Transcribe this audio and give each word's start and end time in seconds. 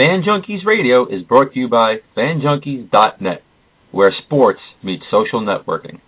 Fan 0.00 0.22
Junkies 0.22 0.64
Radio 0.64 1.06
is 1.06 1.24
brought 1.24 1.52
to 1.52 1.60
you 1.60 1.68
by 1.68 1.96
FanJunkies.net, 2.16 3.42
where 3.92 4.14
sports 4.24 4.60
meets 4.82 5.02
social 5.10 5.42
networking. 5.42 6.00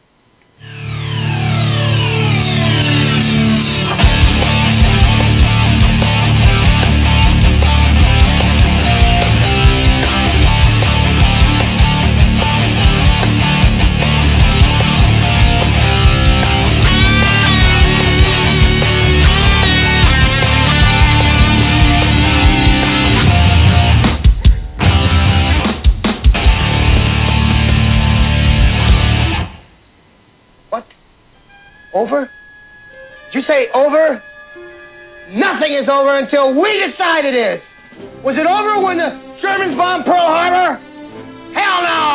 Is 35.83 35.91
over 35.91 36.15
until 36.19 36.55
we 36.55 36.71
decide 36.87 37.27
it 37.27 37.35
is. 37.35 37.59
Was 38.23 38.39
it 38.39 38.47
over 38.47 38.79
when 38.79 39.03
the 39.03 39.11
Germans 39.43 39.75
bombed 39.75 40.07
Pearl 40.07 40.31
Harbor? 40.31 40.79
Hell 41.59 41.81
no! 41.83 42.07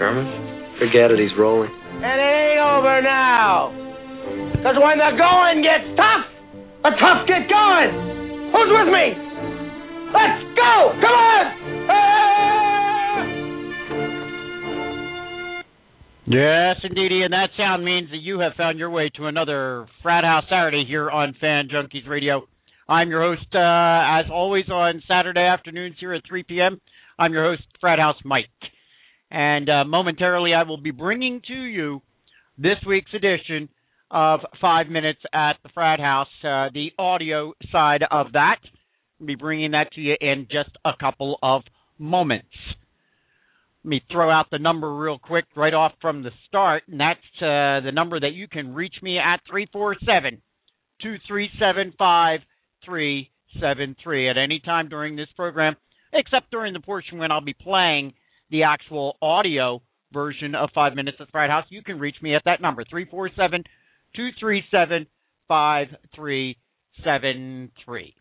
Germans? 0.00 0.32
Forget 0.80 1.12
it, 1.12 1.20
he's 1.20 1.36
rolling. 1.36 1.70
And 2.00 2.16
it 2.16 2.32
ain't 2.56 2.64
over 2.64 3.04
now. 3.04 3.68
Because 4.56 4.80
when 4.80 4.96
the 4.96 5.12
going 5.12 5.60
gets 5.60 5.84
tough, 5.94 6.24
the 6.82 6.92
tough 6.96 7.28
get 7.28 7.46
going. 7.52 7.92
Who's 8.50 8.70
with 8.72 8.88
me? 8.88 9.06
Let's 10.10 10.40
go! 10.56 10.72
Come 11.04 11.14
on! 11.14 11.44
Ah! 11.92 12.20
Yes, 16.26 16.76
indeedy, 16.82 17.20
and 17.22 17.34
that 17.34 17.50
sound 17.54 17.84
means 17.84 18.08
that 18.10 18.16
you 18.16 18.38
have 18.40 18.54
found 18.56 18.78
your 18.78 18.88
way 18.88 19.10
to 19.16 19.26
another 19.26 19.86
Frat 20.02 20.24
House 20.24 20.44
Saturday 20.48 20.84
here 20.88 21.10
on 21.10 21.34
Fan 21.38 21.68
Junkies 21.68 22.08
Radio. 22.08 22.48
I'm 22.88 23.08
your 23.08 23.22
host, 23.22 23.46
uh, 23.54 24.20
as 24.20 24.30
always, 24.30 24.68
on 24.68 25.02
Saturday 25.08 25.40
afternoons 25.40 25.96
here 25.98 26.12
at 26.12 26.22
3 26.28 26.42
p.m. 26.42 26.80
I'm 27.18 27.32
your 27.32 27.50
host, 27.50 27.62
Frat 27.80 27.98
House 27.98 28.18
Mike. 28.24 28.44
And 29.30 29.70
uh, 29.70 29.84
momentarily, 29.84 30.52
I 30.52 30.64
will 30.64 30.76
be 30.76 30.90
bringing 30.90 31.40
to 31.48 31.54
you 31.54 32.02
this 32.58 32.76
week's 32.86 33.12
edition 33.14 33.70
of 34.10 34.40
Five 34.60 34.88
Minutes 34.88 35.20
at 35.32 35.54
the 35.62 35.70
Frat 35.72 35.98
House, 35.98 36.28
uh, 36.42 36.68
the 36.74 36.90
audio 36.98 37.54
side 37.72 38.02
of 38.10 38.32
that. 38.32 38.58
I'll 39.18 39.26
be 39.26 39.34
bringing 39.34 39.70
that 39.70 39.90
to 39.94 40.02
you 40.02 40.16
in 40.20 40.46
just 40.50 40.76
a 40.84 40.92
couple 41.00 41.38
of 41.42 41.62
moments. 41.98 42.48
Let 43.82 43.88
me 43.88 44.02
throw 44.12 44.30
out 44.30 44.46
the 44.50 44.58
number 44.58 44.94
real 44.94 45.18
quick 45.18 45.46
right 45.56 45.72
off 45.74 45.92
from 46.02 46.22
the 46.22 46.30
start, 46.48 46.82
and 46.90 47.00
that's 47.00 47.18
uh, 47.38 47.80
the 47.80 47.92
number 47.94 48.20
that 48.20 48.34
you 48.34 48.46
can 48.46 48.74
reach 48.74 48.96
me 49.02 49.18
at 49.18 49.40
347 49.48 50.42
237 51.00 51.94
5373 52.86 54.30
at 54.30 54.38
any 54.38 54.60
time 54.60 54.88
during 54.88 55.16
this 55.16 55.28
program, 55.36 55.76
except 56.12 56.50
during 56.50 56.72
the 56.72 56.80
portion 56.80 57.18
when 57.18 57.32
I'll 57.32 57.40
be 57.40 57.54
playing 57.54 58.14
the 58.50 58.64
actual 58.64 59.16
audio 59.20 59.82
version 60.12 60.54
of 60.54 60.70
Five 60.74 60.94
Minutes 60.94 61.16
at 61.20 61.26
the 61.26 61.32
Frat 61.32 61.50
House. 61.50 61.66
You 61.70 61.82
can 61.82 61.98
reach 61.98 62.16
me 62.22 62.34
at 62.34 62.42
that 62.44 62.60
number, 62.60 62.84
347 62.84 63.64
237 64.14 65.06
5373 65.48 68.14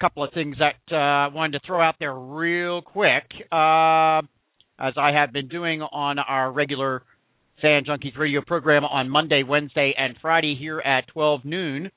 couple 0.00 0.24
of 0.24 0.32
things 0.34 0.56
that 0.58 0.74
uh, 0.92 0.96
I 0.96 1.28
wanted 1.28 1.58
to 1.58 1.66
throw 1.66 1.80
out 1.80 1.94
there 1.98 2.14
real 2.14 2.82
quick, 2.82 3.24
uh, 3.50 4.20
as 4.78 4.92
I 4.98 5.12
have 5.14 5.32
been 5.32 5.48
doing 5.48 5.80
on 5.80 6.18
our 6.18 6.52
regular 6.52 7.02
Fan 7.62 7.84
Junkies 7.84 8.18
radio 8.18 8.42
program 8.46 8.84
on 8.84 9.08
Monday, 9.08 9.42
Wednesday, 9.42 9.94
and 9.96 10.16
Friday 10.20 10.56
here 10.58 10.80
at 10.80 11.06
12 11.08 11.44
noon. 11.44 11.90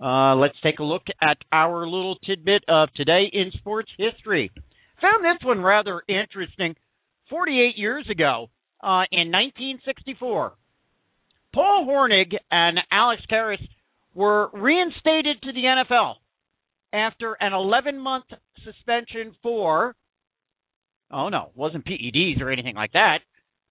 Uh, 0.00 0.34
let's 0.36 0.56
take 0.62 0.78
a 0.78 0.84
look 0.84 1.02
at 1.20 1.36
our 1.52 1.86
little 1.86 2.16
tidbit 2.24 2.64
of 2.68 2.88
today 2.94 3.30
in 3.32 3.50
sports 3.58 3.90
history. 3.98 4.50
Found 5.02 5.24
this 5.24 5.44
one 5.44 5.60
rather 5.60 6.02
interesting. 6.08 6.74
48 7.28 7.76
years 7.76 8.06
ago, 8.10 8.48
uh, 8.82 9.04
in 9.12 9.30
1964, 9.30 10.52
Paul 11.54 11.86
Hornung 11.86 12.32
and 12.50 12.78
Alex 12.90 13.22
Karras 13.30 13.60
were 14.14 14.48
reinstated 14.52 15.42
to 15.42 15.52
the 15.52 15.64
NFL 15.64 16.14
after 16.92 17.36
an 17.40 17.52
11 17.52 17.98
month 17.98 18.24
suspension 18.64 19.34
for 19.42 19.94
oh 21.10 21.28
no, 21.28 21.50
wasn't 21.54 21.84
PEDs 21.84 22.40
or 22.40 22.50
anything 22.50 22.74
like 22.74 22.92
that. 22.92 23.18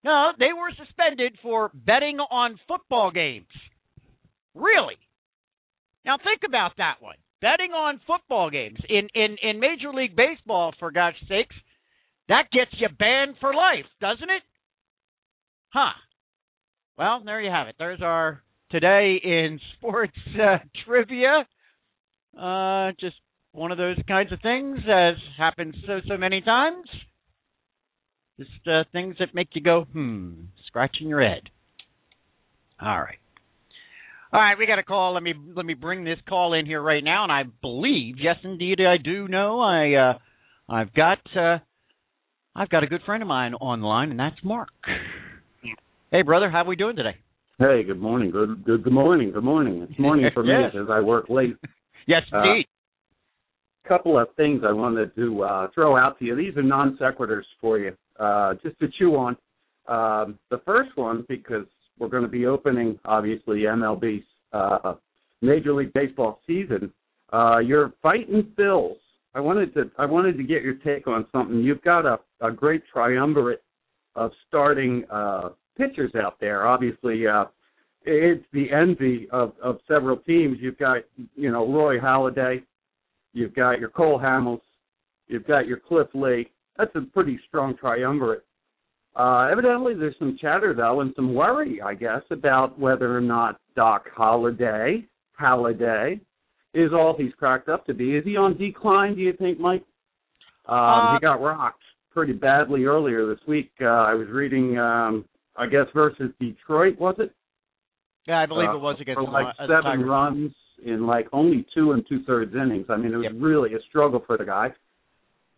No, 0.03 0.31
they 0.37 0.53
were 0.53 0.71
suspended 0.77 1.37
for 1.41 1.71
betting 1.73 2.19
on 2.19 2.59
football 2.67 3.11
games. 3.11 3.47
Really? 4.53 4.95
Now 6.05 6.17
think 6.17 6.41
about 6.47 6.71
that 6.77 6.95
one. 6.99 7.15
Betting 7.41 7.71
on 7.71 8.01
football 8.05 8.49
games 8.49 8.79
in 8.89 9.07
in 9.13 9.37
in 9.41 9.59
Major 9.59 9.93
League 9.93 10.15
Baseball 10.15 10.73
for 10.79 10.91
God's 10.91 11.17
sakes, 11.27 11.55
that 12.27 12.51
gets 12.51 12.71
you 12.79 12.89
banned 12.97 13.35
for 13.39 13.53
life, 13.53 13.85
doesn't 14.01 14.29
it? 14.29 14.43
Huh. 15.69 15.93
Well, 16.97 17.21
there 17.23 17.41
you 17.41 17.49
have 17.49 17.67
it. 17.67 17.75
There's 17.79 18.01
our 18.01 18.41
today 18.71 19.19
in 19.23 19.59
sports 19.77 20.17
uh, 20.35 20.57
trivia. 20.85 21.47
Uh, 22.37 22.91
just 22.99 23.15
one 23.51 23.71
of 23.71 23.77
those 23.77 23.97
kinds 24.07 24.31
of 24.31 24.41
things, 24.41 24.79
as 24.89 25.15
happens 25.37 25.75
so 25.87 26.01
so 26.07 26.17
many 26.17 26.41
times. 26.41 26.87
Just 28.37 28.67
uh, 28.67 28.83
things 28.91 29.15
that 29.19 29.35
make 29.35 29.49
you 29.53 29.61
go, 29.61 29.85
hmm, 29.91 30.33
scratching 30.67 31.09
your 31.09 31.21
head. 31.21 31.49
All 32.81 32.99
right, 32.99 33.19
all 34.31 34.39
right. 34.39 34.57
We 34.57 34.67
got 34.67 34.79
a 34.79 34.83
call. 34.83 35.13
Let 35.13 35.23
me 35.23 35.33
let 35.55 35.65
me 35.65 35.73
bring 35.73 36.03
this 36.03 36.19
call 36.27 36.53
in 36.53 36.65
here 36.65 36.81
right 36.81 37.03
now, 37.03 37.23
and 37.23 37.31
I 37.31 37.43
believe, 37.61 38.15
yes, 38.19 38.35
indeed, 38.43 38.79
I 38.81 38.97
do 38.97 39.27
know. 39.27 39.59
I 39.59 39.93
uh, 39.93 40.13
I've 40.73 40.93
got 40.93 41.19
uh, 41.35 41.59
I've 42.55 42.69
got 42.69 42.83
a 42.83 42.87
good 42.87 43.01
friend 43.05 43.23
of 43.23 43.27
mine 43.27 43.53
online, 43.55 44.11
and 44.11 44.19
that's 44.19 44.37
Mark. 44.43 44.69
Hey, 46.11 46.23
brother, 46.23 46.49
how 46.49 46.63
are 46.63 46.67
we 46.67 46.75
doing 46.75 46.95
today? 46.95 47.17
Hey, 47.59 47.83
good 47.83 47.99
morning. 47.99 48.31
Good 48.31 48.63
good 48.65 48.83
good 48.83 48.93
morning. 48.93 49.31
Good 49.31 49.43
morning. 49.43 49.85
It's 49.89 49.99
morning 49.99 50.29
for 50.33 50.43
Yes. 50.45 50.73
me 50.73 50.79
because 50.79 50.89
I 50.91 50.99
work 51.01 51.25
late. 51.29 51.55
Yes, 52.07 52.23
Uh, 52.33 52.41
indeed. 52.43 52.65
couple 53.87 54.17
of 54.17 54.29
things 54.35 54.61
I 54.67 54.71
wanted 54.71 55.13
to 55.15 55.43
uh, 55.43 55.67
throw 55.75 55.95
out 55.95 56.17
to 56.17 56.25
you. 56.25 56.35
These 56.35 56.57
are 56.57 56.63
non 56.63 56.97
sequiturs 56.97 57.43
for 57.61 57.77
you, 57.77 57.95
uh, 58.19 58.55
just 58.63 58.79
to 58.79 58.87
chew 58.97 59.15
on. 59.15 59.37
Um, 59.87 60.39
the 60.49 60.59
first 60.65 60.89
one, 60.95 61.25
because 61.29 61.65
we're 61.99 62.07
going 62.07 62.23
to 62.23 62.29
be 62.29 62.45
opening, 62.45 62.97
obviously, 63.05 63.59
MLB's 63.59 64.25
uh, 64.53 64.95
Major 65.41 65.73
League 65.73 65.93
Baseball 65.93 66.39
season. 66.47 66.91
Uh, 67.31 67.59
your 67.59 67.93
fighting 68.01 68.51
Phils. 68.57 68.95
I 69.35 69.39
wanted 69.39 69.73
to 69.75 69.91
I 69.99 70.05
wanted 70.07 70.37
to 70.37 70.43
get 70.43 70.63
your 70.63 70.73
take 70.75 71.07
on 71.07 71.27
something. 71.31 71.59
You've 71.61 71.83
got 71.83 72.05
a, 72.05 72.19
a 72.41 72.51
great 72.51 72.81
triumvirate 72.91 73.61
of 74.15 74.31
starting 74.47 75.03
uh, 75.11 75.49
pitchers 75.77 76.11
out 76.15 76.39
there. 76.39 76.67
Obviously, 76.67 77.27
uh, 77.27 77.45
it's 78.03 78.45
the 78.53 78.71
envy 78.71 79.27
of, 79.31 79.53
of 79.61 79.79
several 79.87 80.17
teams. 80.17 80.57
You've 80.59 80.77
got, 80.77 81.03
you 81.35 81.51
know, 81.51 81.71
Roy 81.71 81.99
Halladay, 81.99 82.63
you've 83.33 83.53
got 83.53 83.79
your 83.79 83.89
Cole 83.89 84.19
Hamels, 84.19 84.61
you've 85.27 85.45
got 85.45 85.67
your 85.67 85.77
Cliff 85.77 86.07
Lee. 86.13 86.49
That's 86.77 86.95
a 86.95 87.01
pretty 87.01 87.39
strong 87.47 87.75
triumvirate. 87.77 88.45
Uh, 89.15 89.47
evidently, 89.51 89.93
there's 89.95 90.15
some 90.19 90.37
chatter 90.39 90.73
though, 90.73 91.01
and 91.01 91.11
some 91.15 91.33
worry, 91.33 91.81
I 91.81 91.93
guess, 91.93 92.21
about 92.31 92.79
whether 92.79 93.15
or 93.15 93.21
not 93.21 93.59
Doc 93.75 94.05
Holliday, 94.15 95.05
Halladay, 95.39 96.19
is 96.73 96.91
all 96.93 97.15
he's 97.17 97.33
cracked 97.37 97.67
up 97.69 97.85
to 97.87 97.93
be. 97.93 98.15
Is 98.15 98.23
he 98.23 98.37
on 98.37 98.57
decline? 98.57 99.15
Do 99.15 99.21
you 99.21 99.33
think, 99.33 99.59
Mike? 99.59 99.83
Um, 100.67 100.75
Uh, 100.77 101.13
he 101.15 101.19
got 101.19 101.41
rocked 101.41 101.81
pretty 102.13 102.33
badly 102.33 102.85
earlier 102.85 103.25
this 103.27 103.39
week. 103.47 103.71
Uh, 103.81 103.85
I 103.85 104.13
was 104.13 104.27
reading, 104.29 104.77
um, 104.77 105.25
I 105.55 105.65
guess, 105.67 105.87
versus 105.93 106.31
Detroit, 106.39 106.97
was 106.99 107.15
it? 107.17 107.33
Yeah, 108.27 108.39
I 108.39 108.45
believe 108.45 108.69
uh, 108.69 108.75
it 108.75 108.81
was 108.81 108.97
against 109.01 109.19
for 109.19 109.25
the, 109.25 109.31
like 109.31 109.47
uh, 109.59 109.67
the 109.67 109.73
seven 109.73 109.83
Tigers. 109.83 110.07
runs 110.07 110.51
in 110.85 111.07
like 111.07 111.27
only 111.33 111.65
two 111.73 111.91
and 111.93 112.05
two 112.07 112.23
thirds 112.23 112.53
innings. 112.55 112.85
I 112.89 112.97
mean, 112.97 113.11
it 113.13 113.17
was 113.17 113.23
Yep. 113.25 113.33
really 113.39 113.73
a 113.73 113.81
struggle 113.89 114.21
for 114.25 114.37
the 114.37 114.45
guy. 114.45 114.71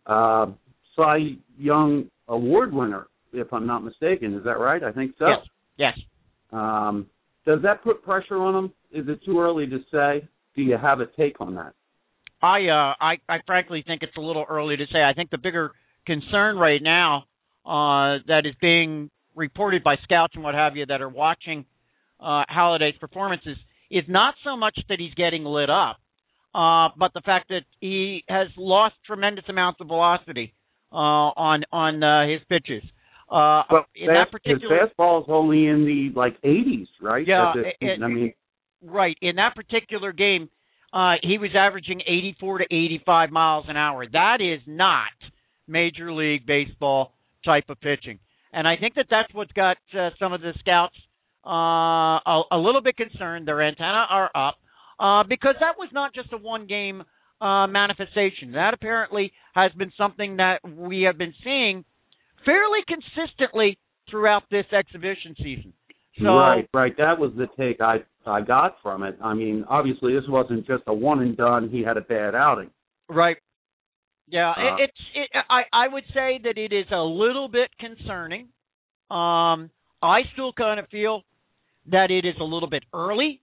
Uh, 0.06 0.46
Cy 0.96 1.36
Young 1.58 2.06
Award 2.28 2.72
winner, 2.72 3.06
if 3.32 3.52
I'm 3.52 3.66
not 3.66 3.84
mistaken. 3.84 4.34
Is 4.34 4.44
that 4.44 4.58
right? 4.58 4.82
I 4.82 4.92
think 4.92 5.12
so. 5.18 5.26
Yes, 5.28 5.38
yes. 5.78 5.98
Um, 6.52 7.06
does 7.46 7.60
that 7.62 7.82
put 7.82 8.02
pressure 8.02 8.36
on 8.36 8.54
him? 8.54 8.72
Is 8.92 9.08
it 9.08 9.24
too 9.24 9.40
early 9.40 9.66
to 9.66 9.78
say? 9.90 10.28
Do 10.54 10.62
you 10.62 10.76
have 10.76 11.00
a 11.00 11.06
take 11.06 11.40
on 11.40 11.54
that? 11.54 11.72
I 12.42 12.66
uh 12.68 12.94
I 13.00 13.14
I 13.28 13.38
frankly 13.46 13.82
think 13.86 14.02
it's 14.02 14.16
a 14.16 14.20
little 14.20 14.44
early 14.48 14.76
to 14.76 14.84
say. 14.92 15.02
I 15.02 15.12
think 15.14 15.30
the 15.30 15.38
bigger 15.38 15.70
concern 16.06 16.56
right 16.56 16.82
now 16.82 17.24
uh 17.64 18.18
that 18.26 18.42
is 18.44 18.54
being 18.60 19.10
reported 19.34 19.82
by 19.82 19.96
scouts 20.02 20.34
and 20.34 20.44
what 20.44 20.54
have 20.54 20.76
you 20.76 20.84
that 20.86 21.00
are 21.00 21.08
watching 21.08 21.64
uh 22.20 22.44
Halladay's 22.54 22.98
performances 22.98 23.56
is 23.90 24.04
not 24.08 24.34
so 24.44 24.56
much 24.56 24.78
that 24.88 24.98
he's 24.98 25.14
getting 25.14 25.44
lit 25.44 25.70
up. 25.70 25.96
uh, 26.54 26.88
but 26.98 27.12
the 27.14 27.22
fact 27.24 27.48
that 27.48 27.62
he 27.80 28.24
has 28.28 28.48
lost 28.58 28.94
tremendous 29.06 29.44
amounts 29.48 29.80
of 29.80 29.86
velocity 29.86 30.52
uh, 30.92 30.96
on 30.96 31.62
on 31.72 32.02
uh, 32.02 32.26
his 32.28 32.40
pitches. 32.48 32.82
Uh, 33.32 33.64
Well, 33.70 33.86
in 33.94 34.08
that 34.08 34.30
particular, 34.30 34.80
his 34.80 34.90
fastball's 34.90 35.24
only 35.28 35.66
in 35.66 35.84
the 35.86 36.10
like 36.14 36.36
80s, 36.42 36.86
right? 37.00 37.26
Yeah, 37.26 37.52
this- 37.54 37.74
I 38.02 38.06
mean, 38.08 38.34
right 38.82 39.16
in 39.22 39.36
that 39.36 39.54
particular 39.54 40.12
game, 40.12 40.50
uh, 40.92 41.14
he 41.22 41.38
was 41.38 41.54
averaging 41.54 42.02
84 42.06 42.58
to 42.58 42.64
85 42.64 43.30
miles 43.30 43.64
an 43.68 43.76
hour. 43.78 44.06
That 44.06 44.42
is 44.42 44.60
not 44.66 45.08
Major 45.66 46.12
League 46.12 46.44
Baseball 46.44 47.14
type 47.44 47.70
of 47.70 47.80
pitching, 47.80 48.18
and 48.52 48.68
I 48.68 48.76
think 48.76 48.94
that 48.96 49.06
that's 49.08 49.32
what's 49.32 49.52
got 49.52 49.78
uh, 49.98 50.10
some 50.18 50.34
of 50.34 50.42
the 50.42 50.52
scouts 50.58 50.96
uh, 51.46 51.50
a, 52.26 52.42
a 52.52 52.58
little 52.58 52.82
bit 52.82 52.96
concerned. 52.96 53.48
Their 53.48 53.62
antenna 53.62 54.06
are 54.10 54.30
up 54.34 54.58
uh, 55.00 55.22
because 55.26 55.54
that 55.60 55.78
was 55.78 55.88
not 55.92 56.12
just 56.14 56.32
a 56.32 56.36
one 56.36 56.66
game 56.66 57.02
uh, 57.40 57.66
manifestation. 57.66 58.52
That 58.52 58.74
apparently 58.74 59.32
has 59.54 59.72
been 59.72 59.90
something 59.96 60.36
that 60.36 60.60
we 60.68 61.02
have 61.02 61.16
been 61.18 61.34
seeing 61.42 61.84
fairly 62.44 62.80
consistently 62.86 63.78
throughout 64.10 64.42
this 64.50 64.66
exhibition 64.72 65.34
season. 65.38 65.72
So, 66.18 66.26
right, 66.26 66.68
right. 66.74 66.96
That 66.98 67.18
was 67.18 67.32
the 67.36 67.46
take 67.58 67.80
I 67.80 67.98
I 68.26 68.42
got 68.42 68.76
from 68.82 69.02
it. 69.02 69.16
I 69.22 69.34
mean, 69.34 69.64
obviously 69.68 70.14
this 70.14 70.24
wasn't 70.28 70.66
just 70.66 70.82
a 70.86 70.94
one 70.94 71.20
and 71.20 71.36
done. 71.36 71.70
He 71.70 71.82
had 71.82 71.96
a 71.96 72.02
bad 72.02 72.34
outing. 72.34 72.70
Right. 73.08 73.36
Yeah, 74.28 74.50
Uh, 74.50 74.76
it, 74.76 74.82
it's. 74.84 75.00
It, 75.14 75.44
I 75.48 75.62
I 75.72 75.88
would 75.88 76.04
say 76.14 76.40
that 76.44 76.56
it 76.56 76.72
is 76.72 76.86
a 76.92 77.02
little 77.02 77.48
bit 77.48 77.70
concerning. 77.78 78.48
Um, 79.10 79.70
I 80.02 80.22
still 80.32 80.52
kind 80.52 80.80
of 80.80 80.88
feel 80.88 81.22
that 81.90 82.10
it 82.10 82.24
is 82.24 82.34
a 82.40 82.44
little 82.44 82.68
bit 82.68 82.84
early 82.94 83.40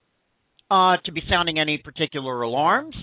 uh, 0.72 0.98
to 1.06 1.12
be 1.12 1.22
sounding 1.30 1.60
any 1.60 1.78
particular 1.78 2.42
alarms. 2.42 2.96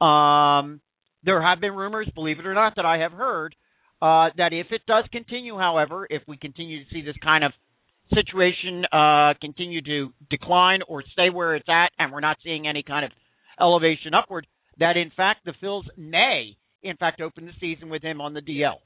Um, 0.00 0.80
there 1.24 1.40
have 1.42 1.60
been 1.60 1.74
rumors, 1.74 2.08
believe 2.14 2.38
it 2.38 2.46
or 2.46 2.54
not, 2.54 2.76
that 2.76 2.84
I 2.84 2.98
have 2.98 3.12
heard 3.12 3.54
uh, 4.06 4.30
that 4.36 4.52
if 4.52 4.68
it 4.70 4.82
does 4.86 5.04
continue, 5.10 5.58
however, 5.58 6.06
if 6.08 6.22
we 6.28 6.36
continue 6.36 6.84
to 6.84 6.90
see 6.90 7.02
this 7.02 7.16
kind 7.24 7.42
of 7.42 7.52
situation 8.14 8.84
uh, 8.92 9.34
continue 9.40 9.82
to 9.82 10.12
decline 10.30 10.80
or 10.86 11.02
stay 11.12 11.28
where 11.28 11.56
it's 11.56 11.68
at, 11.68 11.90
and 11.98 12.12
we're 12.12 12.20
not 12.20 12.36
seeing 12.44 12.68
any 12.68 12.84
kind 12.84 13.04
of 13.04 13.10
elevation 13.60 14.14
upward, 14.14 14.46
that 14.78 14.96
in 14.96 15.10
fact 15.16 15.40
the 15.44 15.54
Phils 15.60 15.84
may, 15.96 16.56
in 16.82 16.96
fact, 16.96 17.20
open 17.20 17.46
the 17.46 17.52
season 17.60 17.88
with 17.88 18.02
him 18.02 18.20
on 18.20 18.32
the 18.32 18.40
DL. 18.40 18.76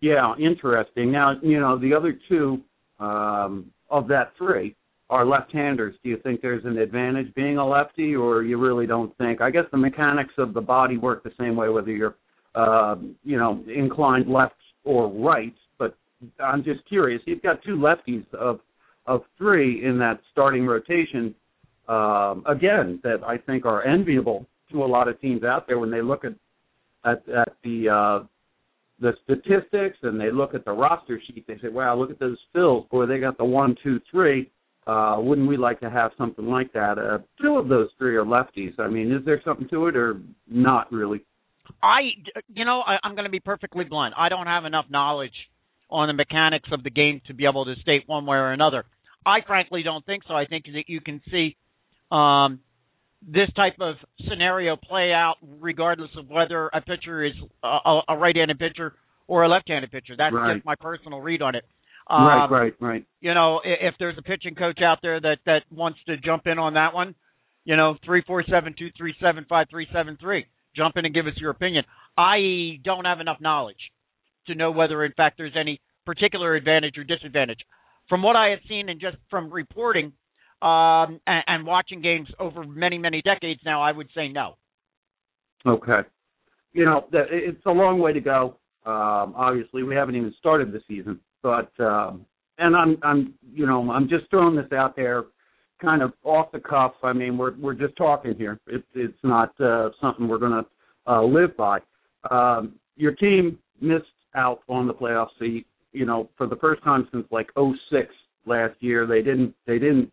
Yeah, 0.00 0.34
interesting. 0.38 1.12
Now, 1.12 1.34
you 1.42 1.60
know, 1.60 1.78
the 1.78 1.92
other 1.92 2.18
two 2.28 2.62
um, 3.00 3.70
of 3.90 4.08
that 4.08 4.32
three 4.38 4.76
are 5.10 5.26
left-handers. 5.26 5.94
Do 6.02 6.08
you 6.08 6.18
think 6.22 6.40
there's 6.40 6.64
an 6.64 6.78
advantage 6.78 7.34
being 7.34 7.58
a 7.58 7.66
lefty, 7.66 8.14
or 8.14 8.42
you 8.42 8.56
really 8.56 8.86
don't 8.86 9.14
think? 9.18 9.40
I 9.42 9.50
guess 9.50 9.64
the 9.72 9.78
mechanics 9.78 10.34
of 10.38 10.54
the 10.54 10.60
body 10.60 10.96
work 10.96 11.22
the 11.22 11.32
same 11.38 11.56
way 11.56 11.68
whether 11.68 11.90
you're, 11.90 12.16
uh, 12.54 12.96
you 13.24 13.38
know, 13.38 13.62
inclined 13.74 14.28
left 14.28 14.54
or 14.84 15.08
right. 15.08 15.54
But 15.78 15.96
I'm 16.40 16.64
just 16.64 16.86
curious. 16.88 17.22
You've 17.26 17.42
got 17.42 17.62
two 17.62 17.76
lefties 17.76 18.24
of 18.34 18.60
of 19.06 19.22
three 19.38 19.84
in 19.84 19.98
that 19.98 20.20
starting 20.32 20.66
rotation. 20.66 21.34
Um, 21.88 22.44
again, 22.46 23.00
that 23.02 23.24
I 23.26 23.38
think 23.38 23.64
are 23.64 23.82
enviable 23.82 24.46
to 24.70 24.84
a 24.84 24.86
lot 24.86 25.08
of 25.08 25.18
teams 25.20 25.42
out 25.42 25.66
there 25.66 25.78
when 25.78 25.90
they 25.90 26.02
look 26.02 26.24
at 26.24 26.34
at, 27.04 27.26
at 27.28 27.54
the 27.64 27.88
uh, 27.88 28.26
the 29.00 29.12
statistics 29.24 29.96
and 30.02 30.20
they 30.20 30.30
look 30.30 30.54
at 30.54 30.64
the 30.64 30.72
roster 30.72 31.20
sheet, 31.26 31.46
they 31.46 31.58
say, 31.58 31.68
"Wow, 31.68 31.96
look 31.96 32.10
at 32.10 32.18
those 32.18 32.38
Phils. 32.54 32.88
Boy, 32.90 33.06
they 33.06 33.20
got 33.20 33.38
the 33.38 33.44
one, 33.44 33.76
two, 33.82 34.00
three. 34.10 34.50
Uh, 34.86 35.16
wouldn't 35.18 35.48
we 35.48 35.56
like 35.56 35.80
to 35.80 35.90
have 35.90 36.10
something 36.18 36.46
like 36.46 36.72
that?" 36.72 36.98
Uh, 36.98 37.18
two 37.40 37.56
of 37.56 37.68
those 37.68 37.88
three 37.98 38.16
are 38.16 38.24
lefties. 38.24 38.78
I 38.78 38.88
mean, 38.88 39.12
is 39.12 39.24
there 39.24 39.40
something 39.44 39.68
to 39.68 39.86
it 39.86 39.96
or 39.96 40.20
not 40.48 40.90
really? 40.92 41.24
I, 41.82 42.00
you 42.52 42.64
know, 42.64 42.80
I, 42.80 42.98
I'm 43.02 43.14
going 43.14 43.24
to 43.24 43.30
be 43.30 43.40
perfectly 43.40 43.84
blunt. 43.84 44.14
I 44.16 44.28
don't 44.28 44.46
have 44.46 44.64
enough 44.64 44.86
knowledge 44.90 45.32
on 45.90 46.08
the 46.08 46.12
mechanics 46.14 46.68
of 46.72 46.82
the 46.82 46.90
game 46.90 47.20
to 47.26 47.34
be 47.34 47.46
able 47.46 47.64
to 47.64 47.74
state 47.80 48.04
one 48.06 48.26
way 48.26 48.36
or 48.36 48.52
another. 48.52 48.84
I 49.24 49.38
frankly 49.46 49.82
don't 49.82 50.04
think 50.04 50.22
so. 50.26 50.34
I 50.34 50.46
think 50.46 50.64
that 50.66 50.84
you 50.88 51.00
can 51.00 51.20
see 51.30 51.56
um, 52.10 52.60
this 53.26 53.48
type 53.56 53.74
of 53.80 53.96
scenario 54.28 54.76
play 54.76 55.12
out 55.12 55.36
regardless 55.60 56.10
of 56.16 56.28
whether 56.28 56.68
a 56.68 56.80
pitcher 56.80 57.24
is 57.24 57.32
a, 57.62 58.00
a 58.08 58.16
right-handed 58.16 58.58
pitcher 58.58 58.94
or 59.26 59.42
a 59.44 59.48
left-handed 59.48 59.90
pitcher. 59.90 60.14
That's 60.16 60.34
Right. 60.34 60.54
just 60.56 60.64
my 60.66 60.74
personal 60.76 61.20
read 61.20 61.42
on 61.42 61.54
it. 61.54 61.64
Um, 62.10 62.26
right, 62.26 62.50
right, 62.50 62.74
right. 62.80 63.04
you 63.20 63.34
know, 63.34 63.58
i- 63.64 63.86
if 63.86 63.94
there's 63.98 64.16
a 64.16 64.22
pitching 64.22 64.54
coach 64.54 64.80
out 64.80 65.00
there 65.02 65.20
that 65.20 65.38
that 65.44 65.64
wants 65.70 65.98
to 66.06 66.16
jump 66.16 66.46
in 66.46 66.58
on 66.58 66.74
that 66.74 66.94
one, 66.94 67.14
you 67.66 67.76
know, 67.76 67.98
three 68.02 68.22
four 68.26 68.42
seven 68.44 68.74
two 68.78 68.88
three 68.96 69.14
seven 69.20 69.44
five 69.46 69.66
three 69.68 69.86
seven 69.92 70.16
three. 70.18 70.46
Jump 70.78 70.96
in 70.96 71.04
and 71.04 71.12
give 71.14 71.26
us 71.26 71.34
your 71.36 71.50
opinion. 71.50 71.84
I 72.16 72.78
don't 72.84 73.04
have 73.04 73.20
enough 73.20 73.38
knowledge 73.40 73.76
to 74.46 74.54
know 74.54 74.70
whether, 74.70 75.04
in 75.04 75.12
fact, 75.12 75.36
there's 75.36 75.56
any 75.58 75.80
particular 76.06 76.54
advantage 76.54 76.96
or 76.96 77.04
disadvantage. 77.04 77.58
From 78.08 78.22
what 78.22 78.36
I 78.36 78.50
have 78.50 78.60
seen 78.68 78.88
and 78.88 79.00
just 79.00 79.16
from 79.28 79.52
reporting 79.52 80.12
um, 80.62 81.20
and, 81.26 81.44
and 81.46 81.66
watching 81.66 82.00
games 82.00 82.28
over 82.38 82.64
many, 82.64 82.96
many 82.96 83.20
decades 83.22 83.60
now, 83.64 83.82
I 83.82 83.92
would 83.92 84.08
say 84.14 84.28
no. 84.28 84.54
Okay. 85.66 86.00
You 86.72 86.84
know, 86.84 87.06
it's 87.12 87.66
a 87.66 87.70
long 87.70 87.98
way 87.98 88.12
to 88.12 88.20
go. 88.20 88.56
Um, 88.86 89.34
obviously, 89.36 89.82
we 89.82 89.94
haven't 89.94 90.14
even 90.14 90.32
started 90.38 90.72
the 90.72 90.80
season, 90.88 91.18
but 91.42 91.70
um, 91.80 92.24
and 92.58 92.76
I'm 92.76 92.96
I'm 93.02 93.34
you 93.52 93.66
know 93.66 93.90
I'm 93.90 94.08
just 94.08 94.30
throwing 94.30 94.56
this 94.56 94.72
out 94.72 94.96
there, 94.96 95.24
kind 95.80 96.02
of 96.02 96.12
off 96.24 96.52
the 96.52 96.60
cuff. 96.60 96.92
I 97.02 97.12
mean, 97.12 97.38
we're 97.38 97.56
we're 97.58 97.74
just 97.74 97.96
talking 97.96 98.34
here. 98.36 98.58
It's 98.66 98.86
it's 98.94 99.18
not 99.22 99.58
uh, 99.60 99.90
something 100.00 100.28
we're 100.28 100.38
going 100.38 100.64
to 100.64 101.12
uh, 101.12 101.22
live 101.22 101.56
by. 101.56 101.78
Um, 102.30 102.74
your 102.96 103.12
team 103.12 103.58
missed 103.80 104.04
out 104.34 104.60
on 104.68 104.86
the 104.86 104.94
playoff 104.94 105.28
seat. 105.38 105.66
You 105.92 106.04
know, 106.04 106.28
for 106.36 106.46
the 106.46 106.56
first 106.56 106.82
time 106.84 107.08
since 107.12 107.26
like 107.30 107.48
'06 107.56 108.14
last 108.46 108.74
year, 108.80 109.06
they 109.06 109.22
didn't 109.22 109.54
they 109.66 109.78
didn't 109.78 110.12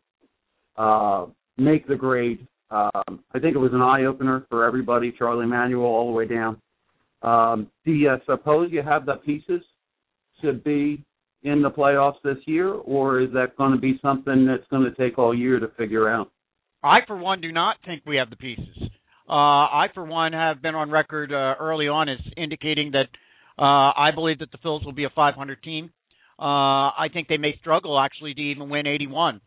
uh, 0.78 1.26
make 1.58 1.88
the 1.88 1.96
grade. 1.96 2.48
Um, 2.72 3.24
I 3.34 3.40
think 3.40 3.56
it 3.56 3.60
was 3.60 3.74
an 3.74 3.82
eye 3.82 4.06
opener 4.06 4.46
for 4.50 4.66
everybody, 4.66 5.14
Charlie 5.18 5.46
Manuel 5.46 5.86
all 5.86 6.08
the 6.08 6.14
way 6.14 6.26
down. 6.26 6.60
Um, 7.22 7.68
do 7.86 7.92
you 7.92 8.16
suppose 8.26 8.72
you 8.72 8.82
have 8.82 9.06
the 9.06 9.16
pieces 9.16 9.62
to 10.42 10.54
be 10.54 11.04
in 11.46 11.62
the 11.62 11.70
playoffs 11.70 12.22
this 12.24 12.38
year, 12.46 12.70
or 12.70 13.22
is 13.22 13.32
that 13.34 13.56
going 13.56 13.72
to 13.72 13.78
be 13.78 14.00
something 14.02 14.46
that's 14.46 14.68
going 14.70 14.84
to 14.84 14.94
take 14.96 15.18
all 15.20 15.34
year 15.34 15.60
to 15.60 15.68
figure 15.78 16.10
out? 16.10 16.32
I, 16.84 17.00
for 17.08 17.16
one, 17.16 17.40
do 17.40 17.52
not 17.52 17.78
think 17.86 18.02
we 18.06 18.18
have 18.18 18.30
the 18.30 18.36
pieces. 18.36 18.78
Uh, 19.30 19.32
I, 19.32 19.88
for 19.94 20.04
one, 20.04 20.34
have 20.34 20.62
been 20.62 20.76
on 20.76 20.92
record 20.92 21.32
uh, 21.32 21.56
early 21.60 21.88
on 21.88 22.10
as 22.10 22.18
indicating 22.36 22.92
that 22.92 23.08
uh, 23.58 23.94
I 23.96 24.10
believe 24.14 24.40
that 24.40 24.52
the 24.52 24.58
Phils 24.58 24.84
will 24.84 24.92
be 24.92 25.06
a 25.06 25.10
500 25.10 25.64
team. 25.64 25.92
Uh, 26.38 26.92
I 26.92 27.08
think 27.14 27.28
they 27.28 27.38
may 27.38 27.56
struggle 27.60 28.00
actually 28.00 28.34
to 28.34 28.42
even 28.42 28.70
win 28.70 28.88
81. 28.88 29.36
Um, 29.36 29.42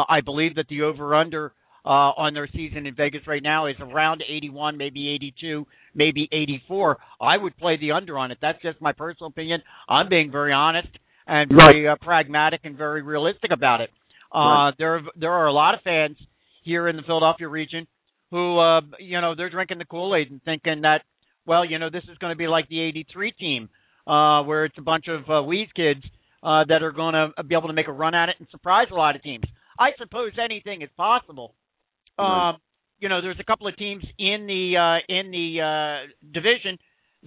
I 0.00 0.20
believe 0.24 0.54
that 0.54 0.66
the 0.68 0.82
over/under 0.82 1.52
uh, 1.84 2.12
on 2.16 2.34
their 2.34 2.48
season 2.48 2.86
in 2.86 2.94
Vegas 2.94 3.26
right 3.26 3.42
now 3.42 3.66
is 3.66 3.76
around 3.80 4.22
81, 4.26 4.76
maybe 4.76 5.10
82, 5.10 5.66
maybe 5.94 6.28
84. 6.32 6.98
I 7.20 7.36
would 7.36 7.56
play 7.58 7.76
the 7.76 7.92
under 7.92 8.18
on 8.18 8.30
it. 8.30 8.38
That's 8.40 8.60
just 8.62 8.80
my 8.80 8.92
personal 8.92 9.28
opinion. 9.28 9.62
I'm 9.88 10.08
being 10.08 10.30
very 10.30 10.52
honest 10.52 10.88
and 11.26 11.50
very 11.50 11.86
uh, 11.88 11.96
pragmatic 12.00 12.60
and 12.64 12.76
very 12.76 13.02
realistic 13.02 13.50
about 13.52 13.80
it. 13.80 13.90
Uh, 14.34 14.38
Right. 14.38 14.74
there 14.78 15.02
there 15.16 15.32
are 15.32 15.46
a 15.46 15.52
lot 15.52 15.74
of 15.74 15.80
fans 15.82 16.16
here 16.64 16.88
in 16.88 16.96
the 16.96 17.02
Philadelphia 17.02 17.48
region 17.48 17.86
who 18.30 18.58
uh 18.58 18.80
you 18.98 19.20
know 19.20 19.34
they're 19.36 19.50
drinking 19.50 19.78
the 19.78 19.84
Kool-Aid 19.84 20.30
and 20.30 20.42
thinking 20.42 20.80
that 20.82 21.02
well 21.46 21.64
you 21.64 21.78
know 21.78 21.88
this 21.90 22.02
is 22.04 22.18
going 22.18 22.32
to 22.32 22.36
be 22.36 22.48
like 22.48 22.68
the 22.68 22.80
83 22.80 23.30
team 23.32 23.68
uh 24.08 24.42
where 24.42 24.64
it's 24.64 24.76
a 24.78 24.82
bunch 24.82 25.06
of 25.08 25.28
uh, 25.30 25.42
Wheeze 25.42 25.68
kids 25.76 26.00
uh 26.42 26.64
that 26.68 26.82
are 26.82 26.90
going 26.90 27.14
to 27.14 27.42
be 27.44 27.54
able 27.54 27.68
to 27.68 27.74
make 27.74 27.86
a 27.86 27.92
run 27.92 28.14
at 28.14 28.28
it 28.30 28.36
and 28.40 28.48
surprise 28.50 28.88
a 28.90 28.94
lot 28.94 29.14
of 29.14 29.22
teams. 29.22 29.44
I 29.78 29.90
suppose 29.98 30.32
anything 30.42 30.82
is 30.82 30.88
possible. 30.96 31.54
Um 32.18 32.56
you 33.00 33.08
know 33.08 33.20
there's 33.20 33.40
a 33.40 33.44
couple 33.44 33.66
of 33.66 33.76
teams 33.76 34.04
in 34.18 34.46
the 34.46 34.76
uh 34.76 35.12
in 35.12 35.30
the 35.30 35.60
uh 35.60 36.32
division 36.32 36.78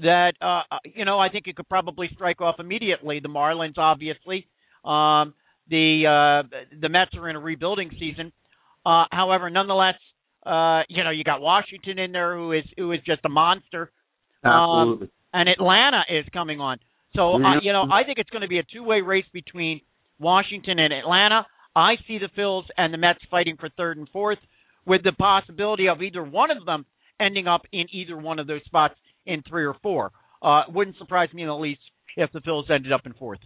that 0.02 0.34
uh 0.42 0.62
uh, 0.72 0.80
you 0.86 1.06
know 1.06 1.20
I 1.20 1.30
think 1.30 1.48
you 1.48 1.54
could 1.54 1.70
probably 1.70 2.10
strike 2.14 2.42
off 2.42 2.56
immediately. 2.60 3.20
The 3.20 3.30
Marlins 3.30 3.78
obviously 3.78 4.48
um 4.86 5.34
the 5.70 6.44
uh 6.46 6.48
the 6.80 6.90
Mets 6.90 7.12
are 7.16 7.30
in 7.30 7.36
a 7.36 7.40
rebuilding 7.40 7.92
season. 8.00 8.32
Uh 8.86 9.06
however 9.12 9.50
nonetheless 9.50 9.96
uh 10.46 10.82
you 10.90 11.04
know 11.04 11.12
you 11.12 11.24
got 11.24 11.42
Washington 11.42 12.00
in 12.00 12.12
there 12.12 12.36
who 12.36 12.54
is 12.54 12.64
who 12.78 12.92
is 12.92 13.00
just 13.06 13.22
a 13.26 13.30
monster 13.30 13.92
Absolutely. 14.44 15.10
and 15.34 15.50
Atlanta 15.50 16.02
is 16.10 16.26
coming 16.32 16.60
on. 16.60 16.78
So 17.16 17.34
uh, 17.34 17.60
you 17.62 17.74
know, 17.74 17.84
I 17.92 18.04
think 18.06 18.20
it's 18.20 18.30
going 18.30 18.44
to 18.44 18.48
be 18.48 18.60
a 18.60 18.64
two-way 18.64 19.02
race 19.02 19.26
between 19.34 19.82
Washington 20.20 20.80
and 20.80 20.94
Atlanta. 20.94 21.46
I 21.76 21.96
see 22.08 22.20
the 22.20 22.30
Phils 22.38 22.64
and 22.78 22.94
the 22.94 22.98
Mets 22.98 23.20
fighting 23.30 23.58
for 23.60 23.70
third 23.70 23.98
and 23.98 24.08
fourth, 24.10 24.40
with 24.88 25.04
the 25.04 25.12
possibility 25.12 25.88
of 25.88 26.02
either 26.02 26.24
one 26.24 26.50
of 26.50 26.66
them 26.66 26.86
ending 27.20 27.48
up 27.48 27.62
in 27.72 27.86
either 27.92 28.18
one 28.18 28.40
of 28.40 28.48
those 28.48 28.64
spots 28.66 28.96
in 29.26 29.44
three 29.48 29.66
or 29.66 29.76
four. 29.84 30.12
Uh, 30.42 30.64
wouldn't 30.70 30.98
surprise 30.98 31.30
me 31.34 31.42
in 31.44 31.48
the 31.48 31.56
least 31.56 31.82
if 32.16 32.32
the 32.32 32.42
Phillies 32.42 32.70
ended 32.72 32.92
up 32.92 33.06
in 33.06 33.14
fourth. 33.14 33.40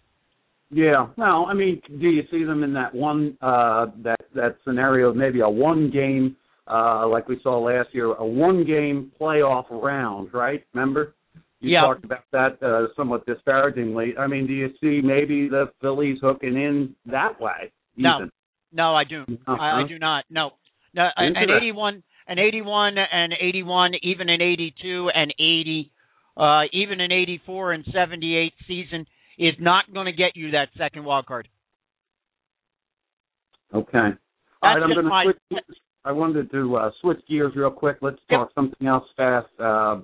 Yeah. 0.69 1.07
No, 1.17 1.45
I 1.45 1.53
mean, 1.53 1.81
do 1.88 2.10
you 2.10 2.24
see 2.31 2.43
them 2.45 2.63
in 2.63 2.74
that 2.74 2.93
one 2.95 3.38
uh 3.41 3.88
that 4.03 4.21
that 4.36 4.55
scenario, 4.63 5.13
maybe 5.13 5.41
a 5.41 5.50
one 5.50 5.89
game 5.91 6.38
uh, 6.67 7.07
like 7.07 7.27
we 7.27 7.39
saw 7.43 7.60
last 7.60 7.89
year, 7.91 8.13
a 8.13 8.25
one-game 8.25 9.12
playoff 9.19 9.65
round, 9.69 10.33
right? 10.33 10.63
Remember? 10.74 11.15
You 11.60 11.71
Yeah. 11.71 11.81
talked 11.81 12.05
about 12.05 12.24
that 12.31 12.63
uh, 12.63 12.88
somewhat 12.95 13.25
disparagingly. 13.25 14.17
I 14.17 14.27
mean, 14.27 14.48
do 14.48 14.53
you 14.53 14.69
see 14.79 15.01
maybe 15.01 15.50
the 15.50 15.71
Phillies 15.81 16.19
hooking 16.21 16.55
in 16.55 16.95
that 17.07 17.39
way? 17.41 17.71
No. 17.98 18.15
even? 18.17 18.31
No, 18.71 18.95
I 18.95 19.03
do. 19.03 19.25
I, 19.48 19.51
I 19.51 19.53
Uh-huh. 19.53 19.88
do 19.88 20.00
not. 20.00 20.24
No, 20.29 20.51
no. 20.93 21.07
An 21.15 21.27
Interesting. 21.29 21.57
81, 21.57 22.03
an 22.27 22.39
81, 22.39 22.95
and 22.98 23.33
81, 23.39 23.91
even 24.03 24.29
an 24.29 24.41
82 24.41 25.10
and 25.13 25.33
80, 25.38 25.91
uh, 26.38 26.62
even 26.74 27.01
an 27.01 27.12
84 27.12 27.74
and 27.74 27.86
78 27.93 28.53
season 28.67 29.05
is 29.38 29.53
not 29.60 29.91
going 29.93 30.05
to 30.05 30.12
get 30.12 30.36
you 30.36 30.51
that 30.51 30.69
second 30.77 31.03
wild 31.03 31.25
card. 31.25 31.48
Okay. 33.74 33.98
All 33.98 34.07
right, 34.63 34.83
I'm 34.83 34.93
going 34.93 35.05
to 35.05 35.33
switch. 35.50 35.77
I 36.03 36.12
wanted 36.12 36.51
to 36.51 36.75
uh, 36.77 36.91
switch 37.01 37.19
gears 37.29 37.53
real 37.55 37.71
quick. 37.71 37.98
Let's 38.01 38.17
Yep. 38.29 38.39
talk 38.39 38.51
something 38.55 38.88
else 38.88 39.05
fast 39.15 39.48
uh, 39.60 40.01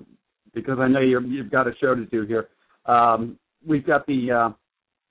because 0.54 0.78
I 0.78 0.88
know 0.88 1.00
you're, 1.00 1.22
you've 1.22 1.50
got 1.50 1.66
a 1.66 1.72
show 1.80 1.94
to 1.94 2.04
do 2.06 2.22
here. 2.22 2.48
Um, 2.86 3.38
we've 3.66 3.86
got 3.86 4.06
the 4.06 4.30
uh, 4.30 4.50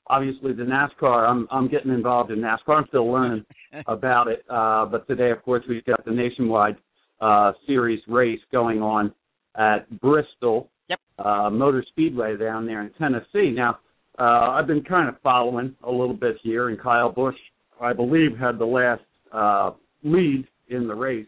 obviously 0.09 0.53
the 0.53 0.63
NASCAR. 0.63 1.27
I'm 1.27 1.47
I'm 1.51 1.67
getting 1.67 1.91
involved 1.91 2.31
in 2.31 2.39
NASCAR. 2.39 2.77
I'm 2.77 2.85
still 2.87 3.11
learning 3.11 3.45
about 3.87 4.27
it. 4.27 4.43
Uh, 4.49 4.85
but 4.85 5.07
today, 5.07 5.31
of 5.31 5.43
course, 5.43 5.63
we've 5.67 5.85
got 5.85 6.03
the 6.05 6.11
nationwide 6.11 6.77
uh, 7.21 7.53
series 7.65 8.01
race 8.07 8.39
going 8.51 8.81
on 8.81 9.13
at 9.55 9.89
Bristol 10.01 10.69
Yep. 10.89 10.99
uh, 11.19 11.49
Motor 11.49 11.83
Speedway 11.89 12.37
down 12.37 12.65
there 12.65 12.81
in 12.81 12.91
Tennessee. 12.97 13.51
Now, 13.51 13.79
uh, 14.19 14.51
I've 14.51 14.67
been 14.67 14.83
kind 14.83 15.09
of 15.09 15.15
following 15.21 15.75
a 15.83 15.91
little 15.91 16.13
bit 16.13 16.37
here, 16.41 16.69
and 16.69 16.79
Kyle 16.79 17.11
Busch, 17.11 17.35
I 17.81 17.91
believe, 17.93 18.37
had 18.39 18.57
the 18.57 18.65
last 18.65 19.01
uh, 19.33 19.71
lead 20.03 20.47
in 20.69 20.87
the 20.87 20.95
race. 20.95 21.27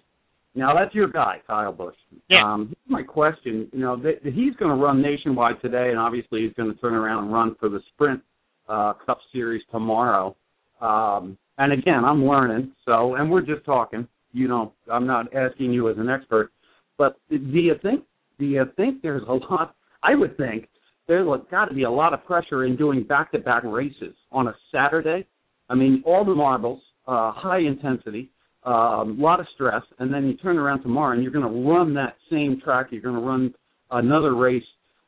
Now 0.55 0.73
that's 0.73 0.95
your 0.95 1.07
guy, 1.07 1.41
Kyle 1.45 1.71
Busch. 1.71 1.95
Yeah. 2.29 2.43
Um, 2.43 2.75
my 2.87 3.03
question, 3.03 3.67
you 3.71 3.79
know, 3.79 3.95
th- 3.97 4.19
he's 4.23 4.55
going 4.55 4.75
to 4.75 4.83
run 4.83 5.01
nationwide 5.01 5.61
today, 5.61 5.89
and 5.89 5.99
obviously 5.99 6.41
he's 6.41 6.53
going 6.53 6.73
to 6.73 6.79
turn 6.81 6.93
around 6.93 7.25
and 7.25 7.33
run 7.33 7.55
for 7.59 7.69
the 7.69 7.81
Sprint 7.93 8.21
uh, 8.69 8.93
Cup 9.05 9.19
Series 9.33 9.63
tomorrow. 9.71 10.35
Um, 10.79 11.37
and 11.57 11.73
again, 11.73 12.05
I'm 12.05 12.25
learning, 12.25 12.71
so 12.85 13.15
and 13.15 13.29
we're 13.29 13.41
just 13.41 13.65
talking. 13.65 14.07
You 14.31 14.47
know, 14.47 14.73
I'm 14.91 15.05
not 15.05 15.33
asking 15.35 15.73
you 15.73 15.89
as 15.89 15.97
an 15.97 16.07
expert, 16.07 16.51
but 16.97 17.19
do 17.29 17.37
you 17.37 17.73
think 17.81 18.03
do 18.37 18.45
you 18.45 18.63
think 18.77 19.01
there's 19.01 19.23
a 19.27 19.33
lot? 19.33 19.75
I 20.01 20.15
would 20.15 20.37
think 20.37 20.69
there's 21.07 21.27
got 21.51 21.65
to 21.65 21.73
be 21.73 21.83
a 21.83 21.91
lot 21.91 22.13
of 22.13 22.23
pressure 22.25 22.65
in 22.65 22.77
doing 22.77 23.03
back-to-back 23.03 23.63
races 23.65 24.15
on 24.31 24.47
a 24.47 24.55
Saturday. 24.71 25.25
I 25.67 25.75
mean, 25.75 26.03
all 26.05 26.23
the 26.23 26.35
marbles, 26.35 26.81
uh, 27.07 27.31
high 27.33 27.59
intensity, 27.59 28.31
a 28.63 28.69
um, 28.69 29.19
lot 29.19 29.39
of 29.39 29.47
stress, 29.55 29.81
and 29.97 30.13
then 30.13 30.27
you 30.27 30.35
turn 30.37 30.57
around 30.57 30.81
tomorrow 30.81 31.13
and 31.13 31.23
you're 31.23 31.31
going 31.31 31.51
to 31.51 31.69
run 31.69 31.93
that 31.95 32.15
same 32.29 32.61
track. 32.63 32.87
You're 32.91 33.01
going 33.01 33.15
to 33.15 33.21
run 33.21 33.53
another 33.91 34.35
race. 34.35 34.63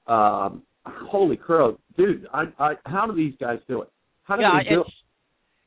Um, 0.07 0.63
holy 0.85 1.37
crow, 1.37 1.77
dude! 2.01 2.27
I, 2.33 2.43
I, 2.59 2.73
how 2.85 3.05
do 3.05 3.15
these 3.15 3.33
guys 3.39 3.59
do 3.67 3.81
it? 3.81 3.89
How 4.23 4.35
do 4.35 4.41
yeah, 4.41 4.59
they 4.63 4.69
do 4.69 4.81
it's 4.81 4.89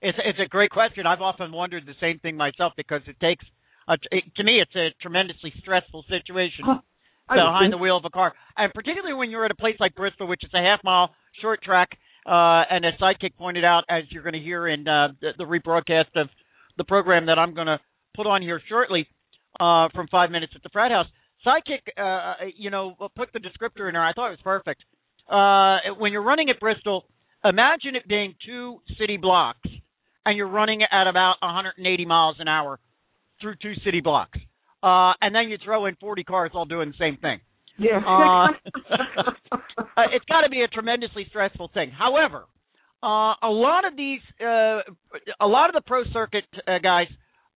it's 0.02 0.18
it's 0.24 0.38
a 0.44 0.48
great 0.48 0.70
question. 0.70 1.06
I've 1.06 1.20
often 1.20 1.52
wondered 1.52 1.86
the 1.86 1.94
same 2.00 2.18
thing 2.18 2.36
myself 2.36 2.72
because 2.76 3.02
it 3.06 3.18
takes 3.20 3.44
a, 3.88 3.94
it, 4.10 4.24
to 4.36 4.44
me 4.44 4.60
it's 4.60 4.74
a 4.76 4.88
tremendoly 5.00 5.52
stressful 5.60 6.04
situation 6.08 6.64
Huh. 6.64 6.78
Behind 7.26 7.72
the 7.72 7.78
wheel 7.78 7.96
of 7.96 8.04
a 8.04 8.10
car, 8.10 8.34
and 8.54 8.70
particularly 8.74 9.14
when 9.14 9.30
you're 9.30 9.46
at 9.46 9.50
a 9.50 9.54
place 9.54 9.76
like 9.80 9.94
Bristol, 9.94 10.26
which 10.26 10.44
is 10.44 10.50
a 10.52 10.58
half 10.58 10.84
mile 10.84 11.14
short 11.40 11.62
track. 11.62 11.88
Uh, 12.26 12.68
and 12.70 12.84
as 12.84 12.92
Sidekick 13.00 13.34
pointed 13.38 13.64
out, 13.64 13.84
as 13.88 14.02
you're 14.10 14.22
going 14.22 14.34
to 14.34 14.40
hear 14.40 14.68
in 14.68 14.86
uh, 14.86 15.08
the, 15.22 15.30
the 15.38 15.44
rebroadcast 15.44 16.12
of 16.16 16.28
the 16.76 16.84
program 16.84 17.24
that 17.26 17.38
I'm 17.38 17.54
going 17.54 17.66
to 17.66 17.80
put 18.14 18.26
on 18.26 18.42
here 18.42 18.60
shortly 18.68 19.06
uh, 19.58 19.88
from 19.94 20.06
Five 20.08 20.30
Minutes 20.30 20.52
at 20.54 20.62
the 20.62 20.68
Frat 20.68 20.90
House, 20.90 21.06
Sidekick, 21.46 21.88
uh, 21.96 22.44
you 22.56 22.70
know, 22.70 22.94
put 23.16 23.30
the 23.32 23.40
descriptor 23.40 23.88
in 23.88 23.94
there. 23.94 24.04
I 24.04 24.12
thought 24.12 24.28
it 24.28 24.38
was 24.38 24.44
perfect. 24.44 24.84
Uh, 25.28 25.94
when 25.98 26.12
you're 26.12 26.22
running 26.22 26.50
at 26.50 26.60
Bristol, 26.60 27.04
imagine 27.44 27.96
it 27.96 28.06
being 28.06 28.34
two 28.46 28.80
city 28.98 29.16
blocks, 29.16 29.68
and 30.24 30.36
you're 30.36 30.48
running 30.48 30.82
at 30.82 31.06
about 31.06 31.36
180 31.40 32.04
miles 32.04 32.36
an 32.38 32.48
hour 32.48 32.78
through 33.40 33.54
two 33.60 33.74
city 33.84 34.00
blocks. 34.00 34.38
Uh, 34.82 35.12
and 35.20 35.34
then 35.34 35.48
you 35.48 35.56
throw 35.64 35.86
in 35.86 35.96
40 35.96 36.24
cars 36.24 36.50
all 36.54 36.66
doing 36.66 36.90
the 36.90 36.96
same 36.98 37.16
thing. 37.16 37.40
Yeah. 37.78 37.98
Uh, 38.06 38.48
uh, 39.80 40.02
it's 40.12 40.24
got 40.26 40.42
to 40.42 40.50
be 40.50 40.62
a 40.62 40.68
tremendously 40.68 41.26
stressful 41.28 41.70
thing. 41.72 41.90
However, 41.90 42.44
uh, 43.02 43.34
a 43.42 43.50
lot 43.50 43.84
of 43.84 43.96
these, 43.96 44.20
uh, 44.40 44.80
a 45.40 45.46
lot 45.46 45.68
of 45.68 45.74
the 45.74 45.82
pro 45.86 46.04
circuit 46.12 46.44
uh, 46.66 46.78
guys, 46.82 47.06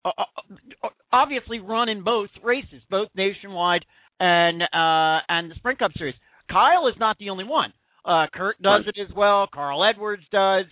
uh, 0.04 0.10
uh, 0.18 0.88
obviously 1.12 1.58
run 1.58 1.88
in 1.88 2.02
both 2.02 2.30
races, 2.42 2.82
both 2.90 3.08
nationwide 3.14 3.84
and 4.20 4.62
uh, 4.62 5.20
and 5.28 5.50
the 5.50 5.54
Sprint 5.56 5.78
Cup 5.78 5.92
Series. 5.96 6.14
Kyle 6.50 6.88
is 6.88 6.94
not 6.98 7.16
the 7.18 7.30
only 7.30 7.44
one. 7.44 7.72
Uh, 8.04 8.26
Kurt 8.32 8.60
does 8.62 8.84
it 8.86 9.00
as 9.00 9.14
well. 9.14 9.48
Carl 9.52 9.84
Edwards 9.84 10.22
does. 10.32 10.64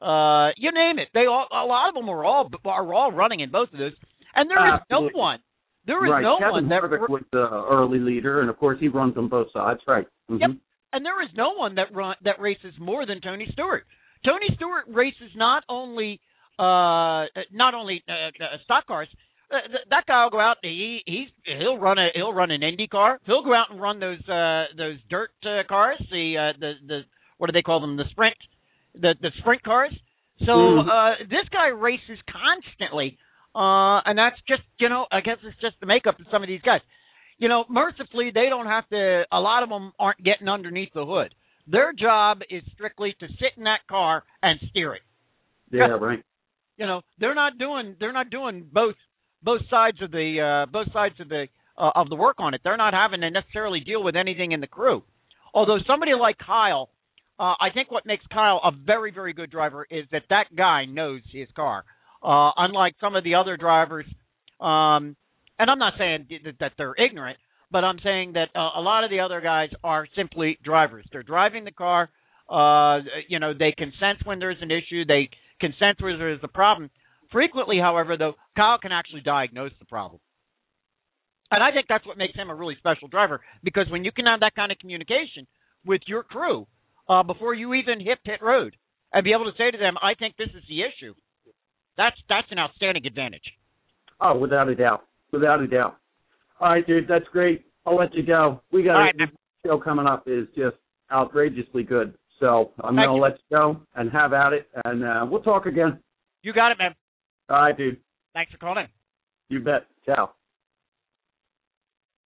Uh, 0.00 0.50
you 0.56 0.70
name 0.72 0.98
it. 0.98 1.08
They 1.14 1.26
all, 1.26 1.46
a 1.50 1.64
lot 1.64 1.88
of 1.88 1.94
them 1.94 2.08
are 2.08 2.24
all 2.24 2.50
are 2.64 2.94
all 2.94 3.10
running 3.12 3.40
in 3.40 3.50
both 3.50 3.72
of 3.72 3.78
those. 3.78 3.92
And 4.34 4.50
there 4.50 4.58
is 4.74 4.80
Absolutely. 4.82 5.12
no 5.14 5.18
one. 5.18 5.38
There 5.86 6.06
is 6.06 6.10
right. 6.10 6.22
no 6.22 6.38
Kevin 6.38 6.52
one 6.52 6.68
that 6.68 6.82
Harvick 6.82 7.08
was 7.08 7.22
the 7.32 7.66
early 7.70 7.98
leader, 7.98 8.40
and 8.40 8.50
of 8.50 8.58
course 8.58 8.78
he 8.80 8.88
runs 8.88 9.16
on 9.16 9.28
both 9.28 9.48
sides. 9.52 9.80
Right. 9.86 10.06
Mhm. 10.30 10.40
Yep. 10.40 10.50
and 10.92 11.04
there 11.04 11.22
is 11.22 11.30
no 11.34 11.54
one 11.54 11.74
that 11.74 11.92
run 11.92 12.14
that 12.22 12.40
races 12.40 12.72
more 12.78 13.04
than 13.06 13.20
Tony 13.20 13.46
Stewart. 13.52 13.84
Tony 14.24 14.46
Stewart 14.54 14.84
races 14.88 15.30
not 15.34 15.64
only 15.68 16.20
uh 16.58 17.26
not 17.52 17.74
only 17.74 18.02
uh, 18.08 18.12
uh, 18.12 18.58
stock 18.64 18.86
cars. 18.86 19.08
Uh, 19.50 19.60
th- 19.68 19.86
that 19.90 20.06
guy 20.06 20.24
will 20.24 20.30
go 20.30 20.40
out. 20.40 20.56
He 20.62 21.02
he's 21.06 21.28
he'll 21.44 21.78
run 21.78 21.98
a 21.98 22.08
he'll 22.14 22.32
run 22.32 22.50
an 22.50 22.62
Indy 22.62 22.86
car. 22.86 23.20
He'll 23.26 23.44
go 23.44 23.54
out 23.54 23.70
and 23.70 23.80
run 23.80 24.00
those 24.00 24.20
uh 24.28 24.64
those 24.76 24.98
dirt 25.10 25.30
uh, 25.44 25.62
cars. 25.68 25.98
The 26.10 26.36
uh, 26.54 26.58
the 26.58 26.72
the 26.86 27.00
what 27.38 27.46
do 27.48 27.52
they 27.52 27.62
call 27.62 27.80
them? 27.80 27.96
The 27.96 28.04
sprint 28.10 28.36
the 28.94 29.14
the 29.20 29.30
sprint 29.38 29.62
cars. 29.62 29.92
So 30.40 30.52
Mhm. 30.52 30.88
uh 30.88 31.24
this 31.28 31.48
guy 31.52 31.68
races 31.68 32.18
constantly. 32.30 33.18
Uh 33.54 34.00
and 34.04 34.18
that's 34.18 34.40
just 34.48 34.62
you 34.78 34.88
know 34.88 35.06
I 35.12 35.20
guess 35.20 35.38
it's 35.44 35.60
just 35.60 35.78
the 35.80 35.86
makeup 35.86 36.18
of 36.18 36.26
some 36.30 36.42
of 36.42 36.48
these 36.48 36.62
guys 36.62 36.80
you 37.36 37.48
know, 37.48 37.64
mercifully, 37.68 38.30
they 38.32 38.48
don't 38.48 38.66
have 38.66 38.88
to. 38.90 39.24
A 39.32 39.40
lot 39.40 39.64
of 39.64 39.68
them 39.68 39.92
aren't 39.98 40.22
getting 40.22 40.48
underneath 40.48 40.92
the 40.94 41.04
hood. 41.04 41.34
Their 41.66 41.92
job 41.92 42.42
is 42.48 42.62
strictly 42.74 43.16
to 43.18 43.26
sit 43.26 43.56
in 43.56 43.64
that 43.64 43.80
car 43.88 44.22
and 44.40 44.60
steer 44.70 44.94
it. 44.94 45.02
Yeah. 45.72 45.86
Right. 46.00 46.22
You 46.76 46.86
know, 46.86 47.02
they're 47.18 47.34
not 47.34 47.58
doing. 47.58 47.96
They're 47.98 48.12
not 48.12 48.30
doing 48.30 48.64
both 48.72 48.94
both 49.44 49.62
sides 49.68 50.00
of 50.02 50.10
the 50.10 50.64
uh, 50.66 50.70
both 50.70 50.92
sides 50.92 51.14
of 51.20 51.28
the 51.28 51.46
uh, 51.76 51.90
of 51.94 52.08
the 52.08 52.16
work 52.16 52.36
on 52.38 52.54
it. 52.54 52.62
They're 52.64 52.76
not 52.76 52.94
having 52.94 53.20
to 53.20 53.30
necessarily 53.30 53.80
deal 53.80 54.02
with 54.02 54.16
anything 54.16 54.52
in 54.52 54.60
the 54.60 54.66
crew. 54.66 55.02
Although 55.52 55.78
somebody 55.86 56.12
like 56.18 56.38
Kyle, 56.38 56.88
uh, 57.38 57.54
I 57.60 57.68
think 57.72 57.90
what 57.90 58.06
makes 58.06 58.24
Kyle 58.32 58.60
a 58.64 58.70
very 58.72 59.12
very 59.12 59.32
good 59.32 59.50
driver 59.50 59.86
is 59.90 60.06
that 60.12 60.22
that 60.30 60.54
guy 60.56 60.86
knows 60.86 61.20
his 61.30 61.48
car. 61.54 61.84
Uh, 62.22 62.50
unlike 62.56 62.94
some 63.00 63.14
of 63.16 63.22
the 63.22 63.34
other 63.34 63.58
drivers, 63.58 64.06
um, 64.58 65.14
and 65.58 65.70
I'm 65.70 65.78
not 65.78 65.92
saying 65.98 66.26
that, 66.58 66.72
they're 66.78 66.94
ignorant, 66.94 67.36
but 67.70 67.84
I'm 67.84 67.98
saying 68.02 68.32
that 68.32 68.48
uh, 68.56 68.70
a 68.78 68.80
lot 68.80 69.04
of 69.04 69.10
the 69.10 69.20
other 69.20 69.42
guys 69.42 69.68
are 69.84 70.08
simply 70.16 70.58
drivers. 70.64 71.04
They're 71.12 71.22
driving 71.22 71.64
the 71.64 71.70
car. 71.70 72.08
Uh, 72.48 73.00
you 73.28 73.40
know, 73.40 73.52
they 73.52 73.72
can 73.76 73.92
sense 74.00 74.20
when 74.24 74.38
there's 74.38 74.56
an 74.62 74.70
issue. 74.70 75.04
They 75.04 75.28
can 75.60 75.74
sense 75.78 76.00
where 76.00 76.16
there's 76.16 76.40
a 76.42 76.48
problem. 76.48 76.90
Frequently, 77.34 77.80
however, 77.82 78.16
though, 78.16 78.34
Kyle 78.56 78.78
can 78.78 78.92
actually 78.92 79.22
diagnose 79.22 79.72
the 79.80 79.86
problem. 79.86 80.20
And 81.50 81.64
I 81.64 81.72
think 81.72 81.86
that's 81.88 82.06
what 82.06 82.16
makes 82.16 82.36
him 82.36 82.48
a 82.48 82.54
really 82.54 82.76
special 82.78 83.08
driver 83.08 83.40
because 83.64 83.86
when 83.90 84.04
you 84.04 84.12
can 84.12 84.26
have 84.26 84.40
that 84.40 84.54
kind 84.54 84.70
of 84.70 84.78
communication 84.78 85.48
with 85.84 86.00
your 86.06 86.22
crew 86.22 86.68
uh, 87.08 87.24
before 87.24 87.52
you 87.52 87.74
even 87.74 87.98
hit 87.98 88.18
pit 88.24 88.38
road 88.40 88.76
and 89.12 89.24
be 89.24 89.32
able 89.32 89.50
to 89.50 89.58
say 89.58 89.70
to 89.70 89.76
them, 89.76 89.94
"I 90.00 90.14
think 90.14 90.36
this 90.36 90.48
is 90.54 90.62
the 90.68 90.82
issue," 90.82 91.14
that's 91.96 92.16
that's 92.28 92.46
an 92.52 92.60
outstanding 92.60 93.04
advantage. 93.04 93.52
Oh, 94.20 94.38
without 94.38 94.68
a 94.68 94.74
doubt. 94.76 95.02
Without 95.32 95.60
a 95.60 95.66
doubt. 95.66 95.96
All 96.60 96.70
right, 96.70 96.86
dude, 96.86 97.08
that's 97.08 97.26
great. 97.32 97.64
I'll 97.84 97.96
let 97.96 98.14
you 98.14 98.22
go. 98.22 98.62
We 98.72 98.84
got 98.84 98.94
right, 98.94 99.14
the 99.18 99.26
show 99.66 99.78
coming 99.78 100.06
up 100.06 100.24
is 100.26 100.46
just 100.56 100.76
outrageously 101.12 101.82
good. 101.82 102.14
So 102.38 102.70
I'm 102.82 102.94
gonna 102.94 103.16
let 103.16 103.32
you 103.32 103.56
go 103.56 103.80
and 103.96 104.10
have 104.12 104.32
at 104.32 104.52
it, 104.52 104.68
and 104.84 105.04
uh, 105.04 105.26
we'll 105.28 105.42
talk 105.42 105.66
again. 105.66 105.98
You 106.42 106.52
got 106.52 106.70
it, 106.70 106.78
man. 106.78 106.94
All 107.48 107.56
right, 107.56 107.76
dude. 107.76 107.98
Thanks 108.32 108.52
for 108.52 108.58
calling. 108.58 108.86
You 109.48 109.60
bet. 109.60 109.86
Ciao. 110.06 110.32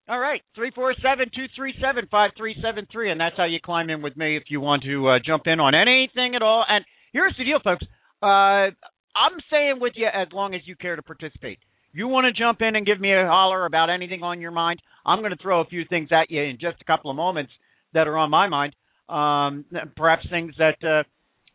All 0.07 0.19
right, 0.19 0.41
three 0.55 0.71
four 0.73 0.95
seven 1.03 1.29
two 1.35 1.45
three 1.55 1.75
seven 1.79 2.07
five 2.09 2.31
three 2.35 2.55
seven 2.63 2.87
three, 2.91 3.11
and 3.11 3.21
that's 3.21 3.37
how 3.37 3.45
you 3.45 3.59
climb 3.63 3.91
in 3.91 4.01
with 4.01 4.17
me 4.17 4.37
if 4.37 4.43
you 4.49 4.59
want 4.59 4.81
to 4.83 5.07
uh, 5.07 5.19
jump 5.23 5.43
in 5.45 5.59
on 5.59 5.75
anything 5.75 6.33
at 6.35 6.41
all. 6.41 6.65
And 6.67 6.83
here's 7.13 7.35
the 7.37 7.43
deal, 7.43 7.59
folks. 7.63 7.83
Uh, 8.23 8.73
I'm 9.15 9.37
staying 9.47 9.79
with 9.79 9.93
you 9.95 10.07
as 10.07 10.27
long 10.33 10.55
as 10.55 10.61
you 10.65 10.75
care 10.75 10.95
to 10.95 11.03
participate. 11.03 11.59
You 11.93 12.07
want 12.07 12.25
to 12.25 12.39
jump 12.39 12.61
in 12.61 12.75
and 12.75 12.85
give 12.85 12.99
me 12.99 13.13
a 13.13 13.27
holler 13.27 13.65
about 13.65 13.89
anything 13.89 14.23
on 14.23 14.41
your 14.41 14.51
mind? 14.51 14.79
I'm 15.05 15.19
going 15.19 15.31
to 15.31 15.41
throw 15.41 15.61
a 15.61 15.65
few 15.65 15.85
things 15.85 16.09
at 16.11 16.31
you 16.31 16.41
in 16.41 16.57
just 16.59 16.81
a 16.81 16.85
couple 16.85 17.11
of 17.11 17.17
moments 17.17 17.51
that 17.93 18.07
are 18.07 18.17
on 18.17 18.29
my 18.31 18.47
mind. 18.47 18.75
Um, 19.07 19.65
perhaps 19.95 20.25
things 20.29 20.55
that 20.57 20.83
uh, 20.83 21.03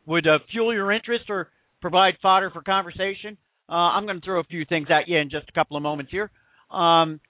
would 0.07 0.27
uh, 0.27 0.39
fuel 0.51 0.75
your 0.75 0.93
interest 0.93 1.25
or 1.29 1.51
provide 1.81 2.15
fodder 2.21 2.51
for 2.51 2.63
conversation. 2.63 3.37
Uh, 3.69 3.73
I'm 3.73 4.07
going 4.07 4.21
to 4.21 4.25
throw 4.25 4.41
a 4.41 4.45
few 4.45 4.65
things 4.65 4.89
at 4.91 5.09
you 5.09 5.19
in 5.19 5.31
just 5.31 5.49
a 5.49 5.53
couple 5.53 5.77
of 5.77 5.83
moments 5.83 6.13
here. 6.13 6.31
Um, 6.71 7.21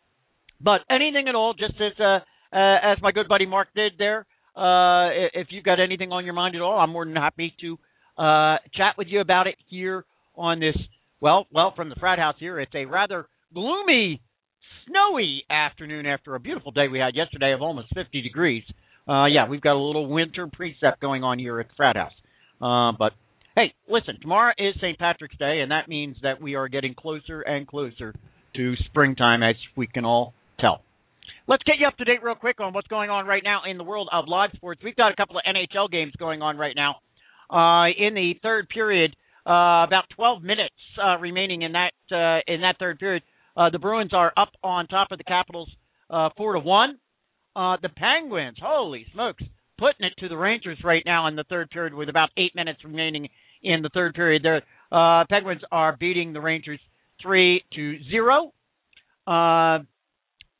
but 0.60 0.80
anything 0.90 1.28
at 1.28 1.34
all, 1.34 1.54
just 1.54 1.74
as 1.74 1.92
uh, 2.00 2.20
uh, 2.54 2.78
as 2.82 2.98
my 3.02 3.12
good 3.12 3.28
buddy 3.28 3.46
Mark 3.46 3.68
did 3.74 3.92
there. 3.98 4.26
Uh, 4.56 5.10
if 5.34 5.48
you've 5.50 5.64
got 5.64 5.80
anything 5.80 6.12
on 6.12 6.24
your 6.24 6.34
mind 6.34 6.54
at 6.54 6.60
all, 6.60 6.78
I'm 6.78 6.90
more 6.90 7.04
than 7.04 7.16
happy 7.16 7.52
to 7.60 7.76
uh, 8.16 8.58
chat 8.72 8.94
with 8.96 9.08
you 9.08 9.20
about 9.20 9.48
it 9.48 9.56
here 9.68 10.04
on 10.36 10.60
this. 10.60 10.76
Well, 11.20 11.46
well, 11.52 11.72
from 11.74 11.88
the 11.88 11.96
frat 11.96 12.18
house 12.18 12.36
here, 12.38 12.60
it's 12.60 12.74
a 12.74 12.84
rather 12.84 13.26
gloomy, 13.52 14.20
snowy 14.86 15.42
afternoon 15.50 16.06
after 16.06 16.36
a 16.36 16.40
beautiful 16.40 16.70
day 16.70 16.86
we 16.86 17.00
had 17.00 17.16
yesterday 17.16 17.52
of 17.52 17.62
almost 17.62 17.88
50 17.94 18.22
degrees. 18.22 18.62
Uh, 19.08 19.26
yeah, 19.26 19.48
we've 19.48 19.60
got 19.60 19.74
a 19.74 19.82
little 19.82 20.06
winter 20.06 20.46
precept 20.46 21.00
going 21.00 21.24
on 21.24 21.38
here 21.38 21.58
at 21.58 21.68
the 21.68 21.74
frat 21.76 21.96
house. 21.96 22.12
Uh, 22.60 22.96
but 22.96 23.12
hey, 23.56 23.74
listen, 23.88 24.18
tomorrow 24.20 24.52
is 24.58 24.74
St. 24.76 24.98
Patrick's 24.98 25.36
Day, 25.36 25.60
and 25.60 25.70
that 25.70 25.88
means 25.88 26.16
that 26.22 26.40
we 26.40 26.54
are 26.54 26.68
getting 26.68 26.94
closer 26.94 27.40
and 27.40 27.66
closer 27.66 28.14
to 28.56 28.74
springtime, 28.86 29.42
as 29.42 29.56
we 29.76 29.86
can 29.86 30.04
all 30.04 30.34
tell. 30.60 30.82
Let's 31.46 31.62
get 31.64 31.76
you 31.78 31.86
up 31.86 31.96
to 31.98 32.04
date 32.04 32.22
real 32.22 32.34
quick 32.34 32.60
on 32.60 32.72
what's 32.72 32.88
going 32.88 33.10
on 33.10 33.26
right 33.26 33.42
now 33.44 33.62
in 33.68 33.78
the 33.78 33.84
world 33.84 34.08
of 34.12 34.24
live 34.28 34.50
sports. 34.54 34.80
We've 34.82 34.96
got 34.96 35.12
a 35.12 35.16
couple 35.16 35.36
of 35.36 35.42
NHL 35.46 35.90
games 35.90 36.12
going 36.18 36.42
on 36.42 36.56
right 36.56 36.74
now. 36.74 36.96
Uh, 37.50 37.88
in 37.88 38.14
the 38.14 38.34
third 38.42 38.68
period, 38.68 39.14
uh, 39.46 39.84
about 39.86 40.04
12 40.16 40.42
minutes 40.42 40.74
uh, 41.02 41.18
remaining 41.18 41.62
in 41.62 41.72
that 41.72 41.92
uh, 42.10 42.40
in 42.50 42.62
that 42.62 42.76
third 42.78 42.98
period. 42.98 43.22
Uh, 43.56 43.70
the 43.70 43.78
Bruins 43.78 44.12
are 44.12 44.32
up 44.36 44.50
on 44.64 44.86
top 44.86 45.08
of 45.12 45.18
the 45.18 45.24
Capitals, 45.24 45.70
uh, 46.10 46.30
four 46.36 46.54
to 46.54 46.58
one. 46.58 46.98
the 47.54 47.90
Penguins, 47.94 48.56
holy 48.60 49.06
smokes, 49.12 49.44
putting 49.78 50.06
it 50.06 50.14
to 50.18 50.28
the 50.28 50.36
Rangers 50.36 50.78
right 50.82 51.02
now 51.04 51.26
in 51.26 51.36
the 51.36 51.44
third 51.44 51.70
period 51.70 51.92
with 51.92 52.08
about 52.08 52.30
eight 52.38 52.54
minutes 52.56 52.82
remaining 52.84 53.28
in 53.64 53.82
the 53.82 53.90
third 53.92 54.14
period. 54.14 54.44
The 54.44 55.26
Penguins 55.28 55.62
are 55.72 55.96
beating 55.96 56.32
the 56.32 56.40
Rangers 56.40 56.80
three 57.20 57.64
to 57.74 57.98
zero. 58.10 58.52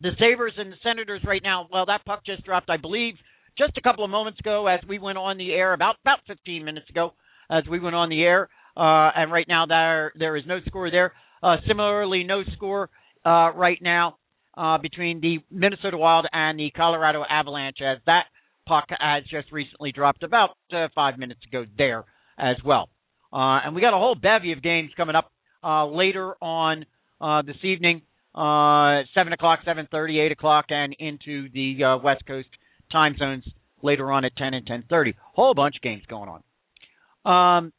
The 0.05 0.11
Sabres 0.19 0.53
and 0.59 0.73
the 0.73 0.77
Senators 0.83 1.23
right 1.25 1.43
now, 1.43 1.69
well, 1.73 1.87
that 1.87 2.05
puck 2.05 2.27
just 2.27 2.45
dropped, 2.45 2.69
I 2.69 2.77
believe, 2.77 3.15
just 3.57 3.79
a 3.79 3.81
couple 3.81 4.05
of 4.05 4.11
moments 4.11 4.41
ago 4.41 4.67
as 4.67 4.81
we 4.89 4.99
went 4.99 5.19
on 5.19 5.39
the 5.39 5.53
air, 5.53 5.73
about 5.73 5.97
about 6.03 6.19
15 6.27 6.65
minutes 6.65 6.91
ago 6.91 7.15
as 7.51 7.65
we 7.71 7.81
went 7.81 7.95
on 7.95 8.09
the 8.09 8.23
air. 8.23 8.49
Uh, 8.77 9.11
and 9.15 9.31
right 9.31 9.47
now 9.49 9.67
there 9.67 10.13
there 10.19 10.37
is 10.37 10.45
no 10.47 10.59
score 10.67 10.91
there. 10.91 11.13
Uh, 11.43 11.57
similarly, 11.67 12.25
no 12.25 12.43
score 12.55 12.91
uh, 13.25 13.51
right 13.55 13.79
now 13.81 14.17
uh, 14.57 14.79
between 14.79 15.21
the 15.21 15.39
Minnesota 15.51 15.97
Wild 15.97 16.27
and 16.33 16.59
the 16.59 16.71
Colorado 16.71 17.25
Avalanche 17.29 17.79
as 17.81 17.99
that 18.07 18.25
puck 18.67 18.87
has 18.91 19.25
just 19.25 19.53
recently 19.53 19.93
dropped 19.93 20.23
about 20.23 20.51
uh, 20.73 20.89
five 20.95 21.19
minutes 21.19 21.41
ago 21.47 21.65
there 21.79 22.05
as 22.39 22.57
well. 22.65 22.89
Uh, 23.33 23.61
and 23.65 23.75
we 23.75 23.81
got 23.81 23.95
a 23.95 23.99
whole 23.99 24.15
bevy 24.15 24.53
of 24.53 24.63
games 24.63 24.91
coming 24.97 25.17
up 25.17 25.31
uh, 25.63 25.87
later 25.87 26.35
on 26.41 26.87
uh, 27.21 27.43
this 27.43 27.57
evening 27.63 28.03
7 28.35 29.33
o'clock, 29.33 29.61
7.30, 29.67 30.27
8 30.27 30.33
o'clock, 30.33 30.67
and 30.69 30.95
into 30.99 31.49
the 31.53 31.99
West 32.03 32.27
Coast 32.27 32.49
time 32.91 33.17
zones 33.19 33.45
later 33.83 34.11
on 34.11 34.25
at 34.25 34.37
10 34.37 34.55
and 34.55 34.67
10.30. 34.67 35.15
Whole 35.35 35.55
bunch 35.55 35.77
of 35.77 35.83
games 35.83 36.03
going 36.09 36.29
on. 36.29 36.43
Um, 37.25 37.73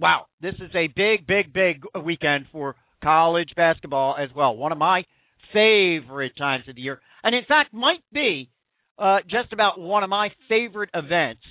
wow, 0.00 0.26
this 0.40 0.54
is 0.54 0.70
a 0.74 0.88
big, 0.88 1.26
big, 1.26 1.52
big 1.52 1.82
weekend 2.02 2.46
for 2.50 2.76
college 3.02 3.50
basketball 3.56 4.16
as 4.18 4.30
well. 4.34 4.56
One 4.56 4.72
of 4.72 4.78
my 4.78 5.04
favorite 5.52 6.36
times 6.36 6.64
of 6.68 6.74
the 6.74 6.80
year. 6.80 7.00
And 7.22 7.34
in 7.34 7.44
fact, 7.46 7.72
might 7.72 8.02
be 8.12 8.50
uh, 8.98 9.18
just 9.28 9.52
about 9.52 9.78
one 9.78 10.02
of 10.02 10.10
my 10.10 10.30
favorite 10.48 10.90
events 10.94 11.42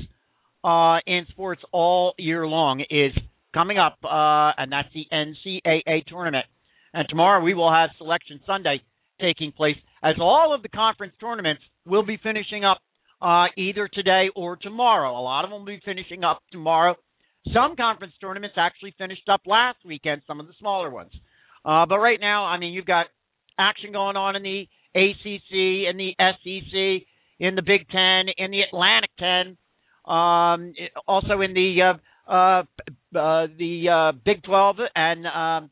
uh, 0.66 0.98
in 1.06 1.28
sports 1.30 1.62
all 1.72 2.16
year 2.18 2.48
long 2.48 2.84
is 2.90 3.12
coming 3.54 3.78
up, 3.78 3.98
uh, 4.04 4.52
and 4.58 4.72
that's 4.72 4.90
the 4.94 5.06
NCAA 5.14 6.06
tournament. 6.08 6.46
And 6.94 7.08
tomorrow 7.08 7.44
we 7.44 7.54
will 7.54 7.72
have 7.72 7.92
Selection 7.98 8.40
Sunday 8.48 8.82
taking 9.22 9.52
place 9.52 9.76
as 10.04 10.16
all 10.20 10.54
of 10.56 10.64
the 10.64 10.70
conference 10.70 11.14
tournaments 11.20 11.62
will 11.86 12.04
be 12.04 12.18
finishing 12.22 12.66
up 12.66 12.80
uh, 13.22 13.46
either 13.56 13.88
today 13.88 14.30
or 14.36 14.56
tomorrow. 14.56 15.12
A 15.12 15.22
lot 15.22 15.46
of 15.46 15.52
them 15.52 15.60
will 15.60 15.66
be 15.68 15.82
finishing 15.86 16.24
up 16.24 16.42
tomorrow. 16.52 16.96
Some 17.54 17.76
conference 17.76 18.14
tournaments 18.20 18.56
actually 18.58 18.96
finished 18.98 19.30
up 19.32 19.42
last 19.46 19.78
weekend, 19.86 20.24
some 20.26 20.40
of 20.40 20.48
the 20.48 20.54
smaller 20.60 20.90
ones. 20.90 21.12
Uh, 21.64 21.86
but 21.88 22.00
right 22.00 22.20
now, 22.20 22.46
I 22.46 22.58
mean, 22.58 22.74
you've 22.74 22.86
got 22.86 23.06
action 23.58 23.92
going 23.92 24.18
on 24.18 24.36
in 24.36 24.42
the 24.42 24.68
ACC, 24.96 25.90
in 25.90 25.98
the 25.98 26.14
SEC, 26.18 27.08
in 27.40 27.56
the 27.56 27.62
Big 27.62 27.88
Ten, 27.90 28.26
in 28.36 28.50
the 28.50 28.62
Atlantic 28.62 29.12
Ten, 29.20 29.58
um, 30.08 30.74
also 31.08 31.42
in 31.42 31.54
the 31.54 31.98
uh, 32.28 32.32
uh, 32.32 32.64
uh, 33.18 33.48
the 33.58 33.90
uh, 33.90 34.18
Big 34.26 34.44
Twelve 34.44 34.78
and 34.96 35.26
um, 35.26 35.70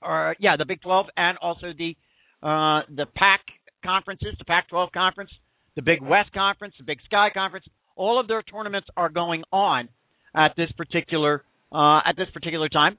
or 0.00 0.36
yeah, 0.38 0.56
the 0.56 0.64
Big 0.64 0.80
12 0.80 1.06
and 1.16 1.38
also 1.38 1.72
the 1.76 1.94
the 2.42 3.06
PAC 3.16 3.40
conferences, 3.84 4.34
the 4.38 4.44
Pac-12 4.44 4.92
conference, 4.92 5.30
the 5.76 5.82
Big 5.82 6.00
West 6.00 6.32
conference, 6.32 6.74
the 6.78 6.84
Big 6.84 6.98
Sky 7.04 7.28
conference. 7.32 7.66
All 7.96 8.20
of 8.20 8.28
their 8.28 8.42
tournaments 8.42 8.88
are 8.96 9.08
going 9.08 9.42
on 9.52 9.88
at 10.34 10.54
this 10.56 10.70
particular 10.76 11.42
at 11.72 12.16
this 12.16 12.28
particular 12.32 12.68
time. 12.68 12.96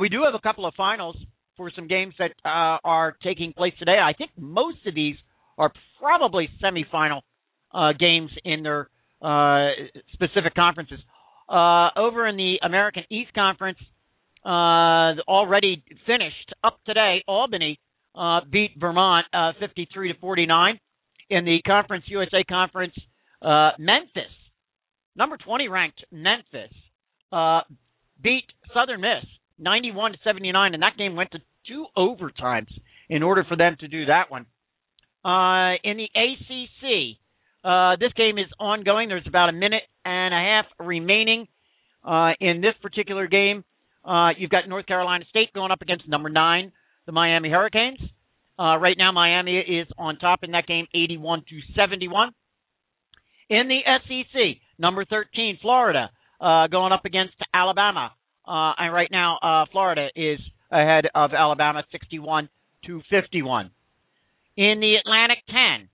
We 0.00 0.08
do 0.08 0.24
have 0.24 0.34
a 0.34 0.40
couple 0.40 0.66
of 0.66 0.74
finals 0.74 1.16
for 1.56 1.70
some 1.74 1.86
games 1.86 2.14
that 2.18 2.32
are 2.44 3.16
taking 3.22 3.54
place 3.54 3.72
today. 3.78 3.98
I 3.98 4.12
think 4.12 4.30
most 4.36 4.86
of 4.86 4.94
these 4.94 5.16
are 5.58 5.72
probably 5.98 6.48
semifinal 6.62 7.22
uh, 7.72 7.92
games 7.98 8.30
in 8.44 8.62
their 8.62 8.88
uh, 9.22 9.68
specific 10.12 10.54
conferences. 10.54 10.98
Uh, 11.48 11.88
over 11.96 12.26
in 12.26 12.36
the 12.36 12.56
American 12.62 13.04
East 13.10 13.32
Conference, 13.34 13.78
uh, 14.44 15.18
already 15.28 15.82
finished 16.06 16.52
up 16.62 16.78
today. 16.86 17.22
Albany 17.26 17.78
uh, 18.14 18.40
beat 18.50 18.72
Vermont 18.78 19.26
uh, 19.32 19.52
53 19.60 20.12
to 20.12 20.18
49 20.18 20.80
in 21.30 21.44
the 21.44 21.58
Conference 21.66 22.04
USA 22.08 22.44
Conference. 22.44 22.94
Uh, 23.42 23.70
Memphis, 23.78 24.32
number 25.14 25.36
20 25.36 25.68
ranked 25.68 26.04
Memphis, 26.10 26.72
beat 28.22 28.44
Southern 28.74 29.00
Miss 29.00 29.24
91 29.58 30.12
to 30.12 30.18
79, 30.24 30.74
and 30.74 30.82
that 30.82 30.96
game 30.96 31.16
went 31.16 31.30
to 31.32 31.38
two 31.68 31.86
overtimes 31.96 32.72
in 33.08 33.22
order 33.22 33.44
for 33.48 33.56
them 33.56 33.76
to 33.80 33.88
do 33.88 34.06
that 34.06 34.30
one. 34.30 34.46
In 35.24 35.96
the 35.96 36.08
ACC, 36.14 37.18
uh, 37.66 37.96
this 37.98 38.12
game 38.12 38.38
is 38.38 38.46
ongoing. 38.60 39.08
There's 39.08 39.26
about 39.26 39.48
a 39.48 39.52
minute 39.52 39.82
and 40.04 40.32
a 40.32 40.36
half 40.36 40.66
remaining 40.78 41.48
uh, 42.04 42.30
in 42.40 42.60
this 42.60 42.74
particular 42.80 43.26
game. 43.26 43.64
Uh, 44.04 44.28
you've 44.38 44.50
got 44.50 44.68
North 44.68 44.86
Carolina 44.86 45.24
State 45.30 45.52
going 45.52 45.72
up 45.72 45.82
against 45.82 46.08
number 46.08 46.28
nine, 46.28 46.70
the 47.06 47.12
Miami 47.12 47.50
Hurricanes. 47.50 47.98
Uh, 48.56 48.76
right 48.76 48.96
now, 48.96 49.10
Miami 49.10 49.58
is 49.58 49.88
on 49.98 50.16
top 50.18 50.44
in 50.44 50.52
that 50.52 50.68
game, 50.68 50.86
81 50.94 51.40
to 51.48 51.58
71. 51.74 52.30
In 53.50 53.68
the 53.68 53.80
SEC, 53.84 54.58
number 54.78 55.04
13, 55.04 55.58
Florida, 55.60 56.10
uh, 56.40 56.68
going 56.68 56.92
up 56.92 57.04
against 57.04 57.34
Alabama. 57.52 58.12
Uh, 58.46 58.72
and 58.78 58.94
right 58.94 59.08
now, 59.10 59.66
Florida 59.72 60.06
is 60.14 60.38
ahead 60.70 61.06
of 61.16 61.32
Alabama, 61.36 61.82
61 61.90 62.48
to 62.86 63.02
51. 63.10 63.70
In 64.56 64.80
the 64.80 64.94
Atlantic 65.04 65.38
10, 65.48 65.88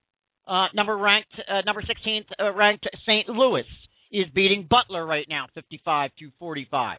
uh, 0.52 0.66
number 0.74 0.96
ranked, 0.96 1.32
uh, 1.48 1.62
number 1.64 1.82
16th 1.82 2.26
uh, 2.38 2.52
ranked 2.52 2.86
St. 3.06 3.26
Louis 3.28 3.64
is 4.10 4.26
beating 4.34 4.66
Butler 4.68 5.04
right 5.06 5.24
now, 5.26 5.46
55 5.54 6.10
to 6.18 6.30
45 6.38 6.98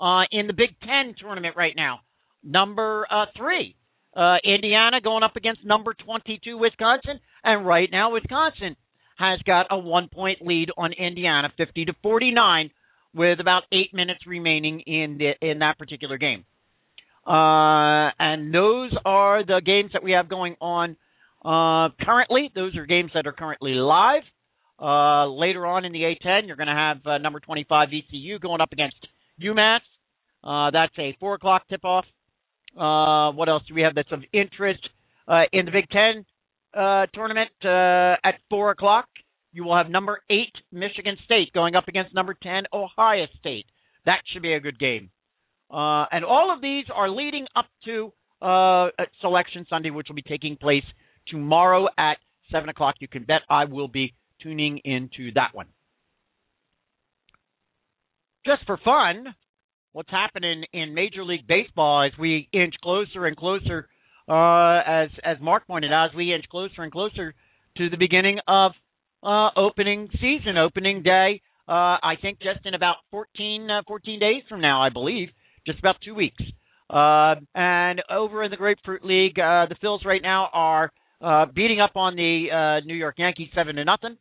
uh, 0.00 0.22
in 0.32 0.46
the 0.46 0.54
Big 0.54 0.70
Ten 0.80 1.14
tournament 1.20 1.54
right 1.54 1.74
now. 1.76 2.00
Number 2.42 3.06
uh, 3.10 3.26
three, 3.36 3.76
Indiana 4.42 5.02
going 5.02 5.22
up 5.22 5.36
against 5.36 5.64
number 5.64 5.92
22 5.92 6.56
Wisconsin, 6.56 7.20
and 7.44 7.66
right 7.66 7.90
now 7.92 8.14
Wisconsin 8.14 8.76
has 9.18 9.38
got 9.46 9.66
a 9.70 9.78
one-point 9.78 10.38
lead 10.40 10.70
on 10.76 10.92
Indiana, 10.94 11.52
50 11.56 11.84
to 11.84 11.92
49, 12.02 12.70
with 13.14 13.38
about 13.38 13.64
eight 13.70 13.92
minutes 13.92 14.26
remaining 14.26 14.80
in 14.80 15.18
the, 15.18 15.32
in 15.46 15.58
that 15.58 15.78
particular 15.78 16.16
game. 16.16 16.44
And 17.26 18.52
those 18.52 18.92
are 19.04 19.44
the 19.44 19.60
games 19.64 19.90
that 19.92 20.02
we 20.02 20.12
have 20.12 20.30
going 20.30 20.56
on 20.58 20.96
uh, 21.44 21.88
currently. 22.04 22.50
Those 22.54 22.76
are 22.76 22.86
games 22.86 23.10
that 23.14 23.26
are 23.26 23.32
currently 23.32 23.72
live. 23.72 24.22
Uh, 24.80 25.28
later 25.28 25.64
on 25.66 25.84
in 25.84 25.92
the 25.92 26.00
A10, 26.00 26.46
you're 26.46 26.56
going 26.56 26.68
to 26.68 26.74
have 26.74 27.06
uh, 27.06 27.18
number 27.18 27.38
25 27.40 27.88
VCU 27.88 28.40
going 28.40 28.60
up 28.60 28.72
against 28.72 28.96
UMass. 29.40 29.80
Uh, 30.42 30.70
that's 30.70 30.92
a 30.98 31.16
four 31.20 31.34
o'clock 31.34 31.62
tip 31.68 31.84
off. 31.84 32.04
Uh, 32.76 33.32
what 33.36 33.48
else 33.48 33.62
do 33.68 33.74
we 33.74 33.82
have 33.82 33.94
that's 33.94 34.10
of 34.12 34.22
interest 34.32 34.80
uh, 35.28 35.42
in 35.52 35.66
the 35.66 35.70
Big 35.70 35.88
Ten 35.90 36.24
uh, 36.74 37.06
tournament 37.14 37.50
uh, 37.64 38.16
at 38.24 38.40
four 38.50 38.70
o'clock? 38.70 39.06
You 39.52 39.64
will 39.64 39.76
have 39.76 39.90
number 39.90 40.20
eight 40.30 40.54
Michigan 40.72 41.16
State 41.24 41.52
going 41.52 41.76
up 41.76 41.86
against 41.86 42.14
number 42.14 42.34
ten 42.42 42.64
Ohio 42.72 43.26
State. 43.38 43.66
That 44.06 44.22
should 44.32 44.42
be 44.42 44.54
a 44.54 44.60
good 44.60 44.78
game. 44.78 45.10
Uh, 45.70 46.06
and 46.10 46.24
all 46.24 46.52
of 46.52 46.60
these 46.60 46.86
are 46.92 47.08
leading 47.08 47.46
up 47.54 47.66
to 47.84 48.12
Selection 49.20 49.66
Sunday, 49.70 49.90
which 49.90 50.08
will 50.08 50.16
be 50.16 50.22
taking 50.22 50.56
place 50.56 50.82
tomorrow 51.28 51.86
at 51.98 52.18
seven 52.50 52.68
o'clock. 52.68 52.96
You 53.00 53.08
can 53.08 53.24
bet 53.24 53.42
I 53.48 53.64
will 53.64 53.88
be 53.88 54.14
tuning 54.42 54.78
into 54.84 55.32
that 55.34 55.54
one. 55.54 55.66
Just 58.44 58.66
for 58.66 58.76
fun, 58.84 59.34
what's 59.92 60.10
happening 60.10 60.64
in 60.72 60.94
Major 60.94 61.24
League 61.24 61.46
Baseball 61.46 62.04
as 62.04 62.18
we 62.18 62.48
inch 62.52 62.74
closer 62.82 63.26
and 63.26 63.36
closer 63.36 63.88
uh, 64.28 64.80
as 64.86 65.10
as 65.24 65.36
Mark 65.40 65.66
pointed 65.66 65.92
out, 65.92 66.10
as 66.10 66.16
we 66.16 66.32
inch 66.32 66.44
closer 66.50 66.82
and 66.82 66.92
closer 66.92 67.34
to 67.76 67.90
the 67.90 67.96
beginning 67.96 68.38
of 68.46 68.72
uh, 69.22 69.50
opening 69.56 70.08
season, 70.20 70.56
opening 70.58 71.02
day. 71.02 71.40
Uh, 71.68 71.96
I 72.02 72.14
think 72.20 72.38
just 72.40 72.66
in 72.66 72.74
about 72.74 72.96
14, 73.12 73.70
uh, 73.70 73.82
14 73.86 74.18
days 74.18 74.42
from 74.48 74.60
now, 74.60 74.82
I 74.82 74.88
believe, 74.90 75.28
just 75.64 75.78
about 75.78 75.96
two 76.04 76.14
weeks. 76.14 76.42
Uh, 76.90 77.36
and 77.54 78.02
over 78.10 78.42
in 78.42 78.50
the 78.50 78.56
Grapefruit 78.56 79.04
League, 79.04 79.38
uh, 79.38 79.66
the 79.68 79.76
Phils 79.82 80.04
right 80.04 80.20
now 80.20 80.50
are 80.52 80.92
uh, 81.22 81.46
beating 81.46 81.80
up 81.80 81.92
on 81.96 82.16
the 82.16 82.46
uh, 82.50 82.86
New 82.86 82.94
York 82.94 83.14
Yankees 83.18 83.48
seven 83.54 83.76
to 83.76 83.84
nothing. 83.84 84.16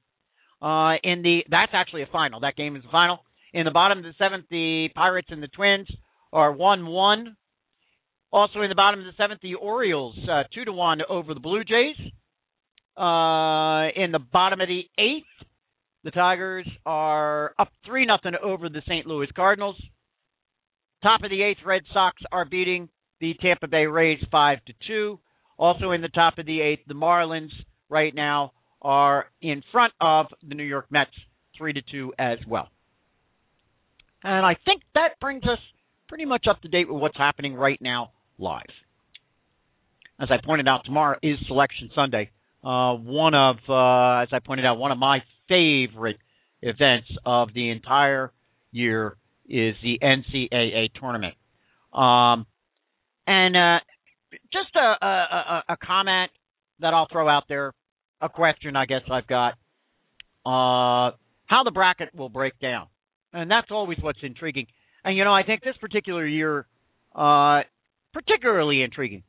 Uh, 0.61 0.93
in 1.03 1.23
the 1.23 1.39
that's 1.49 1.71
actually 1.73 2.03
a 2.03 2.07
final. 2.11 2.41
That 2.41 2.55
game 2.55 2.75
is 2.75 2.83
a 2.87 2.91
final. 2.91 3.19
In 3.53 3.65
the 3.65 3.71
bottom 3.71 3.97
of 3.97 4.03
the 4.03 4.13
seventh, 4.17 4.45
the 4.49 4.89
Pirates 4.95 5.29
and 5.31 5.41
the 5.41 5.47
Twins 5.47 5.87
are 6.31 6.51
one 6.51 6.85
one. 6.85 7.35
Also 8.31 8.61
in 8.61 8.69
the 8.69 8.75
bottom 8.75 8.99
of 8.99 9.05
the 9.05 9.13
seventh, 9.17 9.41
the 9.41 9.55
Orioles 9.55 10.17
uh, 10.29 10.43
two 10.53 10.63
to 10.65 10.71
one 10.71 10.99
over 11.09 11.33
the 11.33 11.39
Blue 11.39 11.63
Jays. 11.63 11.97
Uh, 12.95 13.89
in 13.95 14.11
the 14.11 14.19
bottom 14.31 14.61
of 14.61 14.67
the 14.67 14.83
eighth, 14.99 15.25
the 16.03 16.11
Tigers 16.11 16.67
are 16.85 17.53
up 17.57 17.69
three 17.85 18.05
nothing 18.05 18.33
over 18.41 18.69
the 18.69 18.81
St. 18.85 19.07
Louis 19.07 19.27
Cardinals. 19.35 19.81
Top 21.01 21.23
of 21.23 21.31
the 21.31 21.41
eighth, 21.41 21.59
Red 21.65 21.81
Sox 21.91 22.21
are 22.31 22.45
beating 22.45 22.89
the 23.19 23.33
Tampa 23.41 23.67
Bay 23.67 23.87
Rays 23.87 24.23
five 24.31 24.59
to 24.65 24.73
two. 24.87 25.19
Also 25.61 25.91
in 25.91 26.01
the 26.01 26.09
top 26.09 26.39
of 26.39 26.47
the 26.47 26.59
eighth, 26.59 26.81
the 26.87 26.95
Marlins 26.95 27.51
right 27.87 28.15
now 28.15 28.51
are 28.81 29.27
in 29.43 29.61
front 29.71 29.93
of 30.01 30.25
the 30.41 30.55
New 30.55 30.63
York 30.63 30.87
Mets 30.89 31.11
three 31.55 31.71
to 31.71 31.81
two 31.91 32.11
as 32.17 32.39
well. 32.47 32.67
And 34.23 34.43
I 34.43 34.57
think 34.65 34.81
that 34.95 35.19
brings 35.21 35.43
us 35.43 35.59
pretty 36.09 36.25
much 36.25 36.47
up 36.49 36.63
to 36.63 36.67
date 36.67 36.91
with 36.91 36.99
what's 36.99 37.15
happening 37.15 37.53
right 37.53 37.79
now 37.79 38.11
live. 38.39 38.63
As 40.19 40.29
I 40.31 40.43
pointed 40.43 40.67
out, 40.67 40.81
tomorrow 40.83 41.19
is 41.21 41.37
Selection 41.47 41.91
Sunday. 41.93 42.31
Uh, 42.63 42.93
one 42.95 43.35
of, 43.35 43.57
uh, 43.69 44.23
as 44.23 44.29
I 44.31 44.39
pointed 44.43 44.65
out, 44.65 44.79
one 44.79 44.91
of 44.91 44.97
my 44.97 45.19
favorite 45.47 46.17
events 46.63 47.07
of 47.23 47.53
the 47.53 47.69
entire 47.69 48.31
year 48.71 49.15
is 49.47 49.75
the 49.83 49.99
NCAA 50.01 50.89
tournament. 50.99 51.35
Um, 51.93 52.47
and 53.27 53.55
uh, 53.55 53.79
just 54.51 54.75
a, 54.75 55.05
a, 55.05 55.63
a 55.69 55.77
comment 55.83 56.31
that 56.79 56.93
I'll 56.93 57.07
throw 57.11 57.27
out 57.29 57.43
there, 57.47 57.73
a 58.21 58.29
question 58.29 58.75
I 58.75 58.85
guess 58.85 59.01
I've 59.11 59.27
got, 59.27 59.53
uh, 60.45 61.15
how 61.45 61.63
the 61.63 61.71
bracket 61.71 62.15
will 62.15 62.29
break 62.29 62.57
down, 62.59 62.87
and 63.33 63.49
that's 63.49 63.67
always 63.71 63.97
what's 64.01 64.19
intriguing. 64.23 64.67
And 65.03 65.17
you 65.17 65.23
know, 65.23 65.33
I 65.33 65.43
think 65.43 65.63
this 65.63 65.75
particular 65.79 66.25
year, 66.25 66.65
uh, 67.15 67.61
particularly 68.13 68.81
intriguing. 68.81 69.23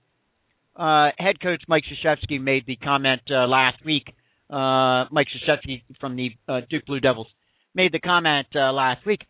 Uh, 0.74 1.08
head 1.18 1.38
coach 1.40 1.62
Mike 1.68 1.84
Krzyzewski 1.84 2.40
made 2.40 2.64
the 2.66 2.76
comment 2.76 3.20
uh, 3.30 3.46
last 3.46 3.84
week. 3.84 4.04
Uh, 4.48 5.04
Mike 5.10 5.26
Krzyzewski 5.28 5.82
from 6.00 6.16
the 6.16 6.30
uh, 6.48 6.60
Duke 6.70 6.86
Blue 6.86 7.00
Devils 7.00 7.26
made 7.74 7.92
the 7.92 7.98
comment 7.98 8.46
uh, 8.54 8.72
last 8.72 9.04
week 9.04 9.20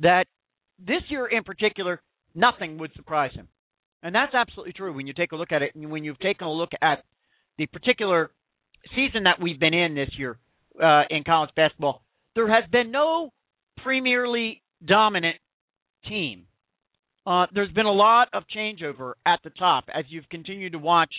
that 0.00 0.26
this 0.78 1.02
year 1.08 1.26
in 1.26 1.44
particular, 1.44 2.02
nothing 2.34 2.78
would 2.78 2.92
surprise 2.94 3.32
him. 3.34 3.48
And 4.02 4.14
that's 4.14 4.34
absolutely 4.34 4.72
true 4.72 4.94
when 4.94 5.06
you 5.06 5.12
take 5.12 5.32
a 5.32 5.36
look 5.36 5.52
at 5.52 5.62
it 5.62 5.74
and 5.74 5.90
when 5.90 6.04
you've 6.04 6.18
taken 6.18 6.46
a 6.46 6.52
look 6.52 6.70
at 6.80 7.04
the 7.58 7.66
particular 7.66 8.30
season 8.94 9.24
that 9.24 9.40
we've 9.40 9.60
been 9.60 9.74
in 9.74 9.94
this 9.94 10.10
year 10.16 10.38
uh, 10.82 11.02
in 11.10 11.24
college 11.24 11.50
basketball. 11.54 12.02
There 12.34 12.48
has 12.48 12.68
been 12.70 12.90
no 12.90 13.30
premierly 13.82 14.62
dominant 14.84 15.36
team. 16.08 16.46
Uh, 17.26 17.46
there's 17.54 17.72
been 17.72 17.86
a 17.86 17.92
lot 17.92 18.28
of 18.32 18.44
changeover 18.56 19.12
at 19.26 19.40
the 19.44 19.50
top 19.50 19.84
as 19.94 20.04
you've 20.08 20.28
continued 20.30 20.72
to 20.72 20.78
watch 20.78 21.12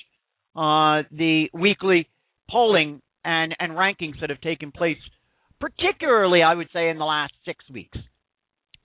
uh, 0.56 1.04
the 1.12 1.46
weekly 1.54 2.10
polling 2.50 3.02
and, 3.24 3.56
and 3.60 3.74
rankings 3.74 4.20
that 4.20 4.32
have 4.32 4.42
taken 4.42 4.72
place, 4.72 4.98
particularly, 5.60 6.42
I 6.42 6.56
would 6.56 6.70
say, 6.74 6.90
in 6.90 6.98
the 6.98 7.06
last 7.06 7.34
six 7.46 7.64
weeks 7.70 7.98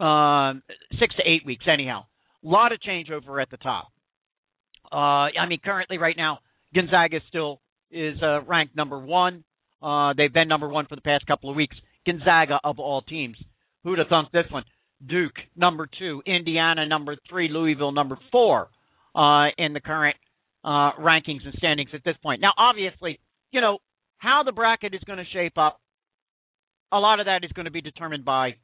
um, 0.00 0.62
six 0.98 1.14
to 1.16 1.22
eight 1.26 1.44
weeks, 1.46 1.64
anyhow. 1.70 2.04
Lot 2.46 2.70
of 2.70 2.78
changeover 2.78 3.42
at 3.42 3.50
the 3.50 3.56
top. 3.56 3.88
Uh, 4.92 5.34
I 5.34 5.46
mean, 5.48 5.58
currently, 5.64 5.98
right 5.98 6.14
now, 6.16 6.38
Gonzaga 6.72 7.18
still 7.28 7.60
is 7.90 8.16
uh, 8.22 8.42
ranked 8.42 8.76
number 8.76 9.00
one. 9.00 9.42
Uh, 9.82 10.12
they've 10.16 10.32
been 10.32 10.46
number 10.46 10.68
one 10.68 10.86
for 10.86 10.94
the 10.94 11.02
past 11.02 11.26
couple 11.26 11.50
of 11.50 11.56
weeks. 11.56 11.76
Gonzaga 12.06 12.60
of 12.62 12.78
all 12.78 13.02
teams. 13.02 13.36
Who'd 13.82 13.98
have 13.98 14.06
thunk 14.06 14.30
this 14.30 14.44
one? 14.50 14.62
Duke 15.04 15.34
number 15.56 15.88
two, 15.98 16.22
Indiana 16.24 16.86
number 16.86 17.16
three, 17.28 17.48
Louisville 17.48 17.90
number 17.90 18.16
four 18.30 18.68
uh, 19.16 19.48
in 19.58 19.72
the 19.72 19.80
current 19.80 20.16
uh, 20.64 20.92
rankings 21.00 21.44
and 21.44 21.54
standings 21.58 21.90
at 21.94 22.04
this 22.04 22.16
point. 22.22 22.40
Now, 22.40 22.52
obviously, 22.56 23.18
you 23.50 23.60
know 23.60 23.78
how 24.18 24.42
the 24.44 24.52
bracket 24.52 24.94
is 24.94 25.00
going 25.04 25.18
to 25.18 25.24
shape 25.32 25.58
up. 25.58 25.80
A 26.92 26.98
lot 26.98 27.18
of 27.18 27.26
that 27.26 27.42
is 27.42 27.50
going 27.52 27.64
to 27.66 27.72
be 27.72 27.80
determined 27.80 28.24
by 28.24 28.54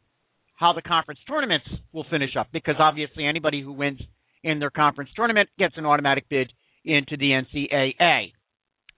how 0.54 0.72
the 0.72 0.82
conference 0.82 1.20
tournaments 1.26 1.66
will 1.92 2.06
finish 2.10 2.36
up 2.38 2.48
because 2.52 2.76
obviously 2.78 3.26
anybody 3.26 3.62
who 3.62 3.72
wins 3.72 4.00
in 4.44 4.58
their 4.58 4.70
conference 4.70 5.10
tournament 5.14 5.48
gets 5.58 5.74
an 5.76 5.86
automatic 5.86 6.28
bid 6.28 6.52
into 6.84 7.16
the 7.16 7.30
NCAA 7.30 8.32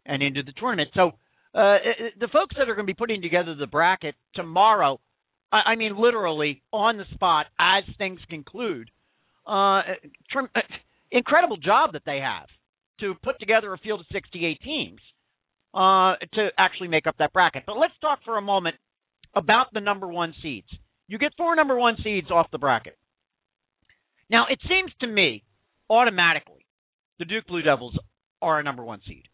and 0.06 0.22
into 0.22 0.42
the 0.42 0.52
tournament. 0.52 0.90
So 0.94 1.12
uh, 1.54 1.58
uh, 1.58 1.78
the 2.18 2.28
folks 2.32 2.56
that 2.58 2.68
are 2.68 2.74
going 2.74 2.86
to 2.86 2.92
be 2.92 2.94
putting 2.94 3.22
together 3.22 3.54
the 3.54 3.66
bracket 3.66 4.14
tomorrow, 4.34 5.00
I, 5.52 5.72
I 5.72 5.76
mean 5.76 5.96
literally 5.96 6.62
on 6.72 6.96
the 6.98 7.04
spot 7.14 7.46
as 7.58 7.84
things 7.98 8.20
conclude, 8.28 8.90
uh, 9.46 9.82
trim, 10.30 10.48
uh, 10.54 10.60
incredible 11.10 11.56
job 11.56 11.92
that 11.92 12.02
they 12.04 12.18
have 12.18 12.48
to 13.00 13.14
put 13.22 13.38
together 13.38 13.72
a 13.72 13.78
field 13.78 14.00
of 14.00 14.06
68 14.12 14.60
teams 14.62 15.00
uh, 15.74 16.14
to 16.34 16.48
actually 16.58 16.88
make 16.88 17.06
up 17.06 17.16
that 17.18 17.32
bracket. 17.32 17.64
But 17.66 17.76
let's 17.76 17.94
talk 18.00 18.20
for 18.24 18.36
a 18.36 18.42
moment 18.42 18.76
about 19.34 19.66
the 19.72 19.80
number 19.80 20.06
one 20.08 20.34
seeds. 20.42 20.68
You 21.06 21.18
get 21.18 21.32
four 21.36 21.54
number 21.54 21.76
one 21.76 21.96
seeds 22.02 22.30
off 22.30 22.50
the 22.50 22.58
bracket. 22.58 22.96
Now, 24.30 24.46
it 24.48 24.58
seems 24.68 24.90
to 25.00 25.06
me 25.06 25.44
automatically 25.90 26.64
the 27.18 27.24
Duke 27.24 27.46
Blue 27.46 27.62
Devils 27.62 27.98
are 28.40 28.58
a 28.58 28.62
number 28.62 28.84
one 28.84 29.00
seed. 29.06 29.24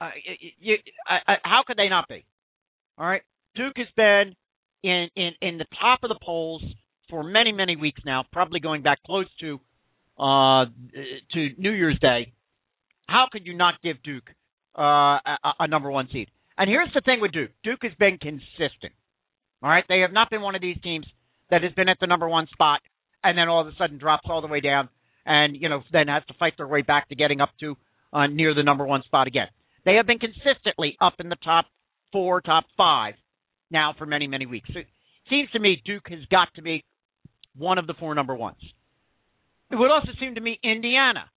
Uh, 0.00 0.10
you, 0.58 0.76
I, 1.06 1.32
I, 1.32 1.36
how 1.42 1.62
could 1.66 1.76
they 1.76 1.88
not 1.88 2.08
be? 2.08 2.24
All 2.96 3.06
right, 3.06 3.22
Duke 3.54 3.74
has 3.76 3.86
been 3.96 4.34
in, 4.82 5.08
in 5.14 5.30
in 5.42 5.58
the 5.58 5.66
top 5.80 6.00
of 6.02 6.08
the 6.08 6.18
polls 6.22 6.62
for 7.10 7.22
many 7.22 7.52
many 7.52 7.76
weeks 7.76 8.00
now, 8.04 8.24
probably 8.32 8.60
going 8.60 8.82
back 8.82 9.02
close 9.04 9.26
to 9.40 9.60
uh, 10.18 10.64
to 11.32 11.48
New 11.58 11.72
Year's 11.72 11.98
Day. 12.00 12.32
How 13.08 13.26
could 13.30 13.46
you 13.46 13.56
not 13.56 13.74
give 13.82 14.02
Duke 14.02 14.30
uh, 14.78 14.82
a, 14.82 15.38
a 15.60 15.68
number 15.68 15.90
one 15.90 16.08
seed? 16.12 16.28
And 16.56 16.68
here's 16.68 16.92
the 16.94 17.02
thing 17.02 17.20
with 17.20 17.32
Duke: 17.32 17.50
Duke 17.62 17.80
has 17.82 17.92
been 17.98 18.16
consistent. 18.18 18.92
All 19.62 19.70
right, 19.70 19.84
they 19.88 20.00
have 20.00 20.12
not 20.12 20.30
been 20.30 20.40
one 20.40 20.54
of 20.54 20.62
these 20.62 20.78
teams 20.82 21.06
that 21.50 21.62
has 21.62 21.72
been 21.72 21.88
at 21.88 21.98
the 22.00 22.06
number 22.06 22.28
one 22.28 22.46
spot 22.52 22.80
and 23.22 23.36
then 23.36 23.48
all 23.48 23.60
of 23.60 23.66
a 23.66 23.76
sudden 23.76 23.98
drops 23.98 24.26
all 24.28 24.40
the 24.40 24.48
way 24.48 24.60
down 24.60 24.88
and 25.26 25.56
you 25.56 25.68
know 25.68 25.82
then 25.92 26.08
has 26.08 26.22
to 26.28 26.34
fight 26.34 26.54
their 26.56 26.66
way 26.66 26.82
back 26.82 27.08
to 27.08 27.14
getting 27.14 27.40
up 27.40 27.50
to 27.60 27.76
uh, 28.12 28.26
near 28.26 28.54
the 28.54 28.62
number 28.62 28.86
one 28.86 29.02
spot 29.02 29.26
again. 29.26 29.48
They 29.84 29.94
have 29.94 30.06
been 30.06 30.18
consistently 30.18 30.96
up 31.00 31.14
in 31.18 31.28
the 31.28 31.36
top 31.36 31.66
four, 32.12 32.40
top 32.40 32.64
five 32.76 33.14
now 33.70 33.94
for 33.96 34.06
many 34.06 34.26
many 34.26 34.46
weeks. 34.46 34.70
It 34.74 34.86
seems 35.28 35.50
to 35.50 35.58
me 35.58 35.82
Duke 35.84 36.08
has 36.08 36.24
got 36.30 36.48
to 36.54 36.62
be 36.62 36.84
one 37.56 37.78
of 37.78 37.86
the 37.86 37.94
four 37.94 38.14
number 38.14 38.34
ones. 38.34 38.60
It 39.70 39.76
would 39.76 39.90
also 39.90 40.10
seem 40.18 40.34
to 40.34 40.40
me 40.40 40.58
Indiana 40.62 41.30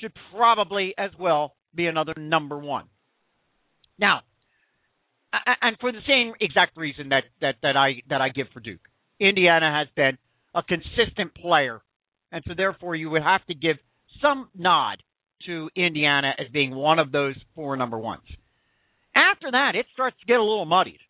should 0.00 0.12
probably 0.34 0.94
as 0.98 1.10
well 1.18 1.54
be 1.74 1.86
another 1.86 2.14
number 2.16 2.58
one. 2.58 2.86
Now, 3.98 4.22
and 5.32 5.76
for 5.80 5.92
the 5.92 6.00
same 6.06 6.34
exact 6.40 6.76
reason 6.76 7.10
that, 7.10 7.24
that, 7.40 7.56
that 7.62 7.76
I 7.76 8.02
that 8.08 8.20
I 8.20 8.28
give 8.28 8.48
for 8.52 8.60
Duke. 8.60 8.80
Indiana 9.20 9.72
has 9.72 9.88
been 9.94 10.18
a 10.54 10.62
consistent 10.62 11.34
player, 11.34 11.80
and 12.30 12.42
so 12.46 12.54
therefore 12.56 12.94
you 12.94 13.10
would 13.10 13.22
have 13.22 13.44
to 13.46 13.54
give 13.54 13.76
some 14.20 14.48
nod 14.54 15.02
to 15.46 15.70
Indiana 15.74 16.32
as 16.38 16.48
being 16.52 16.74
one 16.74 16.98
of 16.98 17.12
those 17.12 17.34
four 17.54 17.76
number 17.76 17.98
ones. 17.98 18.22
After 19.14 19.50
that, 19.50 19.72
it 19.74 19.86
starts 19.92 20.16
to 20.20 20.26
get 20.26 20.38
a 20.38 20.42
little 20.42 20.64
muddied, 20.64 21.00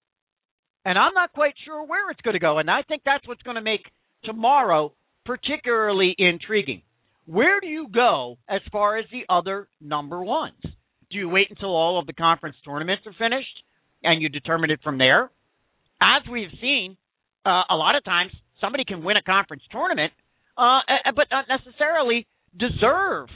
and 0.84 0.98
I'm 0.98 1.14
not 1.14 1.32
quite 1.32 1.54
sure 1.64 1.84
where 1.84 2.10
it's 2.10 2.20
going 2.20 2.34
to 2.34 2.40
go. 2.40 2.58
And 2.58 2.70
I 2.70 2.82
think 2.82 3.02
that's 3.04 3.26
what's 3.26 3.42
going 3.42 3.56
to 3.56 3.62
make 3.62 3.82
tomorrow 4.24 4.92
particularly 5.24 6.14
intriguing. 6.18 6.82
Where 7.26 7.60
do 7.60 7.66
you 7.68 7.86
go 7.88 8.38
as 8.48 8.60
far 8.72 8.98
as 8.98 9.04
the 9.12 9.24
other 9.32 9.68
number 9.80 10.22
ones? 10.22 10.60
Do 11.10 11.18
you 11.18 11.28
wait 11.28 11.50
until 11.50 11.76
all 11.76 12.00
of 12.00 12.06
the 12.06 12.12
conference 12.12 12.56
tournaments 12.64 13.06
are 13.06 13.12
finished? 13.12 13.62
And 14.02 14.22
you 14.22 14.28
determine 14.28 14.70
it 14.70 14.80
from 14.82 14.98
there. 14.98 15.30
As 16.00 16.22
we've 16.30 16.50
seen, 16.60 16.96
uh, 17.46 17.62
a 17.70 17.76
lot 17.76 17.94
of 17.94 18.04
times 18.04 18.32
somebody 18.60 18.84
can 18.84 19.02
win 19.02 19.16
a 19.16 19.22
conference 19.22 19.62
tournament, 19.70 20.12
uh, 20.56 20.80
but 21.14 21.26
not 21.30 21.46
necessarily 21.48 22.26
deserve 22.58 23.28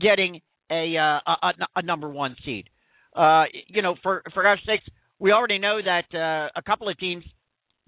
getting 0.00 0.40
a, 0.70 0.96
uh, 0.96 1.32
a, 1.42 1.52
a 1.76 1.82
number 1.82 2.08
one 2.08 2.36
seed. 2.44 2.68
Uh, 3.14 3.44
you 3.66 3.82
know, 3.82 3.94
for 4.02 4.22
for 4.32 4.42
God's 4.42 4.62
sakes, 4.66 4.84
we 5.18 5.32
already 5.32 5.58
know 5.58 5.80
that 5.84 6.16
uh, 6.16 6.48
a 6.56 6.62
couple 6.62 6.88
of 6.88 6.98
teams 6.98 7.24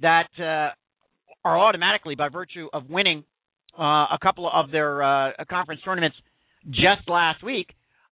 that 0.01 0.29
are 0.39 1.59
automatically, 1.59 2.15
by 2.15 2.29
virtue 2.29 2.69
of 2.73 2.91
winning 2.91 3.25
a 3.79 4.19
couple 4.23 4.51
of 4.53 4.71
their 4.71 5.35
conference 5.49 5.81
tournaments, 5.85 6.17
just 6.71 7.09
last 7.09 7.43
week, 7.43 7.69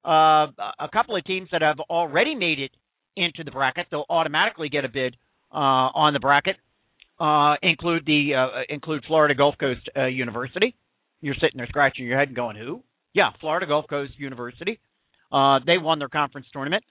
uh, 0.05 0.47
a 0.79 0.89
couple 0.91 1.15
of 1.15 1.23
teams 1.25 1.49
that 1.51 1.61
have 1.61 1.79
already 1.89 2.35
made 2.35 2.59
it 2.59 2.71
into 3.15 3.43
the 3.43 3.51
bracket, 3.51 3.87
they'll 3.91 4.05
automatically 4.09 4.69
get 4.69 4.85
a 4.85 4.89
bid 4.89 5.15
uh, 5.51 5.57
on 5.93 6.13
the 6.13 6.19
bracket. 6.19 6.57
Uh, 7.19 7.55
include 7.61 8.03
the 8.05 8.33
uh, 8.35 8.61
include 8.67 9.03
Florida 9.05 9.35
Gulf 9.35 9.55
Coast 9.59 9.87
uh, 9.95 10.05
University. 10.05 10.75
You're 11.21 11.35
sitting 11.35 11.57
there 11.57 11.67
scratching 11.67 12.05
your 12.05 12.17
head 12.17 12.29
and 12.29 12.35
going, 12.35 12.55
"Who?" 12.55 12.83
Yeah, 13.13 13.29
Florida 13.39 13.67
Gulf 13.67 13.85
Coast 13.87 14.13
University. 14.17 14.79
Uh, 15.31 15.59
they 15.65 15.77
won 15.77 15.99
their 15.99 16.09
conference 16.09 16.47
tournament. 16.51 16.83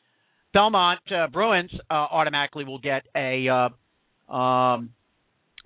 Belmont 0.53 1.01
uh, 1.11 1.27
Bruins 1.29 1.71
uh, 1.91 1.95
automatically 1.95 2.65
will 2.65 2.79
get 2.79 3.03
a, 3.15 3.49
uh, 3.49 4.33
um, 4.33 4.91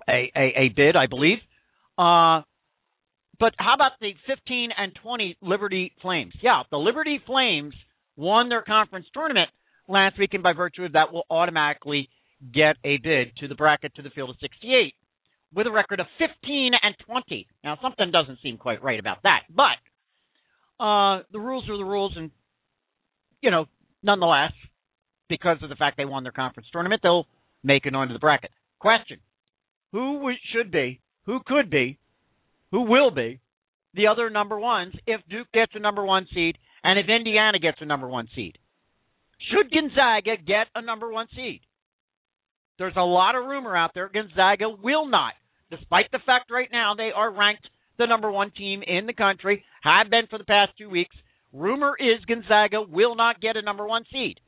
a, 0.07 0.31
a 0.35 0.53
a 0.57 0.69
bid, 0.75 0.95
I 0.95 1.07
believe. 1.07 1.37
Uh, 1.97 2.41
but 3.39 3.53
how 3.57 3.73
about 3.75 3.93
the 3.99 4.11
15 4.27 4.69
and 4.77 4.93
20 5.01 5.37
Liberty 5.41 5.93
Flames? 6.01 6.33
Yeah, 6.41 6.63
the 6.71 6.77
Liberty 6.77 7.19
Flames 7.25 7.73
won 8.15 8.49
their 8.49 8.61
conference 8.61 9.07
tournament 9.13 9.49
last 9.87 10.17
week, 10.19 10.33
and 10.33 10.43
by 10.43 10.53
virtue 10.53 10.83
of 10.83 10.93
that, 10.93 11.11
will 11.11 11.25
automatically 11.29 12.09
get 12.53 12.75
a 12.83 12.97
bid 12.97 13.35
to 13.37 13.47
the 13.47 13.55
bracket 13.55 13.95
to 13.95 14.01
the 14.01 14.09
field 14.09 14.29
of 14.29 14.35
68 14.41 14.93
with 15.53 15.67
a 15.67 15.71
record 15.71 15.99
of 15.99 16.07
15 16.19 16.71
and 16.81 16.95
20. 17.05 17.47
Now, 17.63 17.77
something 17.81 18.11
doesn't 18.11 18.39
seem 18.43 18.57
quite 18.57 18.83
right 18.83 18.99
about 18.99 19.23
that, 19.23 19.43
but 19.49 20.83
uh, 20.83 21.23
the 21.31 21.39
rules 21.39 21.69
are 21.69 21.77
the 21.77 21.85
rules, 21.85 22.13
and 22.15 22.31
you 23.41 23.51
know, 23.51 23.65
nonetheless, 24.03 24.51
because 25.29 25.57
of 25.61 25.69
the 25.69 25.75
fact 25.75 25.97
they 25.97 26.05
won 26.05 26.23
their 26.23 26.31
conference 26.31 26.67
tournament, 26.71 27.01
they'll 27.01 27.27
make 27.63 27.85
it 27.85 27.95
onto 27.95 28.13
the 28.13 28.19
bracket. 28.19 28.51
Question: 28.79 29.19
Who 29.93 30.29
should 30.53 30.71
be, 30.71 30.99
who 31.25 31.39
could 31.45 31.69
be, 31.69 31.97
who 32.71 32.81
will 32.81 33.11
be 33.11 33.39
the 33.93 34.07
other 34.07 34.29
number 34.29 34.59
ones 34.59 34.93
if 35.07 35.21
Duke 35.29 35.47
gets 35.53 35.71
a 35.75 35.79
number 35.79 36.05
one 36.05 36.27
seed 36.33 36.57
and 36.83 36.99
if 36.99 37.07
Indiana 37.07 37.59
gets 37.59 37.77
a 37.79 37.85
number 37.85 38.07
one 38.07 38.27
seed? 38.35 38.57
Should 39.39 39.71
Gonzaga 39.71 40.37
get 40.37 40.67
a 40.75 40.81
number 40.81 41.11
one 41.11 41.27
seed? 41.35 41.61
There's 42.77 42.95
a 42.97 43.01
lot 43.01 43.35
of 43.35 43.45
rumor 43.45 43.75
out 43.75 43.91
there 43.93 44.09
Gonzaga 44.09 44.69
will 44.69 45.07
not, 45.07 45.33
despite 45.69 46.11
the 46.11 46.19
fact 46.25 46.51
right 46.51 46.69
now 46.71 46.93
they 46.95 47.11
are 47.15 47.31
ranked 47.31 47.67
the 47.97 48.05
number 48.05 48.29
one 48.31 48.51
team 48.51 48.83
in 48.85 49.05
the 49.05 49.13
country, 49.13 49.63
have 49.81 50.09
been 50.09 50.27
for 50.29 50.37
the 50.37 50.43
past 50.43 50.71
two 50.77 50.89
weeks. 50.89 51.15
Rumor 51.53 51.95
is 51.97 52.25
Gonzaga 52.25 52.81
will 52.81 53.15
not 53.15 53.39
get 53.39 53.55
a 53.55 53.61
number 53.61 53.87
one 53.87 54.03
seed. 54.11 54.39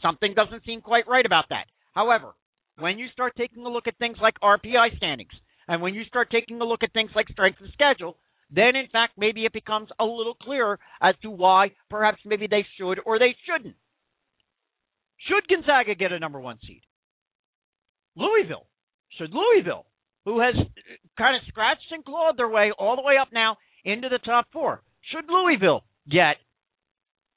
Something 0.00 0.34
doesn't 0.34 0.64
seem 0.64 0.80
quite 0.80 1.06
right 1.06 1.26
about 1.26 1.46
that. 1.50 1.66
However, 1.92 2.34
when 2.78 2.98
you 2.98 3.08
start 3.12 3.34
taking 3.36 3.64
a 3.66 3.68
look 3.68 3.86
at 3.86 3.98
things 3.98 4.16
like 4.20 4.40
RPI 4.40 4.96
standings, 4.96 5.32
and 5.68 5.82
when 5.82 5.94
you 5.94 6.04
start 6.04 6.30
taking 6.30 6.60
a 6.60 6.64
look 6.64 6.82
at 6.82 6.92
things 6.92 7.10
like 7.14 7.28
strength 7.28 7.60
of 7.60 7.68
schedule, 7.72 8.16
then 8.50 8.76
in 8.76 8.88
fact 8.92 9.14
maybe 9.16 9.44
it 9.44 9.52
becomes 9.52 9.88
a 9.98 10.04
little 10.04 10.34
clearer 10.34 10.78
as 11.00 11.14
to 11.22 11.30
why 11.30 11.72
perhaps 11.90 12.18
maybe 12.24 12.46
they 12.46 12.66
should 12.78 12.98
or 13.04 13.18
they 13.18 13.34
shouldn't. 13.46 13.76
Should 15.28 15.48
Gonzaga 15.48 15.94
get 15.94 16.12
a 16.12 16.18
number 16.18 16.40
one 16.40 16.58
seed? 16.66 16.82
Louisville. 18.16 18.66
Should 19.18 19.30
Louisville, 19.32 19.86
who 20.24 20.40
has 20.40 20.54
kind 21.16 21.36
of 21.36 21.42
scratched 21.48 21.90
and 21.90 22.04
clawed 22.04 22.36
their 22.36 22.48
way 22.48 22.72
all 22.76 22.96
the 22.96 23.02
way 23.02 23.14
up 23.20 23.28
now 23.32 23.56
into 23.84 24.08
the 24.08 24.18
top 24.18 24.46
four, 24.52 24.82
should 25.12 25.24
Louisville 25.28 25.84
get 26.10 26.36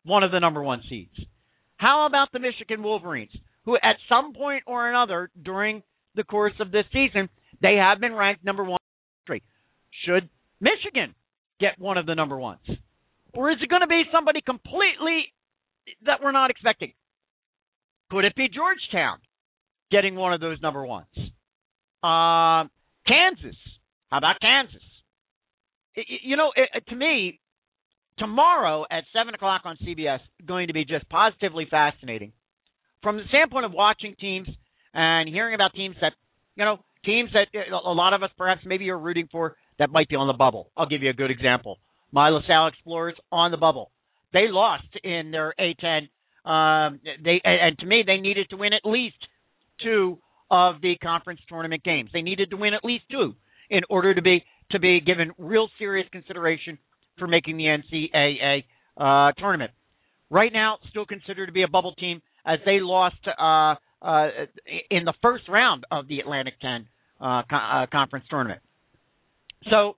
one 0.04 0.24
of 0.24 0.32
the 0.32 0.40
number 0.40 0.64
one 0.64 0.82
seeds? 0.90 1.14
How 1.78 2.08
about 2.08 2.32
the 2.32 2.40
Michigan 2.40 2.82
Wolverines, 2.82 3.32
who 3.66 3.76
at 3.76 3.98
some 4.10 4.34
point 4.34 4.64
or 4.66 4.90
another 4.90 5.30
during 5.42 5.84
the 6.16 6.24
course 6.24 6.54
of 6.60 6.72
this 6.72 6.86
season, 6.92 7.30
they 7.62 7.76
have 7.76 8.00
been 8.00 8.14
ranked 8.14 8.44
number 8.44 8.64
one. 8.64 8.78
Should 10.06 10.30
Michigan 10.60 11.16
get 11.60 11.80
one 11.80 11.98
of 11.98 12.06
the 12.06 12.16
number 12.16 12.38
ones? 12.38 12.60
Or 13.34 13.52
is 13.52 13.58
it 13.62 13.70
going 13.70 13.82
to 13.82 13.88
be 13.88 14.04
somebody 14.12 14.42
completely 14.42 15.34
that 16.06 16.22
we're 16.24 16.32
not 16.32 16.52
expecting? 16.52 16.94
Could 18.10 18.26
it 18.26 18.36
be 18.36 18.48
Georgetown 18.50 19.18
getting 19.92 20.16
one 20.16 20.34
of 20.34 20.40
those 20.40 20.62
number 20.62 20.86
ones? 20.86 21.08
Uh, 22.04 22.68
Kansas. 23.08 23.58
How 24.10 24.20
about 24.20 24.40
Kansas? 24.42 24.82
You 25.96 26.38
know, 26.38 26.52
it, 26.56 26.86
to 26.90 26.96
me, 26.96 27.40
tomorrow 28.18 28.86
at 28.90 29.04
7 29.14 29.34
o'clock 29.34 29.62
on 29.66 29.78
CBS 29.78 30.20
going 30.46 30.68
to 30.68 30.74
be 30.74 30.86
just 30.86 31.08
positively 31.10 31.68
fascinating 31.70 32.34
from 33.02 33.18
the 33.18 33.24
standpoint 33.30 33.66
of 33.66 33.72
watching 33.72 34.16
teams 34.20 34.48
and 34.94 35.30
hearing 35.30 35.56
about 35.56 35.74
teams 35.74 35.96
that, 36.02 36.14
you 36.56 36.66
know, 36.66 36.80
teams 37.06 37.30
that 37.34 37.48
a 37.72 37.92
lot 37.92 38.14
of 38.14 38.24
us 38.24 38.30
perhaps 38.38 38.62
maybe 38.66 38.90
are 38.90 38.98
rooting 38.98 39.28
for 39.32 39.56
that 39.80 39.90
might 39.90 40.10
be 40.10 40.16
on 40.16 40.28
the 40.28 40.34
bubble. 40.34 40.72
I'll 40.76 40.88
give 40.88 41.04
you 41.04 41.10
a 41.10 41.14
good 41.14 41.32
example. 41.32 41.78
My 42.12 42.30
LaSalle 42.30 42.68
Explorers 42.68 43.16
on 43.32 43.52
the 43.52 43.58
bubble. 43.58 43.92
They 44.34 44.48
lost 44.50 44.88
in 45.04 45.32
their 45.32 45.54
A10. 45.60 46.10
Um, 46.48 47.00
they 47.24 47.42
and 47.44 47.78
to 47.80 47.86
me 47.86 48.04
they 48.08 48.18
needed 48.18 48.50
to 48.52 48.58
win 48.58 48.72
at 48.72 48.86
least 48.86 49.18
two 49.84 50.18
of 50.50 50.82
the 50.82 50.96
conference 51.04 51.42
tournament 51.50 51.84
games. 51.84 52.10
They 52.14 52.22
needed 52.22 52.52
to 52.52 52.58
win 52.58 52.74
at 52.74 52.86
least 52.86 53.04
two 53.12 53.36
in 53.70 53.82
order 53.90 54.14
to 54.14 54.22
be 54.22 54.46
to 54.72 54.80
be 54.80 55.02
given 55.02 55.32
real 55.38 55.68
serious 55.78 56.08
consideration 56.12 56.78
for 57.18 57.28
making 57.28 57.58
the 57.58 57.66
NCAA 57.66 58.64
uh, 58.98 59.34
tournament. 59.38 59.72
Right 60.30 60.52
now, 60.54 60.78
still 60.90 61.06
considered 61.06 61.48
to 61.48 61.52
be 61.52 61.64
a 61.64 61.68
bubble 61.68 61.94
team 61.96 62.22
as 62.46 62.60
they 62.66 62.80
lost 62.80 63.16
uh, 63.28 63.76
uh, 64.02 64.28
in 64.90 65.04
the 65.04 65.14
first 65.22 65.48
round 65.50 65.86
of 65.92 66.08
the 66.08 66.20
Atlantic 66.20 66.54
10 66.62 66.88
uh, 67.20 67.42
co- 67.50 67.56
uh, 67.56 67.86
conference 67.92 68.26
tournament. 68.30 68.62
So 69.70 69.96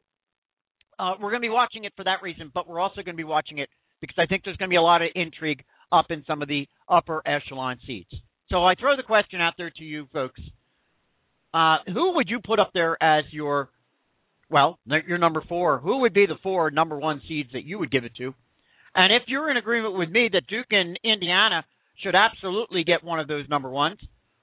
uh, 0.97 1.13
we're 1.19 1.31
going 1.31 1.41
to 1.41 1.47
be 1.47 1.53
watching 1.53 1.83
it 1.83 1.93
for 1.95 2.03
that 2.05 2.21
reason, 2.21 2.51
but 2.53 2.67
we're 2.67 2.79
also 2.79 3.01
going 3.01 3.15
to 3.15 3.17
be 3.17 3.23
watching 3.23 3.57
it 3.57 3.69
because 4.01 4.15
I 4.17 4.25
think 4.25 4.43
there's 4.45 4.57
going 4.57 4.69
to 4.69 4.73
be 4.73 4.77
a 4.77 4.81
lot 4.81 5.01
of 5.01 5.09
intrigue 5.15 5.63
up 5.91 6.07
in 6.09 6.23
some 6.25 6.41
of 6.41 6.47
the 6.47 6.67
upper 6.87 7.21
echelon 7.25 7.79
seats. 7.85 8.13
So 8.49 8.65
I 8.65 8.75
throw 8.75 8.95
the 8.95 9.03
question 9.03 9.41
out 9.41 9.53
there 9.57 9.69
to 9.69 9.83
you 9.83 10.07
folks. 10.11 10.39
Uh, 11.53 11.77
who 11.87 12.15
would 12.15 12.29
you 12.29 12.39
put 12.43 12.59
up 12.59 12.71
there 12.73 13.01
as 13.01 13.25
your, 13.31 13.69
well, 14.49 14.79
your 14.85 15.17
number 15.17 15.43
four? 15.47 15.79
Who 15.79 16.01
would 16.01 16.13
be 16.13 16.25
the 16.25 16.37
four 16.43 16.71
number 16.71 16.97
one 16.97 17.21
seeds 17.27 17.49
that 17.53 17.65
you 17.65 17.79
would 17.79 17.91
give 17.91 18.03
it 18.03 18.15
to? 18.17 18.33
And 18.95 19.13
if 19.13 19.23
you're 19.27 19.49
in 19.49 19.57
agreement 19.57 19.97
with 19.97 20.09
me 20.09 20.29
that 20.33 20.47
Duke 20.47 20.67
and 20.71 20.99
Indiana 21.03 21.63
should 22.03 22.15
absolutely 22.15 22.83
get 22.83 23.03
one 23.03 23.19
of 23.19 23.27
those 23.27 23.47
number 23.49 23.69
ones, 23.69 23.99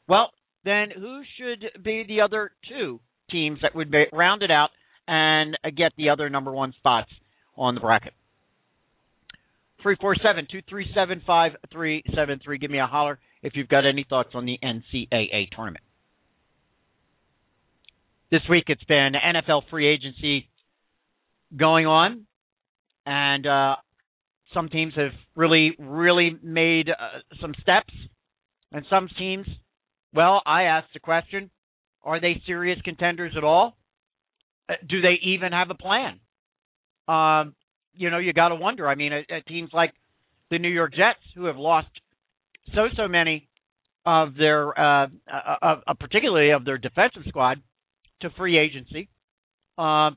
well, 0.09 0.30
then 0.64 0.90
who 0.94 1.22
should 1.38 1.82
be 1.82 2.04
the 2.06 2.20
other 2.20 2.52
two 2.68 3.00
teams 3.30 3.61
that 3.62 3.74
would 3.74 3.90
be 3.90 4.04
rounded 4.12 4.50
out 4.50 4.70
and 5.09 5.56
get 5.76 5.92
the 5.96 6.11
other 6.11 6.28
number 6.28 6.52
one 6.52 6.74
spots 6.78 7.11
on 7.56 7.74
the 7.74 7.80
bracket? 7.80 8.12
347 9.83 10.47
237 10.51 11.23
5373. 11.27 12.59
Give 12.59 12.71
me 12.71 12.79
a 12.79 12.87
holler 12.87 13.19
if 13.43 13.53
you've 13.55 13.69
got 13.69 13.87
any 13.87 14.05
thoughts 14.09 14.31
on 14.35 14.47
the 14.47 14.59
NCAA 14.62 15.51
tournament. 15.55 15.85
This 18.31 18.43
week 18.51 18.65
it's 18.69 18.83
been 18.85 19.12
NFL 19.15 19.62
free 19.71 19.87
agency 19.87 20.49
going 21.57 21.87
on, 21.87 22.27
and 23.05 23.47
uh, 23.47 23.77
some 24.53 24.69
teams 24.69 24.95
have 24.97 25.12
really, 25.37 25.73
really 25.79 26.37
made 26.43 26.89
uh, 26.89 27.21
some 27.41 27.55
steps, 27.62 27.95
and 28.73 28.85
some 28.91 29.09
teams, 29.17 29.47
well, 30.12 30.43
I 30.45 30.65
asked 30.65 30.93
the 30.93 31.01
question: 31.01 31.51
Are 32.03 32.21
they 32.21 32.43
serious 32.47 32.81
contenders 32.85 33.35
at 33.37 33.45
all? 33.45 33.77
Uh, 34.69 34.75
do 34.89 35.01
they 35.01 35.19
even 35.23 35.53
have 35.53 35.71
a 35.71 35.75
plan? 35.75 36.19
Um, 37.07 37.55
you 37.96 38.11
know, 38.11 38.18
you 38.18 38.32
got 38.32 38.48
to 38.48 38.56
wonder. 38.56 38.88
I 38.88 38.94
mean, 38.94 39.12
at, 39.12 39.30
at 39.30 39.46
teams 39.46 39.70
like 39.72 39.92
the 40.50 40.59
New 40.59 40.68
York 40.68 40.92
Jets, 40.92 41.20
who 41.35 41.46
have 41.46 41.56
lost 41.56 41.88
so 42.74 42.88
so 42.96 43.09
many 43.09 43.48
of 44.04 44.37
their, 44.37 44.78
uh, 44.78 45.09
uh, 45.30 45.76
uh, 45.87 45.94
particularly 45.98 46.50
of 46.50 46.64
their 46.64 46.78
defensive 46.78 47.22
squad, 47.28 47.61
to 48.22 48.30
free 48.30 48.59
agency. 48.59 49.09
Uh, 49.76 50.11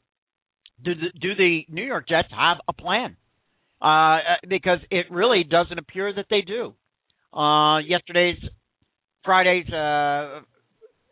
do 0.83 0.95
the, 0.95 1.19
do 1.19 1.35
the 1.35 1.65
New 1.69 1.83
York 1.83 2.07
Jets 2.07 2.29
have 2.31 2.57
a 2.67 2.73
plan? 2.73 3.17
Uh, 3.81 4.19
because 4.47 4.79
it 4.91 5.05
really 5.09 5.43
doesn't 5.43 5.77
appear 5.77 6.13
that 6.13 6.25
they 6.29 6.41
do. 6.41 6.73
Uh, 7.33 7.79
yesterday's 7.79 8.37
Friday's 9.23 9.69
uh, 9.69 10.41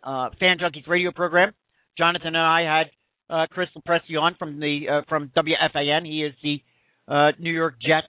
uh, 0.04 0.30
Fan 0.40 0.58
Junkies 0.60 0.88
radio 0.88 1.12
program, 1.12 1.54
Jonathan 1.98 2.28
and 2.28 2.38
I 2.38 2.62
had 2.62 2.88
uh, 3.30 3.46
Chris 3.50 3.70
Lopresti 3.76 4.20
on 4.20 4.36
from 4.36 4.60
the 4.60 4.86
uh, 4.90 5.02
from 5.10 5.32
WFAN. 5.36 6.06
He 6.06 6.24
is 6.24 6.34
the 6.44 6.62
uh, 7.08 7.32
New 7.40 7.52
York 7.52 7.76
Jets 7.82 8.08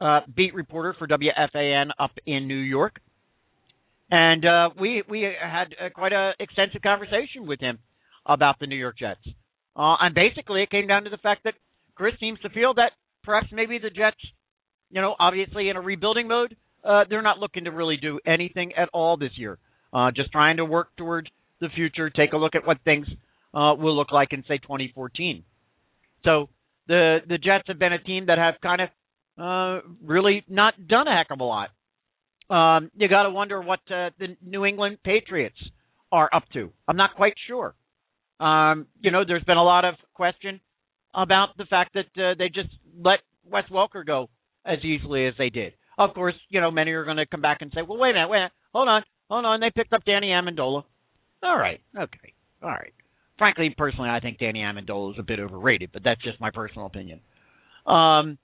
uh, 0.00 0.20
beat 0.34 0.54
reporter 0.54 0.94
for 0.98 1.06
WFAN 1.06 1.90
up 1.98 2.12
in 2.26 2.48
New 2.48 2.54
York, 2.56 3.00
and 4.10 4.44
uh, 4.44 4.70
we 4.78 5.02
we 5.08 5.22
had 5.22 5.74
uh, 5.80 5.88
quite 5.94 6.12
a 6.12 6.32
extensive 6.38 6.82
conversation 6.82 7.46
with 7.46 7.60
him 7.60 7.78
about 8.24 8.58
the 8.58 8.66
New 8.66 8.76
York 8.76 8.98
Jets. 8.98 9.20
Uh, 9.76 9.96
and 10.00 10.14
basically, 10.14 10.62
it 10.62 10.70
came 10.70 10.86
down 10.86 11.04
to 11.04 11.10
the 11.10 11.18
fact 11.18 11.44
that 11.44 11.54
Chris 11.94 12.14
seems 12.18 12.38
to 12.40 12.48
feel 12.50 12.74
that 12.74 12.92
perhaps 13.24 13.48
maybe 13.52 13.78
the 13.78 13.90
Jets, 13.90 14.16
you 14.90 15.00
know, 15.00 15.14
obviously 15.18 15.68
in 15.68 15.76
a 15.76 15.80
rebuilding 15.80 16.28
mode, 16.28 16.56
uh, 16.84 17.04
they're 17.08 17.22
not 17.22 17.38
looking 17.38 17.64
to 17.64 17.70
really 17.70 17.96
do 17.96 18.18
anything 18.26 18.72
at 18.74 18.88
all 18.92 19.16
this 19.16 19.32
year. 19.36 19.58
Uh, 19.92 20.10
just 20.10 20.30
trying 20.32 20.56
to 20.56 20.64
work 20.64 20.88
towards 20.96 21.28
the 21.60 21.68
future, 21.74 22.10
take 22.10 22.32
a 22.32 22.36
look 22.36 22.54
at 22.54 22.66
what 22.66 22.78
things 22.84 23.06
uh, 23.56 23.74
will 23.74 23.96
look 23.96 24.12
like 24.12 24.32
in 24.32 24.44
say 24.46 24.58
2014. 24.58 25.42
So 26.24 26.50
the 26.86 27.18
the 27.26 27.38
Jets 27.38 27.64
have 27.68 27.78
been 27.78 27.94
a 27.94 27.98
team 27.98 28.26
that 28.26 28.38
have 28.38 28.54
kind 28.62 28.82
of 28.82 28.88
uh, 29.38 29.86
really 30.04 30.44
not 30.48 30.74
done 30.86 31.08
a 31.08 31.16
heck 31.16 31.28
of 31.30 31.40
a 31.40 31.44
lot. 31.44 31.70
Um, 32.48 32.90
you 32.96 33.08
got 33.08 33.24
to 33.24 33.30
wonder 33.30 33.60
what 33.60 33.80
uh, 33.90 34.10
the 34.18 34.36
New 34.44 34.64
England 34.64 34.98
Patriots 35.02 35.56
are 36.12 36.28
up 36.32 36.44
to. 36.52 36.70
I'm 36.86 36.96
not 36.96 37.16
quite 37.16 37.34
sure. 37.48 37.74
Um, 38.38 38.86
you 39.00 39.10
know, 39.10 39.24
there's 39.26 39.42
been 39.44 39.56
a 39.56 39.64
lot 39.64 39.84
of 39.84 39.94
question 40.14 40.60
about 41.14 41.56
the 41.56 41.64
fact 41.64 41.94
that 41.94 42.22
uh, 42.22 42.34
they 42.38 42.48
just 42.48 42.68
let 43.02 43.20
Wes 43.50 43.64
Welker 43.72 44.06
go 44.06 44.28
as 44.64 44.78
easily 44.84 45.26
as 45.26 45.34
they 45.38 45.48
did. 45.48 45.72
Of 45.98 46.12
course, 46.14 46.34
you 46.50 46.60
know, 46.60 46.70
many 46.70 46.90
are 46.92 47.04
going 47.04 47.16
to 47.16 47.26
come 47.26 47.40
back 47.40 47.62
and 47.62 47.72
say, 47.74 47.80
well, 47.80 47.98
wait 47.98 48.10
a 48.10 48.14
minute, 48.14 48.28
wait 48.28 48.36
a 48.36 48.40
minute, 48.40 48.52
hold 48.74 48.88
on, 48.88 49.02
hold 49.30 49.44
on. 49.46 49.60
They 49.60 49.70
picked 49.74 49.94
up 49.94 50.04
Danny 50.04 50.28
Amendola. 50.28 50.84
All 51.42 51.58
right, 51.58 51.80
okay, 51.98 52.34
all 52.62 52.70
right. 52.70 52.92
Frankly, 53.38 53.74
personally, 53.76 54.08
I 54.08 54.20
think 54.20 54.38
Danny 54.38 54.60
Amendola 54.60 55.12
is 55.12 55.18
a 55.18 55.22
bit 55.22 55.40
overrated, 55.40 55.90
but 55.92 56.02
that's 56.02 56.22
just 56.22 56.40
my 56.40 56.50
personal 56.50 56.86
opinion. 56.86 57.20
Um, 57.86 58.38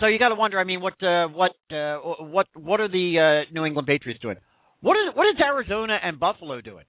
so 0.00 0.06
you 0.06 0.18
got 0.18 0.30
to 0.30 0.34
wonder. 0.34 0.58
I 0.58 0.64
mean, 0.64 0.80
what 0.80 0.94
uh, 1.02 1.28
what 1.28 1.52
uh, 1.70 1.98
what 2.24 2.46
what 2.54 2.80
are 2.80 2.88
the 2.88 3.44
uh, 3.48 3.52
New 3.52 3.64
England 3.64 3.86
Patriots 3.86 4.20
doing? 4.20 4.36
What 4.80 4.94
is 4.94 5.14
what 5.14 5.24
is 5.24 5.40
Arizona 5.40 5.98
and 6.02 6.18
Buffalo 6.18 6.60
doing? 6.60 6.84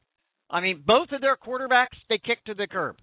I 0.49 0.61
mean, 0.61 0.83
both 0.85 1.11
of 1.11 1.21
their 1.21 1.35
quarterbacks 1.35 1.97
they 2.09 2.17
kicked 2.17 2.47
to 2.47 2.53
the 2.53 2.67
curb. 2.67 2.97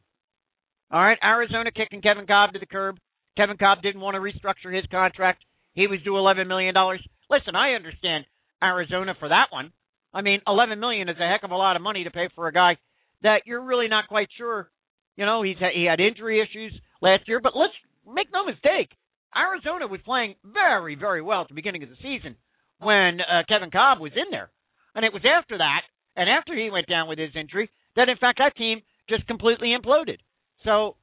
All 0.91 1.01
right, 1.01 1.19
Arizona 1.23 1.71
kicking 1.71 2.03
Kevin 2.03 2.27
Kolb 2.27 2.53
to 2.53 2.59
the 2.59 2.67
curb. 2.67 2.97
Kevin 3.37 3.57
Kolb 3.57 3.83
didn't 3.83 4.01
want 4.01 4.15
to 4.15 4.21
restructure 4.21 4.75
his 4.75 4.85
contract. 4.91 5.45
He 5.75 5.87
was 5.87 6.01
due 6.05 6.17
eleven 6.17 6.49
million 6.49 6.75
dollars. 6.75 7.07
Listen, 7.31 7.55
I 7.55 7.73
understand 7.75 8.25
Arizona 8.63 9.15
for 9.19 9.29
that 9.29 9.47
one. 9.51 9.73
I 10.13 10.23
mean, 10.23 10.41
eleven 10.47 10.81
million 10.81 11.09
is 11.09 11.17
a 11.19 11.29
heck 11.29 11.45
of 11.45 11.51
a 11.51 11.57
lot 11.57 11.77
of 11.77 11.83
money 11.83 12.05
to 12.05 12.11
pay 12.11 12.29
for 12.35 12.47
a 12.47 12.53
guy 12.53 12.77
that 13.25 13.43
you're 13.47 13.65
really 13.65 13.89
not 13.89 14.07
quite 14.07 14.29
sure. 14.39 14.71
You 15.17 15.27
know, 15.27 15.43
he's 15.43 15.57
he 15.75 15.85
had 15.85 15.99
injury 15.99 16.41
issues 16.41 16.73
last 17.03 17.27
year, 17.27 17.41
but 17.43 17.57
let's 17.57 17.75
make 18.07 18.29
no 18.33 18.45
mistake. 18.45 18.91
Arizona 19.35 19.89
was 19.89 20.01
playing 20.05 20.37
very, 20.45 20.95
very 20.95 21.21
well 21.21 21.43
at 21.43 21.49
the 21.49 21.55
beginning 21.55 21.83
of 21.83 21.89
the 21.89 21.97
season 21.97 22.37
when 22.79 23.19
uh, 23.21 23.43
Kevin 23.49 23.71
Kolb 23.71 23.99
was 23.99 24.13
in 24.15 24.31
there. 24.31 24.51
And 24.95 25.05
it 25.05 25.13
was 25.13 25.23
after 25.27 25.59
that, 25.59 25.83
and 26.15 26.31
after 26.31 26.55
he 26.55 26.71
went 26.71 26.87
down 26.87 27.09
with 27.09 27.19
his 27.19 27.35
injury, 27.35 27.69
that 27.97 28.09
in 28.09 28.17
fact 28.17 28.39
that 28.39 28.55
team 28.57 28.81
just 29.09 29.27
completely 29.27 29.75
imploded. 29.75 30.19
So, 30.63 30.97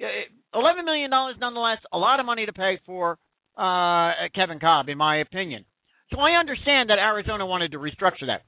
uh, 0.00 0.56
$11 0.58 0.84
million 0.84 1.10
nonetheless, 1.10 1.78
a 1.92 1.98
lot 1.98 2.20
of 2.20 2.26
money 2.26 2.46
to 2.46 2.52
pay 2.52 2.80
for 2.86 3.18
uh, 3.58 4.12
Kevin 4.34 4.60
Kolb, 4.60 4.88
in 4.88 4.96
my 4.96 5.18
opinion. 5.18 5.64
So 6.10 6.20
I 6.20 6.38
understand 6.38 6.90
that 6.90 6.98
Arizona 6.98 7.44
wanted 7.44 7.72
to 7.72 7.78
restructure 7.78 8.26
that. 8.28 8.42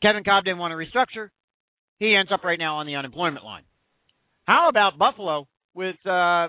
Kevin 0.00 0.22
Kolb 0.22 0.44
didn't 0.44 0.58
want 0.58 0.72
to 0.72 0.76
restructure. 0.76 1.30
He 1.98 2.14
ends 2.14 2.30
up 2.32 2.44
right 2.44 2.58
now 2.58 2.76
on 2.78 2.86
the 2.86 2.96
unemployment 2.96 3.44
line. 3.44 3.64
How 4.46 4.68
about 4.68 4.98
Buffalo 4.98 5.46
with 5.74 5.96
uh, 6.06 6.48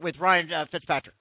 with 0.00 0.14
Ryan 0.20 0.52
uh, 0.52 0.64
Fitzpatrick. 0.70 1.16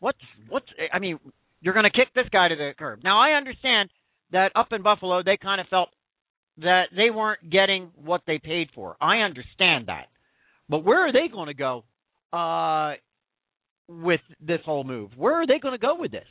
What's 0.00 0.18
what's 0.48 0.66
I 0.92 0.98
mean, 0.98 1.18
you're 1.60 1.74
going 1.74 1.84
to 1.84 1.90
kick 1.90 2.08
this 2.14 2.26
guy 2.32 2.48
to 2.48 2.56
the 2.56 2.72
curb. 2.78 3.00
Now 3.04 3.20
I 3.20 3.36
understand 3.36 3.90
that 4.32 4.52
up 4.54 4.68
in 4.72 4.82
Buffalo 4.82 5.22
they 5.22 5.36
kind 5.36 5.60
of 5.60 5.68
felt 5.68 5.88
that 6.58 6.84
they 6.94 7.10
weren't 7.10 7.48
getting 7.48 7.90
what 7.94 8.22
they 8.26 8.38
paid 8.38 8.68
for. 8.74 8.96
I 9.00 9.18
understand 9.18 9.86
that. 9.86 10.06
But 10.68 10.84
where 10.84 11.06
are 11.06 11.12
they 11.12 11.28
going 11.32 11.46
to 11.46 11.54
go 11.54 11.84
uh, 12.32 12.94
with 13.88 14.20
this 14.40 14.60
whole 14.64 14.84
move? 14.84 15.10
Where 15.16 15.34
are 15.34 15.46
they 15.46 15.58
going 15.58 15.74
to 15.74 15.78
go 15.78 15.96
with 15.98 16.12
this? 16.12 16.26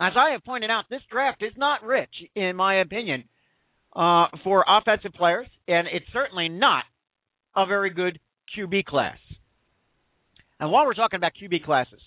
As 0.00 0.12
I 0.16 0.32
have 0.32 0.44
pointed 0.44 0.70
out, 0.70 0.84
this 0.90 1.00
draft 1.10 1.42
is 1.42 1.52
not 1.56 1.82
rich, 1.82 2.10
in 2.34 2.54
my 2.54 2.80
opinion, 2.80 3.24
uh, 3.96 4.26
for 4.44 4.64
offensive 4.68 5.12
players, 5.14 5.46
and 5.66 5.88
it's 5.90 6.04
certainly 6.12 6.48
not 6.48 6.84
a 7.56 7.64
very 7.64 7.90
good 7.90 8.20
QB 8.56 8.84
class. 8.84 9.16
And 10.60 10.70
while 10.70 10.84
we're 10.84 10.94
talking 10.94 11.16
about 11.16 11.32
QB 11.40 11.64
classes, 11.64 12.00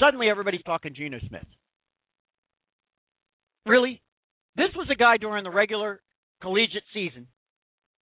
suddenly 0.00 0.28
everybody's 0.28 0.62
talking 0.62 0.92
Geno 0.94 1.18
Smith. 1.28 1.46
Really? 3.64 4.02
This 4.56 4.70
was 4.74 4.88
a 4.90 4.96
guy 4.96 5.16
during 5.16 5.44
the 5.44 5.50
regular 5.50 6.00
collegiate 6.42 6.82
season. 6.92 7.28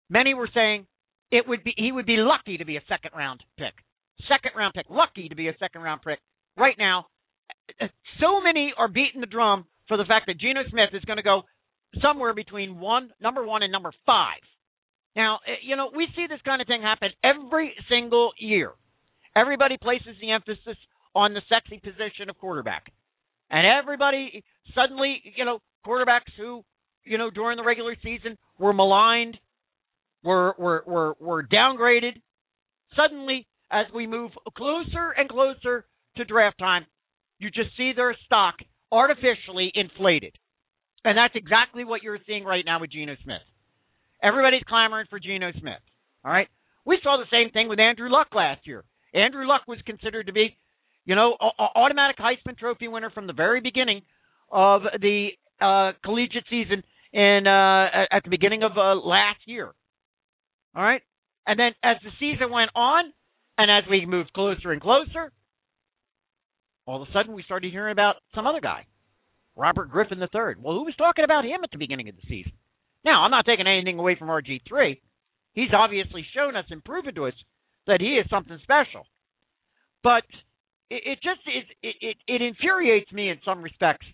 Many 0.10 0.34
were 0.34 0.50
saying 0.54 0.88
it 1.32 1.48
would 1.48 1.64
be 1.66 1.74
he 1.76 1.92
would 1.92 2.06
be 2.06 2.16
lucky 2.18 2.58
to 2.58 2.66
be 2.66 2.78
a 2.78 2.84
second 2.88 3.12
round 3.16 3.44
pick. 3.58 3.74
Second 4.30 4.52
round 4.58 4.74
pick. 4.74 4.86
Lucky 4.90 5.28
to 5.28 5.36
be 5.36 5.50
a 5.50 5.58
second 5.60 5.82
round 5.82 6.02
pick. 6.02 6.20
Right 6.58 6.76
now, 6.78 7.08
so 8.22 8.42
many 8.42 8.74
are 8.78 8.88
beating 8.88 9.20
the 9.20 9.28
drum 9.28 9.66
for 9.88 9.98
the 9.98 10.06
fact 10.06 10.28
that 10.28 10.40
Geno 10.40 10.62
Smith 10.70 10.90
is 10.94 11.04
going 11.04 11.18
to 11.18 11.24
go 11.24 11.44
somewhere 12.02 12.34
between 12.34 12.80
one 12.80 13.12
number 13.22 13.46
one 13.46 13.64
and 13.64 13.72
number 13.72 13.92
five. 14.06 14.42
Now, 15.16 15.40
eh, 15.48 15.56
you 15.64 15.76
know, 15.76 15.90
we 15.96 16.08
see 16.16 16.28
this 16.28 16.42
kind 16.46 16.62
of 16.62 16.68
thing 16.68 16.82
happen 16.82 17.10
every 17.24 17.74
single 17.90 18.32
year. 18.38 18.72
Everybody 19.36 19.78
places 19.82 20.16
the 20.22 20.32
emphasis 20.32 20.78
on 21.16 21.34
the 21.34 21.42
sexy 21.50 21.80
position 21.80 22.30
of 22.30 22.38
quarterback. 22.38 22.92
And 23.50 23.66
everybody 23.66 24.44
suddenly, 24.76 25.22
you 25.36 25.46
know, 25.46 25.60
quarterbacks 25.86 26.34
who, 26.38 26.64
you 27.04 27.18
know, 27.18 27.30
during 27.30 27.58
the 27.58 27.64
regular 27.64 27.96
season 28.04 28.38
were 28.60 28.74
maligned, 28.74 29.38
were 30.24 30.54
were 30.58 30.84
were, 30.86 31.16
were 31.20 31.44
downgraded. 31.44 32.22
Suddenly, 32.96 33.48
as 33.72 33.86
we 33.94 34.08
move 34.08 34.32
closer 34.58 35.12
and 35.18 35.30
closer 35.30 35.86
to 36.18 36.26
draft 36.26 36.58
time, 36.60 36.86
you 37.40 37.50
just 37.50 37.76
see 37.78 37.94
their 37.96 38.16
stock 38.26 38.56
artificially 38.92 39.72
inflated. 39.74 40.34
And 41.08 41.18
that's 41.18 41.36
exactly 41.38 41.86
what 41.86 42.04
you're 42.04 42.20
seeing 42.28 42.44
right 42.44 42.66
now 42.66 42.82
with 42.82 42.92
Geno 42.92 43.16
Smith. 43.24 43.40
Everybody's 44.22 44.64
clamoring 44.68 45.06
for 45.10 45.22
Geno 45.22 45.54
Smith. 45.58 45.80
All 46.26 46.34
right. 46.34 46.50
We 46.86 47.00
saw 47.02 47.16
the 47.16 47.32
same 47.32 47.50
thing 47.52 47.70
with 47.70 47.80
Andrew 47.80 48.10
Luck 48.10 48.28
last 48.36 48.68
year. 48.68 48.84
Andrew 49.14 49.48
Luck 49.48 49.62
was 49.70 49.80
considered 49.86 50.26
to 50.26 50.34
be, 50.34 50.58
you 51.06 51.16
know, 51.16 51.38
a- 51.40 51.80
automatic 51.80 52.18
Heisman 52.18 52.58
Trophy 52.58 52.90
winner 52.90 53.10
from 53.10 53.26
the 53.26 53.32
very 53.32 53.62
beginning 53.62 54.02
of 54.52 54.82
the 55.00 55.30
uh, 55.62 55.94
collegiate 56.04 56.44
season 56.50 56.84
in 57.14 57.48
uh, 57.48 57.88
at 58.12 58.26
the 58.26 58.30
beginning 58.30 58.64
of 58.64 58.74
uh, 58.78 58.96
last 58.96 59.40
year. 59.46 59.74
All 60.76 60.84
right, 60.84 61.02
and 61.48 61.58
then 61.58 61.72
as 61.84 61.96
the 62.04 62.12
season 62.20 62.52
went 62.52 62.72
on, 62.76 63.06
and 63.58 63.72
as 63.72 63.90
we 63.90 64.06
moved 64.06 64.34
closer 64.34 64.74
and 64.74 64.82
closer, 64.82 65.32
all 66.86 67.02
of 67.02 67.08
a 67.08 67.12
sudden 67.14 67.34
we 67.34 67.44
started 67.44 67.72
hearing 67.72 67.94
about 67.94 68.16
some 68.36 68.46
other 68.46 68.60
guy, 68.60 68.86
Robert 69.58 69.90
Griffin 69.90 70.20
III. 70.22 70.56
Well, 70.62 70.76
who 70.76 70.86
was 70.86 70.96
talking 70.98 71.26
about 71.26 71.44
him 71.44 71.64
at 71.64 71.72
the 71.72 71.78
beginning 71.78 72.10
of 72.10 72.16
the 72.16 72.28
season? 72.28 72.54
Now, 73.04 73.24
I'm 73.24 73.32
not 73.32 73.46
taking 73.46 73.68
anything 73.68 74.00
away 74.00 74.16
from 74.18 74.28
RG3. 74.28 75.00
He's 75.54 75.74
obviously 75.74 76.26
shown 76.36 76.56
us 76.56 76.66
and 76.70 76.84
proven 76.84 77.16
to 77.16 77.26
us 77.26 77.34
that 77.88 78.02
he 78.02 78.20
is 78.22 78.30
something 78.30 78.60
special. 78.62 79.08
But 80.04 80.24
it, 80.90 81.04
it 81.06 81.20
just 81.24 81.40
it, 81.48 81.66
it 81.82 82.18
it 82.28 82.42
infuriates 82.42 83.12
me 83.12 83.30
in 83.30 83.40
some 83.44 83.64
respects 83.64 84.06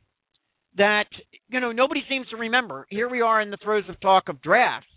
that 0.77 1.05
you 1.49 1.59
know 1.59 1.71
nobody 1.71 2.01
seems 2.07 2.27
to 2.29 2.37
remember. 2.37 2.87
Here 2.89 3.09
we 3.09 3.21
are 3.21 3.41
in 3.41 3.51
the 3.51 3.57
throes 3.57 3.83
of 3.89 3.99
talk 3.99 4.29
of 4.29 4.41
drafts 4.41 4.87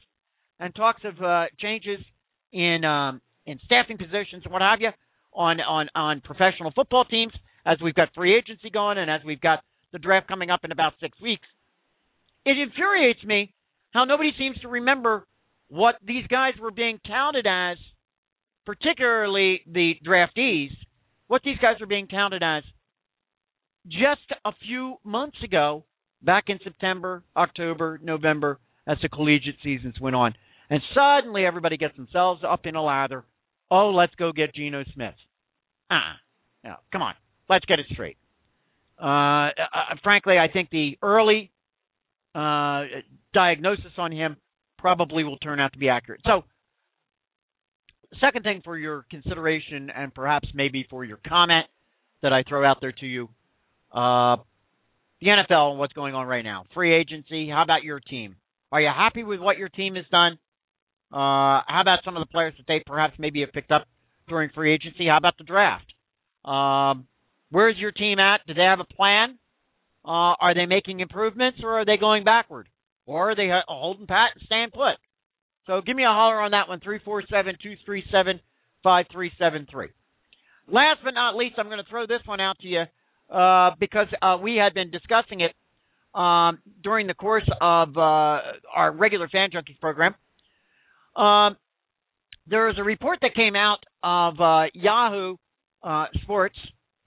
and 0.60 0.74
talks 0.74 1.02
of 1.04 1.20
uh, 1.22 1.46
changes 1.58 1.98
in 2.52 2.84
um, 2.84 3.20
in 3.46 3.58
staffing 3.64 3.98
positions 3.98 4.42
and 4.44 4.52
what 4.52 4.62
have 4.62 4.80
you 4.80 4.90
on 5.34 5.60
on 5.60 5.88
on 5.94 6.20
professional 6.20 6.70
football 6.74 7.04
teams 7.04 7.32
as 7.66 7.78
we've 7.82 7.94
got 7.94 8.14
free 8.14 8.36
agency 8.36 8.70
going 8.70 8.98
and 8.98 9.10
as 9.10 9.20
we've 9.24 9.40
got 9.40 9.60
the 9.92 9.98
draft 9.98 10.28
coming 10.28 10.50
up 10.50 10.60
in 10.64 10.72
about 10.72 10.94
six 11.00 11.20
weeks. 11.20 11.46
It 12.44 12.56
infuriates 12.58 13.24
me 13.24 13.52
how 13.92 14.04
nobody 14.04 14.30
seems 14.38 14.58
to 14.60 14.68
remember 14.68 15.26
what 15.68 15.96
these 16.06 16.26
guys 16.28 16.54
were 16.60 16.70
being 16.70 17.00
counted 17.06 17.46
as 17.46 17.76
particularly 18.64 19.62
the 19.66 19.94
draftees, 20.06 20.70
what 21.28 21.42
these 21.44 21.58
guys 21.58 21.76
were 21.80 21.86
being 21.86 22.08
counted 22.08 22.42
as 22.42 22.62
just 23.88 24.32
a 24.44 24.52
few 24.66 24.96
months 25.04 25.36
ago, 25.44 25.84
back 26.22 26.44
in 26.48 26.58
September, 26.62 27.22
October, 27.36 28.00
November, 28.02 28.58
as 28.86 28.98
the 29.02 29.08
collegiate 29.08 29.56
seasons 29.62 29.94
went 30.00 30.16
on. 30.16 30.34
And 30.68 30.80
suddenly 30.94 31.46
everybody 31.46 31.76
gets 31.76 31.96
themselves 31.96 32.42
up 32.46 32.66
in 32.66 32.74
a 32.74 32.82
lather. 32.82 33.24
Oh, 33.70 33.90
let's 33.90 34.14
go 34.16 34.32
get 34.32 34.54
Geno 34.54 34.84
Smith. 34.94 35.14
Ah, 35.90 35.94
uh-uh. 35.94 36.68
no, 36.68 36.74
come 36.92 37.02
on, 37.02 37.14
let's 37.48 37.64
get 37.64 37.78
it 37.78 37.86
straight. 37.92 38.16
Uh, 39.00 39.06
uh, 39.06 39.50
frankly, 40.02 40.38
I 40.38 40.48
think 40.52 40.70
the 40.70 40.98
early 41.02 41.50
uh, 42.34 42.84
diagnosis 43.34 43.92
on 43.98 44.12
him 44.12 44.36
probably 44.78 45.24
will 45.24 45.38
turn 45.38 45.60
out 45.60 45.72
to 45.72 45.78
be 45.78 45.88
accurate. 45.88 46.20
So 46.26 46.44
second 48.20 48.42
thing 48.42 48.62
for 48.64 48.76
your 48.76 49.04
consideration 49.10 49.90
and 49.90 50.14
perhaps 50.14 50.48
maybe 50.54 50.86
for 50.88 51.04
your 51.04 51.18
comment 51.26 51.66
that 52.22 52.32
I 52.32 52.42
throw 52.48 52.64
out 52.64 52.78
there 52.80 52.92
to 52.92 53.06
you, 53.06 53.28
uh, 53.92 54.36
the 55.20 55.28
NFL 55.28 55.70
and 55.70 55.78
what's 55.78 55.92
going 55.92 56.14
on 56.14 56.26
right 56.26 56.44
now. 56.44 56.64
Free 56.74 56.94
agency. 56.94 57.48
How 57.48 57.62
about 57.62 57.82
your 57.82 58.00
team? 58.00 58.36
Are 58.72 58.80
you 58.80 58.90
happy 58.94 59.22
with 59.22 59.40
what 59.40 59.58
your 59.58 59.68
team 59.68 59.94
has 59.94 60.04
done? 60.10 60.38
Uh, 61.12 61.62
how 61.66 61.80
about 61.80 62.00
some 62.04 62.16
of 62.16 62.20
the 62.20 62.30
players 62.30 62.54
that 62.58 62.66
they 62.66 62.82
perhaps 62.84 63.14
maybe 63.18 63.40
have 63.40 63.52
picked 63.52 63.70
up 63.70 63.86
during 64.28 64.50
free 64.50 64.74
agency? 64.74 65.06
How 65.06 65.16
about 65.16 65.38
the 65.38 65.44
draft? 65.44 65.86
Um, 66.44 67.06
where's 67.50 67.76
your 67.78 67.92
team 67.92 68.18
at? 68.18 68.40
Do 68.46 68.54
they 68.54 68.62
have 68.62 68.80
a 68.80 68.84
plan? 68.84 69.38
Uh, 70.04 70.38
are 70.40 70.54
they 70.54 70.66
making 70.66 71.00
improvements 71.00 71.58
or 71.62 71.80
are 71.80 71.84
they 71.84 71.96
going 71.96 72.24
backward? 72.24 72.68
Or 73.06 73.30
are 73.30 73.36
they 73.36 73.50
holding 73.68 74.06
pat 74.06 74.30
and 74.34 74.42
staying 74.46 74.70
put? 74.72 74.98
So 75.66 75.80
give 75.84 75.96
me 75.96 76.04
a 76.04 76.08
holler 76.08 76.40
on 76.40 76.52
that 76.52 76.68
one, 76.68 76.80
347 76.80 77.56
237 77.62 78.40
5373. 78.82 79.88
last 80.68 81.00
but 81.02 81.10
not 81.10 81.36
least, 81.36 81.56
I'm 81.58 81.66
going 81.66 81.82
to 81.82 81.90
throw 81.90 82.06
this 82.06 82.20
one 82.24 82.40
out 82.40 82.58
to 82.60 82.68
you 82.68 82.84
uh, 83.30 83.70
because 83.80 84.06
uh, 84.22 84.38
we 84.40 84.56
had 84.56 84.74
been 84.74 84.90
discussing 84.90 85.40
it 85.40 85.52
um, 86.16 86.60
during 86.82 87.08
the 87.08 87.14
course 87.14 87.48
of 87.60 87.96
uh, 87.96 88.00
our 88.74 88.92
regular 88.92 89.28
Fan 89.28 89.50
Junkies 89.50 89.80
program. 89.80 90.14
Um, 91.16 91.56
there 92.46 92.66
was 92.66 92.76
a 92.78 92.84
report 92.84 93.18
that 93.22 93.34
came 93.34 93.56
out 93.56 93.78
of 94.02 94.40
uh, 94.40 94.70
Yahoo 94.72 95.36
uh, 95.82 96.06
Sports 96.22 96.56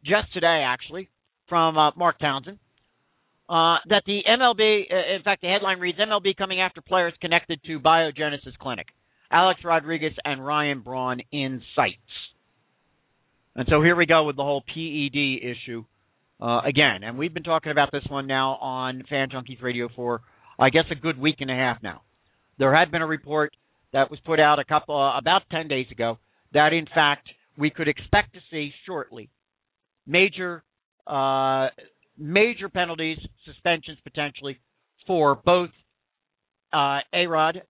just 0.06 0.34
today, 0.34 0.64
actually, 0.66 1.10
from 1.47 1.78
uh, 1.78 1.91
Mark 1.95 2.20
Townsend, 2.20 2.60
uh, 3.50 3.78
that 3.89 4.04
the 4.06 4.22
MLB, 4.28 4.84
uh, 4.91 5.16
in 5.16 5.24
fact, 5.24 5.41
the 5.41 5.47
headline 5.47 5.80
reads 5.80 5.97
MLB 5.97 6.36
coming 6.38 6.62
after 6.62 6.82
players 6.82 7.14
connected 7.20 7.60
to 7.66 7.80
Biogenesis 7.80 8.58
Clinic. 8.60 8.88
Alex 9.32 9.62
Rodriguez 9.64 10.14
and 10.24 10.45
Ryan 10.45 10.82
Braun 10.82 11.22
in 11.32 11.62
sights. 11.76 11.97
And 13.56 13.68
so 13.70 13.82
here 13.82 13.95
we 13.95 14.06
go 14.06 14.24
with 14.24 14.36
the 14.36 14.43
whole 14.43 14.62
PED 14.62 15.43
issue 15.43 15.84
uh, 16.41 16.62
again. 16.66 17.04
And 17.04 17.18
we've 17.18 17.34
been 17.34 17.43
talking 17.43 17.72
about 17.72 17.91
this 17.91 18.04
one 18.10 18.28
now 18.28 18.54
on 18.56 19.04
Fan 19.10 19.30
Junkies 19.30 19.62
Radio 19.62 19.89
for, 19.95 20.22
I 20.58 20.70
guess, 20.70 20.86
a 20.91 20.95
good 20.95 21.20
week 21.20 21.38
and 21.39 21.52
a 21.52 21.56
half 21.56 21.78
now. 21.84 22.02
There 22.58 22.76
had 22.76 22.91
been 22.91 23.02
a 23.02 23.08
report 23.08 23.56
that 23.93 24.10
was 24.10 24.20
put 24.26 24.39
out 24.39 24.60
a 24.60 24.66
couple 24.66 24.95
uh, 24.95 25.18
about 25.18 25.43
10 25.52 25.68
days 25.68 25.88
ago 25.91 26.18
that 26.54 26.74
in 26.74 26.86
fact 26.93 27.28
we 27.58 27.70
could 27.70 27.88
expect 27.88 28.34
to 28.34 28.39
see 28.52 28.72
shortly 28.86 29.30
major 30.10 30.64
uh, 31.07 31.68
major 32.18 32.68
penalties, 32.70 33.18
suspensions 33.45 33.97
potentially 34.03 34.60
for 35.07 35.36
both 35.36 35.70
uh, 36.74 36.99
Arod, 37.14 37.62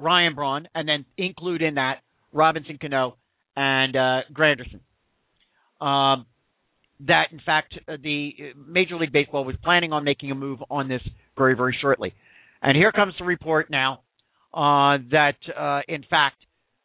Ryan 0.00 0.34
Braun, 0.34 0.68
and 0.74 0.88
then 0.88 1.04
include 1.16 1.62
in 1.62 1.76
that 1.76 2.00
Robinson 2.32 2.78
Cano 2.78 3.16
and 3.54 3.94
uh, 3.94 4.20
Granderson. 4.32 4.80
Um, 5.80 6.26
that 7.06 7.26
in 7.30 7.40
fact 7.44 7.74
uh, 7.86 7.96
the 8.02 8.32
Major 8.66 8.96
League 8.96 9.12
Baseball 9.12 9.44
was 9.44 9.56
planning 9.62 9.92
on 9.92 10.02
making 10.04 10.30
a 10.30 10.34
move 10.34 10.60
on 10.70 10.88
this 10.88 11.02
very 11.36 11.54
very 11.54 11.76
shortly. 11.80 12.14
And 12.62 12.76
here 12.76 12.90
comes 12.90 13.14
the 13.18 13.24
report 13.24 13.70
now 13.70 14.00
uh, 14.54 14.98
that 15.10 15.36
uh, 15.54 15.80
in 15.88 16.04
fact 16.08 16.36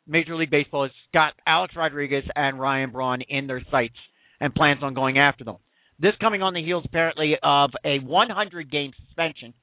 Major 0.05 0.35
League 0.35 0.51
Baseball 0.51 0.83
has 0.83 0.91
got 1.13 1.33
Alex 1.47 1.73
Rodriguez 1.77 2.25
and 2.35 2.59
Ryan 2.59 2.91
Braun 2.91 3.21
in 3.21 3.47
their 3.47 3.63
sights 3.71 3.95
and 4.41 4.53
plans 4.53 4.83
on 4.83 4.93
going 4.93 5.17
after 5.17 5.45
them. 5.45 5.55
This 5.99 6.13
coming 6.19 6.41
on 6.41 6.53
the 6.53 6.63
heels 6.63 6.83
apparently 6.85 7.35
of 7.41 7.69
a 7.85 7.99
100 7.99 8.71
game 8.71 8.91
suspension 9.05 9.53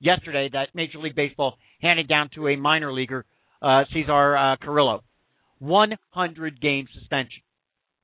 yesterday 0.00 0.48
that 0.52 0.68
Major 0.74 0.98
League 0.98 1.16
Baseball 1.16 1.58
handed 1.82 2.08
down 2.08 2.30
to 2.36 2.48
a 2.48 2.56
minor 2.56 2.92
leaguer, 2.92 3.26
uh, 3.60 3.82
Cesar 3.92 4.36
uh, 4.36 4.56
Carrillo. 4.56 5.02
100 5.58 6.60
game 6.60 6.86
suspension 6.94 7.42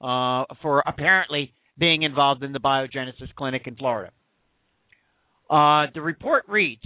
uh, 0.00 0.44
for 0.60 0.82
apparently 0.84 1.52
being 1.78 2.02
involved 2.02 2.42
in 2.42 2.52
the 2.52 2.58
biogenesis 2.58 3.32
clinic 3.36 3.62
in 3.66 3.76
Florida. 3.76 4.10
Uh, 5.48 5.86
the 5.94 6.00
report 6.00 6.44
reads 6.48 6.82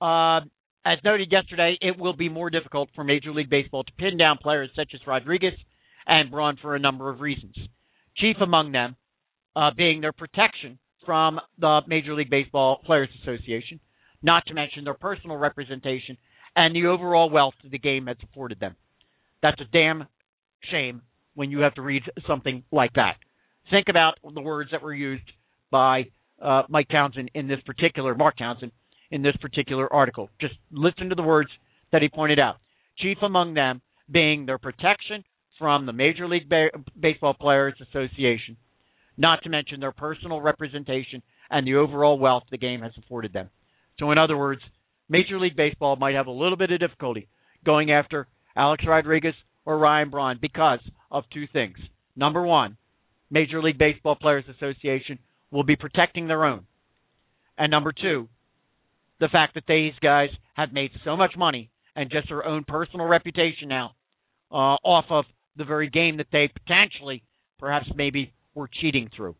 uh, 0.00 0.40
as 0.86 0.98
noted 1.02 1.32
yesterday, 1.32 1.78
it 1.80 1.98
will 1.98 2.12
be 2.12 2.28
more 2.28 2.50
difficult 2.50 2.90
for 2.94 3.04
Major 3.04 3.32
League 3.32 3.48
Baseball 3.48 3.84
to 3.84 3.92
pin 3.98 4.18
down 4.18 4.38
players 4.38 4.70
such 4.76 4.92
as 4.94 5.00
Rodriguez 5.06 5.54
and 6.06 6.30
Braun 6.30 6.58
for 6.60 6.74
a 6.74 6.78
number 6.78 7.08
of 7.08 7.20
reasons. 7.20 7.56
Chief 8.16 8.36
among 8.40 8.72
them 8.72 8.96
uh, 9.56 9.70
being 9.76 10.00
their 10.00 10.12
protection 10.12 10.78
from 11.04 11.40
the 11.58 11.80
Major 11.86 12.14
League 12.14 12.30
Baseball 12.30 12.80
Players 12.84 13.10
Association, 13.22 13.80
not 14.22 14.44
to 14.46 14.54
mention 14.54 14.84
their 14.84 14.94
personal 14.94 15.36
representation 15.36 16.16
and 16.56 16.74
the 16.74 16.86
overall 16.86 17.30
wealth 17.30 17.54
the 17.68 17.78
game 17.78 18.06
has 18.06 18.16
afforded 18.22 18.60
them. 18.60 18.76
That's 19.42 19.60
a 19.60 19.64
damn 19.72 20.06
shame 20.70 21.02
when 21.34 21.50
you 21.50 21.60
have 21.60 21.74
to 21.74 21.82
read 21.82 22.02
something 22.26 22.62
like 22.70 22.92
that. 22.94 23.16
Think 23.70 23.88
about 23.88 24.14
the 24.22 24.40
words 24.40 24.70
that 24.70 24.82
were 24.82 24.94
used 24.94 25.24
by 25.70 26.04
uh, 26.40 26.62
Mike 26.68 26.88
Townsend 26.88 27.30
in 27.34 27.48
this 27.48 27.60
particular, 27.66 28.14
Mark 28.14 28.36
Townsend 28.38 28.72
in 29.10 29.22
this 29.22 29.36
particular 29.40 29.92
article. 29.92 30.30
Just 30.40 30.54
listen 30.70 31.08
to 31.08 31.14
the 31.14 31.22
words 31.22 31.50
that 31.92 32.02
he 32.02 32.08
pointed 32.08 32.38
out. 32.38 32.56
Chief 32.98 33.18
among 33.22 33.54
them 33.54 33.80
being 34.10 34.46
their 34.46 34.58
protection 34.58 35.24
from 35.58 35.86
the 35.86 35.92
Major 35.92 36.28
League 36.28 36.48
ba- 36.48 36.70
Baseball 36.98 37.34
Players 37.34 37.74
Association, 37.80 38.56
not 39.16 39.42
to 39.42 39.48
mention 39.48 39.80
their 39.80 39.92
personal 39.92 40.40
representation 40.40 41.22
and 41.50 41.66
the 41.66 41.76
overall 41.76 42.18
wealth 42.18 42.44
the 42.50 42.58
game 42.58 42.82
has 42.82 42.92
afforded 42.98 43.32
them. 43.32 43.50
So, 43.98 44.10
in 44.10 44.18
other 44.18 44.36
words, 44.36 44.62
Major 45.08 45.38
League 45.38 45.56
Baseball 45.56 45.96
might 45.96 46.14
have 46.14 46.26
a 46.26 46.32
little 46.32 46.56
bit 46.56 46.72
of 46.72 46.80
difficulty 46.80 47.28
going 47.64 47.90
after 47.90 48.26
Alex 48.56 48.84
Rodriguez 48.86 49.34
or 49.64 49.78
Ryan 49.78 50.10
Braun 50.10 50.38
because 50.40 50.80
of 51.10 51.24
two 51.32 51.46
things. 51.52 51.76
Number 52.16 52.42
one, 52.42 52.76
Major 53.30 53.62
League 53.62 53.78
Baseball 53.78 54.16
Players 54.16 54.44
Association 54.48 55.18
will 55.50 55.64
be 55.64 55.76
protecting 55.76 56.26
their 56.26 56.44
own. 56.44 56.66
And 57.56 57.70
number 57.70 57.92
two, 57.92 58.28
the 59.20 59.28
fact 59.28 59.54
that 59.54 59.64
these 59.68 59.92
guys 60.02 60.30
have 60.54 60.72
made 60.72 60.90
so 61.04 61.16
much 61.16 61.36
money 61.36 61.70
and 61.94 62.10
just 62.10 62.28
their 62.28 62.44
own 62.44 62.64
personal 62.64 63.06
reputation 63.06 63.68
now 63.68 63.94
uh, 64.50 64.76
off 64.82 65.06
of 65.10 65.24
the 65.56 65.64
very 65.64 65.88
game 65.88 66.18
that 66.18 66.26
they 66.32 66.48
potentially, 66.48 67.22
perhaps 67.58 67.86
maybe, 67.94 68.32
were 68.54 68.68
cheating 68.80 69.10
through. 69.16 69.36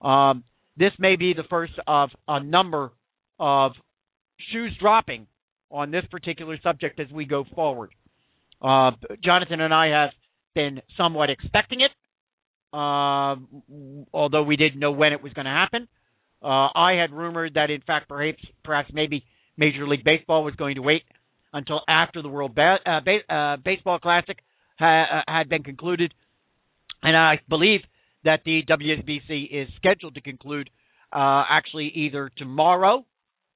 Um, 0.00 0.44
this 0.76 0.92
may 0.98 1.16
be 1.16 1.34
the 1.34 1.44
first 1.50 1.72
of 1.86 2.10
a 2.26 2.42
number 2.42 2.92
of 3.38 3.72
shoes 4.52 4.72
dropping 4.80 5.26
on 5.70 5.90
this 5.90 6.04
particular 6.10 6.58
subject 6.62 7.00
as 7.00 7.10
we 7.12 7.24
go 7.24 7.44
forward. 7.54 7.90
Uh, 8.62 8.92
Jonathan 9.22 9.60
and 9.60 9.74
I 9.74 9.88
have 9.88 10.10
been 10.54 10.80
somewhat 10.96 11.30
expecting 11.30 11.80
it, 11.80 11.90
uh, 12.72 13.36
although 14.12 14.42
we 14.42 14.56
didn't 14.56 14.80
know 14.80 14.92
when 14.92 15.12
it 15.12 15.22
was 15.22 15.32
going 15.32 15.44
to 15.44 15.50
happen. 15.50 15.88
Uh, 16.42 16.68
I 16.74 16.96
had 17.00 17.12
rumored 17.12 17.54
that, 17.54 17.70
in 17.70 17.80
fact, 17.82 18.08
perhaps, 18.08 18.42
perhaps 18.64 18.90
maybe 18.92 19.24
Major 19.56 19.86
League 19.86 20.04
Baseball 20.04 20.44
was 20.44 20.54
going 20.54 20.76
to 20.76 20.82
wait 20.82 21.02
until 21.52 21.80
after 21.88 22.22
the 22.22 22.28
World 22.28 22.54
ba- 22.54 22.78
uh, 22.86 23.00
ba- 23.04 23.34
uh, 23.34 23.56
Baseball 23.64 23.98
Classic 23.98 24.38
ha- 24.78 25.22
uh, 25.26 25.32
had 25.32 25.48
been 25.48 25.62
concluded, 25.62 26.12
and 27.02 27.16
I 27.16 27.40
believe 27.48 27.80
that 28.24 28.40
the 28.44 28.62
WBC 28.68 29.48
is 29.50 29.68
scheduled 29.76 30.14
to 30.14 30.20
conclude 30.20 30.70
uh, 31.12 31.44
actually 31.48 31.90
either 31.94 32.30
tomorrow 32.36 33.04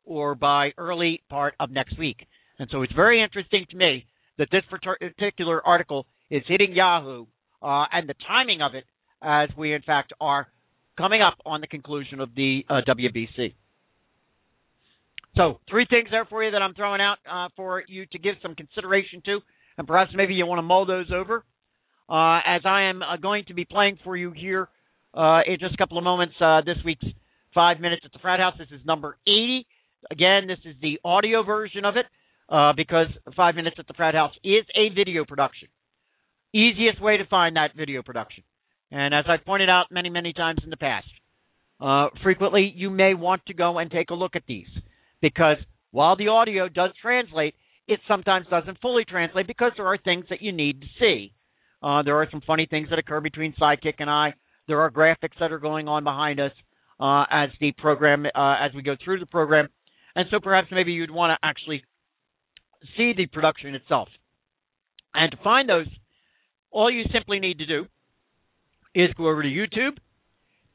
or 0.04 0.34
by 0.34 0.70
early 0.78 1.22
part 1.28 1.54
of 1.60 1.70
next 1.70 1.98
week. 1.98 2.26
And 2.58 2.68
so 2.70 2.82
it's 2.82 2.92
very 2.92 3.22
interesting 3.22 3.66
to 3.70 3.76
me 3.76 4.06
that 4.38 4.48
this 4.50 4.62
particular 4.70 5.64
article 5.66 6.06
is 6.30 6.42
hitting 6.46 6.72
Yahoo 6.72 7.26
uh, 7.62 7.84
and 7.92 8.08
the 8.08 8.14
timing 8.26 8.62
of 8.62 8.74
it, 8.74 8.84
as 9.22 9.48
we 9.56 9.74
in 9.74 9.82
fact 9.82 10.12
are 10.20 10.48
coming 10.96 11.22
up 11.22 11.34
on 11.46 11.60
the 11.60 11.66
conclusion 11.66 12.20
of 12.20 12.34
the 12.34 12.64
uh, 12.68 12.80
WBC. 12.86 13.54
So, 15.36 15.60
three 15.70 15.86
things 15.88 16.08
there 16.10 16.26
for 16.26 16.44
you 16.44 16.50
that 16.50 16.60
I'm 16.60 16.74
throwing 16.74 17.00
out 17.00 17.16
uh, 17.30 17.48
for 17.56 17.82
you 17.88 18.04
to 18.12 18.18
give 18.18 18.34
some 18.42 18.54
consideration 18.54 19.22
to, 19.24 19.38
and 19.78 19.86
perhaps 19.86 20.12
maybe 20.14 20.34
you 20.34 20.46
want 20.46 20.58
to 20.58 20.62
mull 20.62 20.86
those 20.86 21.10
over. 21.12 21.44
Uh, 22.08 22.40
as 22.44 22.62
I 22.64 22.82
am 22.90 23.02
uh, 23.02 23.16
going 23.16 23.44
to 23.48 23.54
be 23.54 23.64
playing 23.64 23.98
for 24.04 24.16
you 24.16 24.32
here 24.32 24.68
uh, 25.14 25.40
in 25.46 25.58
just 25.60 25.74
a 25.74 25.76
couple 25.76 25.98
of 25.98 26.04
moments 26.04 26.34
uh, 26.40 26.60
this 26.64 26.76
week's 26.84 27.06
Five 27.54 27.80
Minutes 27.80 28.02
at 28.04 28.12
the 28.12 28.18
Frat 28.18 28.40
House. 28.40 28.54
This 28.58 28.68
is 28.70 28.84
number 28.84 29.18
80. 29.26 29.66
Again, 30.10 30.46
this 30.46 30.58
is 30.64 30.74
the 30.80 30.98
audio 31.04 31.42
version 31.42 31.84
of 31.84 31.94
it 31.96 32.06
because 32.76 33.06
Five 33.36 33.54
Minutes 33.54 33.76
at 33.78 33.86
the 33.86 33.94
Frat 33.94 34.14
House 34.14 34.34
is 34.42 34.64
a 34.74 34.94
video 34.94 35.24
production. 35.24 35.68
Easiest 36.54 37.00
way 37.00 37.16
to 37.16 37.26
find 37.26 37.56
that 37.56 37.70
video 37.76 38.02
production. 38.02 38.44
And 38.90 39.14
as 39.14 39.24
I've 39.26 39.44
pointed 39.44 39.70
out 39.70 39.86
many, 39.90 40.10
many 40.10 40.34
times 40.34 40.60
in 40.64 40.70
the 40.70 40.76
past, 40.76 41.06
uh, 41.80 42.08
frequently 42.22 42.72
you 42.76 42.90
may 42.90 43.14
want 43.14 43.44
to 43.46 43.54
go 43.54 43.78
and 43.78 43.90
take 43.90 44.10
a 44.10 44.14
look 44.14 44.36
at 44.36 44.42
these 44.46 44.68
because 45.20 45.56
while 45.90 46.16
the 46.16 46.28
audio 46.28 46.68
does 46.68 46.90
translate, 47.00 47.54
it 47.92 48.00
sometimes 48.08 48.46
doesn't 48.48 48.80
fully 48.80 49.04
translate 49.04 49.46
because 49.46 49.72
there 49.76 49.86
are 49.86 49.98
things 49.98 50.26
that 50.30 50.42
you 50.42 50.52
need 50.52 50.80
to 50.80 50.86
see. 50.98 51.32
Uh, 51.82 52.02
there 52.02 52.16
are 52.16 52.28
some 52.30 52.42
funny 52.46 52.66
things 52.68 52.88
that 52.90 52.98
occur 52.98 53.20
between 53.20 53.54
Sidekick 53.60 53.94
and 53.98 54.10
I. 54.10 54.34
There 54.68 54.80
are 54.80 54.90
graphics 54.90 55.38
that 55.40 55.52
are 55.52 55.58
going 55.58 55.88
on 55.88 56.04
behind 56.04 56.40
us 56.40 56.52
uh, 57.00 57.24
as 57.30 57.50
the 57.60 57.72
program, 57.72 58.26
uh, 58.26 58.54
as 58.60 58.72
we 58.74 58.82
go 58.82 58.96
through 59.02 59.18
the 59.18 59.26
program, 59.26 59.68
and 60.14 60.26
so 60.30 60.38
perhaps 60.40 60.68
maybe 60.70 60.92
you'd 60.92 61.10
want 61.10 61.30
to 61.30 61.46
actually 61.46 61.82
see 62.96 63.12
the 63.16 63.26
production 63.26 63.74
itself. 63.74 64.08
And 65.14 65.30
to 65.32 65.38
find 65.42 65.68
those, 65.68 65.86
all 66.70 66.90
you 66.90 67.04
simply 67.12 67.40
need 67.40 67.58
to 67.58 67.66
do 67.66 67.86
is 68.94 69.12
go 69.16 69.28
over 69.28 69.42
to 69.42 69.48
YouTube, 69.48 69.96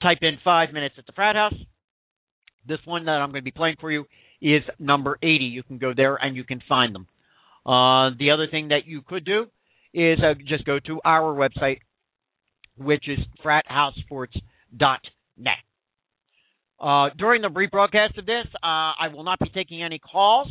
type 0.02 0.20
in 0.22 0.38
five 0.44 0.74
minutes 0.74 0.96
at 0.98 1.06
the 1.06 1.14
frat 1.14 1.36
house. 1.36 1.56
This 2.68 2.80
one 2.86 3.06
that 3.06 3.12
I'm 3.12 3.30
going 3.30 3.42
to 3.42 3.46
be 3.46 3.52
playing 3.52 3.78
for 3.80 3.92
you 3.92 4.06
is 4.42 4.64
number 4.80 5.18
80. 5.22 5.46
You 5.46 5.64
can 5.64 5.78
go 5.78 5.94
there 5.96 6.16
and 6.16 6.36
you 6.36 6.44
can 6.44 6.62
find 6.68 6.94
them. 6.94 7.08
Uh, 7.66 8.12
the 8.18 8.32
other 8.32 8.48
thing 8.50 8.70
that 8.70 8.86
you 8.86 9.02
could 9.02 9.26
do 9.26 9.48
is 9.94 10.20
uh, 10.20 10.34
just 10.48 10.66
go 10.66 10.80
to 10.80 11.02
our 11.04 11.34
website, 11.34 11.80
which 12.78 13.10
is 13.10 13.20
frathousesports.net. 13.44 15.54
Uh, 16.80 17.10
during 17.18 17.42
the 17.42 17.50
rebroadcast 17.50 18.18
of 18.18 18.26
this, 18.26 18.46
uh, 18.56 18.94
I 19.00 19.10
will 19.12 19.24
not 19.24 19.40
be 19.40 19.50
taking 19.50 19.84
any 19.84 20.00
calls. 20.00 20.48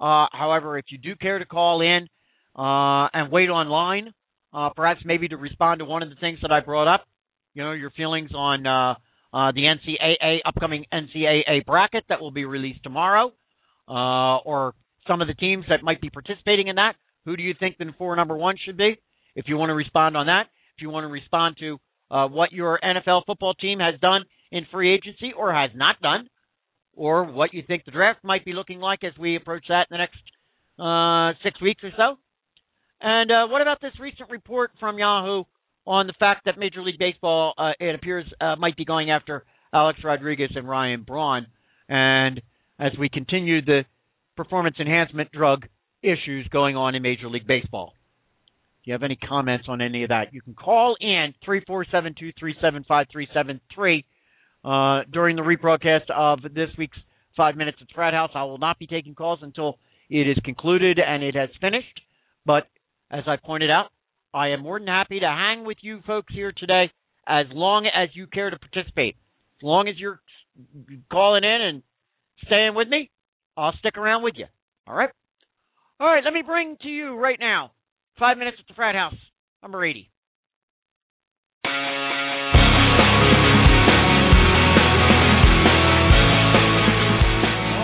Uh, 0.00 0.26
however, 0.32 0.78
if 0.78 0.86
you 0.88 0.98
do 0.98 1.14
care 1.16 1.38
to 1.38 1.44
call 1.44 1.82
in 1.82 2.08
uh, 2.56 3.08
and 3.12 3.30
wait 3.30 3.50
online, 3.50 4.12
perhaps 4.74 5.00
maybe 5.04 5.28
to 5.28 5.36
respond 5.36 5.80
to 5.80 5.84
one 5.84 6.02
of 6.02 6.08
the 6.08 6.16
things 6.16 6.38
that 6.42 6.50
I 6.50 6.60
brought 6.60 6.92
up, 6.92 7.06
you 7.52 7.62
know, 7.62 7.72
your 7.72 7.90
feelings 7.90 8.30
on 8.34 8.96
uh, 9.36 9.52
the 9.52 9.64
NCAA 9.64 10.38
upcoming 10.46 10.86
NCAA 10.90 11.66
bracket 11.66 12.04
that 12.08 12.22
will 12.22 12.30
be 12.30 12.46
released 12.46 12.82
tomorrow, 12.82 13.32
uh, 13.86 14.38
or 14.38 14.72
some 15.06 15.20
of 15.20 15.28
the 15.28 15.34
teams 15.34 15.66
that 15.68 15.82
might 15.82 16.00
be 16.00 16.08
participating 16.08 16.68
in 16.68 16.76
that. 16.76 16.94
Who 17.26 17.36
do 17.36 17.42
you 17.42 17.52
think 17.60 17.76
the 17.76 17.84
four 17.98 18.16
number 18.16 18.34
one 18.34 18.56
should 18.64 18.78
be? 18.78 18.96
If 19.34 19.44
you 19.46 19.58
want 19.58 19.68
to 19.68 19.74
respond 19.74 20.16
on 20.16 20.26
that, 20.26 20.44
if 20.76 20.80
you 20.80 20.88
want 20.88 21.04
to 21.04 21.08
respond 21.08 21.56
to 21.60 21.78
uh, 22.10 22.28
what 22.28 22.50
your 22.52 22.80
NFL 22.82 23.26
football 23.26 23.52
team 23.52 23.80
has 23.80 24.00
done 24.00 24.24
in 24.52 24.66
free 24.72 24.94
agency 24.94 25.34
or 25.36 25.52
has 25.52 25.70
not 25.74 26.00
done, 26.00 26.30
or 26.94 27.24
what 27.24 27.52
you 27.52 27.62
think 27.66 27.84
the 27.84 27.90
draft 27.90 28.20
might 28.24 28.42
be 28.42 28.54
looking 28.54 28.80
like 28.80 29.04
as 29.04 29.12
we 29.18 29.36
approach 29.36 29.64
that 29.68 29.86
in 29.90 29.98
the 29.98 29.98
next 29.98 30.16
uh, 30.78 31.38
six 31.44 31.60
weeks 31.60 31.84
or 31.84 31.90
so. 31.94 32.16
And 33.02 33.30
uh, 33.30 33.48
what 33.48 33.60
about 33.60 33.82
this 33.82 33.92
recent 34.00 34.30
report 34.30 34.70
from 34.80 34.98
Yahoo 34.98 35.44
on 35.86 36.06
the 36.06 36.14
fact 36.18 36.46
that 36.46 36.58
Major 36.58 36.82
League 36.82 36.98
Baseball, 36.98 37.54
uh, 37.56 37.72
it 37.78 37.94
appears, 37.94 38.24
uh, 38.40 38.56
might 38.56 38.76
be 38.76 38.84
going 38.84 39.10
after 39.10 39.44
Alex 39.72 40.00
Rodriguez 40.02 40.50
and 40.54 40.68
Ryan 40.68 41.02
Braun? 41.02 41.46
And 41.88 42.40
as 42.78 42.92
we 42.98 43.08
continue 43.08 43.64
the 43.64 43.84
performance 44.36 44.76
enhancement 44.78 45.32
drug 45.32 45.66
issues 46.02 46.46
going 46.48 46.76
on 46.76 46.94
in 46.94 47.02
Major 47.02 47.28
League 47.28 47.46
Baseball. 47.46 47.94
If 48.80 48.88
you 48.88 48.92
have 48.92 49.02
any 49.02 49.16
comments 49.16 49.66
on 49.68 49.80
any 49.80 50.02
of 50.04 50.10
that, 50.10 50.32
you 50.32 50.40
can 50.40 50.54
call 50.54 50.96
in 51.00 51.34
three 51.44 51.62
four 51.66 51.84
seven 51.90 52.14
two 52.18 52.32
three 52.38 52.54
seven 52.60 52.84
five 52.86 53.06
three 53.10 53.26
seven 53.34 53.60
three 53.74 54.04
uh, 54.64 55.00
during 55.12 55.36
the 55.36 55.42
rebroadcast 55.42 56.10
of 56.14 56.42
this 56.54 56.68
week's 56.78 56.98
Five 57.36 57.56
Minutes 57.56 57.78
at 57.80 57.88
Frat 57.94 58.14
House. 58.14 58.30
I 58.34 58.44
will 58.44 58.58
not 58.58 58.78
be 58.78 58.86
taking 58.86 59.14
calls 59.14 59.40
until 59.42 59.78
it 60.08 60.28
is 60.28 60.38
concluded 60.44 60.98
and 60.98 61.22
it 61.22 61.34
has 61.34 61.50
finished. 61.60 62.00
But 62.46 62.66
as 63.10 63.24
I 63.26 63.36
pointed 63.36 63.70
out, 63.70 63.90
I 64.34 64.48
am 64.48 64.62
more 64.62 64.78
than 64.78 64.88
happy 64.88 65.20
to 65.20 65.26
hang 65.26 65.64
with 65.64 65.78
you 65.80 66.00
folks 66.06 66.32
here 66.34 66.52
today 66.56 66.90
as 67.26 67.46
long 67.52 67.86
as 67.86 68.10
you 68.14 68.26
care 68.26 68.50
to 68.50 68.58
participate. 68.58 69.16
As 69.58 69.62
long 69.62 69.88
as 69.88 69.96
you're 69.98 70.20
calling 71.10 71.44
in 71.44 71.60
and 71.62 71.82
staying 72.44 72.74
with 72.74 72.88
me, 72.88 73.10
I'll 73.56 73.74
stick 73.78 73.96
around 73.96 74.22
with 74.22 74.34
you. 74.36 74.46
All 74.86 74.94
right? 74.94 75.10
All 75.98 76.06
right, 76.06 76.22
let 76.22 76.34
me 76.34 76.42
bring 76.42 76.76
to 76.82 76.88
you 76.88 77.14
right 77.14 77.38
now 77.40 77.72
Five 78.18 78.36
Minutes 78.38 78.58
at 78.60 78.66
the 78.68 78.74
Frat 78.74 78.94
House, 78.94 79.14
number 79.62 79.84
80. 79.84 80.10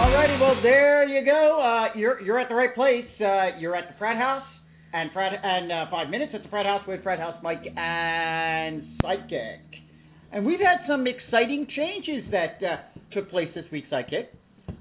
Alrighty, 0.02 0.40
well 0.40 0.62
there 0.62 1.08
you 1.08 1.24
go. 1.24 1.60
Uh, 1.60 1.96
you're 1.98 2.20
you're 2.20 2.38
at 2.38 2.48
the 2.48 2.54
right 2.54 2.74
place. 2.74 3.08
Uh, 3.20 3.58
you're 3.58 3.74
at 3.74 3.88
the 3.88 3.94
Frat 3.98 4.18
House 4.18 4.44
and 4.92 5.10
Frat 5.12 5.32
and 5.42 5.72
uh, 5.72 5.86
Five 5.90 6.10
Minutes 6.10 6.32
at 6.34 6.42
the 6.42 6.48
Frat 6.48 6.66
House 6.66 6.82
with 6.86 7.02
Frat 7.02 7.18
House 7.18 7.36
Mike 7.42 7.64
and 7.76 8.82
Sidekick. 9.02 9.60
And 10.32 10.46
we've 10.46 10.60
had 10.60 10.86
some 10.88 11.06
exciting 11.06 11.66
changes 11.76 12.24
that 12.30 12.58
uh, 12.62 12.76
took 13.12 13.30
place 13.30 13.48
this 13.54 13.64
week, 13.70 13.84
Sidekick. 13.90 14.28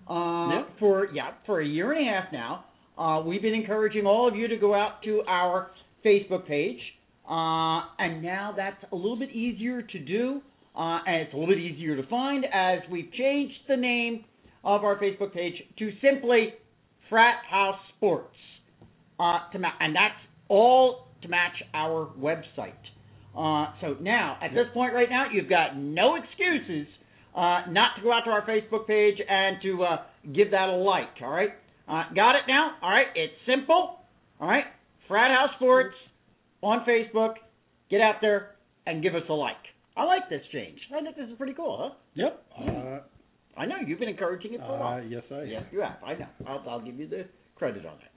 Uh, 0.09 0.49
Yeah. 0.49 0.63
For 0.79 1.07
yeah, 1.13 1.31
for 1.45 1.61
a 1.61 1.65
year 1.65 1.91
and 1.91 2.07
a 2.07 2.11
half 2.11 2.31
now, 2.31 2.65
uh, 2.97 3.21
we've 3.21 3.41
been 3.41 3.53
encouraging 3.53 4.05
all 4.05 4.27
of 4.27 4.35
you 4.35 4.47
to 4.47 4.57
go 4.57 4.73
out 4.73 5.01
to 5.03 5.23
our 5.27 5.71
Facebook 6.05 6.47
page, 6.47 6.79
uh, 7.29 7.81
and 7.99 8.21
now 8.21 8.53
that's 8.55 8.83
a 8.91 8.95
little 8.95 9.17
bit 9.17 9.31
easier 9.31 9.81
to 9.81 9.99
do, 9.99 10.41
uh, 10.75 10.99
and 11.05 11.15
it's 11.17 11.33
a 11.33 11.37
little 11.37 11.53
bit 11.53 11.59
easier 11.63 11.95
to 11.95 12.07
find 12.07 12.45
as 12.45 12.79
we've 12.91 13.11
changed 13.13 13.55
the 13.67 13.77
name 13.77 14.25
of 14.63 14.83
our 14.83 14.97
Facebook 14.99 15.33
page 15.33 15.53
to 15.79 15.91
simply 16.01 16.53
Frat 17.09 17.37
House 17.49 17.79
Sports, 17.97 18.30
uh, 19.21 19.51
to 19.51 19.59
ma- 19.59 19.77
and 19.79 19.95
that's 19.95 20.15
all 20.47 21.07
to 21.21 21.27
match 21.27 21.57
our 21.73 22.09
website. 22.19 22.73
Uh, 23.37 23.71
so 23.79 23.95
now, 24.01 24.37
at 24.41 24.49
this 24.53 24.65
point 24.73 24.93
right 24.93 25.09
now, 25.09 25.25
you've 25.31 25.47
got 25.49 25.77
no 25.77 26.15
excuses 26.15 26.87
uh, 27.35 27.61
not 27.69 27.95
to 27.95 28.01
go 28.03 28.11
out 28.11 28.23
to 28.25 28.31
our 28.31 28.45
Facebook 28.45 28.87
page 28.87 29.15
and 29.29 29.57
to 29.61 29.83
uh, 29.83 29.97
give 30.33 30.51
that 30.51 30.67
a 30.67 30.75
like. 30.75 31.07
All 31.21 31.29
right, 31.29 31.51
uh, 31.87 32.03
got 32.13 32.35
it 32.35 32.41
now. 32.47 32.71
All 32.81 32.89
right, 32.89 33.07
it's 33.15 33.33
simple. 33.45 33.99
All 34.39 34.47
right, 34.49 34.65
Frat 35.07 35.31
House 35.31 35.51
Sports 35.57 35.95
on 36.61 36.83
Facebook. 36.85 37.35
Get 37.89 38.01
out 38.01 38.15
there 38.21 38.55
and 38.85 39.01
give 39.03 39.15
us 39.15 39.23
a 39.29 39.33
like. 39.33 39.55
I 39.95 40.03
like 40.03 40.29
this 40.29 40.41
change. 40.51 40.79
I 40.97 41.01
think 41.03 41.15
this 41.15 41.27
is 41.27 41.37
pretty 41.37 41.53
cool, 41.53 41.77
huh? 41.81 41.95
Yep. 42.15 42.45
Uh, 42.59 42.99
I 43.57 43.65
know 43.65 43.75
you've 43.85 43.99
been 43.99 44.09
encouraging 44.09 44.53
it 44.53 44.59
for 44.61 44.75
a 44.75 44.79
while. 44.79 44.99
uh, 44.99 45.01
yes, 45.01 45.23
I 45.31 45.43
Yes, 45.43 45.63
you 45.71 45.81
have. 45.81 45.97
I 46.05 46.13
know. 46.15 46.27
I'll, 46.47 46.63
I'll 46.69 46.81
give 46.81 46.97
you 46.97 47.07
the 47.07 47.25
credit 47.55 47.85
on 47.85 47.97
that. 47.99 48.10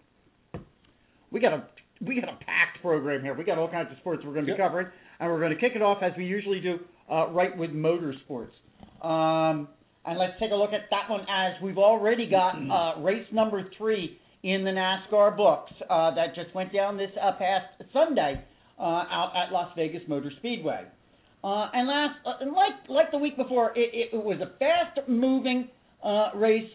We 1.35 1.41
got 1.41 1.53
a 1.53 1.65
we 2.01 2.15
got 2.15 2.29
a 2.29 2.37
packed 2.37 2.81
program 2.81 3.23
here. 3.23 3.35
We 3.35 3.43
got 3.43 3.59
all 3.59 3.69
kinds 3.69 3.91
of 3.91 3.99
sports 3.99 4.23
we're 4.25 4.35
going 4.35 4.47
to 4.47 4.53
be 4.53 4.57
Yep. 4.57 4.69
covering, 4.69 4.87
and 5.19 5.29
we're 5.31 5.41
going 5.41 5.53
to 5.53 5.59
kick 5.59 5.73
it 5.75 5.83
off 5.83 5.99
as 6.01 6.13
we 6.17 6.25
usually 6.25 6.61
do, 6.61 6.79
uh, 7.11 7.29
right 7.31 7.57
with 7.59 7.71
motorsports. 7.71 8.55
Um, 9.03 9.67
and 10.07 10.17
let's 10.17 10.35
take 10.39 10.53
a 10.53 10.55
look 10.55 10.73
at 10.73 10.83
that 10.91 11.11
one 11.11 11.23
as 11.23 11.61
we've 11.61 11.79
already 11.79 12.31
got 12.31 12.55
uh, 12.71 13.01
race 13.01 13.27
number 13.33 13.69
three 13.77 14.17
in 14.45 14.63
the 14.63 14.71
NASCAR 14.71 15.37
books 15.37 15.73
uh, 15.91 16.15
that 16.15 16.37
just 16.37 16.55
went 16.55 16.73
down 16.73 16.97
this 16.97 17.11
uh, 17.21 17.33
past 17.33 17.67
Sunday 17.93 18.41
uh, 18.79 18.83
out 18.83 19.33
at 19.35 19.53
Las 19.53 19.73
Vegas 19.75 20.03
Motor 20.07 20.31
Speedway. 20.39 20.85
Uh, 21.43 21.69
and 21.73 21.89
last, 21.89 22.15
uh, 22.25 22.35
and 22.43 22.53
like 22.53 22.75
like 22.89 23.11
the 23.11 23.19
week 23.19 23.37
before, 23.37 23.73
it, 23.77 23.91
it, 23.93 24.15
it 24.17 24.23
was 24.25 24.39
a 24.41 24.57
fast-moving 24.59 25.69
uh, 26.05 26.31
race. 26.37 26.71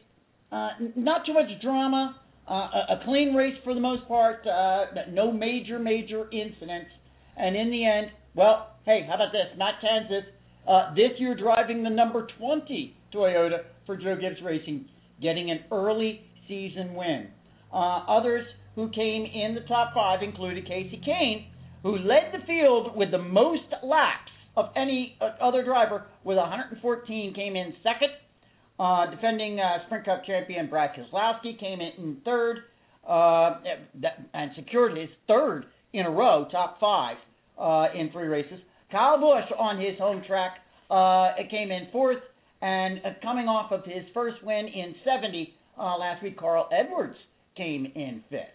Uh, 0.51 0.69
not 0.97 1.25
too 1.25 1.33
much 1.33 1.47
drama. 1.61 2.19
Uh, 2.49 2.53
a, 2.53 3.01
clean 3.05 3.35
race 3.35 3.55
for 3.63 3.75
the 3.75 3.79
most 3.79 4.07
part. 4.07 4.45
Uh, 4.47 4.85
no 5.11 5.31
major 5.31 5.77
major 5.77 6.27
incidents. 6.31 6.89
And 7.37 7.55
in 7.55 7.69
the 7.69 7.85
end, 7.85 8.07
well, 8.35 8.75
hey, 8.85 9.05
how 9.07 9.15
about 9.15 9.31
this? 9.31 9.55
Matt 9.57 9.75
Kenseth 9.83 10.25
uh, 10.67 10.93
this 10.95 11.11
year 11.19 11.35
driving 11.35 11.83
the 11.83 11.89
number 11.89 12.27
20 12.39 12.95
Toyota 13.13 13.59
for 13.85 13.97
Joe 13.97 14.15
Gibbs 14.19 14.41
Racing, 14.43 14.85
getting 15.21 15.51
an 15.51 15.59
early 15.71 16.21
season 16.47 16.95
win. 16.95 17.27
Uh, 17.71 18.03
others 18.07 18.45
who 18.75 18.89
came 18.89 19.25
in 19.25 19.55
the 19.55 19.67
top 19.67 19.93
five 19.93 20.23
included 20.23 20.65
Kasey 20.65 21.03
Kahne, 21.07 21.45
who 21.83 21.97
led 21.97 22.31
the 22.33 22.45
field 22.45 22.95
with 22.95 23.11
the 23.11 23.17
most 23.17 23.63
laps 23.83 24.31
of 24.57 24.65
any 24.75 25.17
uh, 25.21 25.43
other 25.43 25.63
driver 25.63 26.05
with 26.23 26.37
114, 26.37 27.33
came 27.33 27.55
in 27.55 27.73
second. 27.83 28.09
Uh, 28.79 29.11
defending 29.11 29.59
uh, 29.59 29.85
Sprint 29.85 30.05
Cup 30.05 30.25
champion 30.25 30.69
Brad 30.69 30.91
Keselowski 30.95 31.59
came 31.59 31.81
in, 31.81 32.17
third 32.23 32.59
uh, 33.07 33.59
and 34.33 34.51
secured 34.55 34.97
his 34.97 35.09
third 35.27 35.65
in 35.93 36.05
a 36.05 36.09
row, 36.09 36.47
top 36.51 36.79
five 36.79 37.17
uh, 37.59 37.87
in 37.93 38.11
three 38.11 38.27
races. 38.27 38.59
Kyle 38.91 39.19
Busch 39.19 39.51
on 39.57 39.79
his 39.79 39.97
home 39.97 40.23
track 40.25 40.59
uh, 40.89 41.31
came 41.49 41.71
in 41.71 41.87
fourth, 41.91 42.21
and 42.61 42.99
uh, 42.99 43.09
coming 43.21 43.47
off 43.47 43.71
of 43.71 43.83
his 43.83 44.03
first 44.13 44.43
win 44.43 44.67
in 44.67 44.95
70 45.03 45.53
uh, 45.77 45.97
last 45.97 46.23
week, 46.23 46.37
Carl 46.37 46.69
Edwards 46.71 47.15
came 47.55 47.85
in 47.95 48.23
fifth. 48.29 48.47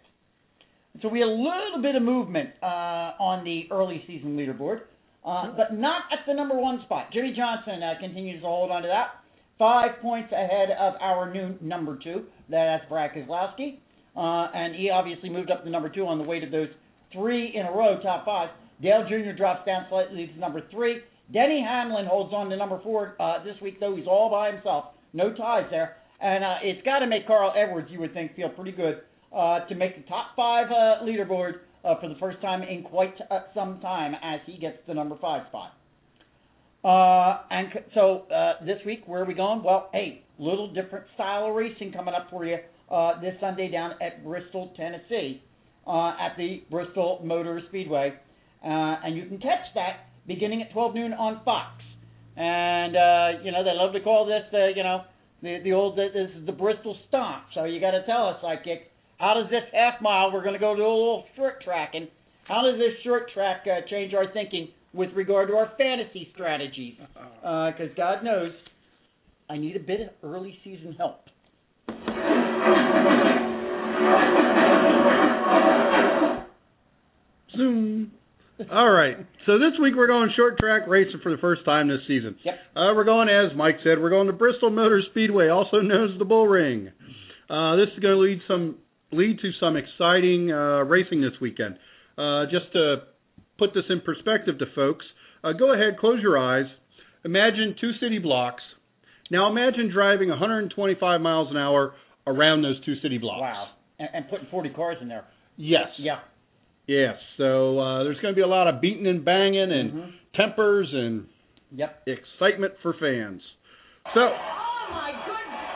So 1.02 1.08
we 1.08 1.20
had 1.20 1.28
a 1.28 1.30
little 1.30 1.82
bit 1.82 1.96
of 1.96 2.02
movement 2.02 2.50
uh, 2.62 3.18
on 3.18 3.44
the 3.44 3.64
early 3.70 4.02
season 4.06 4.36
leaderboard, 4.36 4.82
uh, 5.26 5.50
but 5.56 5.74
not 5.76 6.02
at 6.12 6.20
the 6.26 6.34
number 6.34 6.54
one 6.54 6.80
spot. 6.84 7.12
Jimmie 7.12 7.34
Johnson 7.36 7.82
uh, 7.82 7.94
continues 8.00 8.42
to 8.42 8.46
hold 8.46 8.70
on 8.70 8.82
to 8.82 8.88
that, 8.88 9.23
five 9.58 10.00
points 10.00 10.32
ahead 10.32 10.70
of 10.78 10.94
our 11.00 11.32
new 11.32 11.56
number 11.60 11.98
two. 12.02 12.24
That's 12.48 12.84
Brad 12.88 13.12
Keselowski, 13.12 13.78
uh, 14.16 14.50
and 14.54 14.74
he 14.74 14.90
obviously 14.90 15.30
moved 15.30 15.50
up 15.50 15.64
to 15.64 15.70
number 15.70 15.88
two 15.88 16.06
on 16.06 16.18
the 16.18 16.24
weight 16.24 16.44
of 16.44 16.50
those 16.50 16.68
three 17.12 17.54
in 17.54 17.66
a 17.66 17.72
row, 17.72 18.00
top 18.02 18.24
five. 18.24 18.50
Dale 18.82 19.06
Jr. 19.08 19.32
drops 19.36 19.64
down 19.66 19.86
slightly 19.88 20.26
to 20.26 20.38
number 20.38 20.62
three. 20.70 21.00
Denny 21.32 21.62
Hamlin 21.62 22.06
holds 22.06 22.34
on 22.34 22.50
to 22.50 22.56
number 22.56 22.80
four 22.82 23.16
uh, 23.20 23.42
this 23.44 23.54
week, 23.62 23.80
though 23.80 23.96
he's 23.96 24.06
all 24.06 24.30
by 24.30 24.52
himself, 24.52 24.86
no 25.12 25.32
ties 25.32 25.66
there, 25.70 25.96
and 26.20 26.44
uh, 26.44 26.56
it's 26.62 26.84
got 26.84 26.98
to 26.98 27.06
make 27.06 27.26
Carl 27.26 27.52
Edwards, 27.56 27.88
you 27.90 28.00
would 28.00 28.12
think, 28.12 28.36
feel 28.36 28.50
pretty 28.50 28.72
good 28.72 29.00
uh, 29.34 29.60
to 29.66 29.74
make 29.74 29.96
the 29.96 30.08
top 30.08 30.36
five 30.36 30.66
uh, 30.70 31.02
leaderboard 31.04 31.60
uh, 31.84 31.98
for 32.00 32.08
the 32.08 32.16
first 32.20 32.40
time 32.40 32.62
in 32.62 32.82
quite 32.82 33.14
uh, 33.30 33.40
some 33.54 33.80
time 33.80 34.14
as 34.22 34.40
he 34.46 34.58
gets 34.58 34.78
the 34.86 34.94
number 34.94 35.16
five 35.20 35.46
spot. 35.48 35.72
Uh, 36.84 37.40
and 37.50 37.68
so 37.94 38.26
uh, 38.30 38.64
this 38.64 38.78
week, 38.84 39.04
where 39.06 39.22
are 39.22 39.24
we 39.24 39.32
going? 39.32 39.62
Well, 39.62 39.88
hey, 39.92 40.22
little 40.38 40.72
different 40.72 41.06
style 41.14 41.46
of 41.48 41.54
racing 41.54 41.92
coming 41.92 42.14
up 42.14 42.28
for 42.30 42.44
you 42.44 42.58
uh, 42.90 43.18
this 43.20 43.34
Sunday 43.40 43.70
down 43.70 43.92
at 44.02 44.22
Bristol, 44.22 44.72
Tennessee, 44.76 45.42
uh, 45.86 46.10
at 46.10 46.36
the 46.36 46.62
Bristol 46.70 47.22
Motor 47.24 47.62
Speedway, 47.68 48.12
uh, 48.62 48.68
and 48.68 49.16
you 49.16 49.26
can 49.26 49.38
catch 49.38 49.64
that 49.74 50.08
beginning 50.26 50.60
at 50.62 50.72
12 50.72 50.94
noon 50.94 51.12
on 51.14 51.40
Fox. 51.44 51.82
And 52.36 52.96
uh, 52.96 53.42
you 53.44 53.52
know 53.52 53.62
they 53.62 53.72
love 53.72 53.92
to 53.94 54.00
call 54.00 54.26
this, 54.26 54.42
uh, 54.52 54.66
you 54.74 54.82
know, 54.82 55.02
the 55.40 55.60
the 55.62 55.72
old 55.72 55.96
this 55.96 56.10
is 56.14 56.44
the 56.44 56.52
Bristol 56.52 56.96
Stomp. 57.08 57.44
So 57.54 57.64
you 57.64 57.80
got 57.80 57.92
to 57.92 58.04
tell 58.04 58.28
us, 58.28 58.42
sidekick, 58.42 58.90
how 59.18 59.34
does 59.34 59.48
this 59.50 59.62
half 59.72 60.02
mile? 60.02 60.32
We're 60.32 60.42
going 60.42 60.54
to 60.54 60.60
go 60.60 60.74
to 60.74 60.82
a 60.82 60.82
little 60.82 61.24
short 61.36 61.62
tracking. 61.62 62.08
How 62.42 62.62
does 62.62 62.78
this 62.78 62.92
short 63.04 63.30
track 63.32 63.64
uh, 63.66 63.88
change 63.88 64.12
our 64.14 64.30
thinking 64.32 64.68
with 64.94 65.10
regard 65.14 65.48
to 65.48 65.54
our 65.54 65.72
fantasy 65.76 66.28
strategies? 66.34 66.94
Because 67.42 67.90
God 67.94 68.24
knows, 68.24 68.52
I 69.50 69.58
need 69.58 69.76
a 69.76 69.80
bit 69.80 70.00
of 70.00 70.08
early 70.22 70.58
season 70.64 70.94
help. 70.96 71.20
Zoom. 77.56 78.12
All 78.70 78.90
right. 78.90 79.16
So 79.46 79.58
this 79.58 79.72
week 79.82 79.94
we're 79.96 80.06
going 80.06 80.30
short 80.36 80.58
track 80.58 80.82
racing 80.86 81.20
for 81.22 81.32
the 81.32 81.38
first 81.38 81.64
time 81.64 81.88
this 81.88 82.00
season. 82.06 82.36
Yep. 82.44 82.54
Uh, 82.76 82.94
we're 82.94 83.04
going, 83.04 83.28
as 83.28 83.56
Mike 83.56 83.76
said, 83.82 84.00
we're 84.00 84.10
going 84.10 84.28
to 84.28 84.32
Bristol 84.32 84.70
Motor 84.70 85.02
Speedway, 85.10 85.48
also 85.48 85.78
known 85.80 86.12
as 86.12 86.18
the 86.18 86.24
Bull 86.24 86.46
Ring. 86.46 86.90
Uh, 87.50 87.76
this 87.76 87.88
is 87.94 88.00
going 88.00 88.14
to 88.14 88.20
lead 88.20 88.40
some 88.48 88.76
lead 89.12 89.38
to 89.40 89.50
some 89.60 89.76
exciting 89.76 90.50
uh, 90.50 90.82
racing 90.84 91.20
this 91.20 91.38
weekend. 91.40 91.76
Uh, 92.16 92.44
just 92.44 92.72
to 92.72 92.96
put 93.58 93.74
this 93.74 93.84
in 93.88 94.00
perspective 94.00 94.58
to 94.58 94.66
folks, 94.74 95.04
uh, 95.42 95.52
go 95.52 95.72
ahead, 95.72 95.98
close 95.98 96.20
your 96.22 96.38
eyes. 96.38 96.66
Imagine 97.24 97.74
two 97.80 97.92
city 98.00 98.18
blocks. 98.18 98.62
Now 99.30 99.50
imagine 99.50 99.90
driving 99.92 100.28
125 100.28 101.20
miles 101.20 101.48
an 101.50 101.56
hour 101.56 101.94
around 102.26 102.62
those 102.62 102.82
two 102.84 102.94
city 103.02 103.18
blocks. 103.18 103.40
Wow. 103.40 103.66
And, 103.98 104.08
and 104.14 104.28
putting 104.28 104.46
40 104.50 104.70
cars 104.70 104.96
in 105.00 105.08
there. 105.08 105.24
Yes. 105.56 105.86
Yeah. 105.98 106.18
Yes. 106.86 107.14
So 107.38 107.78
uh, 107.78 108.04
there's 108.04 108.18
going 108.20 108.34
to 108.34 108.36
be 108.36 108.42
a 108.42 108.46
lot 108.46 108.68
of 108.68 108.80
beating 108.80 109.06
and 109.06 109.24
banging 109.24 109.72
and 109.72 109.92
Mhm. 109.92 110.10
tempers 110.34 110.88
and 110.92 111.26
Yep. 111.76 112.06
excitement 112.06 112.74
for 112.82 112.92
fans. 113.00 113.40
So, 114.12 114.20
Oh 114.20 114.86
my 114.92 115.10
good 115.26 115.34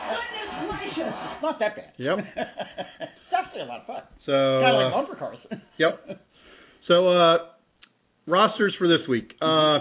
goodness 0.09 0.69
gracious! 0.69 1.13
It's 1.33 1.41
not 1.41 1.59
that 1.59 1.75
bad. 1.75 1.91
Yep. 1.97 2.17
it's 2.37 3.33
actually 3.35 3.61
a 3.61 3.65
lot 3.65 3.81
of 3.81 3.87
fun. 3.87 4.03
so 4.25 4.31
kind 4.61 4.75
of 4.75 4.81
uh, 4.81 4.85
like 4.85 4.93
bumper 4.93 5.15
cars. 5.19 5.37
Yep. 5.77 6.21
So 6.87 7.07
uh, 7.09 7.37
rosters 8.29 8.73
for 8.77 8.87
this 8.87 9.07
week. 9.07 9.33
Uh, 9.41 9.79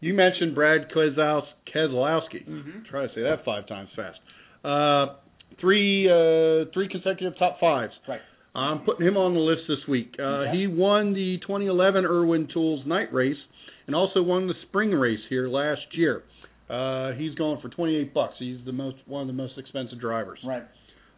you 0.00 0.14
mentioned 0.14 0.54
Brad 0.54 0.90
Keselowski. 0.90 2.46
Mhm. 2.46 2.86
Try 2.86 3.06
to 3.06 3.14
say 3.14 3.22
that 3.22 3.44
five 3.44 3.66
times 3.66 3.88
fast. 3.96 4.18
Uh, 4.64 5.14
three 5.60 6.08
uh, 6.08 6.66
three 6.72 6.88
consecutive 6.88 7.38
top 7.38 7.58
fives. 7.60 7.92
Right. 8.08 8.20
I'm 8.54 8.80
putting 8.80 9.06
him 9.06 9.16
on 9.16 9.32
the 9.34 9.40
list 9.40 9.62
this 9.68 9.86
week. 9.88 10.14
Uh, 10.18 10.22
Okay. 10.22 10.58
He 10.58 10.66
won 10.66 11.14
the 11.14 11.38
2011 11.38 12.04
Irwin 12.04 12.48
Tools 12.52 12.84
Night 12.84 13.12
Race 13.12 13.38
and 13.86 13.96
also 13.96 14.22
won 14.22 14.46
the 14.46 14.54
Spring 14.68 14.90
Race 14.90 15.20
here 15.30 15.48
last 15.48 15.80
year. 15.96 16.22
Uh, 16.68 17.12
he's 17.12 17.34
going 17.34 17.60
for 17.60 17.68
28 17.70 18.12
bucks. 18.12 18.34
He's 18.38 18.58
the 18.66 18.72
most 18.72 18.96
one 19.06 19.22
of 19.22 19.26
the 19.28 19.32
most 19.32 19.56
expensive 19.58 20.00
drivers. 20.00 20.38
Right. 20.44 20.64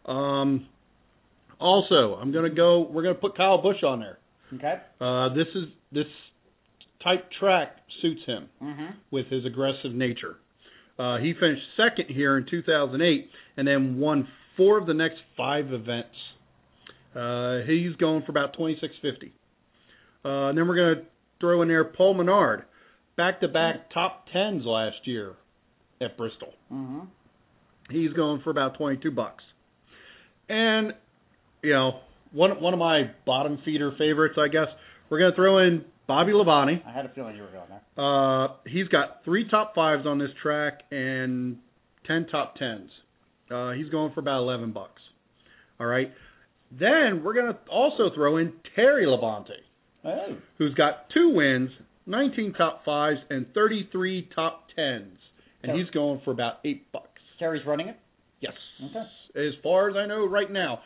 Um, 0.07 0.67
also, 1.59 2.17
I'm 2.21 2.33
gonna 2.33 2.51
go. 2.51 2.81
We're 2.83 3.03
gonna 3.03 3.15
put 3.15 3.37
Kyle 3.37 3.59
Busch 3.63 3.83
on 3.83 4.01
there. 4.01 4.19
Okay. 4.53 4.75
Uh, 5.01 5.29
this 5.35 5.47
is 5.55 5.65
this 5.93 6.07
type 7.03 7.29
track 7.41 7.77
suits 8.03 8.21
him 8.27 8.49
Mm-hmm. 8.63 8.87
with 9.11 9.27
his 9.29 9.45
aggressive 9.45 9.93
nature. 9.93 10.37
Uh, 10.99 11.19
he 11.19 11.33
finished 11.35 11.63
second 11.77 12.15
here 12.15 12.37
in 12.39 12.47
2008 12.49 13.29
and 13.57 13.67
then 13.67 13.99
won 13.99 14.29
four 14.57 14.79
of 14.79 14.87
the 14.87 14.95
next 14.95 15.17
five 15.37 15.73
events. 15.73 16.15
Uh, 17.15 17.59
he's 17.67 17.95
going 17.97 18.23
for 18.25 18.31
about 18.31 18.53
2650. 18.55 19.33
Uh, 20.25 20.49
and 20.49 20.59
then 20.59 20.67
we're 20.69 20.77
going 20.77 20.97
to 20.97 21.11
throw 21.41 21.63
in 21.63 21.69
there 21.69 21.85
Paul 21.85 22.15
Menard, 22.15 22.65
back-to-back 23.17 23.91
top 23.93 24.27
tens 24.33 24.65
last 24.65 24.97
year 25.05 25.35
at 26.01 26.17
Bristol. 26.17 26.55
Mm-hmm. 26.73 27.01
He's 27.91 28.13
going 28.13 28.41
for 28.43 28.51
about 28.51 28.77
22 28.79 29.11
bucks. 29.11 29.45
And 30.49 30.93
you 31.63 31.73
know, 31.73 32.01
one 32.35 32.61
one 32.61 32.73
of 32.75 32.79
my 32.79 33.11
bottom 33.27 33.59
feeder 33.65 33.93
favorites, 33.99 34.35
I 34.39 34.49
guess, 34.49 34.69
we're 35.09 35.19
going 35.21 35.33
to 35.33 35.37
throw 35.37 35.59
in 35.59 35.85
Bobby 36.07 36.33
Labonte. 36.33 36.87
I 36.87 36.93
had 36.93 37.07
a 37.07 37.09
feeling 37.15 37.37
you 37.37 37.43
were 37.43 37.49
going 37.49 37.69
there. 37.69 38.05
Uh, 38.05 38.49
he's 38.67 38.89
got 38.89 39.25
three 39.25 39.49
top 39.49 39.75
fives 39.75 40.07
on 40.07 40.19
this 40.19 40.31
track 40.43 40.81
and 40.91 41.57
ten 42.07 42.27
top 42.31 42.57
tens. 42.57 42.91
Uh, 43.51 43.73
he's 43.73 43.89
going 43.91 44.13
for 44.13 44.21
about 44.21 44.41
eleven 44.41 44.73
bucks. 44.73 45.01
All 45.81 45.87
right. 45.87 46.13
Then 46.71 47.23
we're 47.23 47.35
gonna 47.35 47.59
also 47.71 48.11
throw 48.15 48.39
in 48.39 48.53
Terry 48.75 49.07
Labonte, 49.07 49.51
Oh. 50.05 50.37
who's 50.59 50.75
got 50.75 51.09
two 51.11 51.31
wins, 51.35 51.71
nineteen 52.07 52.53
top 52.53 52.85
fives, 52.85 53.19
and 53.31 53.47
thirty-three 53.55 54.29
top 54.35 54.69
tens, 54.75 55.19
and 55.63 55.79
he's 55.79 55.89
going 55.91 56.21
for 56.25 56.33
about 56.33 56.55
eight 56.65 56.91
bucks. 56.93 57.21
Terry's 57.39 57.65
running 57.67 57.89
it. 57.89 57.97
Yes. 58.41 58.55
Okay. 58.85 59.47
As 59.49 59.55
far 59.63 59.89
as 59.91 59.97
I 59.97 60.07
know, 60.07 60.27
right 60.27 60.51
now, 60.51 60.81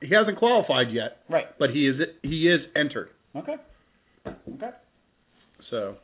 he 0.00 0.14
hasn't 0.14 0.38
qualified 0.38 0.92
yet, 0.92 1.18
Right. 1.28 1.46
but 1.58 1.70
he 1.70 1.86
is 1.88 1.96
he 2.22 2.48
is 2.48 2.60
entered. 2.76 3.10
Okay. 3.36 3.56
Okay. 4.26 4.70
So 5.70 5.96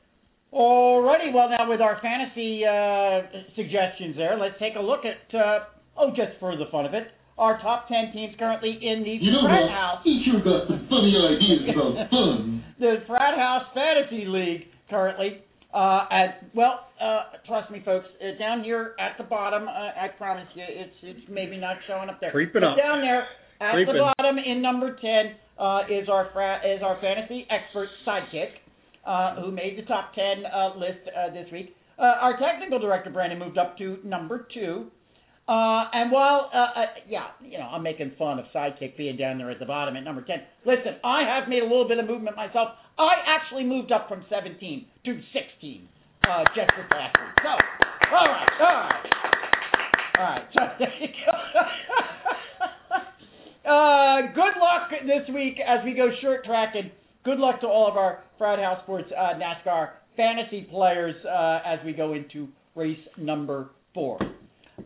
Alrighty, 0.53 1.33
well 1.35 1.49
now 1.51 1.69
with 1.69 1.81
our 1.81 1.99
fantasy 2.01 2.63
uh, 2.65 3.23
suggestions 3.57 4.17
there, 4.17 4.39
let's 4.39 4.55
take 4.59 4.75
a 4.77 4.81
look 4.81 5.01
at 5.05 5.35
uh, 5.37 5.65
oh 5.97 6.11
just 6.11 6.39
for 6.39 6.57
the 6.57 6.67
fun 6.71 6.87
of 6.87 6.95
it, 6.95 7.09
our 7.39 7.61
top 7.61 7.89
ten 7.89 8.13
teams 8.13 8.35
currently 8.39 8.79
in 8.81 9.03
the 9.03 9.11
You 9.21 9.33
know 9.33 9.43
frat 9.43 9.63
what? 9.63 9.71
house, 9.71 10.01
He 10.05 10.23
sure 10.25 10.39
got 10.45 10.69
some 10.69 10.87
funny 10.89 11.15
ideas 11.19 11.75
about 11.75 12.11
fun. 12.11 12.65
the 12.79 12.97
frat 13.07 13.37
house 13.37 13.67
fantasy 13.75 14.27
league 14.27 14.69
currently. 14.91 15.43
Uh, 15.75 16.07
at 16.13 16.45
well, 16.55 16.87
uh, 17.03 17.35
trust 17.49 17.69
me, 17.73 17.83
folks, 17.85 18.07
uh, 18.23 18.39
down 18.39 18.63
here 18.63 18.95
at 19.01 19.19
the 19.19 19.25
bottom, 19.25 19.65
uh, 19.67 19.71
I 19.99 20.07
promise 20.17 20.47
you, 20.55 20.63
it's 20.69 20.95
it's 21.03 21.27
maybe 21.29 21.57
not 21.57 21.79
showing 21.89 22.09
up 22.09 22.21
there. 22.21 22.31
Creeping 22.31 22.61
but 22.63 22.69
up. 22.69 22.77
down 22.79 23.01
there 23.01 23.27
at 23.65 23.73
Creeping. 23.75 23.95
the 23.95 24.13
bottom 24.19 24.37
in 24.39 24.61
number 24.61 24.97
ten 25.01 25.35
uh, 25.59 25.83
is 25.89 26.09
our 26.09 26.29
frat 26.33 26.63
is 26.67 26.83
our 26.83 27.01
fantasy 27.01 27.47
expert 27.51 27.89
sidekick. 28.07 28.51
uh, 29.07 29.37
who 29.41 29.51
made 29.53 29.77
the 29.77 29.83
top 29.83 30.15
10 30.15 30.25
uh, 30.47 30.77
list 30.79 31.01
uh, 31.13 31.31
this 31.33 31.47
week. 31.53 31.77
Uh, 31.99 32.03
our 32.25 32.39
technical 32.39 32.79
director, 32.79 33.11
Brandon, 33.11 33.39
moved 33.39 33.59
up 33.59 33.77
to 33.79 33.99
number 34.03 34.49
two. 34.53 34.87
Uh, 35.47 35.85
and 35.93 36.11
while, 36.11 36.49
uh, 36.55 36.81
uh, 36.81 36.85
yeah, 37.07 37.27
you 37.45 37.59
know, 37.59 37.65
I'm 37.69 37.83
making 37.83 38.13
fun 38.19 38.39
of 38.39 38.47
Sidekick 38.55 38.97
being 38.97 39.19
down 39.19 39.37
there 39.37 39.51
at 39.51 39.59
the 39.61 39.67
bottom 39.67 39.95
at 39.97 40.03
number 40.03 40.23
10. 40.23 40.37
Listen, 40.65 40.97
I 41.05 41.21
have 41.29 41.51
made 41.51 41.61
a 41.61 41.69
little 41.69 41.87
bit 41.87 41.99
of 41.99 42.07
movement 42.07 42.35
myself. 42.35 42.71
I 42.99 43.13
actually 43.29 43.65
moved 43.65 43.93
up 43.93 44.09
from 44.09 44.25
17 44.31 44.87
to 45.05 45.21
16 45.35 45.89
uh, 46.27 46.45
just 46.57 46.71
this 46.75 46.89
last 46.91 47.15
week. 47.21 47.35
So, 47.45 47.51
all 48.17 48.27
right, 48.27 48.49
all 48.59 48.75
right. 48.89 49.05
All 50.17 50.25
right, 50.25 50.45
so 50.55 50.61
there 50.79 50.95
you 50.99 51.09
go. 51.27 51.33
uh, 53.67 54.33
good 54.35 54.61
luck 54.61 54.91
this 55.07 55.35
week 55.35 55.59
as 55.67 55.85
we 55.85 55.95
go 55.95 56.11
short 56.21 56.45
tracking. 56.45 56.91
Good 57.25 57.39
luck 57.39 57.61
to 57.63 57.67
all 57.67 57.89
of 57.89 57.97
our 57.97 58.25
Frat 58.37 58.59
House 58.59 58.83
Sports 58.83 59.11
uh, 59.17 59.39
NASCAR 59.39 59.91
fantasy 60.17 60.63
players 60.71 61.15
uh, 61.25 61.61
as 61.65 61.79
we 61.85 61.93
go 61.93 62.15
into 62.15 62.49
race 62.75 62.99
number 63.17 63.71
four. 63.95 64.21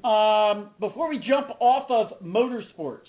Um, 0.04 0.70
before 0.78 1.08
we 1.08 1.18
jump 1.18 1.48
off 1.60 1.90
of 1.90 2.22
motorsports, 2.22 3.08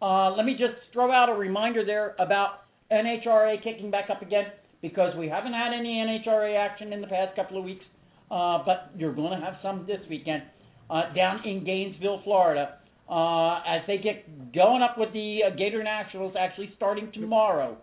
uh, 0.00 0.34
let 0.34 0.46
me 0.46 0.52
just 0.52 0.74
throw 0.92 1.12
out 1.12 1.28
a 1.28 1.34
reminder 1.34 1.84
there 1.84 2.14
about 2.18 2.62
NHRA 2.90 3.62
kicking 3.62 3.90
back 3.90 4.08
up 4.10 4.22
again 4.22 4.46
because 4.80 5.14
we 5.16 5.28
haven't 5.28 5.52
had 5.52 5.72
any 5.78 6.02
NHRA 6.06 6.56
action 6.56 6.92
in 6.92 7.00
the 7.00 7.06
past 7.06 7.36
couple 7.36 7.58
of 7.58 7.64
weeks, 7.64 7.84
uh, 8.30 8.58
but 8.64 8.90
you're 8.96 9.14
going 9.14 9.38
to 9.38 9.44
have 9.44 9.54
some 9.62 9.84
this 9.86 10.00
weekend 10.08 10.42
uh, 10.88 11.12
down 11.14 11.46
in 11.46 11.64
Gainesville, 11.64 12.22
Florida, 12.24 12.78
uh, 13.10 13.58
as 13.66 13.82
they 13.86 13.98
get 13.98 14.52
going 14.54 14.82
up 14.82 14.96
with 14.96 15.12
the 15.12 15.40
uh, 15.46 15.56
Gator 15.56 15.82
Nationals 15.82 16.34
actually 16.38 16.72
starting 16.76 17.10
tomorrow. 17.12 17.76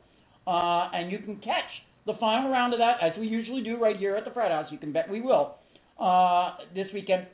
Uh, 0.47 0.89
and 0.93 1.11
you 1.11 1.19
can 1.19 1.35
catch 1.37 1.67
the 2.05 2.13
final 2.19 2.49
round 2.49 2.73
of 2.73 2.79
that, 2.79 2.95
as 3.01 3.11
we 3.19 3.27
usually 3.27 3.61
do 3.61 3.77
right 3.77 3.97
here 3.97 4.15
at 4.15 4.23
the 4.23 4.31
Frat 4.31 4.49
House. 4.51 4.67
You 4.71 4.77
can 4.77 4.93
bet 4.93 5.09
we 5.09 5.19
will 5.21 5.55
uh, 5.99 6.55
this 6.73 6.87
weekend. 6.93 7.27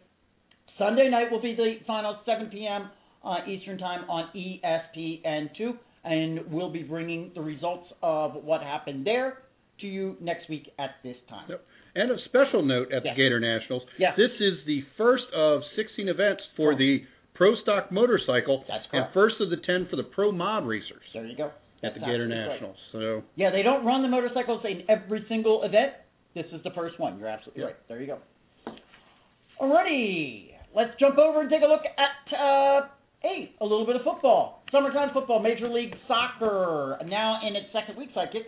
Sunday 0.80 1.08
night 1.10 1.32
will 1.32 1.42
be 1.42 1.56
the 1.56 1.76
final 1.86 2.18
7 2.26 2.48
p.m. 2.48 2.90
Uh, 3.24 3.36
Eastern 3.48 3.78
Time 3.78 4.10
on 4.10 4.36
E 4.36 4.60
ESPN2, 4.66 5.78
and 6.04 6.40
we'll 6.52 6.72
be 6.72 6.82
bringing 6.84 7.32
the 7.36 7.42
results 7.42 7.88
of 8.02 8.34
what 8.44 8.62
happened 8.64 9.06
there 9.06 9.44
to 9.82 9.88
you 9.88 10.16
next 10.20 10.50
week 10.50 10.70
at 10.80 10.92
this 11.04 11.16
time. 11.30 11.46
Yep. 11.50 11.64
And 11.96 12.10
a 12.12 12.16
special 12.26 12.64
note 12.64 12.92
at 12.92 13.06
Yes. 13.06 13.14
the 13.16 13.22
Gator 13.22 13.40
Nationals. 13.40 13.84
Yes. 14.00 14.14
This 14.18 14.32
is 14.40 14.54
the 14.66 14.82
first 14.98 15.26
of 15.36 15.62
16 15.76 16.10
events 16.10 16.42
for 16.58 16.74
Oh. 16.74 16.78
the 16.78 17.04
Pro 17.44 17.56
Stock 17.62 17.92
Motorcycle 17.92 18.64
That's 18.70 18.86
and 18.94 19.06
first 19.14 19.36
of 19.42 19.50
the 19.50 19.58
10 19.58 19.88
for 19.90 19.98
the 19.98 20.04
Pro 20.04 20.32
Mod 20.32 20.66
Racers 20.66 21.04
There 21.14 21.26
you 21.26 21.36
go. 21.36 21.52
at 21.84 21.94
the 21.94 22.00
Gator 22.00 22.24
absolutely 22.24 22.36
right. 22.38 22.48
Nationals. 22.48 22.78
So, 22.94 23.24
Yeah, 23.36 23.52
they 23.52 23.64
don't 23.64 23.86
run 23.86 24.02
the 24.02 24.08
motorcycles 24.08 24.64
in 24.64 24.84
every 24.88 25.26
single 25.28 25.64
event. 25.64 25.92
This 26.36 26.46
is 26.54 26.64
the 26.64 26.72
first 26.72 26.98
one. 27.02 27.20
You're 27.20 27.28
absolutely 27.28 27.64
Yeah. 27.64 27.68
right. 27.68 27.76
There 27.90 28.00
you 28.00 28.08
go. 28.08 28.20
Alrighty, 29.60 30.52
let's 30.74 30.92
jump 31.02 31.18
over 31.18 31.42
and 31.42 31.50
take 31.50 31.64
a 31.64 31.66
look 31.68 31.82
at 31.84 32.34
uh, 32.34 32.88
hey, 33.22 33.52
a 33.60 33.66
little 33.66 33.86
bit 33.86 33.98
of 33.98 34.04
football. 34.04 34.64
Summertime 34.72 35.10
football, 35.14 35.40
Major 35.42 35.68
League 35.68 35.96
Soccer, 36.08 36.98
now 37.06 37.40
in 37.46 37.58
its 37.58 37.68
second 37.74 37.98
week. 37.98 38.16
Sidekick, 38.16 38.48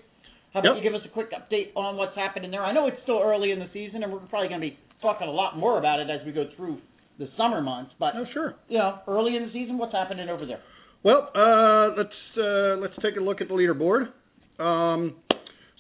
how 0.53 0.61
about 0.61 0.75
Yep. 0.75 0.83
you 0.83 0.89
give 0.89 0.95
us 0.95 1.05
a 1.05 1.09
quick 1.09 1.31
update 1.33 1.75
on 1.75 1.97
what's 1.97 2.15
happening 2.15 2.49
there? 2.49 2.63
I 2.63 2.71
know 2.71 2.87
it's 2.87 3.01
still 3.03 3.19
early 3.21 3.51
in 3.51 3.59
the 3.59 3.67
season, 3.73 4.03
and 4.03 4.13
we're 4.13 4.19
probably 4.19 4.47
going 4.47 4.61
to 4.61 4.67
be 4.69 4.77
talking 5.01 5.27
a 5.27 5.31
lot 5.31 5.57
more 5.57 5.79
about 5.79 5.99
it 5.99 6.09
as 6.09 6.25
we 6.25 6.31
go 6.31 6.45
through 6.55 6.79
the 7.19 7.27
summer 7.37 7.61
months. 7.61 7.91
But 7.99 8.13
oh 8.15 8.25
sure. 8.33 8.55
you 8.67 8.77
know, 8.77 8.99
early 9.07 9.35
in 9.35 9.43
the 9.47 9.51
season, 9.53 9.77
what's 9.77 9.93
happening 9.93 10.29
over 10.29 10.45
there? 10.45 10.59
Well, 11.03 11.29
uh, 11.35 11.95
let's 11.97 12.09
uh, 12.37 12.77
let's 12.81 12.95
take 13.01 13.15
a 13.19 13.23
look 13.23 13.41
at 13.41 13.47
the 13.47 13.53
leaderboard. 13.53 14.07
Um, 14.61 15.15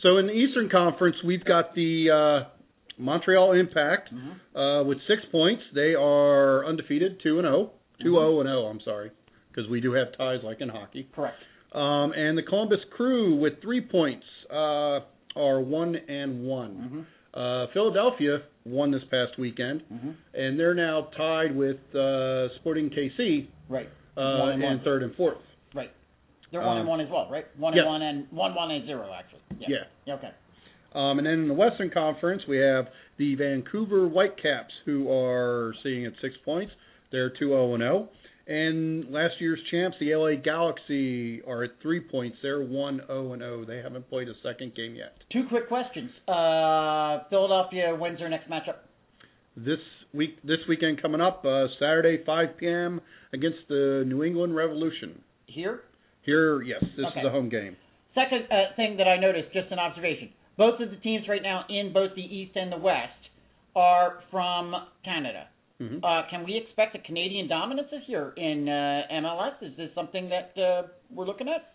so 0.03 0.17
in 0.17 0.27
the 0.27 0.33
Eastern 0.33 0.69
Conference, 0.69 1.15
we've 1.25 1.43
got 1.45 1.73
the 1.73 2.43
uh, 2.45 2.49
Montreal 2.97 3.53
Impact 3.53 4.13
Mm-hmm. 4.13 4.57
uh, 4.57 4.83
with 4.83 4.97
six 5.07 5.21
points. 5.31 5.63
They 5.73 5.93
are 5.95 6.65
undefeated, 6.65 7.19
two 7.23 7.39
and 7.39 7.45
zero, 7.45 7.71
two 8.01 8.09
Mm-hmm. 8.09 8.13
zero 8.15 8.39
and 8.41 8.47
zero. 8.47 8.65
I'm 8.65 8.79
sorry, 8.85 9.11
because 9.49 9.69
we 9.69 9.81
do 9.81 9.93
have 9.93 10.07
ties 10.17 10.39
like 10.43 10.61
in 10.61 10.69
hockey. 10.69 11.07
Correct. 11.15 11.37
Um, 11.73 12.13
and 12.15 12.37
the 12.37 12.43
Columbus 12.43 12.79
Crew 12.95 13.35
with 13.35 13.61
three 13.61 13.81
points 13.81 14.25
uh, 14.49 14.99
are 15.35 15.59
one 15.59 15.95
and 15.95 16.43
one. 16.45 17.05
Uh, 17.35 17.67
Philadelphia 17.73 18.39
won 18.65 18.91
this 18.91 19.03
past 19.11 19.37
weekend, 19.37 19.81
Mm-hmm. 19.91 20.11
and 20.33 20.59
they're 20.59 20.73
now 20.73 21.09
tied 21.17 21.55
with 21.55 21.77
uh, 21.93 22.47
Sporting 22.59 22.89
KC 22.89 23.47
Right. 23.69 23.89
uh, 24.17 24.39
One 24.39 24.49
and 24.53 24.63
in 24.63 24.69
one. 24.69 24.81
third 24.83 25.03
and 25.03 25.13
fourth. 25.15 25.37
Right. 25.73 25.91
They're 26.51 26.61
one 26.61 26.77
and 26.77 26.81
Um, 26.81 26.87
one 26.87 27.01
as 27.01 27.09
well, 27.11 27.27
right? 27.29 27.45
One 27.57 27.73
yeah. 27.73 27.81
and 27.81 27.89
one 27.89 28.01
and 28.01 28.27
one 28.31 28.55
one 28.55 28.71
and 28.71 28.85
zero 28.85 29.11
actually. 29.13 29.41
Yeah. 29.59 29.83
Yeah. 30.05 30.13
Okay. 30.15 30.31
Um, 30.93 31.17
and 31.19 31.27
then 31.27 31.33
in 31.39 31.47
the 31.49 31.53
Western 31.53 31.89
Conference, 31.89 32.43
we 32.47 32.57
have 32.57 32.85
the 33.17 33.35
Vancouver 33.35 34.07
Whitecaps, 34.07 34.73
who 34.85 35.11
are 35.11 35.73
sitting 35.83 36.05
at 36.05 36.13
six 36.21 36.35
points. 36.45 36.71
They're 37.11 37.29
2 37.29 37.49
0 37.49 37.77
0. 37.77 38.09
And 38.47 39.11
last 39.11 39.33
year's 39.39 39.59
champs, 39.71 39.97
the 39.99 40.13
LA 40.15 40.35
Galaxy, 40.41 41.41
are 41.47 41.63
at 41.63 41.71
three 41.81 41.99
points. 41.99 42.37
They're 42.43 42.61
1 42.61 43.01
0 43.07 43.37
0. 43.37 43.65
They 43.65 43.77
haven't 43.77 44.07
played 44.09 44.27
a 44.29 44.33
second 44.43 44.75
game 44.75 44.93
yet. 44.95 45.13
Two 45.31 45.45
quick 45.49 45.67
questions. 45.67 46.11
Uh, 46.27 47.23
Philadelphia 47.29 47.95
wins 47.99 48.19
their 48.19 48.29
next 48.29 48.47
matchup. 48.49 48.77
This 49.57 49.79
week, 50.13 50.37
this 50.43 50.59
weekend 50.69 51.01
coming 51.01 51.21
up, 51.21 51.43
uh, 51.43 51.67
Saturday, 51.79 52.23
5 52.23 52.57
p.m. 52.57 53.01
against 53.33 53.59
the 53.67 54.03
New 54.05 54.23
England 54.23 54.55
Revolution. 54.55 55.21
Here. 55.47 55.81
Here, 56.23 56.61
yes, 56.61 56.83
this 56.97 57.05
Okay. 57.11 57.21
is 57.21 57.25
a 57.25 57.29
home 57.31 57.49
game. 57.49 57.75
Second 58.13 58.43
uh, 58.51 58.75
thing 58.75 58.97
that 58.97 59.07
I 59.07 59.17
noticed, 59.17 59.53
just 59.53 59.71
an 59.71 59.79
observation. 59.79 60.29
Both 60.57 60.79
of 60.81 60.89
the 60.89 60.97
teams 60.97 61.27
right 61.27 61.41
now 61.41 61.65
in 61.69 61.91
both 61.93 62.11
the 62.15 62.21
East 62.21 62.55
and 62.55 62.71
the 62.71 62.77
West 62.77 63.11
are 63.75 64.19
from 64.31 64.73
Canada. 65.03 65.47
Hmm 65.79 65.97
Uh, 66.03 66.21
can 66.29 66.43
we 66.45 66.55
expect 66.57 66.95
a 66.95 66.99
Canadian 66.99 67.47
dominance 67.47 67.87
this 67.91 68.03
year 68.07 68.33
in 68.37 68.67
uh, 68.69 69.01
MLS? 69.21 69.53
Is 69.61 69.75
this 69.77 69.89
something 69.95 70.29
that 70.29 70.53
uh, 70.61 70.87
we're 71.13 71.25
looking 71.25 71.47
at? 71.47 71.73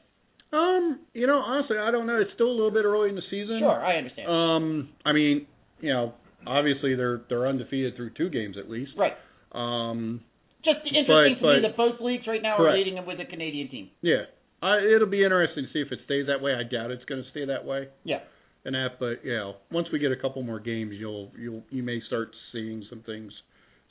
Um, 0.56 1.00
you 1.14 1.26
know, 1.26 1.38
honestly, 1.38 1.78
I 1.78 1.90
don't 1.90 2.06
know. 2.06 2.16
It's 2.20 2.30
still 2.34 2.48
a 2.48 2.56
little 2.56 2.72
bit 2.72 2.84
early 2.84 3.08
in 3.10 3.14
the 3.14 3.22
season. 3.30 3.58
Sure, 3.60 3.84
I 3.84 3.96
understand. 3.98 4.28
Um, 4.28 4.88
I 5.04 5.12
mean, 5.12 5.46
you 5.80 5.92
know, 5.92 6.14
obviously 6.46 6.96
they're 6.96 7.20
they're 7.28 7.46
undefeated 7.46 7.94
through 7.96 8.10
two 8.16 8.30
games 8.30 8.56
at 8.58 8.68
least. 8.70 8.92
right. 8.96 9.12
Um, 9.52 10.20
Just 10.64 10.78
interesting 10.86 11.36
to 11.36 11.42
but- 11.42 11.54
me 11.56 11.62
that 11.62 11.76
both 11.76 12.00
leagues 12.00 12.26
right 12.26 12.42
now 12.42 12.54
are 12.54 12.58
Correct. 12.58 12.78
leading 12.78 13.06
with 13.06 13.20
a 13.20 13.24
Canadian 13.26 13.68
team. 13.68 13.90
yeah, 14.02 14.22
I, 14.62 14.78
it'll 14.94 15.08
be 15.08 15.24
interesting 15.24 15.64
to 15.66 15.72
see 15.72 15.80
if 15.80 15.90
it 15.92 16.00
stays 16.04 16.26
that 16.26 16.40
way. 16.42 16.52
I 16.54 16.62
doubt 16.64 16.90
it's 16.90 17.04
going 17.04 17.22
to 17.22 17.30
stay 17.30 17.44
that 17.46 17.64
way. 17.64 17.88
Yeah. 18.04 18.20
And 18.64 18.74
that, 18.74 18.98
but 19.00 19.24
you 19.24 19.34
know, 19.36 19.54
once 19.70 19.88
we 19.92 19.98
get 19.98 20.12
a 20.12 20.16
couple 20.16 20.42
more 20.42 20.60
games, 20.60 20.92
you'll 20.98 21.30
you'll 21.38 21.62
you 21.70 21.82
may 21.82 22.00
start 22.08 22.30
seeing 22.52 22.84
some 22.90 23.00
things 23.06 23.32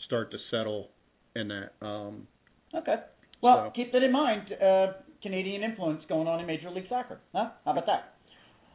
start 0.10 0.32
to 0.32 0.38
settle 0.50 0.90
in 1.36 1.48
that. 1.50 1.86
Um, 1.86 2.28
Okay. 2.74 2.98
Well, 3.42 3.66
So- 3.66 3.72
keep 3.72 3.92
that 3.94 4.04
in 4.04 4.12
mind. 4.12 4.52
Uh, 4.54 4.94
Canadian 5.22 5.64
influence 5.64 6.04
going 6.06 6.28
on 6.28 6.40
in 6.40 6.46
Major 6.46 6.70
League 6.70 6.88
Soccer. 6.90 7.20
Huh? 7.34 7.50
How 7.66 7.72
about 7.72 7.86
that? 7.86 8.14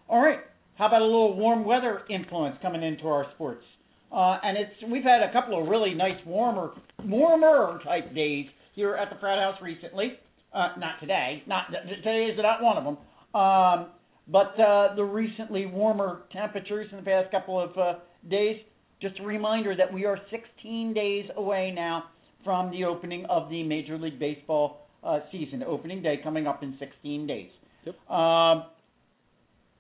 All 0.09 0.21
right. 0.21 0.41
How 0.77 0.87
about 0.87 1.03
a 1.03 1.05
little 1.05 1.35
warm 1.35 1.65
weather 1.65 2.03
influence 2.09 2.57
coming 2.61 2.83
into 2.83 3.09
our 3.09 3.27
sports? 3.35 3.65
Uh, 4.13 4.39
and 4.43 4.57
it's 4.59 4.83
we've 4.83 5.05
had 5.05 5.23
a 5.23 5.33
couple 5.33 5.61
of 5.61 5.69
really 5.69 5.95
nice 5.95 6.25
warmer, 6.25 6.73
warmer 7.05 7.81
type 7.85 8.13
days 8.15 8.49
here 8.75 8.95
at 8.97 9.11
the 9.11 9.17
frat 9.17 9.39
house 9.39 9.61
recently. 9.61 10.19
Uh, 10.53 10.75
not 10.77 10.99
today. 11.01 11.43
Not 11.47 11.71
today 11.71 12.27
is 12.27 12.39
not 12.39 12.63
one 12.63 12.77
of 12.77 12.85
them. 12.85 12.99
Um, 13.41 13.91
but 14.29 14.59
uh, 14.59 14.95
the 14.95 15.05
recently 15.05 15.67
warmer 15.67 16.23
temperatures 16.33 16.91
in 16.91 16.99
the 16.99 17.05
past 17.05 17.31
couple 17.31 17.61
of 17.61 17.77
uh, 17.79 17.95
days. 18.29 18.61
Just 19.01 19.19
a 19.21 19.23
reminder 19.23 19.75
that 19.77 19.93
we 19.93 20.05
are 20.05 20.19
16 20.31 20.95
days 20.95 21.29
away 21.37 21.73
now 21.75 22.05
from 22.45 22.71
the 22.71 22.85
opening 22.85 23.25
of 23.27 23.49
the 23.51 23.63
Major 23.63 23.99
League 23.99 24.19
Baseball 24.19 24.87
uh, 25.03 25.21
season. 25.33 25.63
Opening 25.63 26.03
day 26.03 26.21
coming 26.23 26.47
up 26.47 26.63
in 26.63 26.77
16 26.79 27.27
days. 27.27 27.51
Yep. 27.85 27.95
Um, 28.11 28.65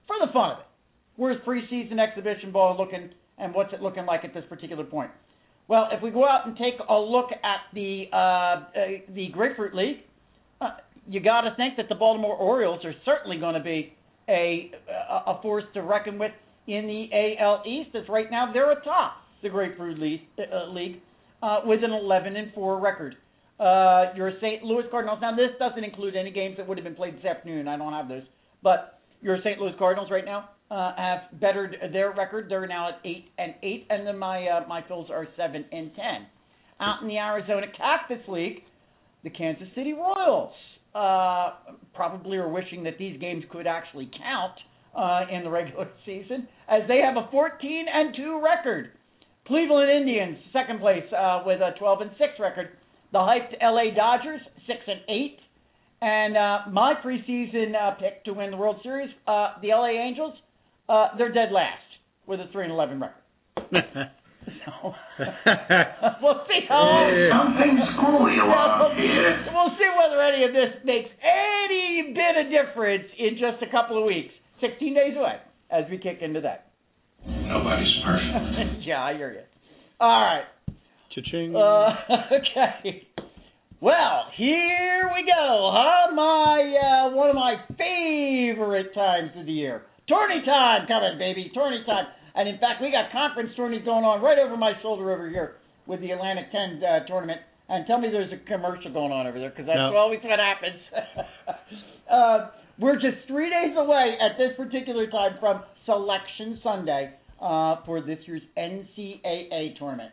for 0.06 0.16
the 0.20 0.32
fun 0.32 0.50
of 0.52 0.58
it, 0.58 0.66
where's 1.16 1.40
preseason 1.46 1.98
exhibition 1.98 2.52
ball 2.52 2.76
looking, 2.78 3.10
and 3.38 3.54
what's 3.54 3.72
it 3.72 3.80
looking 3.80 4.04
like 4.04 4.24
at 4.24 4.34
this 4.34 4.44
particular 4.48 4.84
point? 4.84 5.10
Well, 5.66 5.88
if 5.92 6.02
we 6.02 6.10
go 6.10 6.28
out 6.28 6.46
and 6.46 6.56
take 6.56 6.74
a 6.88 6.94
look 6.94 7.30
at 7.32 7.60
the 7.72 8.04
uh, 8.12 8.16
uh, 8.16 8.62
the 9.14 9.28
Grapefruit 9.32 9.74
League, 9.74 9.98
uh, 10.60 10.70
you 11.08 11.20
got 11.20 11.42
to 11.42 11.54
think 11.56 11.76
that 11.78 11.88
the 11.88 11.94
Baltimore 11.94 12.36
Orioles 12.36 12.84
are 12.84 12.94
certainly 13.04 13.38
going 13.38 13.54
to 13.54 13.62
be 13.62 13.94
a 14.28 14.70
a 14.90 15.30
a 15.30 15.42
force 15.42 15.64
to 15.72 15.82
reckon 15.82 16.18
with 16.18 16.32
in 16.66 16.86
the 16.86 17.36
AL 17.40 17.62
East. 17.66 17.94
As 17.94 18.08
right 18.08 18.30
now 18.30 18.52
they're 18.52 18.72
atop 18.72 19.16
the 19.42 19.48
Grapefruit 19.48 19.98
League, 19.98 20.22
uh, 20.38 20.66
league 20.70 21.00
uh, 21.42 21.60
with 21.64 21.84
an 21.84 21.92
11 21.92 22.36
and 22.36 22.52
4 22.54 22.80
record. 22.80 23.16
Uh, 23.60 24.06
your 24.16 24.32
St. 24.40 24.64
Louis 24.64 24.84
Cardinals. 24.90 25.18
Now 25.22 25.36
this 25.36 25.50
doesn't 25.58 25.84
include 25.84 26.16
any 26.16 26.32
games 26.32 26.56
that 26.56 26.66
would 26.66 26.76
have 26.76 26.84
been 26.84 26.96
played 26.96 27.18
this 27.18 27.24
afternoon. 27.24 27.68
I 27.68 27.76
don't 27.76 27.92
have 27.92 28.08
those, 28.08 28.24
but 28.62 28.98
your 29.22 29.38
St. 29.44 29.60
Louis 29.60 29.74
Cardinals 29.78 30.10
right 30.10 30.24
now 30.24 30.50
uh, 30.70 30.92
have 30.96 31.40
bettered 31.40 31.76
their 31.92 32.12
record. 32.12 32.46
They're 32.48 32.66
now 32.66 32.88
at 32.88 32.94
eight 33.04 33.26
and 33.38 33.54
eight, 33.62 33.86
and 33.90 34.06
then 34.06 34.18
my 34.18 34.46
uh, 34.46 34.66
my 34.66 34.82
Phils 34.82 35.08
are 35.08 35.28
seven 35.36 35.64
and 35.70 35.94
ten. 35.94 36.26
Out 36.80 37.02
in 37.02 37.08
the 37.08 37.18
Arizona 37.18 37.66
Cactus 37.76 38.26
League, 38.26 38.64
the 39.22 39.30
Kansas 39.30 39.68
City 39.76 39.92
Royals 39.92 40.52
uh, 40.94 41.50
probably 41.94 42.36
are 42.38 42.48
wishing 42.48 42.82
that 42.84 42.98
these 42.98 43.20
games 43.20 43.44
could 43.52 43.66
actually 43.66 44.10
count 44.18 44.54
uh, 44.96 45.22
in 45.30 45.44
the 45.44 45.50
regular 45.50 45.88
season, 46.06 46.48
as 46.68 46.82
they 46.88 46.98
have 46.98 47.16
a 47.16 47.28
14 47.30 47.86
and 47.92 48.14
two 48.16 48.40
record. 48.42 48.90
Cleveland 49.46 49.90
Indians 49.90 50.38
second 50.52 50.80
place 50.80 51.04
uh, 51.12 51.42
with 51.44 51.60
a 51.60 51.72
12 51.78 52.00
and 52.00 52.10
six 52.12 52.32
record. 52.40 52.68
The 53.12 53.18
hyped 53.18 53.54
LA 53.62 53.94
Dodgers 53.94 54.40
six 54.66 54.80
and 54.86 55.00
eight. 55.08 55.38
And 56.00 56.36
uh, 56.36 56.58
my 56.70 56.94
preseason 57.02 57.72
uh, 57.74 57.92
pick 57.92 58.24
to 58.24 58.32
win 58.34 58.50
the 58.50 58.56
World 58.56 58.76
Series, 58.82 59.08
uh, 59.26 59.54
the 59.62 59.68
LA 59.68 59.88
Angels, 59.88 60.34
uh, 60.88 61.08
they're 61.16 61.32
dead 61.32 61.50
last 61.52 61.80
with 62.26 62.40
a 62.40 62.46
three 62.52 62.64
and 62.64 62.72
eleven 62.72 63.00
record. 63.00 63.22
So 64.44 64.92
we'll 66.20 66.44
see 66.44 66.60
how. 66.68 67.08
Something 67.32 67.80
screwy 67.96 68.36
around 68.36 68.96
here. 68.96 69.46
we'll 69.52 69.72
see 69.80 69.88
whether 69.96 70.20
any 70.20 70.44
of 70.44 70.52
this 70.52 70.84
makes 70.84 71.08
any 71.24 72.12
bit 72.12 72.44
of 72.44 72.52
difference 72.52 73.08
in 73.18 73.40
just 73.40 73.62
a 73.62 73.70
couple 73.70 73.96
of 73.96 74.04
weeks. 74.04 74.34
16 74.60 74.94
days 74.94 75.14
away 75.16 75.36
as 75.70 75.84
we 75.90 75.98
kick 75.98 76.18
into 76.20 76.40
that. 76.42 76.70
Nobody's 77.26 77.92
perfect. 78.04 78.82
yeah, 78.86 79.02
I 79.02 79.14
hear 79.14 79.32
you. 79.32 79.40
All 80.00 80.20
right. 80.20 80.44
Cha-ching. 81.14 81.54
Uh, 81.54 81.90
okay. 82.32 83.06
Well, 83.80 84.24
here 84.36 85.10
we 85.14 85.24
go, 85.24 85.70
huh? 85.72 86.14
My 86.14 87.08
uh, 87.10 87.14
one 87.14 87.28
of 87.30 87.36
my 87.36 87.56
favorite 87.76 88.94
times 88.94 89.30
of 89.36 89.46
the 89.46 89.52
year. 89.52 89.82
Tourney 90.08 90.42
time 90.44 90.86
coming, 90.88 91.18
baby. 91.18 91.50
Tourney 91.54 91.82
time. 91.86 92.06
And 92.34 92.48
in 92.48 92.58
fact, 92.58 92.82
we 92.82 92.90
got 92.90 93.12
conference 93.12 93.50
tourneys 93.56 93.84
going 93.84 94.04
on 94.04 94.20
right 94.22 94.38
over 94.38 94.56
my 94.56 94.72
shoulder 94.82 95.12
over 95.12 95.28
here 95.28 95.56
with 95.86 96.00
the 96.00 96.10
Atlantic 96.10 96.50
10 96.50 96.82
uh, 96.82 97.06
tournament. 97.06 97.40
And 97.68 97.86
tell 97.86 97.98
me 98.00 98.08
there's 98.10 98.32
a 98.32 98.44
commercial 98.48 98.92
going 98.92 99.12
on 99.12 99.26
over 99.26 99.38
there 99.38 99.50
because 99.50 99.66
that's 99.66 99.76
No. 99.78 99.96
always 99.96 100.20
what 100.24 100.38
happens. 100.38 100.80
uh, 102.10 102.50
we're 102.78 102.96
just 102.96 103.26
three 103.28 103.50
days 103.50 103.76
away 103.76 104.16
at 104.20 104.36
this 104.38 104.56
particular 104.56 105.08
time 105.10 105.32
from 105.40 105.62
Selection 105.86 106.58
Sunday 106.62 107.12
uh, 107.40 107.76
for 107.86 108.00
this 108.00 108.18
year's 108.26 108.42
NCAA 108.56 109.78
tournament. 109.78 110.10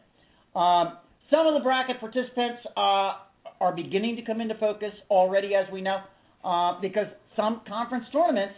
Um, 0.55 0.97
some 1.29 1.47
of 1.47 1.53
the 1.53 1.61
bracket 1.63 1.99
participants 1.99 2.61
uh, 2.75 3.13
are 3.59 3.75
beginning 3.75 4.15
to 4.17 4.21
come 4.23 4.41
into 4.41 4.55
focus 4.55 4.91
already, 5.09 5.55
as 5.55 5.71
we 5.71 5.81
know, 5.81 6.01
uh, 6.43 6.79
because 6.81 7.07
some 7.35 7.61
conference 7.67 8.05
tournaments 8.11 8.53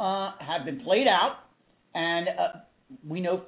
uh, 0.00 0.32
have 0.40 0.64
been 0.64 0.80
played 0.80 1.06
out, 1.06 1.36
and 1.94 2.28
uh, 2.28 2.58
we 3.08 3.20
know 3.20 3.42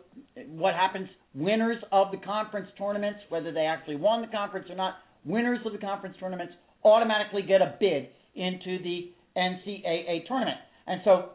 what 0.46 0.74
happens. 0.74 1.08
Winners 1.34 1.82
of 1.92 2.10
the 2.10 2.18
conference 2.18 2.68
tournaments, 2.78 3.20
whether 3.28 3.52
they 3.52 3.66
actually 3.66 3.96
won 3.96 4.22
the 4.22 4.28
conference 4.28 4.66
or 4.70 4.76
not, 4.76 4.94
winners 5.24 5.58
of 5.66 5.72
the 5.72 5.78
conference 5.78 6.16
tournaments 6.18 6.54
automatically 6.84 7.42
get 7.42 7.60
a 7.60 7.74
bid 7.78 8.08
into 8.34 8.82
the 8.82 9.10
NCAA 9.38 10.26
tournament. 10.26 10.58
And 10.86 11.00
so 11.04 11.30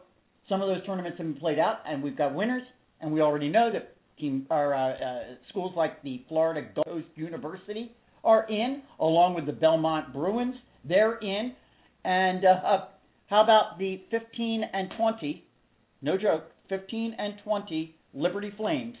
some 0.48 0.60
of 0.60 0.68
those 0.68 0.84
tournaments 0.86 1.18
have 1.18 1.26
been 1.26 1.40
played 1.40 1.58
out, 1.58 1.78
and 1.86 2.02
we've 2.02 2.16
got 2.16 2.34
winners, 2.34 2.62
and 3.00 3.12
we 3.12 3.20
already 3.20 3.48
know 3.48 3.70
that 3.72 3.94
team 4.18 4.46
or 4.50 4.74
uh, 4.74 4.92
uh, 4.92 5.20
schools 5.48 5.72
like 5.76 6.02
the 6.02 6.24
Florida 6.28 6.68
Gulf 6.74 7.02
University 7.16 7.92
are 8.22 8.46
in, 8.48 8.82
along 9.00 9.34
with 9.34 9.46
the 9.46 9.52
Belmont 9.52 10.12
Bruins. 10.12 10.54
They're 10.84 11.18
in, 11.18 11.54
and 12.04 12.44
uh, 12.44 12.84
how 13.28 13.42
about 13.42 13.78
the 13.78 14.02
15 14.10 14.64
and 14.72 14.90
20? 14.96 15.44
No 16.02 16.16
joke, 16.18 16.44
15 16.68 17.16
and 17.18 17.34
20 17.42 17.94
Liberty 18.12 18.52
Flames 18.56 18.96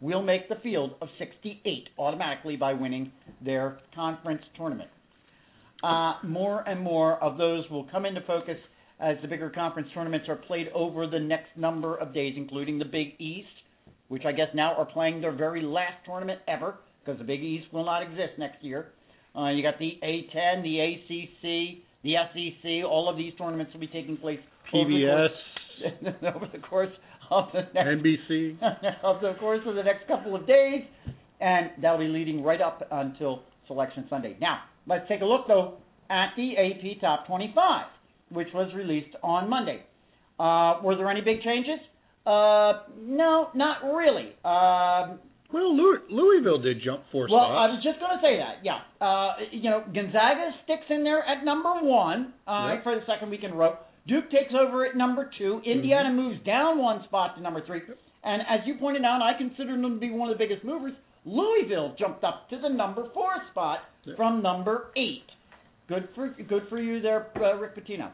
will 0.00 0.22
make 0.22 0.48
the 0.48 0.56
field 0.62 0.92
of 1.02 1.08
68 1.18 1.88
automatically 1.98 2.56
by 2.56 2.72
winning 2.72 3.12
their 3.44 3.78
conference 3.94 4.42
tournament. 4.56 4.90
Uh, 5.82 6.14
more 6.24 6.68
and 6.68 6.80
more 6.80 7.22
of 7.22 7.38
those 7.38 7.64
will 7.70 7.84
come 7.84 8.04
into 8.04 8.20
focus 8.22 8.56
as 9.00 9.16
the 9.22 9.28
bigger 9.28 9.50
conference 9.50 9.88
tournaments 9.94 10.28
are 10.28 10.36
played 10.36 10.68
over 10.74 11.06
the 11.06 11.20
next 11.20 11.56
number 11.56 11.96
of 11.96 12.12
days, 12.12 12.34
including 12.36 12.78
the 12.78 12.84
Big 12.84 13.14
East, 13.18 13.46
which 14.08 14.24
I 14.24 14.32
guess 14.32 14.48
now 14.54 14.74
are 14.74 14.86
playing 14.86 15.20
their 15.20 15.32
very 15.32 15.62
last 15.62 16.04
tournament 16.04 16.40
ever 16.48 16.78
because 17.04 17.18
the 17.18 17.24
Big 17.24 17.42
East 17.42 17.72
will 17.72 17.84
not 17.84 18.02
exist 18.02 18.32
next 18.38 18.62
year. 18.62 18.88
Uh, 19.36 19.50
you 19.50 19.62
got 19.62 19.78
the 19.78 19.98
A10, 20.02 20.62
the 20.62 20.80
ACC, 20.80 21.82
the 22.02 22.14
SEC, 22.32 22.84
all 22.84 23.08
of 23.08 23.16
these 23.16 23.32
tournaments 23.38 23.72
will 23.72 23.80
be 23.80 23.86
taking 23.86 24.16
place 24.16 24.40
over 24.74 24.88
the 24.88 24.96
PBS, 24.96 25.28
course, 26.02 26.14
over 26.34 26.48
the 26.52 26.58
course 26.58 26.92
of 27.30 27.44
the 27.52 27.60
next 27.74 28.02
NBC. 28.02 28.58
of 29.02 29.20
the 29.20 29.34
course 29.38 29.60
of 29.66 29.76
the 29.76 29.82
next 29.82 30.08
couple 30.08 30.34
of 30.34 30.46
days, 30.46 30.82
and 31.40 31.70
that'll 31.80 31.98
be 31.98 32.08
leading 32.08 32.42
right 32.42 32.60
up 32.60 32.82
until 32.90 33.42
Selection 33.66 34.06
Sunday. 34.10 34.36
Now, 34.40 34.60
let's 34.88 35.06
take 35.08 35.20
a 35.20 35.24
look 35.24 35.46
though 35.46 35.74
at 36.10 36.30
the 36.36 36.56
AP 36.56 37.00
Top 37.00 37.26
25, 37.26 37.86
which 38.30 38.48
was 38.54 38.72
released 38.74 39.14
on 39.22 39.48
Monday. 39.48 39.82
Uh, 40.40 40.80
were 40.82 40.96
there 40.96 41.10
any 41.10 41.20
big 41.20 41.42
changes? 41.42 41.78
Uh, 42.26 42.84
no, 43.00 43.48
not 43.54 43.82
really. 43.84 44.32
Um, 44.44 45.18
Well, 45.52 45.74
Louis, 45.74 45.98
Louisville 46.10 46.60
did 46.60 46.82
jump 46.84 47.02
four 47.10 47.26
well, 47.30 47.40
spots. 47.40 47.50
Well, 47.50 47.58
I 47.58 47.66
was 47.72 47.80
just 47.82 47.98
going 48.00 48.16
to 48.16 48.22
say 48.22 48.36
that. 48.36 48.60
Yeah, 48.62 48.80
uh, 49.00 49.32
you 49.50 49.70
know, 49.70 49.82
Gonzaga 49.92 50.52
sticks 50.64 50.84
in 50.90 51.04
there 51.04 51.24
at 51.24 51.44
number 51.44 51.72
one 51.82 52.34
uh, 52.46 52.74
Yep. 52.74 52.82
for 52.84 52.94
the 52.94 53.02
second 53.06 53.30
week 53.30 53.44
in 53.44 53.52
a 53.52 53.56
row. 53.56 53.76
Duke 54.06 54.30
takes 54.30 54.52
over 54.52 54.86
at 54.86 54.96
number 54.96 55.30
two. 55.38 55.60
Indiana 55.66 56.12
moves 56.12 56.42
down 56.44 56.78
one 56.78 57.04
spot 57.04 57.36
to 57.36 57.42
number 57.42 57.64
three. 57.66 57.80
And 58.24 58.42
as 58.42 58.60
you 58.66 58.74
pointed 58.76 59.04
out, 59.04 59.20
I 59.22 59.36
consider 59.36 59.72
them 59.72 59.94
to 59.94 60.00
be 60.00 60.10
one 60.10 60.30
of 60.30 60.36
the 60.36 60.42
biggest 60.42 60.64
movers. 60.64 60.92
Louisville 61.24 61.94
jumped 61.98 62.24
up 62.24 62.48
to 62.50 62.58
the 62.58 62.68
number 62.68 63.08
four 63.14 63.30
spot 63.50 63.80
from 64.16 64.42
number 64.42 64.90
eight. 64.96 65.24
Good 65.88 66.08
for 66.14 66.28
good 66.28 66.62
for 66.68 66.78
you 66.80 67.00
there, 67.00 67.28
uh, 67.36 67.54
Rick 67.56 67.76
Pitino. 67.76 68.10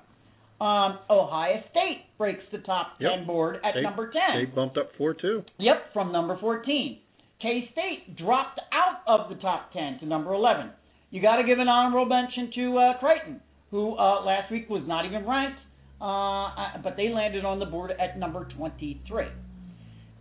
Um, 0.64 0.98
Ohio 1.10 1.62
State 1.70 2.04
breaks 2.16 2.42
the 2.52 2.58
top 2.58 2.92
Yep. 3.00 3.10
ten 3.10 3.26
board 3.26 3.60
at 3.64 3.74
They- 3.74 3.82
number 3.82 4.10
ten. 4.12 4.36
They 4.38 4.44
bumped 4.44 4.78
up 4.78 4.92
four 4.96 5.12
too. 5.14 5.44
Yep, 5.58 5.92
from 5.92 6.12
number 6.12 6.36
14. 6.36 7.00
K 7.40 7.68
State 7.72 8.16
dropped 8.16 8.60
out 8.72 9.00
of 9.06 9.28
the 9.28 9.34
top 9.36 9.72
10 9.72 9.98
to 9.98 10.06
number 10.06 10.32
11. 10.32 10.70
You 11.10 11.20
got 11.20 11.36
to 11.36 11.44
give 11.44 11.58
an 11.58 11.68
honorable 11.68 12.06
mention 12.06 12.50
to 12.52 12.78
uh, 12.78 12.98
Creighton, 12.98 13.40
who 13.70 13.96
uh, 13.98 14.22
last 14.24 14.50
week 14.50 14.70
was 14.70 14.82
not 14.86 15.04
even 15.04 15.26
ranked, 15.26 15.58
uh, 16.00 16.04
uh, 16.04 16.78
but 16.82 16.96
they 16.96 17.08
landed 17.10 17.44
on 17.44 17.58
the 17.58 17.66
board 17.66 17.90
at 17.90 18.18
number 18.18 18.44
23. 18.56 19.26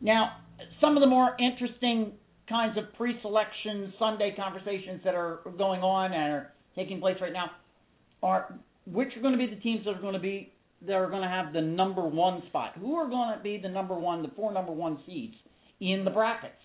Now, 0.01 0.37
some 0.81 0.97
of 0.97 1.01
the 1.01 1.07
more 1.07 1.35
interesting 1.39 2.13
kinds 2.49 2.77
of 2.77 2.93
pre-selection 2.95 3.93
Sunday 3.97 4.33
conversations 4.35 5.01
that 5.03 5.15
are 5.15 5.39
going 5.57 5.81
on 5.81 6.13
and 6.13 6.33
are 6.33 6.53
taking 6.75 6.99
place 6.99 7.17
right 7.21 7.33
now 7.33 7.51
are 8.21 8.53
which 8.85 9.09
are 9.15 9.21
going 9.21 9.37
to 9.37 9.37
be 9.37 9.53
the 9.53 9.61
teams 9.61 9.85
that 9.85 9.91
are 9.91 10.01
going 10.01 10.13
to 10.13 10.19
be 10.19 10.51
that 10.85 10.93
are 10.93 11.09
going 11.09 11.21
to 11.21 11.27
have 11.27 11.53
the 11.53 11.61
number 11.61 12.01
one 12.01 12.43
spot. 12.47 12.73
Who 12.79 12.95
are 12.95 13.09
going 13.09 13.37
to 13.37 13.41
be 13.41 13.57
the 13.57 13.69
number 13.69 13.93
one, 13.93 14.21
the 14.21 14.31
four 14.35 14.51
number 14.51 14.73
one 14.73 14.99
seeds 15.05 15.35
in 15.79 16.03
the 16.03 16.11
brackets? 16.11 16.59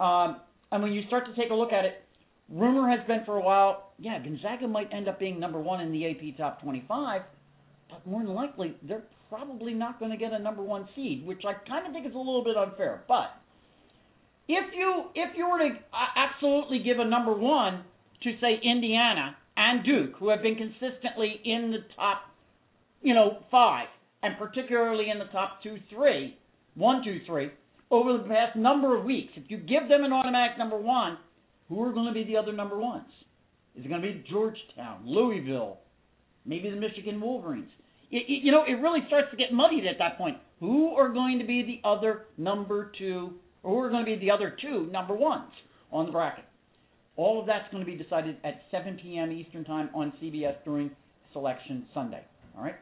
Um, 0.00 0.40
and 0.72 0.82
when 0.82 0.92
you 0.92 1.02
start 1.06 1.26
to 1.26 1.40
take 1.40 1.50
a 1.50 1.54
look 1.54 1.72
at 1.72 1.84
it, 1.84 2.02
rumor 2.50 2.88
has 2.90 3.06
been 3.06 3.24
for 3.24 3.36
a 3.36 3.40
while, 3.40 3.92
yeah, 3.98 4.18
Gonzaga 4.18 4.66
might 4.66 4.92
end 4.92 5.08
up 5.08 5.20
being 5.20 5.38
number 5.38 5.60
one 5.60 5.80
in 5.80 5.92
the 5.92 6.10
AP 6.10 6.36
top 6.36 6.60
25, 6.60 7.22
but 7.88 8.04
more 8.04 8.24
than 8.24 8.34
likely 8.34 8.76
they're 8.82 9.04
probably 9.28 9.74
not 9.74 10.00
going 10.00 10.10
to 10.10 10.16
get 10.16 10.32
a 10.32 10.38
number 10.38 10.62
one 10.62 10.88
seed, 10.96 11.24
which 11.24 11.42
I 11.46 11.54
kind 11.68 11.86
of 11.86 11.92
think 11.92 12.06
is 12.06 12.14
a 12.14 12.18
little 12.18 12.42
bit 12.42 12.56
unfair. 12.56 13.04
But 13.06 13.30
if 14.48 14.74
you 14.74 15.04
if 15.14 15.36
you 15.36 15.48
were 15.48 15.58
to 15.58 15.74
uh, 15.92 16.06
absolutely 16.16 16.80
give 16.80 16.98
a 16.98 17.04
number 17.04 17.32
one 17.32 17.84
to 18.22 18.32
say 18.40 18.60
Indiana 18.62 19.36
and 19.56 19.84
Duke, 19.84 20.14
who 20.18 20.28
have 20.28 20.42
been 20.42 20.56
consistently 20.56 21.40
in 21.44 21.70
the 21.70 21.78
top, 21.96 22.22
you 23.02 23.14
know, 23.14 23.38
five, 23.50 23.88
and 24.22 24.36
particularly 24.38 25.10
in 25.10 25.18
the 25.18 25.24
top 25.26 25.62
two, 25.62 25.78
three, 25.90 26.36
one, 26.74 27.02
two, 27.04 27.20
three, 27.26 27.50
over 27.90 28.12
the 28.12 28.24
past 28.24 28.56
number 28.56 28.96
of 28.96 29.04
weeks, 29.04 29.32
if 29.36 29.50
you 29.50 29.58
give 29.58 29.88
them 29.88 30.04
an 30.04 30.12
automatic 30.12 30.58
number 30.58 30.76
one, 30.76 31.18
who 31.68 31.82
are 31.82 31.92
going 31.92 32.06
to 32.06 32.12
be 32.12 32.24
the 32.24 32.36
other 32.36 32.52
number 32.52 32.78
ones? 32.78 33.06
Is 33.76 33.84
it 33.84 33.88
going 33.88 34.02
to 34.02 34.08
be 34.08 34.24
Georgetown, 34.30 35.02
Louisville, 35.04 35.78
maybe 36.44 36.70
the 36.70 36.76
Michigan 36.76 37.20
Wolverines? 37.20 37.70
It, 38.10 38.24
it, 38.28 38.44
you 38.44 38.52
know, 38.52 38.64
it 38.66 38.80
really 38.80 39.00
starts 39.06 39.28
to 39.32 39.36
get 39.36 39.52
muddied 39.52 39.86
at 39.86 39.98
that 39.98 40.16
point. 40.16 40.38
Who 40.60 40.94
are 40.94 41.10
going 41.10 41.38
to 41.38 41.44
be 41.44 41.62
the 41.62 41.88
other 41.88 42.26
number 42.38 42.92
two, 42.98 43.34
who 43.66 43.78
are 43.80 43.90
going 43.90 44.04
to 44.04 44.10
be 44.10 44.18
the 44.18 44.30
other 44.30 44.56
two 44.60 44.86
number 44.92 45.14
ones 45.14 45.50
on 45.92 46.06
the 46.06 46.12
bracket? 46.12 46.44
All 47.16 47.40
of 47.40 47.46
that's 47.46 47.70
going 47.72 47.84
to 47.84 47.90
be 47.90 47.96
decided 47.96 48.36
at 48.44 48.62
7 48.70 48.98
p.m. 49.02 49.32
Eastern 49.32 49.64
Time 49.64 49.90
on 49.94 50.12
CBS 50.22 50.56
during 50.64 50.90
Selection 51.32 51.86
Sunday. 51.94 52.22
All 52.56 52.64
right. 52.64 52.76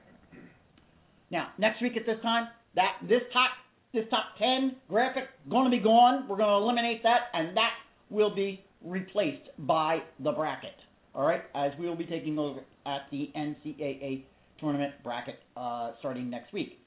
Now, 1.31 1.49
next 1.59 1.81
week 1.83 1.97
at 1.97 2.05
this 2.07 2.21
time, 2.23 2.49
that 2.75 2.97
this 3.09 3.23
top 3.33 3.51
this 3.93 4.05
top 4.11 4.25
10 4.39 4.75
graphic 4.89 5.25
going 5.49 5.65
to 5.65 5.71
be 5.71 5.83
gone. 5.83 6.27
We're 6.29 6.37
going 6.37 6.49
to 6.49 6.57
eliminate 6.57 7.05
that, 7.05 7.29
and 7.33 7.57
that 7.57 7.71
will 8.11 8.35
be 8.35 8.65
replaced 8.85 9.49
by 9.59 10.01
the 10.19 10.33
bracket. 10.33 10.75
All 11.15 11.25
right, 11.25 11.43
as 11.55 11.71
we 11.79 11.87
will 11.87 11.97
be 11.97 12.07
taking 12.07 12.37
a 12.37 12.41
look 12.43 12.65
at 12.87 13.03
the 13.13 13.31
NCAA 13.37 14.25
tournament 14.59 14.95
bracket 15.05 15.39
uh, 15.57 15.93
starting 16.01 16.29
next 16.29 16.53
week. 16.53 16.79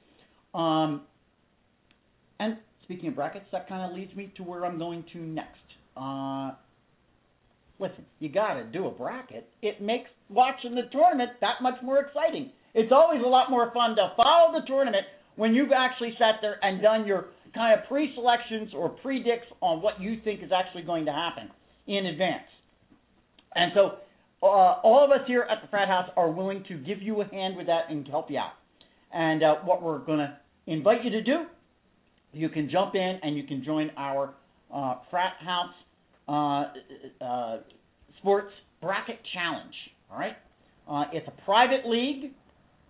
Um, 0.54 1.04
and 2.40 2.58
speaking 2.88 3.10
of 3.10 3.16
brackets, 3.16 3.46
that 3.52 3.68
kind 3.68 3.90
of 3.90 3.98
leads 3.98 4.16
me 4.16 4.32
to 4.38 4.44
where 4.44 4.66
I'm 4.66 4.80
going 4.80 5.04
to 5.12 5.20
next. 5.20 5.60
Uh, 5.98 6.52
listen, 7.80 8.06
you 8.20 8.30
got 8.30 8.54
to 8.54 8.64
do 8.64 8.88
a 8.88 8.92
bracket. 8.92 9.50
It 9.62 9.82
makes 9.82 10.10
watching 10.30 10.74
the 10.74 10.84
tournament 10.92 11.32
that 11.42 11.62
much 11.62 11.76
more 11.84 12.00
exciting. 12.00 12.52
It's 12.74 12.92
always 12.94 13.22
a 13.26 13.28
lot 13.28 13.50
more 13.50 13.72
fun 13.74 13.98
to 13.98 14.14
follow 14.16 14.58
the 14.58 14.66
tournament 14.66 15.06
when 15.36 15.54
you've 15.54 15.72
actually 15.76 16.14
sat 16.18 16.36
there 16.42 16.58
and 16.64 16.82
done 16.82 17.06
your 17.06 17.26
kind 17.54 17.78
of 17.78 17.86
pre-selections 17.88 18.70
or 18.74 18.90
predicts 18.90 19.48
on 19.62 19.82
what 19.82 20.00
you 20.00 20.22
think 20.24 20.42
is 20.42 20.52
actually 20.56 20.84
going 20.84 21.06
to 21.06 21.12
happen 21.12 21.50
in 21.88 22.06
advance. 22.06 22.48
And 23.54 23.72
so 23.76 23.98
uh, 24.42 24.80
all 24.84 25.04
of 25.04 25.12
us 25.12 25.28
here 25.28 25.46
at 25.50 25.62
the 25.62 25.68
Frat 25.70 25.90
House 25.90 26.10
are 26.16 26.32
willing 26.32 26.64
to 26.70 26.78
give 26.78 27.02
you 27.02 27.20
a 27.22 27.26
hand 27.26 27.58
with 27.58 27.68
that 27.68 27.90
and 27.90 28.08
help 28.08 28.30
you 28.32 28.38
out. 28.38 28.54
And 29.14 29.44
uh, 29.44 29.56
what 29.66 29.82
we're 29.82 30.00
going 30.00 30.20
to 30.20 30.38
invite 30.68 31.04
you 31.04 31.10
to 31.12 31.24
do, 31.24 31.46
you 32.34 32.50
can 32.50 32.70
jump 32.70 32.96
in 32.96 33.20
and 33.24 33.36
you 33.38 33.44
can 33.44 33.64
join 33.64 33.92
our 33.98 34.34
uh, 34.74 34.96
Frat 35.10 35.34
House 35.40 35.74
uh, 36.28 37.24
uh, 37.24 37.58
Sports 38.20 38.52
Bracket 38.82 39.20
Challenge. 39.34 39.74
All 40.12 40.20
right, 40.20 40.36
uh, 40.90 41.06
it's 41.14 41.28
a 41.28 41.46
private 41.46 41.86
league 41.86 42.32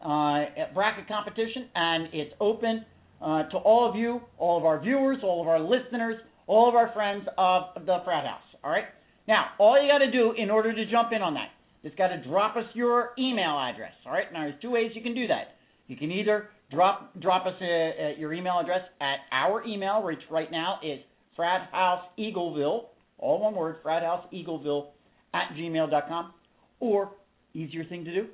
uh, 0.02 0.46
bracket 0.74 1.08
competition, 1.08 1.70
and 1.76 2.10
it's 2.14 2.34
open 2.40 2.86
uh, 3.22 3.44
to 3.50 3.58
all 3.58 3.90
of 3.90 3.96
you, 3.96 4.22
all 4.38 4.58
of 4.58 4.66
our 4.66 4.80
viewers, 4.80 5.18
all 5.24 5.42
of 5.42 5.48
our 5.48 5.60
listeners, 5.60 6.18
all 6.46 6.70
of 6.70 6.76
our 6.76 6.92
friends 6.94 7.26
of 7.38 7.64
the 7.86 7.98
Frat 8.06 8.26
House. 8.26 8.42
All 8.64 8.72
right. 8.72 8.86
Now, 9.28 9.48
all 9.60 9.82
you 9.82 9.90
got 9.92 10.00
to 10.00 10.12
do 10.12 10.34
in 10.38 10.50
order 10.50 10.74
to 10.74 10.86
jump 10.90 11.12
in 11.12 11.22
on 11.22 11.34
that 11.34 11.50
is 11.84 11.94
got 11.98 12.08
to 12.10 12.24
drop 12.24 12.56
us 12.56 12.66
your 12.74 13.12
email 13.20 13.60
address. 13.60 13.94
All 14.06 14.12
right. 14.12 14.32
Now, 14.32 14.44
there's 14.44 14.62
two 14.62 14.72
ways 14.72 14.92
you 14.94 15.02
can 15.02 15.16
do 15.16 15.28
that. 15.28 15.58
You 15.88 15.98
can 15.98 16.12
either 16.12 16.50
drop 16.72 17.18
drop 17.20 17.46
us 17.46 17.54
a, 17.62 17.66
a, 17.66 18.16
your 18.20 18.34
email 18.34 18.60
address 18.62 18.82
at 19.02 19.18
our 19.32 19.66
email, 19.66 20.04
which 20.04 20.20
right 20.30 20.52
now 20.52 20.80
is 20.84 21.00
frathouseeagleville, 21.38 22.86
all 23.18 23.40
one 23.42 23.56
word, 23.56 23.78
frathouseeagleville 23.84 24.88
at 25.34 25.50
gmail.com, 25.56 26.34
or 26.80 27.12
easier 27.54 27.84
thing 27.86 28.06
to 28.06 28.14
do, 28.14 28.28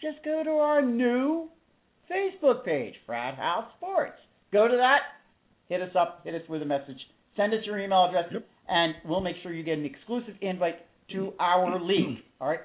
just 0.00 0.18
go 0.24 0.42
to 0.44 0.50
our 0.50 0.82
new 0.82 1.48
Facebook 2.10 2.64
page, 2.64 2.94
Frat 3.06 3.36
House 3.36 3.70
Sports. 3.76 4.18
Go 4.52 4.66
to 4.66 4.76
that, 4.76 5.00
hit 5.68 5.80
us 5.80 5.94
up, 5.98 6.22
hit 6.24 6.34
us 6.34 6.42
with 6.48 6.62
a 6.62 6.66
message, 6.66 6.98
send 7.36 7.54
us 7.54 7.60
your 7.64 7.78
email 7.78 8.06
address, 8.08 8.24
Yep. 8.32 8.44
and 8.68 8.94
we'll 9.04 9.20
make 9.20 9.36
sure 9.42 9.52
you 9.52 9.62
get 9.62 9.78
an 9.78 9.84
exclusive 9.84 10.34
invite 10.40 10.76
to 11.12 11.32
our 11.38 11.80
league. 11.80 12.18
All 12.40 12.48
right? 12.48 12.60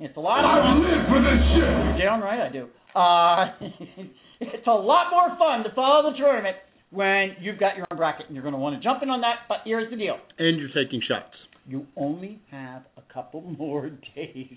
It's 0.00 0.16
a 0.16 0.20
lot 0.20 0.40
of 0.44 0.50
I 0.50 0.60
fun. 0.64 0.82
live 0.82 1.06
for 1.08 1.20
this 1.20 1.40
shit. 1.52 1.60
You're 1.60 1.98
damn 1.98 2.22
right 2.22 2.40
I 2.40 2.50
do. 2.50 2.68
Uh, 2.96 4.04
it's 4.40 4.66
a 4.66 4.70
lot 4.72 5.10
more 5.10 5.36
fun 5.38 5.62
to 5.64 5.74
follow 5.74 6.10
the 6.10 6.16
tournament 6.16 6.56
when 6.90 7.36
you've 7.40 7.58
got 7.60 7.76
your 7.76 7.86
own 7.90 7.98
bracket 7.98 8.26
and 8.26 8.34
you're 8.34 8.42
going 8.42 8.54
to 8.54 8.58
want 8.58 8.74
to 8.76 8.82
jump 8.82 9.02
in 9.02 9.10
on 9.10 9.20
that. 9.20 9.46
But 9.48 9.58
here's 9.64 9.90
the 9.90 9.96
deal: 9.96 10.16
And 10.38 10.58
you're 10.58 10.68
taking 10.74 11.00
shots. 11.06 11.34
you 11.66 11.86
only 11.96 12.40
have 12.50 12.82
a 12.96 13.12
couple 13.12 13.42
more 13.58 13.90
days 14.16 14.56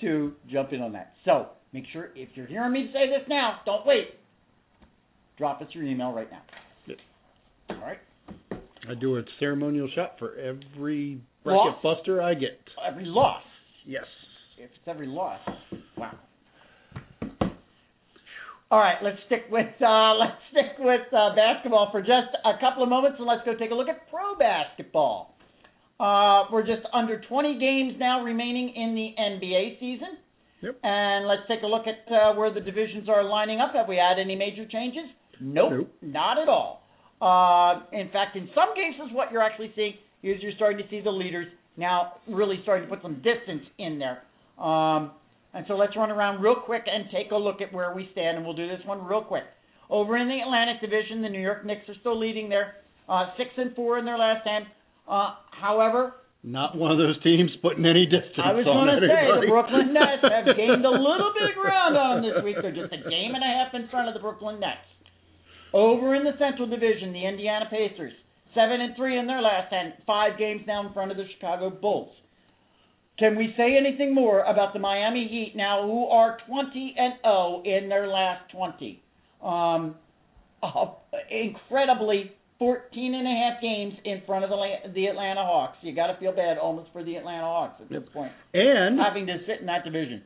to 0.00 0.32
jump 0.50 0.72
in 0.72 0.80
on 0.80 0.92
that. 0.92 1.12
So 1.26 1.48
make 1.72 1.84
sure 1.92 2.08
if 2.16 2.30
you're 2.34 2.46
hearing 2.46 2.72
me 2.72 2.90
say 2.92 3.06
this 3.08 3.28
now, 3.28 3.60
don't 3.66 3.84
wait. 3.86 4.14
Drop 5.36 5.60
us 5.60 5.68
your 5.72 5.84
email 5.84 6.12
right 6.12 6.30
now. 6.30 6.42
Yep. 6.86 6.96
All 7.70 7.76
right. 7.80 7.98
I 8.88 8.94
do 8.94 9.18
a 9.18 9.22
ceremonial 9.38 9.88
shot 9.94 10.16
for 10.18 10.34
every 10.36 11.20
Loss? 11.44 11.76
bracket 11.76 11.82
buster 11.82 12.22
I 12.22 12.34
get. 12.34 12.58
Every 12.86 13.04
loss. 13.04 13.42
Yes. 13.86 14.04
If 14.62 14.68
it's 14.76 14.88
every 14.88 15.06
loss, 15.06 15.40
wow. 15.96 16.12
All 18.70 18.78
right, 18.78 18.96
let's 19.02 19.16
stick 19.24 19.44
with 19.50 19.66
uh, 19.80 20.14
let's 20.20 20.36
stick 20.50 20.76
with 20.78 21.00
uh, 21.14 21.34
basketball 21.34 21.88
for 21.90 22.00
just 22.02 22.28
a 22.44 22.60
couple 22.60 22.82
of 22.82 22.90
moments, 22.90 23.16
and 23.18 23.26
let's 23.26 23.40
go 23.46 23.54
take 23.56 23.70
a 23.70 23.74
look 23.74 23.88
at 23.88 24.10
pro 24.10 24.36
basketball. 24.36 25.34
Uh, 25.98 26.44
we're 26.52 26.64
just 26.66 26.82
under 26.92 27.20
20 27.26 27.58
games 27.58 27.94
now 27.98 28.22
remaining 28.22 28.68
in 28.74 28.94
the 28.94 29.14
NBA 29.18 29.80
season, 29.80 30.18
Yep. 30.62 30.76
and 30.82 31.26
let's 31.26 31.42
take 31.48 31.62
a 31.62 31.66
look 31.66 31.86
at 31.86 32.12
uh, 32.12 32.34
where 32.34 32.52
the 32.52 32.60
divisions 32.60 33.08
are 33.08 33.24
lining 33.24 33.60
up. 33.60 33.72
Have 33.74 33.88
we 33.88 33.96
had 33.96 34.18
any 34.20 34.36
major 34.36 34.66
changes? 34.66 35.04
Nope, 35.40 35.72
Nope. 35.72 35.92
not 36.02 36.36
at 36.38 36.48
all. 36.50 36.82
Uh, 37.22 37.80
in 37.96 38.10
fact, 38.10 38.36
in 38.36 38.48
some 38.54 38.74
cases, 38.74 39.08
what 39.12 39.32
you're 39.32 39.42
actually 39.42 39.72
seeing 39.74 39.94
is 40.22 40.42
you're 40.42 40.52
starting 40.56 40.84
to 40.84 40.88
see 40.90 41.00
the 41.00 41.10
leaders 41.10 41.46
now 41.78 42.14
really 42.28 42.60
starting 42.62 42.86
to 42.88 42.94
put 42.94 43.02
some 43.02 43.16
distance 43.22 43.62
in 43.78 43.98
there. 43.98 44.22
Um, 44.60 45.12
And 45.52 45.64
so 45.66 45.74
let's 45.74 45.96
run 45.96 46.12
around 46.12 46.40
real 46.40 46.54
quick 46.54 46.84
and 46.86 47.10
take 47.10 47.32
a 47.32 47.36
look 47.36 47.60
at 47.60 47.72
where 47.72 47.92
we 47.92 48.08
stand, 48.12 48.36
and 48.36 48.46
we'll 48.46 48.54
do 48.54 48.68
this 48.68 48.78
one 48.86 49.02
real 49.04 49.22
quick. 49.22 49.42
Over 49.90 50.16
in 50.16 50.28
the 50.28 50.38
Atlantic 50.38 50.78
Division, 50.80 51.22
the 51.22 51.28
New 51.28 51.40
York 51.42 51.66
Knicks 51.66 51.88
are 51.88 51.98
still 51.98 52.14
leading 52.16 52.48
there, 52.48 52.76
uh, 53.08 53.34
six 53.36 53.50
and 53.56 53.74
four 53.74 53.98
in 53.98 54.04
their 54.04 54.16
last 54.16 54.44
ten. 54.46 54.62
Uh, 55.08 55.34
however, 55.50 56.14
Not 56.44 56.78
one 56.78 56.92
of 56.92 56.98
those 56.98 57.20
teams 57.24 57.50
putting 57.62 57.84
any 57.84 58.06
distance 58.06 58.38
I 58.38 58.52
was 58.54 58.64
going 58.64 58.86
to 58.94 59.02
say 59.02 59.26
the 59.42 59.50
Brooklyn 59.50 59.92
Nets 59.92 60.22
have 60.22 60.46
gained 60.62 60.86
a 60.86 60.94
little 60.94 61.32
bit 61.34 61.50
of 61.50 61.56
ground 61.58 61.96
on 61.98 62.22
them 62.22 62.30
this 62.30 62.38
week. 62.46 62.56
They're 62.62 62.70
just 62.72 62.94
a 62.94 63.02
game 63.10 63.34
and 63.34 63.42
a 63.42 63.50
half 63.58 63.74
in 63.74 63.88
front 63.90 64.06
of 64.06 64.14
the 64.14 64.20
Brooklyn 64.22 64.60
Nets. 64.62 64.86
Over 65.74 66.14
in 66.14 66.22
the 66.24 66.38
Central 66.38 66.66
Division, 66.70 67.12
the 67.12 67.26
Indiana 67.26 67.66
Pacers, 67.68 68.12
seven 68.54 68.80
and 68.80 68.94
three 68.96 69.18
in 69.18 69.26
their 69.26 69.42
last 69.42 69.70
ten, 69.70 69.94
five 70.06 70.38
games 70.38 70.62
now 70.66 70.86
in 70.86 70.92
front 70.94 71.10
of 71.10 71.16
the 71.18 71.26
Chicago 71.34 71.70
Bulls. 71.70 72.14
Can 73.20 73.36
we 73.36 73.54
say 73.56 73.76
anything 73.76 74.14
more 74.14 74.40
about 74.40 74.72
the 74.72 74.78
Miami 74.80 75.28
Heat 75.28 75.52
now, 75.54 75.82
who 75.86 76.06
are 76.06 76.38
20 76.48 76.94
and 76.98 77.14
0 77.22 77.62
in 77.64 77.88
their 77.88 78.08
last 78.08 78.50
20? 78.50 79.02
Um, 79.44 79.94
uh, 80.62 80.86
incredibly 81.30 82.32
14 82.58 83.14
and 83.14 83.26
a 83.26 83.30
half 83.30 83.62
games 83.62 83.94
in 84.04 84.22
front 84.26 84.44
of 84.44 84.50
the 84.50 84.56
the 84.94 85.06
Atlanta 85.06 85.40
Hawks. 85.44 85.76
You 85.82 85.94
got 85.94 86.08
to 86.08 86.18
feel 86.18 86.32
bad 86.32 86.58
almost 86.58 86.90
for 86.92 87.02
the 87.04 87.16
Atlanta 87.16 87.44
Hawks 87.44 87.80
at 87.80 87.88
this 87.88 88.02
point, 88.12 88.32
and 88.52 88.98
having 88.98 89.26
to 89.26 89.36
sit 89.46 89.60
in 89.60 89.66
that 89.66 89.84
division. 89.84 90.22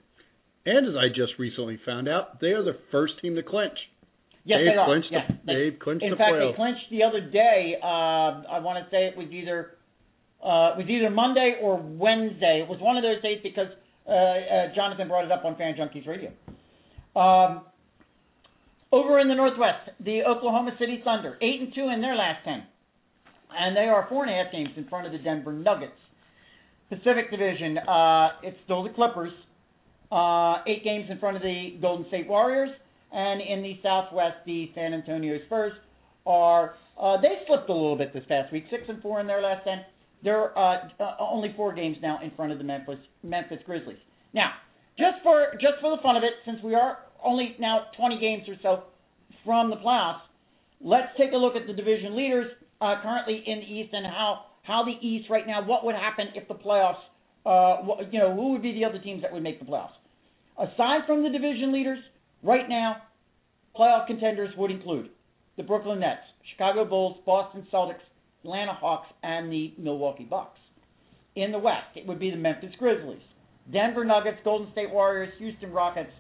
and 0.67 0.87
as 0.89 0.95
I 0.97 1.09
just 1.09 1.33
recently 1.39 1.79
found 1.87 2.09
out, 2.09 2.41
they 2.41 2.49
are 2.49 2.63
the 2.65 2.79
first 2.91 3.15
team 3.23 3.35
to 3.37 3.43
clinch. 3.43 3.79
Yes, 4.45 4.59
they've 4.59 4.73
they 4.75 4.79
are. 4.79 4.87
clinched 4.87 5.09
yes, 5.11 5.23
the, 5.29 5.35
they- 5.47 5.71
they've 5.71 5.79
clinched 5.79 6.05
in 6.05 6.11
the 6.11 6.17
fact, 6.17 6.33
playoffs. 6.35 6.53
they 6.53 6.57
clinched 6.57 6.87
the 6.91 7.03
other 7.05 7.21
day. 7.21 7.77
Uh, 7.83 8.43
I 8.51 8.59
want 8.61 8.85
to 8.85 8.91
say 8.91 9.07
it 9.07 9.17
was 9.17 9.29
either 9.31 9.79
uh, 10.45 10.77
it 10.77 10.79
was 10.79 10.87
either 10.89 11.09
Monday 11.09 11.57
or 11.63 11.81
Wednesday. 11.81 12.61
It 12.63 12.69
was 12.69 12.79
one 12.81 12.99
of 12.99 13.03
those 13.03 13.23
days 13.23 13.39
because 13.43 13.69
uh, 14.07 14.13
uh, 14.13 14.75
Jonathan 14.75 15.09
brought 15.09 15.25
it 15.25 15.33
up 15.33 15.45
on 15.45 15.57
Fan 15.57 15.75
Junkies 15.75 16.07
Radio. 16.07 16.31
Um, 17.17 17.63
over 18.93 19.19
in 19.19 19.29
the 19.29 19.35
Northwest, 19.35 19.89
the 20.05 20.23
Oklahoma 20.23 20.73
City 20.79 21.01
Thunder, 21.03 21.39
eight 21.41 21.61
and 21.61 21.73
two 21.75 21.89
in 21.89 22.03
their 22.03 22.15
last 22.15 22.45
ten, 22.45 22.63
and 23.57 23.75
they 23.75 23.89
are 23.89 24.07
four 24.09 24.25
and 24.25 24.33
a 24.33 24.37
half 24.37 24.53
games 24.53 24.69
in 24.77 24.87
front 24.89 25.07
of 25.07 25.13
the 25.13 25.19
Denver 25.19 25.53
Nuggets. 25.53 25.97
Pacific 26.91 27.31
Division, 27.31 27.79
uh, 27.79 28.29
it's 28.43 28.59
still 28.65 28.83
the 28.85 28.91
Clippers, 28.91 29.33
uh, 30.13 30.63
eight 30.69 30.85
games 30.85 31.07
in 31.09 31.19
front 31.19 31.37
of 31.37 31.43
the 31.43 31.79
Golden 31.81 32.07
State 32.09 32.29
Warriors, 32.29 32.71
and 33.11 33.41
in 33.41 33.63
the 33.63 33.79
Southwest, 33.83 34.37
the 34.45 34.71
San 34.75 34.93
Antonio 34.93 35.39
Spurs 35.47 35.73
are 36.27 36.75
uh, 37.01 37.21
they 37.21 37.41
slipped 37.47 37.69
a 37.69 37.73
little 37.73 37.97
bit 37.97 38.13
this 38.13 38.25
past 38.29 38.53
week, 38.53 38.65
six 38.71 38.85
and 38.89 39.01
four 39.01 39.21
in 39.21 39.27
their 39.27 39.41
last 39.41 39.65
ten. 39.65 39.79
They're 40.25 40.57
uh, 40.59 40.89
uh, 40.99 41.17
only 41.21 41.53
four 41.55 41.75
games 41.75 41.99
now 42.01 42.19
in 42.23 42.31
front 42.35 42.51
of 42.51 42.59
the 42.59 42.65
Memphis 42.65 42.99
Memphis 43.23 43.59
Grizzlies. 43.67 43.99
Now, 44.33 44.53
just 44.99 45.23
for 45.23 45.53
just 45.61 45.81
for 45.83 45.95
the 45.95 46.03
fun 46.03 46.17
of 46.17 46.25
it, 46.25 46.33
since 46.47 46.59
we 46.65 46.75
are 46.75 46.99
only 47.23 47.55
now 47.61 47.87
20 47.97 48.19
games 48.19 48.49
or 48.49 48.55
so 48.63 48.85
from 49.45 49.69
the 49.69 49.77
playoffs, 49.77 50.21
let's 50.81 51.09
take 51.19 51.33
a 51.33 51.37
look 51.37 51.57
at 51.57 51.67
the 51.67 51.75
division 51.75 52.17
leaders 52.17 52.51
uh, 52.81 52.97
currently 53.03 53.45
in 53.47 53.59
the 53.61 53.67
East 53.67 53.91
and 53.93 54.07
how 54.07 54.47
how 54.63 54.83
the 54.83 55.07
East 55.07 55.29
right 55.29 55.47
now. 55.47 55.63
What 55.63 55.85
would 55.85 55.95
happen 55.95 56.29
if 56.35 56.49
the 56.49 56.55
playoffs? 56.55 57.05
Uh, 57.45 58.03
you 58.11 58.19
know, 58.19 58.35
who 58.35 58.53
would 58.53 58.63
be 58.63 58.73
the 58.73 58.87
other 58.87 58.99
teams 58.99 59.21
that 59.21 59.31
would 59.31 59.43
make 59.43 59.59
the 59.59 59.67
playoffs? 59.67 59.93
Aside 60.59 61.03
from 61.07 61.23
the 61.23 61.29
division 61.29 61.71
leaders, 61.71 61.99
right 62.43 62.67
now, 62.67 63.03
playoff 63.79 64.07
contenders 64.07 64.55
would 64.57 64.71
include 64.71 65.11
the 65.59 65.63
Brooklyn 65.63 66.01
Nets, 66.01 66.23
Chicago 66.53 66.87
Bulls, 66.87 67.19
Boston 67.27 67.67
Celtics, 67.71 68.01
Atlanta 68.45 68.75
Hawks, 68.75 69.09
and 69.23 69.51
the 69.51 69.73
Milwaukee 69.79 70.25
Bucks. 70.25 70.59
In 71.35 71.51
the 71.51 71.59
West, 71.59 71.97
it 71.97 72.07
would 72.07 72.21
be 72.21 72.31
the 72.31 72.37
Memphis 72.37 72.73
Grizzlies, 72.79 73.23
Denver 73.73 74.05
Nuggets, 74.05 74.39
Golden 74.45 74.71
State 74.73 74.91
Warriors, 74.91 75.33
Houston 75.39 75.73
Rockets, 75.73 76.13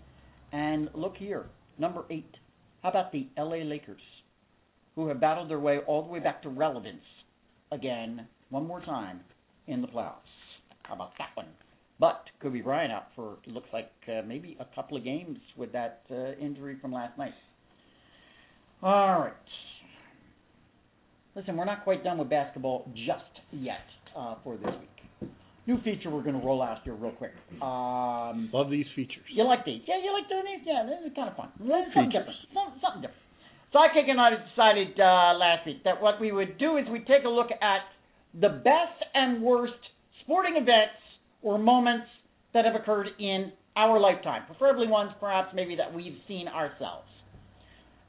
and 0.52 0.88
look 0.94 1.16
here, 1.16 1.46
number 1.78 2.04
eight. 2.10 2.34
How 2.82 2.90
about 2.90 3.12
the 3.12 3.28
LA 3.38 3.58
Lakers, 3.58 4.00
who 4.94 5.08
have 5.08 5.20
battled 5.20 5.50
their 5.50 5.60
way 5.60 5.78
all 5.86 6.02
the 6.02 6.08
way 6.08 6.18
back 6.18 6.42
to 6.42 6.48
relevance 6.48 7.04
again, 7.70 8.26
one 8.50 8.66
more 8.66 8.80
time 8.80 9.20
in 9.66 9.82
the 9.82 9.88
playoffs? 9.88 10.14
How 10.84 10.94
about 10.94 11.12
that 11.18 11.30
one? 11.34 11.46
But 12.00 12.24
Kobe 12.42 12.60
Bryant 12.60 12.92
out 12.92 13.06
for 13.14 13.36
it 13.46 13.50
looks 13.50 13.68
like 13.72 13.90
uh, 14.08 14.22
maybe 14.26 14.56
a 14.58 14.66
couple 14.74 14.96
of 14.96 15.04
games 15.04 15.38
with 15.56 15.72
that 15.72 16.02
uh, 16.10 16.32
injury 16.40 16.76
from 16.80 16.92
last 16.92 17.16
night. 17.18 17.34
All 18.82 19.20
right. 19.20 19.32
Listen, 21.36 21.56
we're 21.56 21.64
not 21.64 21.82
quite 21.84 22.04
done 22.04 22.18
with 22.18 22.30
basketball 22.30 22.88
just 22.94 23.24
yet 23.52 23.82
uh, 24.16 24.36
for 24.44 24.56
this 24.56 24.70
week. 24.80 25.30
New 25.66 25.80
feature 25.82 26.10
we're 26.10 26.22
going 26.22 26.38
to 26.38 26.46
roll 26.46 26.62
out 26.62 26.78
here 26.84 26.94
real 26.94 27.10
quick. 27.12 27.32
Um, 27.62 28.50
Love 28.52 28.70
these 28.70 28.86
features. 28.94 29.24
you 29.32 29.44
like 29.44 29.64
these? 29.64 29.80
Yeah, 29.88 29.96
you 30.04 30.12
like 30.12 30.28
doing 30.28 30.44
these? 30.46 30.66
Yeah, 30.66 30.84
this 30.84 31.10
is 31.10 31.16
kind 31.16 31.28
of 31.30 31.36
fun. 31.36 31.48
Something 31.58 31.84
features. 31.88 32.12
different. 32.12 32.38
Some- 32.52 32.80
Something 32.82 33.02
different. 33.02 33.20
Sidekick 33.74 34.08
and 34.08 34.20
I 34.20 34.30
decided 34.30 35.00
uh, 35.00 35.34
last 35.34 35.66
week 35.66 35.82
that 35.82 36.00
what 36.00 36.20
we 36.20 36.30
would 36.30 36.58
do 36.58 36.76
is 36.76 36.84
we'd 36.92 37.06
take 37.08 37.24
a 37.24 37.28
look 37.28 37.48
at 37.50 37.80
the 38.40 38.48
best 38.62 39.02
and 39.14 39.42
worst 39.42 39.72
sporting 40.22 40.54
events 40.54 40.94
or 41.42 41.58
moments 41.58 42.06
that 42.52 42.64
have 42.64 42.76
occurred 42.76 43.08
in 43.18 43.50
our 43.74 43.98
lifetime, 43.98 44.42
preferably 44.46 44.86
ones 44.86 45.10
perhaps 45.18 45.48
maybe 45.54 45.74
that 45.74 45.92
we've 45.92 46.18
seen 46.28 46.46
ourselves. 46.46 47.08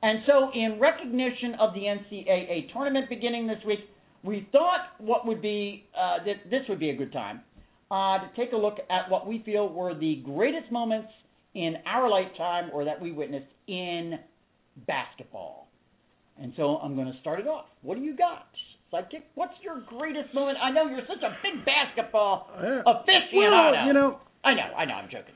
And 0.02 0.20
so, 0.28 0.50
in 0.54 0.80
recognition 0.80 1.56
of 1.60 1.74
the 1.74 1.82
NCAA 1.82 2.72
tournament 2.74 3.10
beginning 3.10 3.48
this 3.48 3.58
week, 3.66 3.80
we 4.24 4.48
thought 4.52 4.82
what 5.00 5.26
would 5.26 5.42
be 5.42 5.86
uh, 5.98 6.24
that 6.26 6.50
this 6.50 6.62
would 6.70 6.80
be 6.80 6.90
a 6.92 6.96
good 6.96 7.12
time 7.14 7.42
uh, 7.92 8.20
to 8.20 8.30
take 8.36 8.54
a 8.54 8.58
look 8.58 8.78
at 8.90 9.10
what 9.10 9.26
we 9.28 9.42
feel 9.46 9.70
were 9.70 9.94
the 9.94 10.22
greatest 10.26 10.72
moments 10.72 11.10
in 11.54 11.76
our 11.86 12.10
lifetime 12.10 12.70
or 12.74 12.84
that 12.86 13.00
we 13.02 13.12
witnessed 13.12 13.46
in 13.68 14.20
basketball. 14.88 15.68
And 16.42 16.54
so 16.58 16.78
I'm 16.78 16.96
going 16.96 17.12
to 17.12 17.18
start 17.22 17.40
it 17.40 17.48
off. 17.48 17.66
What 17.82 17.96
do 17.98 18.04
you 18.04 18.16
got? 18.16 18.48
Sidekick, 18.94 19.24
what's 19.36 19.54
your 19.64 19.82
greatest 19.88 20.34
moment? 20.34 20.58
I 20.62 20.72
know 20.72 20.88
you're 20.88 21.06
such 21.08 21.24
a 21.24 21.36
big 21.42 21.66
basketball 21.66 22.50
Yeah. 22.62 22.82
aficionado. 22.86 23.72
Well, 23.72 23.88
you 23.88 23.94
know, 23.94 24.20
I 24.44 24.54
know, 24.54 24.70
I 24.78 24.86
know, 24.86 24.94
I'm 24.94 25.10
joking. 25.10 25.34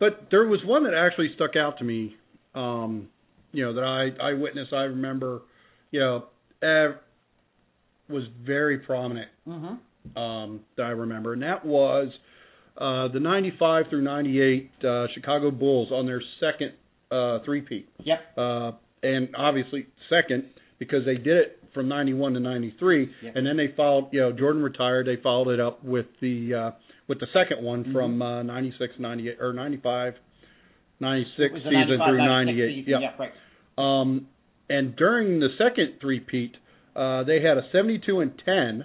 but 0.00 0.28
there 0.30 0.46
was 0.46 0.60
one 0.64 0.84
that 0.84 0.94
actually 0.94 1.32
stuck 1.34 1.56
out 1.56 1.78
to 1.78 1.84
me. 1.84 2.16
Um, 2.54 3.08
you 3.52 3.64
know 3.64 3.74
that 3.74 3.84
I 3.84 4.30
I 4.30 4.32
witnessed. 4.34 4.72
I 4.72 4.82
remember. 4.84 5.42
You 5.90 6.00
know, 6.00 6.24
uh, 6.62 6.96
was 8.08 8.24
very 8.44 8.78
prominent. 8.78 9.28
Mm-hmm. 9.46 10.18
Um, 10.18 10.60
that 10.76 10.84
I 10.84 10.90
remember, 10.90 11.32
and 11.34 11.42
that 11.42 11.64
was 11.66 12.08
uh, 12.78 13.08
the 13.12 13.20
'95 13.20 13.86
through 13.90 14.02
'98 14.02 14.70
uh, 14.84 15.06
Chicago 15.14 15.50
Bulls 15.50 15.88
on 15.92 16.06
their 16.06 16.22
second 16.40 16.72
uh, 17.10 17.38
three-peat. 17.44 17.88
Yep. 18.04 18.18
uh, 18.38 18.72
and 19.02 19.28
obviously 19.36 19.86
second 20.10 20.44
because 20.78 21.04
they 21.04 21.14
did 21.16 21.36
it 21.36 21.62
from 21.74 21.88
91 21.88 22.34
to 22.34 22.40
93 22.40 23.10
Yeah. 23.22 23.30
and 23.34 23.46
then 23.46 23.56
they 23.56 23.72
followed 23.76 24.08
you 24.12 24.20
know 24.20 24.32
Jordan 24.32 24.62
retired 24.62 25.06
they 25.06 25.16
followed 25.22 25.50
it 25.52 25.60
up 25.60 25.84
with 25.84 26.06
the 26.20 26.54
uh 26.54 26.70
with 27.06 27.20
the 27.20 27.26
second 27.32 27.64
one 27.64 27.84
Mm-hmm. 27.84 27.92
from 27.92 28.20
uh 28.22 28.42
96 28.42 28.94
98 28.98 29.36
or 29.40 29.52
95 29.52 30.14
96 31.00 31.38
It 31.38 31.52
was 31.52 31.62
the 31.62 31.70
season 31.70 31.98
through 32.06 32.18
98 32.18 32.68
season. 32.68 32.84
yeah 32.90 32.98
Yeah, 33.00 33.14
right. 33.18 33.32
um 33.78 34.26
and 34.70 34.94
during 34.96 35.40
the 35.40 35.48
second 35.58 35.94
three-peat 36.00 36.56
uh 36.96 37.22
they 37.24 37.40
had 37.40 37.56
a 37.58 37.62
72 37.72 38.20
and 38.20 38.32
10 38.44 38.84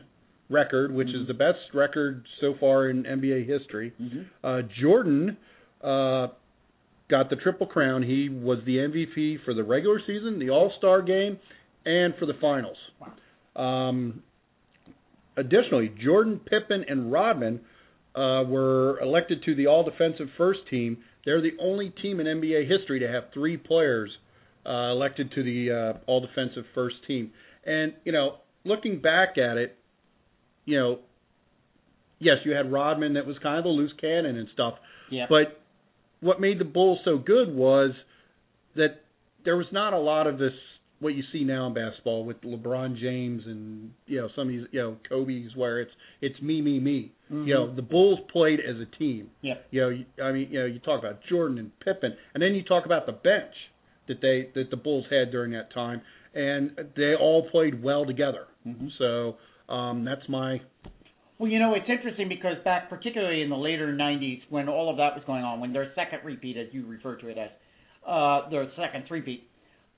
record 0.49 0.93
which 0.93 1.07
Mm-hmm. 1.07 1.21
is 1.21 1.27
the 1.27 1.33
best 1.33 1.59
record 1.73 2.25
so 2.41 2.53
far 2.59 2.89
in 2.89 3.03
NBA 3.03 3.45
history 3.47 3.93
Mhm. 4.01 4.25
uh, 4.43 4.61
Jordan 4.81 5.37
uh, 5.83 6.27
got 7.09 7.29
the 7.29 7.35
triple 7.35 7.67
crown. 7.67 8.01
He 8.03 8.29
was 8.29 8.59
the 8.65 8.77
MVP 8.77 9.43
for 9.43 9.53
the 9.53 9.63
regular 9.63 9.99
season, 10.07 10.39
the 10.39 10.49
All 10.49 10.71
Star 10.77 11.01
game, 11.01 11.37
and 11.85 12.15
for 12.17 12.25
the 12.25 12.33
finals. 12.39 12.77
Um, 13.57 14.23
additionally, 15.35 15.91
Jordan, 16.01 16.39
Pippen, 16.39 16.85
and 16.87 17.11
Rodman 17.11 17.59
uh, 18.15 18.43
were 18.47 18.99
elected 19.01 19.43
to 19.43 19.55
the 19.55 19.67
All 19.67 19.83
Defensive 19.83 20.27
First 20.37 20.61
Team. 20.69 20.97
They're 21.25 21.41
the 21.41 21.53
only 21.59 21.89
team 22.01 22.19
in 22.19 22.27
NBA 22.27 22.67
history 22.69 22.99
to 22.99 23.07
have 23.07 23.25
three 23.33 23.57
players 23.57 24.11
uh, 24.65 24.91
elected 24.91 25.31
to 25.35 25.43
the 25.43 25.71
uh, 25.71 25.99
All 26.07 26.21
Defensive 26.21 26.65
First 26.75 26.95
Team. 27.07 27.31
And 27.65 27.93
you 28.03 28.11
know, 28.11 28.37
looking 28.65 29.01
back 29.01 29.37
at 29.37 29.57
it, 29.57 29.77
you 30.65 30.77
know, 30.79 30.99
yes, 32.19 32.37
you 32.45 32.53
had 32.53 32.71
Rodman 32.71 33.13
that 33.13 33.25
was 33.25 33.37
kind 33.41 33.59
of 33.59 33.65
a 33.65 33.69
loose 33.69 33.93
cannon 33.99 34.37
and 34.37 34.47
stuff. 34.53 34.75
Yeah. 35.09 35.25
But 35.29 35.61
what 36.21 36.39
made 36.39 36.59
the 36.59 36.65
Bulls 36.65 36.99
so 37.05 37.17
good 37.17 37.53
was 37.53 37.91
that 38.75 39.01
there 39.45 39.57
was 39.57 39.67
not 39.71 39.93
a 39.93 39.99
lot 39.99 40.27
of 40.27 40.37
this 40.37 40.53
what 41.03 41.15
you 41.15 41.23
see 41.31 41.43
now 41.43 41.67
in 41.67 41.73
basketball 41.73 42.25
with 42.25 42.41
LeBron 42.41 42.97
James 42.99 43.43
and 43.45 43.91
you 44.07 44.19
know 44.21 44.29
some 44.35 44.47
of 44.47 44.53
these 44.53 44.63
you 44.71 44.79
know 44.79 44.97
Kobe's 45.07 45.55
where 45.55 45.81
it's 45.81 45.91
it's 46.21 46.41
me 46.41 46.61
me 46.61 46.79
me. 46.79 47.11
You 47.29 47.53
know 47.55 47.75
the 47.75 47.81
Bulls 47.81 48.19
played 48.31 48.59
as 48.59 48.75
a 48.77 48.85
team. 48.97 49.29
Yeah. 49.41 49.55
You 49.71 49.81
know 49.81 50.23
I 50.23 50.31
mean 50.31 50.47
you 50.51 50.59
know 50.59 50.65
you 50.65 50.79
talk 50.79 50.99
about 50.99 51.19
Jordan 51.29 51.57
and 51.57 51.71
Pippen 51.79 52.15
and 52.33 52.41
then 52.43 52.53
you 52.53 52.63
talk 52.63 52.85
about 52.85 53.05
the 53.05 53.11
bench 53.11 53.53
that 54.07 54.21
they 54.21 54.49
that 54.55 54.69
the 54.69 54.77
Bulls 54.77 55.05
had 55.09 55.31
during 55.31 55.51
that 55.51 55.73
time 55.73 56.01
and 56.35 56.71
they 56.95 57.15
all 57.15 57.49
played 57.49 57.81
well 57.83 58.05
together. 58.05 58.45
Mhm. 58.67 58.89
So 58.97 59.37
um 59.73 60.05
that's 60.05 60.27
my 60.29 60.61
Well, 61.39 61.49
you 61.51 61.59
know, 61.59 61.73
it's 61.73 61.89
interesting 61.89 62.29
because 62.29 62.57
back, 62.63 62.89
particularly 62.89 63.41
in 63.41 63.49
the 63.49 63.57
later 63.57 63.91
'90s, 63.93 64.41
when 64.49 64.69
all 64.69 64.89
of 64.91 64.97
that 64.97 65.15
was 65.15 65.23
going 65.25 65.43
on, 65.43 65.59
when 65.59 65.73
their 65.73 65.91
second 65.95 66.19
repeat, 66.23 66.55
as 66.57 66.67
you 66.71 66.85
refer 66.85 67.15
to 67.17 67.27
it 67.27 67.37
as, 67.37 67.49
uh, 68.07 68.47
their 68.49 68.69
second 68.77 69.05
repeat, 69.09 69.49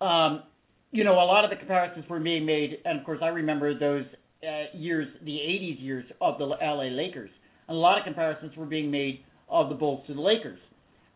um, 0.02 0.44
you 0.92 1.04
know, 1.04 1.14
a 1.14 1.26
lot 1.26 1.44
of 1.44 1.50
the 1.50 1.56
comparisons 1.58 2.06
were 2.10 2.20
being 2.20 2.46
made, 2.46 2.78
and 2.86 3.00
of 3.00 3.06
course, 3.06 3.20
I 3.22 3.28
remember 3.28 3.78
those 3.78 4.06
uh, 4.44 4.78
years, 4.78 5.08
the 5.24 5.32
'80s 5.38 5.82
years 5.82 6.06
of 6.22 6.38
the 6.38 6.46
LA 6.46 6.90
Lakers. 6.92 7.30
And 7.68 7.76
a 7.76 7.80
lot 7.80 7.98
of 7.98 8.04
comparisons 8.04 8.56
were 8.56 8.66
being 8.66 8.92
made 8.92 9.22
of 9.50 9.70
the 9.70 9.76
Bulls 9.76 10.06
to 10.08 10.14
the 10.14 10.22
Lakers. 10.22 10.60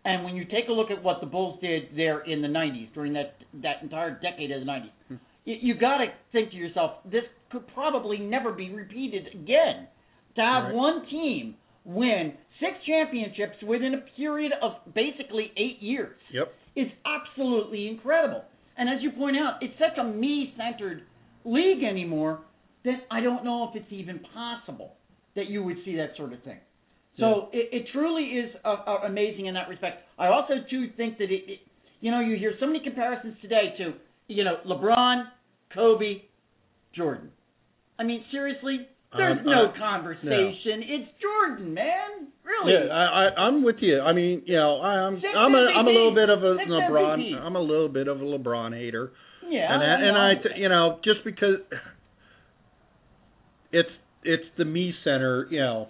And 0.06 0.24
when 0.24 0.36
you 0.36 0.46
take 0.46 0.68
a 0.70 0.72
look 0.72 0.90
at 0.92 1.04
what 1.04 1.20
the 1.20 1.28
Bulls 1.28 1.60
did 1.62 1.84
there 1.96 2.22
in 2.22 2.42
the 2.42 2.48
'90s, 2.48 2.94
during 2.94 3.14
that 3.14 3.36
that 3.62 3.82
entire 3.84 4.20
decade 4.20 4.52
of 4.52 4.62
the 4.62 4.66
'90s, 4.66 4.92
Hmm. 5.08 5.16
you, 5.46 5.56
you 5.62 5.74
got 5.76 5.98
to 6.00 6.08
think 6.32 6.52
to 6.52 6.56
yourself, 6.58 6.94
this 7.06 7.24
could 7.52 7.68
probably 7.74 8.18
never 8.18 8.52
be 8.52 8.70
repeated 8.74 9.28
again. 9.34 9.88
To 10.36 10.42
have 10.42 10.66
Right. 10.66 10.74
one 10.76 11.06
team 11.08 11.56
win 11.86 12.34
six 12.60 12.74
championships 12.86 13.62
within 13.64 13.94
a 13.96 14.02
period 14.16 14.52
of 14.62 14.74
basically 14.94 15.52
eight 15.58 15.82
years 15.82 16.18
Yep. 16.32 16.54
is 16.76 16.88
absolutely 17.06 17.88
incredible. 17.88 18.44
And 18.80 18.90
as 18.90 19.02
you 19.02 19.12
point 19.12 19.36
out, 19.38 19.62
it's 19.62 19.78
such 19.78 19.98
a 20.00 20.04
me-centered 20.04 21.04
league 21.44 21.84
anymore 21.84 22.40
that 22.86 23.00
I 23.12 23.20
don't 23.20 23.44
know 23.44 23.70
if 23.70 23.76
it's 23.76 23.92
even 23.92 24.20
possible 24.34 24.94
that 25.36 25.50
you 25.50 25.62
would 25.64 25.78
see 25.84 25.98
that 25.98 26.12
sort 26.18 26.34
of 26.34 26.42
thing. 26.44 26.60
So 27.20 27.50
it, 27.52 27.68
it 27.74 27.88
truly 27.92 28.24
is 28.24 28.56
uh, 28.64 28.78
uh, 28.88 28.98
amazing 29.06 29.48
in 29.48 29.54
that 29.56 29.68
respect. 29.68 30.04
I 30.18 30.28
also 30.28 30.54
too 30.70 30.88
think 30.96 31.18
that 31.18 31.26
it, 31.26 31.44
it, 31.48 31.60
you 32.00 32.12
know, 32.12 32.22
you 32.22 32.38
hear 32.38 32.54
so 32.62 32.66
many 32.66 32.80
comparisons 32.82 33.36
today 33.42 33.74
to, 33.78 33.94
you 34.30 34.46
know, 34.46 34.60
LeBron, 34.66 35.26
Kobe, 35.74 36.22
Jordan. 36.96 37.30
I 38.00 38.04
mean, 38.04 38.24
seriously, 38.32 38.88
there's 39.16 39.40
Um, 39.40 39.46
no 39.46 39.66
uh, 39.66 39.78
conversation. 39.78 40.84
It's 40.86 41.10
Jordan, 41.22 41.74
man. 41.74 42.28
Really. 42.44 42.74
Yeah, 42.74 42.94
I, 42.94 43.28
I 43.28 43.36
I'm 43.48 43.64
with 43.64 43.78
you. 43.80 44.00
I 44.02 44.14
mean, 44.14 44.44
you 44.46 44.56
know, 44.56 44.80
I, 44.82 44.90
I'm 45.08 45.16
Six 45.18 45.28
I'm 45.36 45.54
a 45.56 45.66
I'm 45.78 45.88
a 45.88 45.90
little 45.90 46.14
bit 46.16 46.30
of 46.30 46.44
a 46.44 46.58
Six 46.58 46.70
LeBron. 46.70 47.18
MVPs. 47.20 47.42
I'm 47.42 47.56
a 47.56 47.62
little 47.62 47.90
bit 47.90 48.08
of 48.08 48.22
a 48.22 48.24
LeBron 48.24 48.74
hater, 48.78 49.12
Yeah. 49.48 49.74
and 49.74 49.84
I, 49.84 50.08
and 50.08 50.18
I 50.18 50.34
t- 50.44 50.62
you 50.62 50.70
know 50.70 51.00
just 51.04 51.24
because 51.26 51.58
it's 53.72 53.90
it's 54.24 54.44
the 54.58 54.66
me 54.66 54.94
center, 55.04 55.48
you 55.50 55.60
know, 55.60 55.88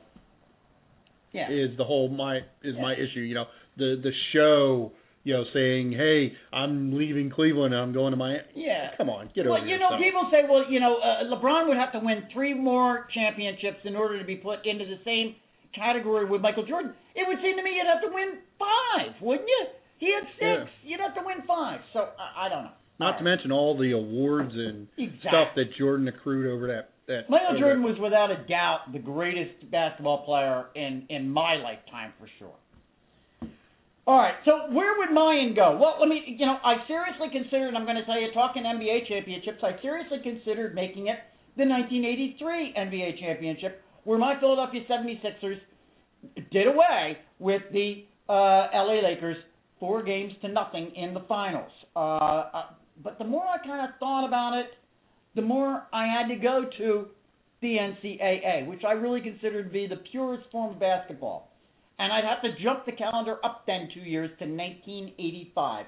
yeah. 1.31 1.49
is 1.49 1.75
the 1.77 1.83
whole 1.83 2.09
my 2.09 2.39
is 2.63 2.75
my 2.79 2.93
issue. 2.93 3.21
You 3.21 3.35
know, 3.35 3.45
the 3.77 3.95
the 4.01 4.11
show, 4.33 4.91
you 5.23 5.33
know, 5.33 5.43
saying, 5.53 5.91
hey, 5.91 6.33
I'm 6.53 6.93
leaving 6.97 7.29
Cleveland 7.29 7.73
and 7.73 7.81
I'm 7.83 7.93
going 7.93 8.11
to 8.11 8.17
my. 8.17 8.37
Yeah. 8.55 8.91
Come 8.97 9.09
on, 9.09 9.29
get 9.35 9.45
well, 9.45 9.55
over 9.57 9.61
Well, 9.61 9.69
you 9.69 9.77
know, 9.77 9.91
yourself. 9.91 10.01
people 10.01 10.27
say, 10.31 10.41
well, 10.49 10.63
you 10.71 10.79
know, 10.79 10.97
uh, 10.99 11.23
LeBron 11.35 11.67
would 11.67 11.77
have 11.77 11.91
to 11.93 11.99
win 11.99 12.23
three 12.33 12.53
more 12.53 13.07
championships 13.13 13.79
in 13.83 13.95
order 13.95 14.17
to 14.19 14.25
be 14.25 14.35
put 14.35 14.65
into 14.65 14.85
the 14.85 14.97
same 15.05 15.35
category 15.75 16.25
with 16.25 16.41
Michael 16.41 16.65
Jordan. 16.65 16.93
It 17.15 17.27
would 17.27 17.37
seem 17.43 17.55
to 17.57 17.63
me 17.63 17.71
you'd 17.77 17.87
have 17.87 18.01
to 18.01 18.13
win 18.13 18.39
five, 18.57 19.13
wouldn't 19.21 19.47
you? 19.47 19.65
He 19.99 20.13
had 20.13 20.23
six. 20.39 20.71
You'd 20.83 20.99
have 21.01 21.13
to 21.15 21.21
win 21.25 21.45
five. 21.47 21.81
So 21.93 21.99
I, 22.17 22.45
I 22.45 22.49
don't 22.49 22.63
know. 22.63 22.71
Not 22.99 23.17
to 23.17 23.23
mention 23.23 23.51
all 23.51 23.77
the 23.77 23.91
awards 23.91 24.51
and 24.53 24.87
Exactly. 24.97 25.19
stuff 25.29 25.47
that 25.55 25.75
Jordan 25.77 26.07
accrued 26.07 26.47
over 26.51 26.67
that. 26.67 26.89
that 27.07 27.29
Michael 27.29 27.49
over 27.51 27.59
Jordan 27.59 27.83
was 27.83 27.97
without 28.01 28.31
a 28.31 28.45
doubt 28.47 28.91
the 28.91 28.99
greatest 28.99 29.69
basketball 29.71 30.25
player 30.25 30.65
in 30.75 31.05
in 31.09 31.29
my 31.29 31.55
lifetime 31.55 32.13
for 32.19 32.27
sure. 32.39 32.55
All 34.09 34.17
right, 34.17 34.33
so 34.43 34.73
where 34.73 34.97
would 34.97 35.13
mine 35.13 35.53
go? 35.53 35.77
Well, 35.79 35.97
let 35.99 36.09
me, 36.09 36.35
you 36.39 36.43
know, 36.43 36.57
I 36.63 36.77
seriously 36.87 37.27
considered. 37.31 37.75
I'm 37.75 37.85
going 37.85 37.95
to 37.95 38.05
tell 38.05 38.19
you, 38.19 38.33
talking 38.33 38.63
NBA 38.63 39.07
championships, 39.07 39.59
I 39.61 39.79
seriously 39.83 40.17
considered 40.23 40.73
making 40.73 41.09
it 41.09 41.17
the 41.57 41.63
1983 41.63 42.73
NBA 42.75 43.19
championship, 43.19 43.83
where 44.05 44.17
my 44.17 44.33
Philadelphia 44.39 44.81
76ers 44.89 45.59
did 46.51 46.65
away 46.65 47.19
with 47.37 47.61
the 47.71 48.05
uh, 48.27 48.73
LA 48.73 48.99
Lakers 49.03 49.37
four 49.79 50.01
games 50.01 50.33
to 50.41 50.47
nothing 50.47 50.91
in 50.95 51.13
the 51.13 51.21
finals. 51.29 51.71
Uh, 51.95 51.99
uh, 51.99 52.63
but 53.03 53.19
the 53.19 53.25
more 53.25 53.45
I 53.45 53.63
kind 53.63 53.87
of 53.87 53.99
thought 53.99 54.25
about 54.25 54.57
it, 54.57 54.71
the 55.35 55.43
more 55.43 55.83
I 55.93 56.07
had 56.07 56.29
to 56.29 56.35
go 56.35 56.65
to 56.79 57.09
the 57.61 57.77
NCAA, 57.77 58.65
which 58.65 58.81
I 58.83 58.93
really 58.93 59.21
consider 59.21 59.63
to 59.63 59.69
be 59.69 59.85
the 59.85 60.01
purest 60.11 60.49
form 60.51 60.73
of 60.73 60.79
basketball. 60.79 61.51
And 61.99 62.13
I'd 62.13 62.23
have 62.23 62.41
to 62.43 62.63
jump 62.63 62.85
the 62.85 62.93
calendar 62.93 63.37
up 63.43 63.65
then 63.67 63.89
two 63.93 63.99
years 63.99 64.29
to 64.39 64.45
1985 64.45 65.85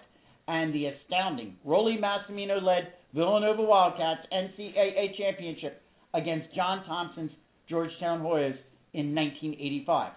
and 0.47 0.74
the 0.74 0.88
astounding 0.88 1.55
Rollie 1.66 1.99
Massimino 1.99 2.62
led 2.62 2.93
Villanova 3.14 3.62
Wildcats 3.62 4.28
NCAA 4.34 5.18
championship 5.18 5.82
against 6.14 6.53
John 6.53 6.84
Thompson's 6.86 7.32
Georgetown 7.70 8.20
Hoyas 8.22 8.57
in 8.93 9.16
1985. 9.16 10.12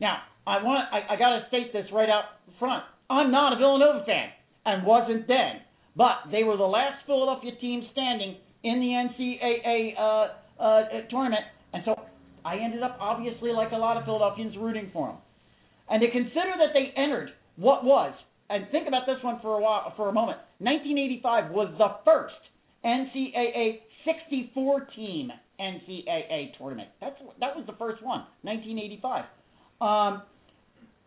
Now, 0.00 0.18
I 0.46 0.62
want 0.62 0.88
I, 0.92 1.14
I 1.14 1.18
got 1.18 1.38
to 1.38 1.44
state 1.48 1.72
this 1.72 1.86
right 1.92 2.08
out 2.08 2.24
front. 2.58 2.82
I'm 3.08 3.30
not 3.30 3.52
a 3.52 3.56
Villanova 3.56 4.04
fan 4.04 4.30
and 4.66 4.84
wasn't 4.84 5.28
then, 5.28 5.62
but 5.96 6.30
they 6.32 6.42
were 6.42 6.56
the 6.56 6.64
last 6.64 7.06
Philadelphia 7.06 7.52
team 7.60 7.86
standing 7.92 8.36
in 8.64 8.80
the 8.80 8.86
NCAA 8.88 9.94
uh, 9.98 10.62
uh, 10.62 10.82
tournament, 11.10 11.44
and 11.72 11.82
so 11.84 11.94
I 12.44 12.56
ended 12.56 12.82
up 12.82 12.98
obviously 13.00 13.52
like 13.52 13.70
a 13.72 13.76
lot 13.76 13.96
of 13.96 14.04
Philadelphians 14.04 14.56
rooting 14.56 14.90
for 14.92 15.08
them. 15.08 15.16
And 15.90 16.00
to 16.00 16.10
consider 16.10 16.54
that 16.58 16.72
they 16.74 16.92
entered 17.00 17.30
what 17.56 17.84
was, 17.84 18.12
and 18.50 18.66
think 18.70 18.88
about 18.88 19.06
this 19.06 19.22
one 19.22 19.40
for 19.40 19.58
a 19.58 19.60
while, 19.60 19.92
for 19.96 20.08
a 20.08 20.12
moment. 20.12 20.38
1985 20.58 21.50
was 21.50 21.72
the 21.78 21.88
first 22.04 22.34
NCAA 22.84 23.80
64 24.04 24.88
team 24.96 25.30
NCAA 25.60 26.56
tournament. 26.56 26.88
That's 27.00 27.16
that 27.40 27.56
was 27.56 27.66
the 27.66 27.74
first 27.78 28.02
one, 28.02 28.24
1985. 28.42 29.24
Um, 29.80 30.22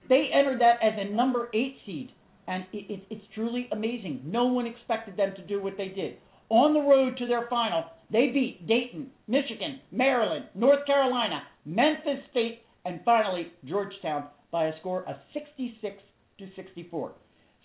they 0.09 0.29
entered 0.33 0.59
that 0.61 0.77
as 0.83 0.93
a 0.97 1.13
number 1.13 1.49
eight 1.53 1.77
seed, 1.85 2.11
and 2.47 2.65
it, 2.73 2.91
it, 2.91 3.03
it's 3.09 3.25
truly 3.33 3.69
amazing. 3.71 4.21
No 4.25 4.45
one 4.45 4.67
expected 4.67 5.15
them 5.15 5.33
to 5.35 5.41
do 5.45 5.61
what 5.61 5.77
they 5.77 5.87
did. 5.87 6.17
On 6.49 6.73
the 6.73 6.81
road 6.81 7.17
to 7.17 7.27
their 7.27 7.47
final, 7.49 7.85
they 8.11 8.27
beat 8.27 8.67
Dayton, 8.67 9.07
Michigan, 9.27 9.79
Maryland, 9.91 10.45
North 10.53 10.85
Carolina, 10.85 11.43
Memphis 11.65 12.19
State, 12.29 12.63
and 12.83 12.99
finally 13.05 13.47
Georgetown 13.63 14.25
by 14.51 14.65
a 14.65 14.79
score 14.79 15.07
of 15.07 15.15
66 15.33 15.95
to 16.39 16.47
64. 16.55 17.13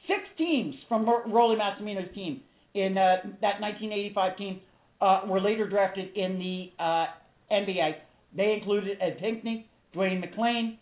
Six 0.06 0.20
teams 0.38 0.74
from 0.88 1.04
Rollie 1.04 1.58
Massimino's 1.58 2.14
team 2.14 2.40
in 2.74 2.96
uh, 2.96 3.16
that 3.40 3.60
1985 3.60 4.36
team 4.36 4.60
uh, 5.00 5.22
were 5.26 5.40
later 5.40 5.68
drafted 5.68 6.16
in 6.16 6.38
the 6.38 6.82
uh, 6.82 7.06
NBA. 7.50 7.96
They 8.36 8.52
included 8.58 8.98
Ed 9.00 9.18
Pinckney, 9.18 9.68
Dwayne 9.94 10.22
McClain, 10.22 10.78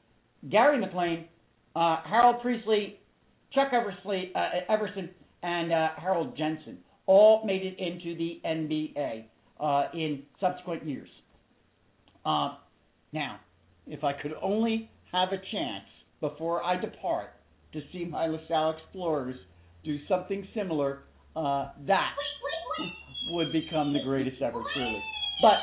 Gary 0.50 0.82
McLain, 0.82 1.24
uh, 1.74 2.02
Harold 2.06 2.42
Pressley, 2.42 3.00
Chuck 3.52 3.68
Eversley, 3.72 4.32
uh, 4.34 4.72
Everson, 4.72 5.08
and 5.42 5.72
uh, 5.72 5.88
Harold 5.96 6.36
Jensen. 6.36 6.78
All 7.06 7.44
made 7.44 7.62
it 7.62 7.78
into 7.78 8.16
the 8.16 8.40
NBA 8.44 9.24
in 9.94 10.22
subsequent 10.40 10.86
years. 10.86 11.08
Now, 12.24 13.38
if 13.86 14.02
I 14.02 14.12
could 14.12 14.32
only 14.42 14.90
have 15.12 15.28
a 15.28 15.38
chance 15.52 15.84
before 16.28 16.64
I 16.64 16.80
depart 16.80 17.30
to 17.74 17.80
see 17.92 18.06
my 18.06 18.26
LaSalle 18.26 18.76
Explorers 18.78 19.36
do 19.84 19.98
something 20.08 20.46
similar, 20.54 21.00
uh, 21.36 21.68
that 21.86 22.12
would 23.30 23.52
become 23.52 23.92
the 23.92 24.00
greatest 24.02 24.40
ever, 24.40 24.62
truly. 24.74 25.02
But 25.42 25.58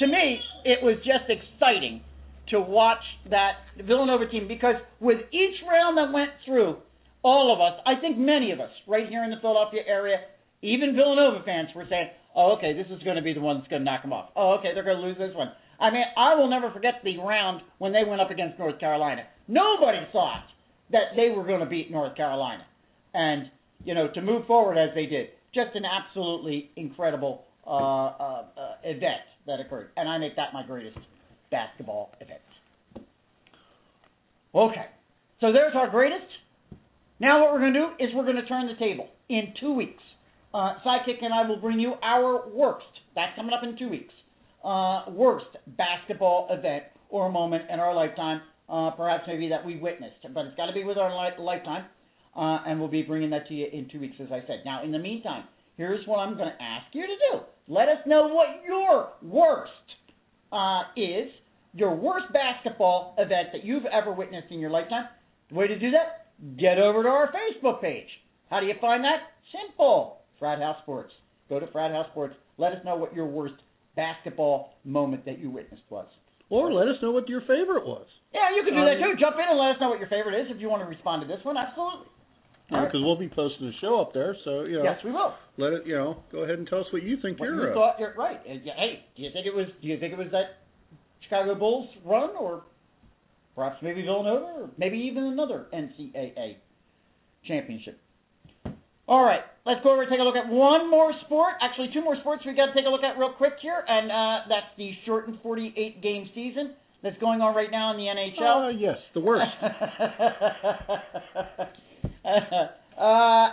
to 0.00 0.06
me, 0.08 0.40
it 0.64 0.82
was 0.82 0.96
just 0.98 1.30
exciting 1.30 2.02
to 2.48 2.60
watch 2.60 3.02
that 3.30 3.52
Villanova 3.86 4.28
team 4.28 4.48
because 4.48 4.74
with 4.98 5.18
each 5.30 5.62
round 5.70 5.96
that 5.98 6.12
went 6.12 6.30
through, 6.44 6.78
all 7.22 7.54
of 7.54 7.60
us, 7.60 7.80
I 7.86 8.00
think 8.00 8.18
many 8.18 8.50
of 8.50 8.58
us 8.58 8.70
right 8.88 9.08
here 9.08 9.22
in 9.22 9.30
the 9.30 9.36
Philadelphia 9.40 9.82
area, 9.86 10.16
even 10.62 10.96
Villanova 10.96 11.44
fans 11.44 11.68
were 11.76 11.86
saying, 11.88 12.08
oh, 12.34 12.56
okay, 12.56 12.72
this 12.72 12.86
is 12.90 13.02
going 13.04 13.16
to 13.16 13.22
be 13.22 13.34
the 13.34 13.40
one 13.40 13.58
that's 13.58 13.68
going 13.68 13.82
to 13.82 13.84
knock 13.84 14.02
them 14.02 14.12
off. 14.12 14.30
Oh, 14.34 14.56
okay, 14.58 14.70
they're 14.74 14.84
going 14.84 14.98
to 14.98 15.06
lose 15.06 15.18
this 15.18 15.36
one. 15.36 15.52
I 15.80 15.90
mean, 15.90 16.04
I 16.16 16.34
will 16.34 16.48
never 16.48 16.70
forget 16.70 16.94
the 17.02 17.18
round 17.18 17.62
when 17.78 17.92
they 17.92 18.04
went 18.06 18.20
up 18.20 18.30
against 18.30 18.58
North 18.58 18.78
Carolina. 18.78 19.22
Nobody 19.48 19.98
thought 20.12 20.44
that 20.92 21.16
they 21.16 21.30
were 21.30 21.44
going 21.44 21.60
to 21.60 21.66
beat 21.66 21.90
North 21.90 22.16
Carolina. 22.16 22.64
And, 23.14 23.50
you 23.84 23.94
know, 23.94 24.08
to 24.14 24.20
move 24.20 24.46
forward 24.46 24.76
as 24.76 24.94
they 24.94 25.06
did, 25.06 25.28
just 25.54 25.74
an 25.74 25.84
absolutely 25.84 26.70
incredible 26.76 27.44
uh, 27.66 27.70
uh, 27.70 28.44
uh, 28.56 28.74
event 28.84 29.22
that 29.46 29.60
occurred. 29.60 29.90
And 29.96 30.08
I 30.08 30.18
make 30.18 30.36
that 30.36 30.52
my 30.52 30.64
greatest 30.64 30.98
basketball 31.50 32.12
event. 32.20 32.40
Okay, 34.54 34.86
so 35.40 35.52
there's 35.52 35.74
our 35.74 35.88
greatest. 35.88 36.26
Now 37.20 37.42
what 37.42 37.52
we're 37.52 37.60
going 37.60 37.74
to 37.74 37.80
do 37.80 38.04
is 38.04 38.10
we're 38.14 38.24
going 38.24 38.36
to 38.36 38.46
turn 38.46 38.66
the 38.66 38.74
table 38.74 39.08
in 39.28 39.54
two 39.60 39.72
weeks. 39.72 40.02
Uh, 40.52 40.74
Sidekick 40.84 41.22
and 41.22 41.32
I 41.32 41.48
will 41.48 41.60
bring 41.60 41.78
you 41.78 41.94
our 42.02 42.48
worst. 42.48 42.86
That's 43.14 43.34
coming 43.36 43.52
up 43.52 43.62
in 43.62 43.78
two 43.78 43.88
weeks. 43.88 44.12
Uh, 44.62 45.10
worst 45.10 45.46
basketball 45.78 46.48
event 46.50 46.84
or 47.08 47.30
moment 47.30 47.64
in 47.72 47.80
our 47.80 47.94
lifetime, 47.94 48.40
uh, 48.68 48.90
perhaps 48.90 49.24
maybe 49.26 49.48
that 49.48 49.64
we 49.64 49.78
witnessed, 49.78 50.16
but 50.34 50.44
it's 50.44 50.56
got 50.56 50.66
to 50.66 50.72
be 50.72 50.84
with 50.84 50.98
our 50.98 51.10
li- 51.10 51.42
lifetime, 51.42 51.86
uh, 52.36 52.58
and 52.66 52.78
we'll 52.78 52.88
be 52.88 53.02
bringing 53.02 53.30
that 53.30 53.48
to 53.48 53.54
you 53.54 53.66
in 53.72 53.88
two 53.90 53.98
weeks, 53.98 54.16
as 54.20 54.28
I 54.30 54.40
said. 54.46 54.62
Now, 54.64 54.84
in 54.84 54.92
the 54.92 54.98
meantime, 54.98 55.44
here's 55.76 56.06
what 56.06 56.18
I'm 56.18 56.36
going 56.36 56.50
to 56.50 56.62
ask 56.62 56.86
you 56.92 57.06
to 57.06 57.16
do. 57.32 57.40
Let 57.68 57.88
us 57.88 57.98
know 58.06 58.28
what 58.28 58.62
your 58.66 59.08
worst 59.22 59.72
uh, 60.52 60.82
is 60.96 61.30
your 61.72 61.94
worst 61.94 62.26
basketball 62.32 63.14
event 63.18 63.48
that 63.52 63.64
you've 63.64 63.86
ever 63.86 64.12
witnessed 64.12 64.48
in 64.50 64.58
your 64.58 64.70
lifetime. 64.70 65.06
The 65.50 65.54
way 65.54 65.66
to 65.68 65.78
do 65.78 65.90
that? 65.92 66.26
Get 66.58 66.78
over 66.78 67.02
to 67.02 67.08
our 67.08 67.32
Facebook 67.32 67.80
page. 67.80 68.08
How 68.48 68.60
do 68.60 68.66
you 68.66 68.74
find 68.80 69.04
that? 69.04 69.18
Simple. 69.52 70.18
Frat 70.38 70.58
House 70.58 70.78
Sports. 70.82 71.12
Go 71.48 71.60
to 71.60 71.66
Frat 71.68 71.92
House 71.92 72.06
Sports. 72.12 72.34
Let 72.56 72.72
us 72.72 72.78
know 72.84 72.96
what 72.96 73.14
your 73.14 73.26
worst 73.26 73.54
basketball 73.96 74.74
moment 74.84 75.24
that 75.26 75.38
you 75.38 75.50
witnessed 75.50 75.82
was. 75.90 76.06
Or 76.48 76.72
let 76.72 76.88
us 76.88 76.96
know 77.02 77.12
what 77.12 77.28
your 77.28 77.40
favorite 77.42 77.86
was. 77.86 78.06
Yeah, 78.34 78.50
you 78.56 78.62
can 78.64 78.74
do 78.74 78.80
that 78.84 78.98
Um, 79.02 79.14
too. 79.14 79.20
Jump 79.20 79.36
in 79.36 79.46
and 79.48 79.58
let 79.58 79.70
us 79.72 79.80
know 79.80 79.88
what 79.90 79.98
your 80.00 80.08
favorite 80.08 80.34
is 80.40 80.50
if 80.50 80.60
you 80.60 80.68
want 80.68 80.82
to 80.82 80.88
respond 80.88 81.22
to 81.22 81.28
this 81.28 81.44
one. 81.44 81.56
Absolutely. 81.56 82.06
All 82.72 82.78
right. 82.78 82.86
Because 82.86 83.02
we'll 83.02 83.16
be 83.18 83.28
posting 83.28 83.66
the 83.66 83.72
show 83.80 84.00
up 84.00 84.12
there, 84.14 84.36
so 84.44 84.62
you 84.62 84.78
know, 84.78 84.84
Yes, 84.84 84.98
we 85.04 85.10
will. 85.10 85.34
let 85.58 85.72
it. 85.72 85.86
You 85.86 85.94
know, 85.96 86.22
go 86.30 86.42
ahead 86.42 86.58
and 86.58 86.66
tell 86.68 86.80
us 86.80 86.86
what 86.92 87.02
you 87.02 87.16
think 87.22 87.38
What 87.40 87.46
you're. 87.46 87.66
you 87.66 87.70
uh, 87.70 87.74
thought 87.74 87.98
you're 87.98 88.14
right. 88.14 88.38
Uh, 88.46 88.58
Hey, 88.76 89.04
do 89.16 89.22
you 89.22 89.30
think 89.32 89.46
it 89.46 89.54
was? 89.54 89.66
Do 89.82 89.88
you 89.88 89.98
think 89.98 90.12
it 90.12 90.18
was 90.18 90.28
that 90.32 90.58
Chicago 91.22 91.54
Bulls 91.56 91.88
run, 92.04 92.30
or 92.38 92.62
perhaps 93.56 93.76
maybe 93.82 94.02
Villanova, 94.02 94.44
or 94.62 94.70
maybe 94.78 94.98
even 94.98 95.24
another 95.24 95.66
NCAA 95.72 96.56
championship? 97.46 97.98
All 99.10 99.24
right, 99.24 99.42
let's 99.66 99.82
go 99.82 99.90
over 99.90 100.02
and 100.02 100.10
take 100.10 100.20
a 100.20 100.22
look 100.22 100.36
at 100.36 100.46
one 100.46 100.88
more 100.88 101.10
sport. 101.26 101.54
Actually, 101.60 101.90
two 101.92 102.00
more 102.00 102.14
sports 102.20 102.44
we 102.46 102.54
got 102.54 102.66
to 102.66 102.74
take 102.74 102.86
a 102.86 102.88
look 102.88 103.02
at 103.02 103.18
real 103.18 103.32
quick 103.36 103.54
here, 103.60 103.82
and 103.88 104.06
uh, 104.06 104.46
that's 104.48 104.70
the 104.78 104.92
shortened 105.04 105.38
48 105.42 106.00
game 106.00 106.30
season 106.32 106.74
that's 107.02 107.18
going 107.18 107.40
on 107.40 107.56
right 107.56 107.72
now 107.72 107.90
in 107.90 107.96
the 107.96 108.04
NHL. 108.04 108.68
Uh, 108.68 108.70
yes, 108.70 108.94
the 109.12 109.18
worst. 109.18 109.50
uh, 109.62 109.72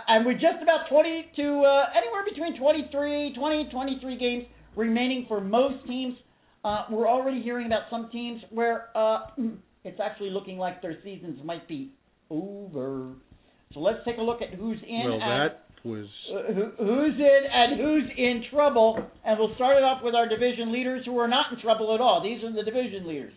and 0.06 0.24
we're 0.24 0.34
just 0.34 0.62
about 0.62 0.88
20 0.88 1.32
to 1.34 1.42
uh, 1.66 1.86
anywhere 1.98 2.22
between 2.24 2.56
23, 2.56 3.34
20, 3.36 3.68
23 3.72 4.16
games 4.16 4.44
remaining 4.76 5.26
for 5.26 5.40
most 5.40 5.84
teams. 5.88 6.14
Uh, 6.64 6.84
we're 6.88 7.08
already 7.08 7.42
hearing 7.42 7.66
about 7.66 7.82
some 7.90 8.08
teams 8.12 8.40
where 8.50 8.96
uh, 8.96 9.26
it's 9.82 9.98
actually 10.00 10.30
looking 10.30 10.56
like 10.56 10.80
their 10.82 10.98
seasons 11.02 11.40
might 11.44 11.66
be 11.66 11.92
over. 12.30 13.14
So 13.78 13.82
let's 13.84 14.02
take 14.04 14.18
a 14.18 14.22
look 14.22 14.42
at 14.42 14.54
who's 14.58 14.78
in 14.82 15.04
well, 15.06 15.20
and 15.22 15.22
that 15.22 15.62
was. 15.84 16.06
uh, 16.34 16.52
who, 16.52 16.64
who's 16.82 17.14
in 17.14 17.40
and 17.46 17.80
who's 17.80 18.10
in 18.16 18.44
trouble. 18.50 18.98
And 19.24 19.38
we'll 19.38 19.54
start 19.54 19.76
it 19.78 19.84
off 19.84 20.02
with 20.02 20.14
our 20.14 20.28
division 20.28 20.72
leaders 20.72 21.02
who 21.06 21.16
are 21.18 21.28
not 21.28 21.52
in 21.52 21.60
trouble 21.60 21.94
at 21.94 22.00
all. 22.00 22.20
These 22.22 22.42
are 22.42 22.52
the 22.52 22.64
division 22.64 23.06
leaders. 23.06 23.32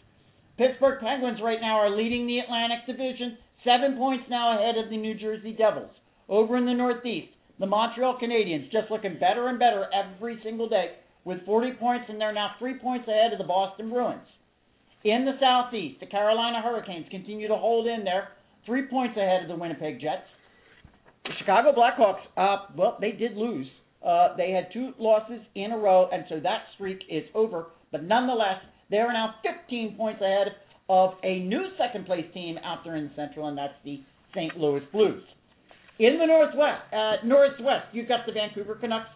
Pittsburgh 0.58 1.00
Penguins 1.00 1.40
right 1.44 1.62
now 1.62 1.78
are 1.78 1.96
leading 1.96 2.26
the 2.28 2.40
Atlantic 2.40 2.86
Division, 2.86 3.38
seven 3.64 3.98
points 3.98 4.26
now 4.30 4.58
ahead 4.58 4.84
of 4.84 4.90
the 4.90 4.98
New 4.98 5.14
Jersey 5.14 5.54
Devils. 5.54 5.90
Over 6.28 6.58
in 6.58 6.66
the 6.66 6.74
Northeast, 6.74 7.30
the 7.60 7.66
Montreal 7.66 8.18
Canadiens 8.22 8.72
just 8.72 8.90
looking 8.90 9.20
better 9.20 9.48
and 9.48 9.60
better 9.60 9.86
every 9.94 10.40
single 10.44 10.68
day 10.70 10.98
with 11.24 11.46
40 11.46 11.74
points, 11.80 12.06
and 12.10 12.20
they're 12.20 12.34
now 12.34 12.52
three 12.58 12.78
points 12.80 13.08
ahead 13.08 13.32
of 13.32 13.38
the 13.38 13.46
Boston 13.46 13.90
Bruins. 13.90 14.26
In 15.04 15.26
the 15.26 15.38
Southeast, 15.40 16.00
the 16.00 16.06
Carolina 16.08 16.62
Hurricanes 16.62 17.06
continue 17.10 17.48
to 17.48 17.56
hold 17.56 17.88
in 17.88 18.04
there, 18.04 18.30
three 18.66 18.88
points 18.88 19.18
ahead 19.18 19.44
of 19.44 19.48
the 19.48 19.56
Winnipeg 19.56 20.00
Jets. 20.02 20.28
The 21.26 21.32
Chicago 21.40 21.72
Blackhawks, 21.72 22.22
uh, 22.38 22.66
well, 22.76 22.98
they 23.00 23.12
did 23.12 23.38
lose. 23.38 23.68
Uh, 24.06 24.36
they 24.36 24.52
had 24.52 24.68
two 24.74 24.94
losses 24.98 25.40
in 25.56 25.72
a 25.72 25.78
row, 25.78 26.10
and 26.12 26.26
so 26.30 26.40
that 26.42 26.64
streak 26.76 27.00
is 27.10 27.24
over. 27.36 27.68
But 27.92 28.04
nonetheless, 28.04 28.58
they 28.90 28.98
are 28.98 29.14
now 29.14 29.36
15 29.44 29.96
points 29.96 30.22
ahead 30.22 30.56
of 30.90 31.12
a 31.24 31.40
new 31.40 31.68
second 31.78 32.06
place 32.06 32.26
team 32.34 32.58
out 32.66 32.80
there 32.84 32.96
in 32.96 33.06
the 33.06 33.12
Central, 33.16 33.48
and 33.48 33.58
that's 33.58 33.74
the 33.86 34.02
St. 34.36 34.58
Louis 34.58 34.82
Blues. 34.92 35.24
In 36.00 36.18
the 36.18 36.26
Northwest, 36.26 36.82
uh, 36.92 37.26
Northwest, 37.26 37.86
you've 37.94 38.08
got 38.08 38.26
the 38.26 38.34
Vancouver 38.34 38.76
Canucks, 38.76 39.10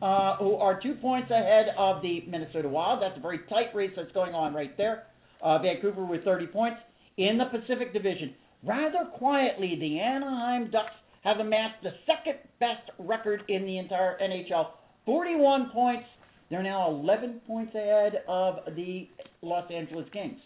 uh, 0.00 0.36
who 0.38 0.56
are 0.56 0.80
two 0.82 0.94
points 0.94 1.30
ahead 1.30 1.66
of 1.78 2.02
the 2.02 2.24
Minnesota 2.28 2.68
Wild. 2.68 3.00
That's 3.00 3.16
a 3.16 3.20
very 3.20 3.40
tight 3.48 3.74
race 3.74 3.92
that's 3.96 4.10
going 4.12 4.34
on 4.34 4.52
right 4.52 4.76
there. 4.76 5.04
Uh, 5.40 5.58
Vancouver 5.58 6.04
with 6.04 6.24
30 6.24 6.48
points. 6.48 6.78
In 7.16 7.38
the 7.38 7.44
Pacific 7.44 7.92
Division, 7.92 8.34
rather 8.64 9.10
quietly, 9.16 9.76
the 9.78 10.00
Anaheim 10.00 10.70
Ducks 10.70 10.94
have 11.22 11.38
amassed 11.38 11.82
the 11.82 11.92
second 12.06 12.38
best 12.60 12.90
record 12.98 13.42
in 13.48 13.64
the 13.64 13.78
entire 13.78 14.18
NHL. 14.20 14.68
41 15.06 15.70
points. 15.72 16.04
They're 16.50 16.62
now 16.62 16.90
11 16.90 17.40
points 17.46 17.74
ahead 17.74 18.22
of 18.28 18.56
the 18.76 19.08
Los 19.40 19.70
Angeles 19.70 20.06
Kings. 20.12 20.38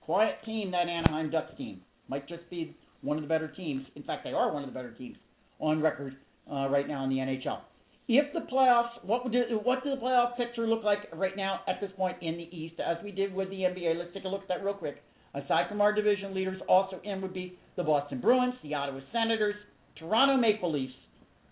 Quiet 0.00 0.36
team, 0.44 0.70
that 0.70 0.88
Anaheim 0.88 1.30
Ducks 1.30 1.52
team. 1.58 1.80
Might 2.08 2.26
just 2.28 2.48
be 2.48 2.74
one 3.02 3.16
of 3.16 3.22
the 3.22 3.28
better 3.28 3.48
teams. 3.48 3.84
In 3.94 4.02
fact, 4.02 4.24
they 4.24 4.32
are 4.32 4.52
one 4.52 4.62
of 4.62 4.68
the 4.68 4.74
better 4.74 4.92
teams 4.92 5.16
on 5.58 5.82
record 5.82 6.16
uh, 6.50 6.68
right 6.68 6.88
now 6.88 7.04
in 7.04 7.10
the 7.10 7.16
NHL. 7.16 7.60
If 8.08 8.32
the 8.32 8.40
playoffs, 8.40 9.04
what 9.04 9.22
would 9.22 9.32
do, 9.32 9.60
what 9.62 9.84
does 9.84 9.96
the 9.96 10.04
playoff 10.04 10.36
picture 10.36 10.66
look 10.66 10.82
like 10.82 10.98
right 11.14 11.36
now 11.36 11.60
at 11.68 11.80
this 11.80 11.90
point 11.96 12.16
in 12.22 12.36
the 12.36 12.48
East, 12.56 12.80
as 12.80 12.96
we 13.04 13.12
did 13.12 13.32
with 13.32 13.50
the 13.50 13.60
NBA? 13.60 13.96
Let's 13.96 14.12
take 14.12 14.24
a 14.24 14.28
look 14.28 14.42
at 14.42 14.48
that 14.48 14.64
real 14.64 14.74
quick. 14.74 15.02
Aside 15.34 15.68
from 15.68 15.80
our 15.80 15.92
division 15.92 16.34
leaders, 16.34 16.60
also 16.68 17.00
in 17.04 17.22
would 17.22 17.32
be 17.32 17.56
the 17.76 17.84
Boston 17.84 18.20
Bruins, 18.20 18.54
the 18.64 18.74
Ottawa 18.74 18.98
Senators, 19.12 19.54
Toronto 19.98 20.36
Maple 20.36 20.72
Leafs, 20.72 20.92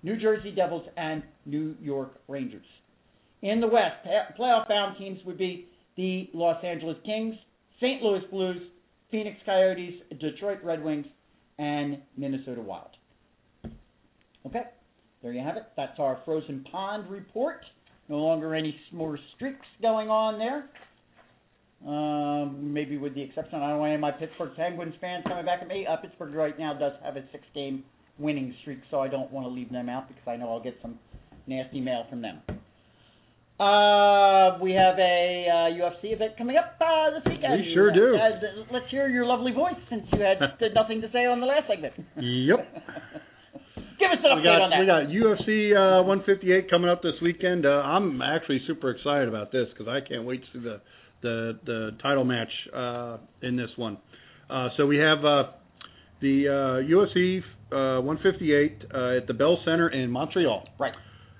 New 0.02 0.16
Jersey 0.16 0.52
Devils, 0.54 0.86
and 0.96 1.22
New 1.46 1.74
York 1.80 2.20
Rangers. 2.28 2.66
In 3.42 3.60
the 3.60 3.66
West, 3.66 4.06
playoff-bound 4.38 4.96
teams 4.98 5.18
would 5.24 5.38
be 5.38 5.68
the 5.96 6.28
Los 6.34 6.62
Angeles 6.64 6.96
Kings, 7.04 7.34
St. 7.80 8.02
Louis 8.02 8.22
Blues, 8.30 8.62
Phoenix 9.10 9.38
Coyotes, 9.44 9.94
Detroit 10.20 10.58
Red 10.62 10.82
Wings, 10.82 11.06
and 11.58 11.98
Minnesota 12.16 12.60
Wild. 12.60 12.90
Okay, 14.46 14.62
there 15.22 15.32
you 15.32 15.40
have 15.40 15.56
it. 15.56 15.64
That's 15.76 15.98
our 15.98 16.20
frozen 16.24 16.64
pond 16.70 17.10
report. 17.10 17.64
No 18.08 18.18
longer 18.18 18.54
any 18.54 18.74
more 18.92 19.18
streaks 19.36 19.66
going 19.82 20.08
on 20.08 20.38
there. 20.38 20.70
Um, 21.86 22.72
maybe 22.72 22.96
with 22.96 23.14
the 23.14 23.22
exception, 23.22 23.60
I 23.60 23.70
don't 23.70 23.78
want 23.78 23.90
any 23.90 23.94
of 23.96 24.00
my 24.00 24.10
Pittsburgh 24.10 24.50
Penguins 24.56 24.94
fans 25.00 25.24
coming 25.28 25.44
back 25.44 25.60
at 25.62 25.68
me. 25.68 25.86
Uh, 25.86 25.96
Pittsburgh 25.96 26.34
right 26.34 26.58
now 26.58 26.74
does 26.74 26.92
have 27.04 27.16
a 27.16 27.22
six-game 27.30 27.84
winning 28.18 28.54
streak, 28.62 28.80
so 28.90 29.00
I 29.00 29.08
don't 29.08 29.30
want 29.32 29.46
to 29.46 29.50
leave 29.50 29.70
them 29.70 29.88
out 29.88 30.08
because 30.08 30.24
I 30.26 30.36
know 30.36 30.50
I'll 30.50 30.62
get 30.62 30.76
some 30.82 30.98
nasty 31.46 31.80
mail 31.80 32.04
from 32.10 32.22
them. 32.22 32.40
Uh, 33.58 34.56
we 34.62 34.70
have 34.70 34.96
a 34.98 35.46
uh, 35.50 35.74
UFC 35.74 36.14
event 36.14 36.38
coming 36.38 36.56
up 36.56 36.78
uh, 36.80 37.10
this 37.10 37.22
weekend. 37.26 37.54
We 37.54 37.74
sure 37.74 37.92
do. 37.92 38.16
Uh, 38.16 38.64
let's 38.72 38.88
hear 38.88 39.08
your 39.08 39.26
lovely 39.26 39.50
voice 39.50 39.74
since 39.90 40.04
you 40.12 40.20
had 40.20 40.38
nothing 40.74 41.00
to 41.00 41.10
say 41.12 41.26
on 41.26 41.40
the 41.40 41.46
last 41.46 41.66
segment. 41.68 41.94
Yep. 42.16 42.58
Give 43.98 44.12
us 44.12 44.18
an 44.22 44.38
update 44.38 44.44
got 44.44 44.62
on 44.62 44.70
that. 44.70 44.78
we 44.78 44.86
got 44.86 45.34
UFC 45.34 45.74
uh, 45.74 46.04
158 46.04 46.70
coming 46.70 46.88
up 46.88 47.02
this 47.02 47.18
weekend. 47.20 47.66
Uh, 47.66 47.82
I'm 47.82 48.22
actually 48.22 48.60
super 48.66 48.90
excited 48.90 49.28
about 49.28 49.50
this 49.50 49.66
because 49.72 49.88
I 49.88 50.06
can't 50.06 50.24
wait 50.24 50.40
to 50.40 50.46
see 50.52 50.64
the 50.64 50.80
the 51.20 51.58
the 51.66 51.90
title 52.00 52.24
match 52.24 52.52
uh, 52.72 53.16
in 53.42 53.56
this 53.56 53.70
one. 53.74 53.98
Uh, 54.48 54.68
so 54.76 54.86
we 54.86 54.98
have 54.98 55.24
uh, 55.24 55.50
the 56.20 56.46
uh, 56.46 56.88
UFC 56.88 57.42
uh, 57.72 58.00
158 58.00 58.82
uh, 58.94 59.16
at 59.18 59.26
the 59.26 59.34
Bell 59.34 59.58
Center 59.64 59.88
in 59.88 60.10
Montreal. 60.10 60.68
Right. 60.78 60.92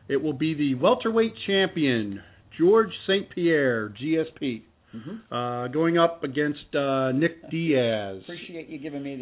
It 0.08 0.16
will 0.22 0.32
be 0.32 0.54
the 0.54 0.74
welterweight 0.76 1.34
champion 1.46 2.22
George 2.58 2.90
St. 3.06 3.28
Pierre 3.30 3.90
GSP 4.00 4.62
Mm-hmm. 4.96 5.34
uh, 5.34 5.68
going 5.68 5.98
up 5.98 6.24
against 6.24 6.74
uh, 6.74 7.12
Nick 7.12 7.50
Diaz. 7.50 8.22
Appreciate 8.22 8.70
you 8.70 8.78
giving 8.78 9.02
me 9.02 9.16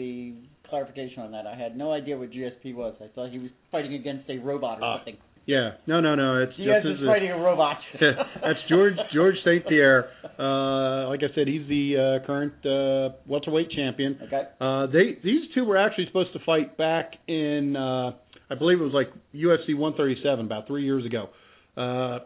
the 0.62 0.69
clarification 0.70 1.23
on 1.24 1.33
that. 1.33 1.45
I 1.45 1.57
had 1.57 1.77
no 1.77 1.91
idea 1.93 2.16
what 2.16 2.31
GSP 2.31 2.73
was. 2.73 2.95
I 3.03 3.09
thought 3.12 3.31
he 3.33 3.41
was 3.41 3.51
fighting 3.73 3.95
against 3.95 4.31
a 4.31 4.39
robot 4.39 4.78
or 4.81 4.85
Ah, 4.85 4.97
something. 4.99 5.16
Yeah, 5.47 5.70
no, 5.86 6.01
no, 6.01 6.16
no. 6.16 6.43
It's 6.43 6.56
Diaz 6.56 6.82
just 6.82 6.94
is 6.94 6.98
as 6.98 7.05
a- 7.05 7.06
fighting 7.06 7.31
a 7.31 7.39
robot. 7.39 7.77
That's 8.01 8.59
George 8.68 8.94
George 9.14 9.36
St. 9.44 9.64
Pierre. 9.68 10.10
Uh, 10.39 11.09
like 11.09 11.20
I 11.23 11.32
said, 11.36 11.47
he's 11.47 11.66
the 11.68 12.20
uh, 12.23 12.27
current 12.27 12.55
uh, 12.66 13.14
welterweight 13.28 13.70
champion. 13.70 14.18
Okay. 14.27 14.43
Uh, 14.60 14.86
they 14.86 15.16
these 15.23 15.43
two 15.55 15.64
were 15.64 15.77
actually 15.77 16.06
supposed 16.06 16.32
to 16.32 16.40
fight 16.44 16.77
back 16.77 17.12
in 17.28 17.77
uh, 17.77 18.10
I 18.51 18.55
believe 18.59 18.81
it 18.81 18.85
was 18.85 18.93
like 18.93 19.12
UFC 19.35 19.77
137 19.77 20.44
about 20.44 20.66
three 20.66 20.85
years 20.85 21.06
ago. 21.06 21.28
Uh, 21.77 22.24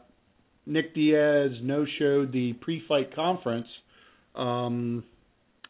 Nick 0.66 0.94
Diaz 0.94 1.50
no 1.62 1.84
showed 1.98 2.32
the 2.32 2.52
pre-fight 2.54 3.14
conference, 3.14 3.66
um, 4.34 5.02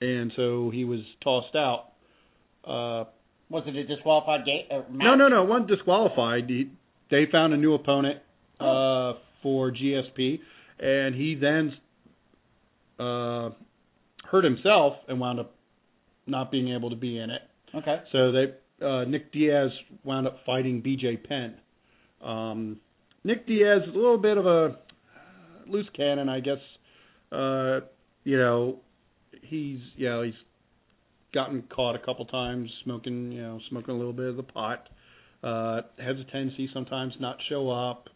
and 0.01 0.33
so 0.37 0.71
he 0.73 0.85
was 0.85 1.01
tossed 1.23 1.55
out. 1.57 1.87
Uh, 2.65 3.05
Was 3.49 3.65
it 3.67 3.75
a 3.77 3.85
disqualified 3.87 4.45
game? 4.45 4.67
Uh, 4.71 4.83
no, 4.93 5.15
no, 5.15 5.29
no. 5.29 5.45
One 5.45 5.67
disqualified. 5.67 6.49
He, 6.49 6.71
they 7.11 7.27
found 7.31 7.53
a 7.53 7.57
new 7.57 7.75
opponent 7.75 8.19
uh, 8.61 9.15
for 9.43 9.71
GSP, 9.73 10.39
and 10.79 11.15
he 11.15 11.35
then 11.35 11.73
uh, 12.99 13.51
hurt 14.31 14.45
himself 14.45 14.95
and 15.09 15.21
wound 15.21 15.41
up 15.41 15.55
not 16.27 16.51
being 16.51 16.73
able 16.75 16.91
to 16.91 16.97
be 16.97 17.19
in 17.19 17.31
it. 17.31 17.43
Okay. 17.75 18.01
So 18.13 18.33
they 18.33 18.85
uh, 18.85 19.05
Nick 19.05 19.33
Diaz 19.33 19.71
wound 20.05 20.27
up 20.27 20.39
fighting 20.47 20.83
BJ 20.83 21.27
Penn. 21.27 21.55
Um, 22.23 22.81
Nick 23.25 23.47
Diaz 23.47 23.83
is 23.87 23.95
a 23.95 23.97
little 23.97 24.19
bit 24.19 24.39
of 24.39 24.47
a 24.47 24.77
loose 25.67 25.89
cannon, 25.97 26.29
I 26.29 26.41
guess. 26.41 26.59
Uh, 27.33 27.81
you 28.25 28.39
know, 28.39 28.79
he's 29.43 29.81
you 29.97 30.09
know 30.09 30.23
he's 30.23 30.35
gotten 31.33 31.63
caught 31.75 31.95
a 31.95 31.99
couple 31.99 32.25
times 32.27 32.71
smoking 32.85 33.33
you 33.33 33.43
know 33.43 33.61
smoking 33.69 33.95
a 33.95 33.97
little 33.97 34.13
bit 34.13 34.27
of 34.27 34.37
the 34.37 34.43
pot. 34.43 34.89
Uh, 35.43 35.81
has 35.99 36.17
a 36.19 36.25
tendency 36.31 36.69
sometimes 36.75 37.15
not 37.19 37.37
show 37.49 37.71
up. 37.71 38.09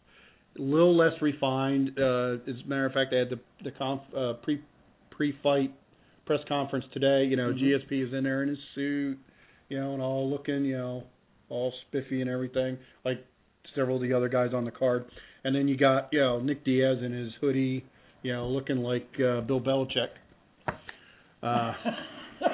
A 0.57 0.61
little 0.61 0.95
less 0.95 1.13
refined. 1.21 1.91
Uh, 1.97 2.35
as 2.47 2.55
a 2.63 2.67
matter 2.67 2.85
of 2.85 2.93
fact, 2.93 3.13
I 3.13 3.17
had 3.17 3.29
the 3.29 3.39
the 3.63 3.71
conf, 3.71 4.01
uh, 4.15 4.33
pre 4.43 4.61
pre 5.11 5.33
fight 5.43 5.73
press 6.25 6.39
conference 6.47 6.85
today. 6.93 7.25
You 7.25 7.35
know, 7.35 7.51
Mhm. 7.51 7.59
GSP 7.59 8.01
is 8.01 8.13
in 8.13 8.23
there 8.23 8.43
in 8.43 8.49
his 8.49 8.59
suit, 8.73 9.17
you 9.69 9.79
know, 9.79 9.93
and 9.93 10.01
all 10.01 10.29
looking, 10.29 10.65
you 10.65 10.77
know, 10.77 11.03
all 11.49 11.71
spiffy 11.87 12.21
and 12.21 12.29
everything, 12.29 12.77
like 13.03 13.23
several 13.75 13.97
of 13.97 14.01
the 14.01 14.13
other 14.13 14.29
guys 14.29 14.53
on 14.53 14.65
the 14.65 14.71
card. 14.71 15.05
And 15.43 15.55
then 15.55 15.67
you 15.67 15.77
got, 15.77 16.09
you 16.11 16.19
know, 16.19 16.39
Nick 16.39 16.63
Diaz 16.63 17.03
in 17.03 17.11
his 17.11 17.33
hoodie, 17.35 17.85
you 18.23 18.33
know, 18.33 18.47
looking 18.47 18.77
like 18.77 19.07
uh, 19.19 19.41
Bill 19.41 19.61
Belichick. 19.61 20.09
Uh, 21.43 21.73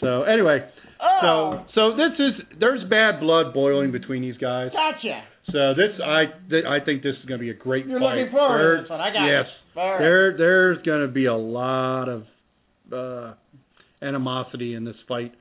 so 0.00 0.24
anyway, 0.24 0.68
oh, 1.00 1.64
so 1.74 1.90
so 1.92 1.96
this 1.96 2.12
is 2.18 2.58
there's 2.60 2.88
bad 2.88 3.20
blood 3.20 3.52
boiling 3.54 3.92
between 3.92 4.22
these 4.22 4.36
guys. 4.36 4.70
gotcha. 4.72 5.22
So 5.52 5.72
this 5.74 5.98
I 6.04 6.24
th- 6.50 6.64
I 6.66 6.84
think 6.84 7.02
this 7.02 7.14
is 7.20 7.24
going 7.26 7.38
to 7.40 7.44
be 7.44 7.50
a 7.50 7.54
great 7.54 7.86
You're 7.86 8.00
fight. 8.00 8.16
looking 8.18 8.32
forward 8.32 8.58
There- 8.58 8.76
to 8.76 8.82
this 8.82 8.90
one. 8.90 9.00
I 9.00 9.12
got 9.12 9.24
yes, 9.26 9.44
it. 9.74 9.78
Right. 9.78 9.98
there 9.98 10.36
there's 10.36 10.82
going 10.84 11.02
to 11.02 11.08
be 11.12 11.26
a 11.26 11.34
lot 11.36 12.08
of 12.08 12.24
uh, 12.92 13.34
animosity 14.02 14.74
in 14.74 14.84
this 14.84 14.96
fight. 15.06 15.34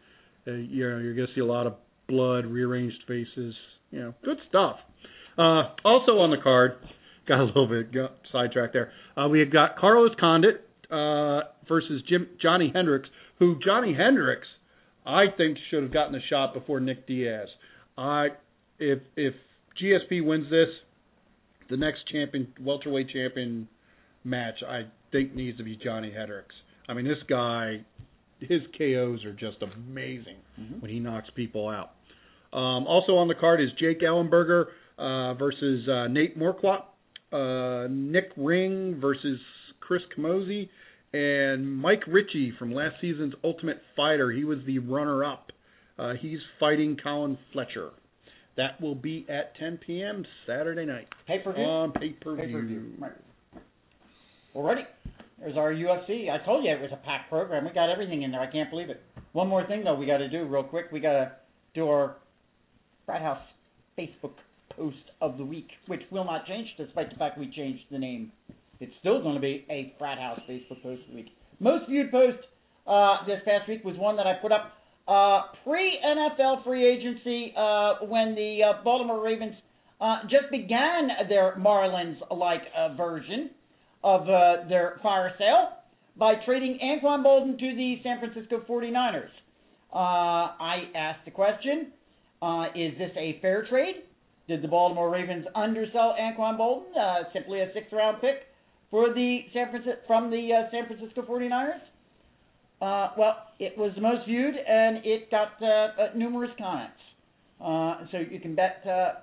Uh, 0.48 0.52
you 0.52 0.90
know, 0.90 0.98
you're 1.00 1.16
going 1.16 1.28
to 1.28 1.34
see 1.34 1.42
a 1.42 1.46
lot 1.46 1.68
of 1.68 1.76
blood, 2.08 2.46
rearranged 2.46 2.98
faces. 3.08 3.54
You 3.92 4.00
know, 4.00 4.14
good 4.24 4.38
stuff. 4.50 4.78
Uh, 5.38 5.76
also 5.86 6.14
on 6.20 6.32
the 6.32 6.38
card, 6.42 6.74
got 7.28 7.40
a 7.40 7.44
little 7.46 7.68
bit 7.68 7.94
got 7.94 8.14
sidetracked 8.32 8.74
there. 8.74 8.92
Uh, 9.18 9.28
we 9.28 9.40
have 9.40 9.52
got 9.52 9.78
Carlos 9.78 10.12
Condit 10.20 10.68
uh, 10.92 11.42
versus 11.68 12.02
Jim 12.08 12.28
Johny 12.42 12.72
Hendricks, 12.74 13.10
who 13.40 13.58
Johny 13.66 13.94
Hendricks 13.94 14.48
I 15.08 15.26
think 15.38 15.58
should 15.72 15.84
have 15.84 15.94
gotten 15.94 16.16
a 16.16 16.22
shot 16.30 16.54
before 16.54 16.80
Nick 16.80 17.08
Diaz. 17.08 17.48
I 17.98 18.28
if 18.80 19.00
if 19.16 19.34
GSP 19.82 20.24
wins 20.26 20.50
this, 20.50 20.68
the 21.70 21.78
next 21.78 22.00
champion 22.12 22.48
welterweight 22.62 23.10
champion 23.10 23.68
match 24.24 24.56
I 24.68 24.84
think 25.12 25.34
needs 25.34 25.58
to 25.58 25.64
be 25.64 25.78
Johny 25.78 26.12
Hendricks. 26.12 26.54
I 26.90 26.94
mean 26.94 27.06
this 27.06 27.18
guy 27.30 27.82
his 28.40 28.62
KOs 28.78 29.24
are 29.26 29.34
just 29.34 29.58
amazing 29.64 30.38
Mhm. 30.60 30.82
when 30.82 30.92
he 30.92 31.00
knocks 31.00 31.30
people 31.32 31.68
out. 31.70 31.92
Um, 32.54 32.86
also 32.86 33.16
on 33.16 33.28
the 33.28 33.36
card 33.36 33.60
is 33.62 33.70
Jake 33.80 34.02
Ellenberger 34.02 34.66
uh, 34.98 35.34
versus 35.36 35.88
uh, 35.88 36.08
Nate 36.08 36.38
Marquardt, 36.38 36.84
uh, 37.32 37.88
Nick 37.90 38.32
Ring 38.38 39.00
versus 39.00 39.40
Chris 39.80 40.02
Camozzi, 40.16 40.70
and 41.18 41.76
Mike 41.78 42.04
Ricci 42.08 42.54
from 42.60 42.72
last 42.72 42.96
season's 43.02 43.34
Ultimate 43.44 43.82
Fighter. 43.96 44.32
He 44.32 44.44
was 44.44 44.60
the 44.68 44.80
runner-up. 44.80 45.52
Uh, 45.98 46.14
he's 46.20 46.40
fighting 46.60 46.96
Colin 47.02 47.38
Fletcher. 47.54 47.90
That 48.56 48.80
will 48.80 48.96
be 48.96 49.26
at 49.30 49.56
10 49.58 49.80
p.m. 49.86 50.26
Saturday 50.46 50.86
night 50.86 51.08
Pay 51.28 51.40
per 51.40 51.54
view. 51.54 51.64
on 51.64 51.92
pay-per-view. 51.92 52.46
Pay-per-view. 52.46 52.94
Right. 53.00 53.12
Alrighty. 54.56 54.86
There's 55.40 55.58
our 55.58 55.72
UFC. 55.72 56.30
I 56.30 56.44
told 56.44 56.64
you 56.66 56.72
it 56.72 56.82
was 56.82 56.92
a 56.92 56.98
packed 56.98 57.30
program. 57.30 57.66
We 57.66 57.72
got 57.72 57.90
everything 57.90 58.24
in 58.24 58.32
there. 58.32 58.42
I 58.42 58.52
can't 58.52 58.70
believe 58.70 58.90
it. 58.90 59.02
One 59.34 59.48
more 59.48 59.66
thing 59.68 59.84
though, 59.84 59.96
we 59.96 60.06
got 60.06 60.18
to 60.18 60.30
do 60.30 60.46
real 60.46 60.64
quick. 60.64 60.86
We 60.92 61.00
got 61.00 61.14
to 61.14 61.32
do 61.76 61.88
our 61.88 62.18
Frat 63.06 63.22
House 63.22 63.42
Facebook 63.98 64.34
post 64.76 64.98
of 65.22 65.38
the 65.38 65.46
week, 65.46 65.70
which 65.88 66.02
will 66.12 66.26
not 66.26 66.46
change 66.48 66.68
despite 66.78 67.12
the 67.12 67.16
fact 67.16 67.38
we 67.38 67.52
changed 67.52 67.84
the 67.92 68.00
name. 68.00 68.32
It's 68.80 68.94
still 69.00 69.22
going 69.22 69.36
to 69.36 69.42
be 69.42 69.66
a 69.70 69.94
Frat 69.98 70.20
House 70.20 70.40
Facebook 70.48 70.82
post 70.84 71.02
of 71.04 71.10
the 71.10 71.16
week. 71.16 71.28
Most 71.60 71.90
viewed 71.90 72.12
post 72.12 72.38
uh, 72.86 73.26
this 73.26 73.40
past 73.46 73.68
week 73.68 73.84
was 73.84 73.98
one 73.98 74.18
that 74.18 74.28
I 74.28 74.34
put 74.42 74.52
up 74.52 74.74
uh, 75.08 75.54
pre 75.64 76.00
NFL 76.06 76.64
free 76.64 76.86
agency 76.86 77.54
uh, 77.58 78.06
when 78.06 78.36
the 78.36 78.60
uh, 78.64 78.84
Baltimore 78.84 79.24
Ravens 79.24 79.56
uh, 80.00 80.24
just 80.24 80.52
began 80.52 81.10
their 81.28 81.56
Marlins 81.58 82.18
like 82.30 82.62
uh, 82.78 82.94
version 82.96 83.50
of 84.04 84.22
uh, 84.24 84.68
their 84.70 85.00
fire 85.02 85.34
sale 85.38 85.70
by 86.18 86.34
trading 86.46 86.80
Anquan 86.84 87.24
Boldin 87.24 87.58
to 87.58 87.76
the 87.76 87.96
San 88.04 88.20
Francisco 88.20 88.64
49ers. 88.70 89.30
Uh, 89.94 90.54
I 90.60 90.90
asked 90.96 91.26
the 91.26 91.32
question 91.32 91.92
uh, 92.42 92.66
Is 92.76 92.98
this 92.98 93.12
a 93.18 93.40
fair 93.42 93.66
trade? 93.70 94.04
Did 94.48 94.62
the 94.62 94.68
Baltimore 94.68 95.10
Ravens 95.10 95.46
undersell 95.56 96.16
Anquan 96.20 96.58
Boldin, 96.58 96.96
uh, 96.98 97.24
simply 97.34 97.62
a 97.62 97.72
sixth 97.74 97.92
round 97.92 98.22
pick 98.22 98.48
for 98.92 99.14
the 99.14 99.40
San 99.54 99.70
Francisco, 99.70 100.00
from 100.08 100.30
the 100.30 100.50
uh, 100.54 100.72
San 100.72 100.88
Francisco 100.88 101.22
49ers? 101.24 101.82
Uh, 102.82 103.12
well, 103.18 103.48
it 103.60 103.78
was 103.78 103.92
the 103.96 104.02
most 104.02 104.28
viewed 104.28 104.56
and 104.56 104.98
it 105.04 105.32
got 105.32 105.54
uh, 105.62 105.66
uh, 105.66 106.10
numerous 106.16 106.52
comments. 106.58 106.94
Uh, 107.60 108.06
so 108.12 108.18
you 108.18 108.40
can 108.40 108.54
bet 108.54 108.84
uh, 108.86 109.14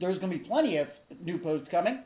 there's 0.00 0.18
going 0.18 0.32
to 0.32 0.38
be 0.38 0.44
plenty 0.44 0.78
of 0.78 0.88
new 1.22 1.38
posts 1.38 1.68
coming, 1.70 2.02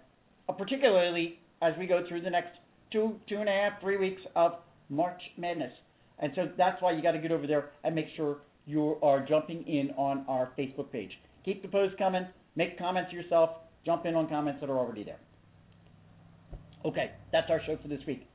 uh, 0.48 0.52
particularly 0.52 1.38
as 1.62 1.74
we 1.78 1.86
go 1.86 2.04
through 2.08 2.22
the 2.22 2.30
next 2.30 2.58
two, 2.90 3.14
two 3.28 3.36
and 3.36 3.48
a 3.48 3.52
half, 3.52 3.80
three 3.80 3.96
weeks 3.96 4.20
of 4.34 4.54
March 4.88 5.20
Madness. 5.36 5.72
And 6.18 6.32
so 6.34 6.48
that's 6.56 6.82
why 6.82 6.92
you 6.92 7.02
got 7.02 7.12
to 7.12 7.20
get 7.20 7.30
over 7.30 7.46
there 7.46 7.70
and 7.84 7.94
make 7.94 8.06
sure 8.16 8.38
you 8.66 8.96
are 9.02 9.24
jumping 9.24 9.66
in 9.66 9.92
on 9.96 10.24
our 10.28 10.50
Facebook 10.58 10.90
page. 10.90 11.12
Keep 11.44 11.62
the 11.62 11.68
posts 11.68 11.94
coming. 11.98 12.26
Make 12.56 12.76
comments 12.78 13.12
yourself. 13.12 13.50
Jump 13.86 14.06
in 14.06 14.16
on 14.16 14.28
comments 14.28 14.60
that 14.60 14.68
are 14.68 14.78
already 14.78 15.04
there. 15.04 15.20
Okay, 16.84 17.10
that's 17.32 17.50
our 17.50 17.60
show 17.66 17.76
for 17.82 17.88
this 17.88 18.00
week. 18.06 18.26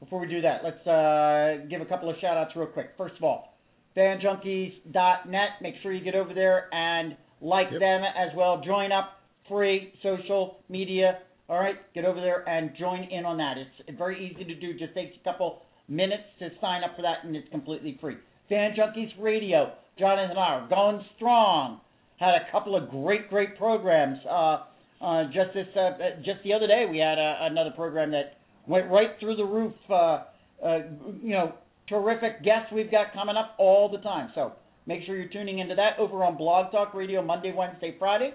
Before 0.00 0.20
we 0.20 0.26
do 0.28 0.40
that, 0.42 0.62
let's 0.64 0.86
uh, 0.86 1.66
give 1.68 1.80
a 1.80 1.84
couple 1.84 2.08
of 2.08 2.16
shout 2.20 2.36
outs 2.36 2.52
real 2.56 2.66
quick. 2.66 2.90
First 2.96 3.16
of 3.16 3.24
all, 3.24 3.56
fanjunkies.net. 3.96 5.48
Make 5.60 5.74
sure 5.82 5.92
you 5.92 6.02
get 6.02 6.14
over 6.14 6.32
there 6.32 6.72
and 6.72 7.16
like 7.40 7.68
Yep. 7.70 7.80
them 7.80 8.02
as 8.04 8.34
well. 8.36 8.62
Join 8.64 8.92
up, 8.92 9.20
free 9.48 9.92
social 10.02 10.58
media. 10.68 11.18
All 11.48 11.58
right, 11.58 11.76
get 11.94 12.04
over 12.04 12.20
there 12.20 12.48
and 12.48 12.70
join 12.78 13.02
in 13.04 13.26
on 13.26 13.36
that. 13.38 13.56
It's 13.58 13.98
very 13.98 14.24
easy 14.30 14.44
to 14.44 14.54
do. 14.54 14.78
Just 14.78 14.94
takes 14.94 15.16
a 15.20 15.24
couple 15.24 15.62
minutes 15.88 16.22
to 16.38 16.50
sign 16.60 16.84
up 16.84 16.94
for 16.96 17.02
that, 17.02 17.24
and 17.24 17.34
it's 17.36 17.48
completely 17.50 17.98
free. 18.00 18.16
Fan 18.48 18.74
Junkies 18.76 19.12
Radio. 19.18 19.72
Jonathan 19.98 20.30
and 20.30 20.38
I 20.38 20.42
are 20.54 20.68
going 20.68 21.04
strong. 21.16 21.80
Had 22.18 22.34
a 22.36 22.50
couple 22.52 22.76
of 22.76 22.88
great, 22.88 23.28
great 23.28 23.58
programs. 23.58 24.18
Uh, 24.24 24.64
uh, 25.00 25.24
just 25.26 25.54
this, 25.54 25.66
uh, 25.76 25.90
just 26.24 26.42
the 26.44 26.52
other 26.52 26.66
day, 26.66 26.86
we 26.90 26.98
had 26.98 27.18
uh, 27.18 27.46
another 27.50 27.70
program 27.70 28.10
that 28.10 28.38
went 28.66 28.90
right 28.90 29.10
through 29.18 29.36
the 29.36 29.44
roof. 29.44 29.72
Uh, 29.88 30.24
uh, 30.64 30.78
you 31.22 31.30
know, 31.30 31.54
terrific 31.88 32.42
guests 32.42 32.72
we've 32.72 32.90
got 32.90 33.12
coming 33.12 33.36
up 33.36 33.54
all 33.58 33.90
the 33.90 33.98
time. 33.98 34.30
So 34.34 34.52
make 34.86 35.04
sure 35.06 35.16
you're 35.16 35.30
tuning 35.30 35.58
into 35.58 35.74
that 35.74 35.98
over 35.98 36.22
on 36.24 36.36
Blog 36.36 36.70
Talk 36.70 36.94
Radio 36.94 37.22
Monday, 37.22 37.52
Wednesday, 37.54 37.96
Friday 37.98 38.32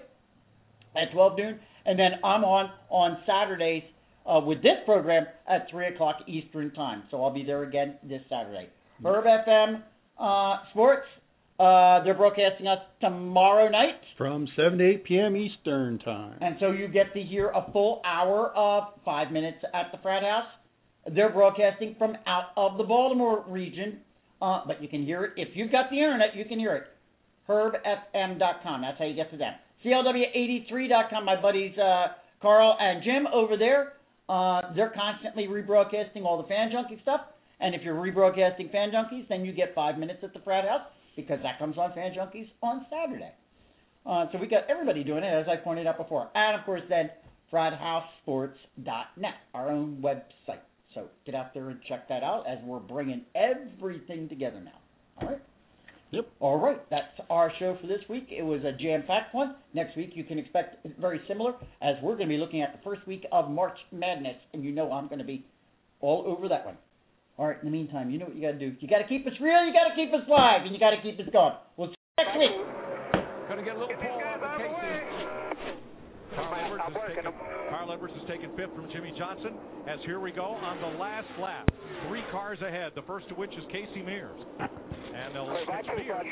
at 0.96 1.12
12 1.12 1.38
noon, 1.38 1.60
and 1.84 1.98
then 1.98 2.12
I'm 2.24 2.44
on 2.44 2.70
on 2.90 3.18
Saturdays 3.26 3.82
uh, 4.26 4.40
with 4.40 4.62
this 4.62 4.78
program 4.84 5.26
at 5.48 5.68
3 5.70 5.94
o'clock 5.94 6.16
Eastern 6.26 6.72
Time. 6.72 7.04
So 7.10 7.22
I'll 7.22 7.32
be 7.32 7.44
there 7.44 7.62
again 7.62 7.96
this 8.02 8.22
Saturday. 8.28 8.68
Herb 9.04 9.24
FM 9.24 9.82
uh, 10.18 10.64
Sports. 10.70 11.06
Uh, 11.58 12.04
they're 12.04 12.14
broadcasting 12.14 12.66
us 12.66 12.80
tomorrow 13.00 13.70
night. 13.70 13.94
From 14.18 14.46
7 14.56 14.78
to 14.78 14.84
8 14.84 15.04
p.m. 15.04 15.36
Eastern 15.36 15.98
Time. 16.00 16.36
And 16.42 16.56
so 16.60 16.70
you 16.70 16.86
get 16.86 17.14
to 17.14 17.22
hear 17.22 17.48
a 17.48 17.70
full 17.72 18.02
hour 18.04 18.52
of 18.54 18.84
five 19.04 19.32
minutes 19.32 19.58
at 19.72 19.90
the 19.90 19.98
frat 20.02 20.22
house. 20.22 20.48
They're 21.14 21.32
broadcasting 21.32 21.94
from 21.98 22.16
out 22.26 22.48
of 22.56 22.76
the 22.76 22.84
Baltimore 22.84 23.44
region, 23.48 24.00
uh, 24.42 24.62
but 24.66 24.82
you 24.82 24.88
can 24.88 25.04
hear 25.04 25.24
it 25.24 25.32
if 25.36 25.48
you've 25.54 25.72
got 25.72 25.88
the 25.90 25.96
internet. 25.96 26.36
You 26.36 26.44
can 26.44 26.58
hear 26.58 26.74
it. 26.74 26.84
HerbFM.com. 27.48 28.82
That's 28.82 28.98
how 28.98 29.04
you 29.06 29.14
get 29.14 29.30
to 29.30 29.38
them. 29.38 29.54
CLW83.com. 29.84 31.24
My 31.24 31.40
buddies 31.40 31.78
uh, 31.78 32.08
Carl 32.42 32.76
and 32.78 33.02
Jim 33.02 33.26
over 33.32 33.56
there. 33.56 33.94
Uh, 34.28 34.74
they're 34.74 34.92
constantly 34.94 35.44
rebroadcasting 35.46 36.24
all 36.24 36.42
the 36.42 36.48
fan 36.48 36.70
junkie 36.70 36.98
stuff. 37.00 37.20
And 37.60 37.74
if 37.74 37.82
you're 37.82 37.94
rebroadcasting 37.94 38.70
fan 38.72 38.90
junkies, 38.90 39.26
then 39.28 39.44
you 39.44 39.52
get 39.52 39.74
five 39.74 39.96
minutes 39.96 40.18
at 40.22 40.34
the 40.34 40.40
frat 40.40 40.68
house 40.68 40.82
because 41.16 41.40
that 41.42 41.58
comes 41.58 41.78
on 41.78 41.92
fan 41.94 42.12
junkies 42.12 42.48
on 42.62 42.86
Saturday. 42.90 43.32
Uh, 44.04 44.26
so 44.30 44.38
we 44.38 44.46
got 44.46 44.70
everybody 44.70 45.02
doing 45.02 45.24
it, 45.24 45.32
as 45.32 45.46
I 45.48 45.56
pointed 45.56 45.86
out 45.86 45.98
before. 45.98 46.30
And 46.34 46.58
of 46.58 46.64
course, 46.64 46.82
then 46.88 47.10
FratHouseSports.net, 47.52 49.34
our 49.54 49.70
own 49.70 49.98
website. 50.00 50.60
So 50.94 51.08
get 51.24 51.34
out 51.34 51.52
there 51.54 51.70
and 51.70 51.80
check 51.88 52.08
that 52.08 52.22
out 52.22 52.44
as 52.48 52.58
we're 52.64 52.78
bringing 52.78 53.22
everything 53.34 54.28
together 54.28 54.60
now. 54.60 54.78
All 55.20 55.28
right. 55.28 55.42
Yep. 56.12 56.28
All 56.38 56.58
right, 56.58 56.88
that's 56.88 57.18
our 57.28 57.52
show 57.58 57.76
for 57.80 57.88
this 57.88 58.00
week. 58.08 58.28
It 58.30 58.42
was 58.42 58.60
a 58.64 58.70
jam-packed 58.72 59.34
one. 59.34 59.56
Next 59.74 59.96
week 59.96 60.12
you 60.14 60.22
can 60.22 60.38
expect 60.38 60.86
very 61.00 61.20
similar, 61.26 61.54
as 61.82 61.96
we're 62.00 62.14
going 62.14 62.28
to 62.28 62.34
be 62.34 62.38
looking 62.38 62.62
at 62.62 62.72
the 62.72 62.78
first 62.84 63.04
week 63.08 63.26
of 63.32 63.50
March 63.50 63.76
Madness, 63.90 64.36
and 64.54 64.64
you 64.64 64.70
know 64.70 64.92
I'm 64.92 65.08
going 65.08 65.18
to 65.18 65.24
be 65.24 65.44
all 66.00 66.24
over 66.26 66.48
that 66.48 66.64
one. 66.64 66.76
All 67.38 67.46
right. 67.46 67.58
In 67.60 67.68
the 67.68 67.72
meantime, 67.72 68.10
you 68.10 68.18
know 68.18 68.26
what 68.26 68.36
you 68.36 68.42
got 68.42 68.56
to 68.56 68.62
do. 68.62 68.72
You 68.80 68.88
got 68.88 69.04
to 69.04 69.08
keep 69.08 69.26
us 69.26 69.36
real. 69.40 69.64
You 69.64 69.72
got 69.72 69.92
to 69.92 69.96
keep 69.96 70.12
us 70.12 70.24
live, 70.28 70.64
and 70.64 70.72
you 70.72 70.80
got 70.80 70.96
to 70.96 71.02
keep 71.04 71.20
us 71.20 71.28
going. 71.32 71.54
We'll 71.76 71.92
see 71.92 72.00
you 72.00 72.24
next 72.24 72.36
week. 72.40 72.56
Going 73.48 73.60
to 73.60 73.66
get 73.66 73.76
a 73.76 73.80
little 73.80 73.96
pull 73.96 74.18
on 74.24 74.40
the 74.40 74.50
Casey. 74.56 75.36
Carl 76.36 76.52
Edwards, 76.52 76.84
is 76.92 76.96
taking, 77.08 77.32
Carl 77.70 77.92
Edwards 77.92 78.14
is 78.16 78.26
taking 78.28 78.50
fifth 78.56 78.74
from 78.76 78.88
Jimmie 78.92 79.14
Johnson. 79.16 79.56
As 79.88 79.96
here 80.04 80.20
we 80.20 80.32
go 80.32 80.52
on 80.52 80.76
the 80.80 80.98
last 81.00 81.28
lap. 81.40 81.68
Three 82.08 82.24
cars 82.30 82.60
ahead, 82.60 82.92
the 82.94 83.02
first 83.08 83.24
of 83.30 83.38
which 83.38 83.52
is 83.52 83.64
Casey 83.72 84.04
Mears. 84.04 84.36
And 84.60 85.32
they'll 85.32 85.48
catch 85.64 85.88
Mears 85.96 86.28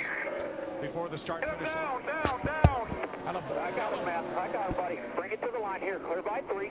before 0.85 1.09
the 1.09 1.17
start 1.25 1.41
finish 1.41 1.65
line. 1.65 2.05
down, 2.05 2.39
down. 2.45 2.85
And 3.25 3.37
a 3.37 3.41
I 3.41 3.73
got 3.73 3.97
him, 3.97 4.05
man. 4.05 4.25
I 4.37 4.53
got 4.53 4.69
him, 4.69 4.77
buddy. 4.77 4.99
Bring 5.17 5.33
it 5.33 5.41
to 5.41 5.49
the 5.53 5.59
line 5.59 5.81
here. 5.81 5.99
Clear 6.05 6.21
by 6.21 6.45
three. 6.53 6.69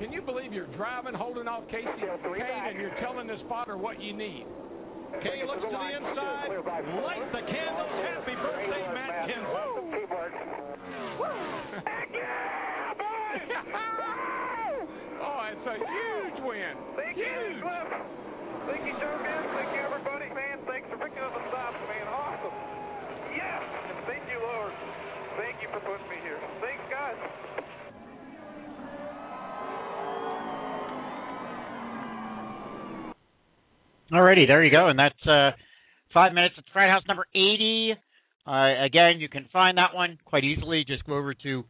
Can 0.00 0.16
you 0.16 0.24
believe 0.24 0.56
you're 0.56 0.72
driving, 0.80 1.12
holding 1.12 1.44
off 1.44 1.68
Kasey 1.68 2.00
Kahne, 2.00 2.72
and 2.72 2.80
you're 2.80 2.96
telling 3.04 3.28
the 3.28 3.36
spotter 3.44 3.76
what 3.76 4.00
you 4.00 4.16
need? 4.16 4.48
Kay 5.20 5.44
looks 5.44 5.60
to 5.60 5.68
the 5.68 5.76
inside, 5.76 6.48
light 7.04 7.28
the 7.36 7.44
candles. 7.44 7.92
Happy 8.08 8.32
birthday, 8.32 8.80
Matt 8.96 9.28
Kenseth. 9.28 9.76
oh, 15.20 15.52
it's 15.52 15.68
a 15.68 15.76
huge 15.76 16.48
win. 16.48 16.72
Thank 16.96 17.20
huge. 17.20 17.28
you, 17.28 17.60
Cliff. 17.60 17.92
Thank 18.72 18.88
you, 18.88 18.96
Joe, 18.96 19.20
man. 19.20 19.52
Thank 19.52 19.68
you, 19.76 19.84
everybody, 19.84 20.32
man. 20.32 20.64
Thanks 20.64 20.88
for 20.88 20.96
picking 20.96 21.20
up 21.20 21.36
the 21.36 21.44
stops, 21.52 21.76
man. 21.76 22.08
Awesome. 22.08 22.56
Yes. 23.36 23.60
And 23.92 24.00
thank 24.08 24.24
you, 24.32 24.40
Lord. 24.40 24.72
Thank 25.36 25.60
you 25.60 25.68
for 25.68 25.84
putting 25.84 26.08
me 26.08 26.16
here. 26.24 26.40
Thanks, 26.64 26.80
Alrighty, 34.12 34.48
there 34.48 34.64
you 34.64 34.72
go, 34.72 34.88
and 34.88 34.98
that's 34.98 35.26
uh, 35.26 35.50
five 36.12 36.32
minutes 36.32 36.56
at 36.58 36.64
the 36.64 36.70
Frat 36.72 36.90
House 36.90 37.04
number 37.06 37.26
eighty. 37.32 37.94
Uh, 38.44 38.84
again, 38.84 39.20
you 39.20 39.28
can 39.28 39.46
find 39.52 39.78
that 39.78 39.94
one 39.94 40.18
quite 40.24 40.42
easily. 40.42 40.84
Just 40.84 41.04
go 41.04 41.16
over 41.16 41.32
to 41.32 41.64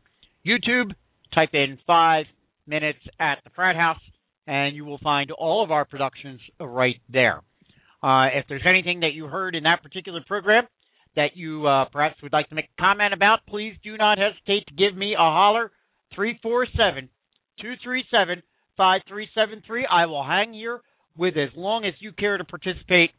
YouTube, 0.46 0.92
type 1.34 1.50
in 1.52 1.78
five 1.86 2.24
minutes 2.66 3.00
at 3.18 3.40
the 3.44 3.50
Frat 3.50 3.76
House, 3.76 4.00
and 4.46 4.74
you 4.74 4.86
will 4.86 4.96
find 4.98 5.30
all 5.32 5.62
of 5.62 5.70
our 5.70 5.84
productions 5.84 6.40
right 6.58 6.96
there. 7.12 7.42
Uh, 8.02 8.28
if 8.32 8.46
there's 8.48 8.64
anything 8.66 9.00
that 9.00 9.12
you 9.12 9.26
heard 9.26 9.54
in 9.54 9.64
that 9.64 9.82
particular 9.82 10.20
program 10.26 10.66
that 11.16 11.36
you 11.36 11.66
uh, 11.66 11.84
perhaps 11.92 12.22
would 12.22 12.32
like 12.32 12.48
to 12.48 12.54
make 12.54 12.70
a 12.78 12.80
comment 12.80 13.12
about, 13.12 13.40
please 13.48 13.74
do 13.84 13.98
not 13.98 14.16
hesitate 14.16 14.66
to 14.66 14.74
give 14.74 14.96
me 14.96 15.12
a 15.12 15.18
holler. 15.18 15.70
347 16.14 17.10
237 17.60 18.42
5373. 18.78 19.86
I 19.90 20.06
will 20.06 20.24
hang 20.24 20.54
here 20.54 20.80
with 21.20 21.36
as 21.36 21.50
long 21.54 21.84
as 21.84 21.92
you 22.00 22.12
care 22.12 22.38
to 22.38 22.44
participate 22.44 23.10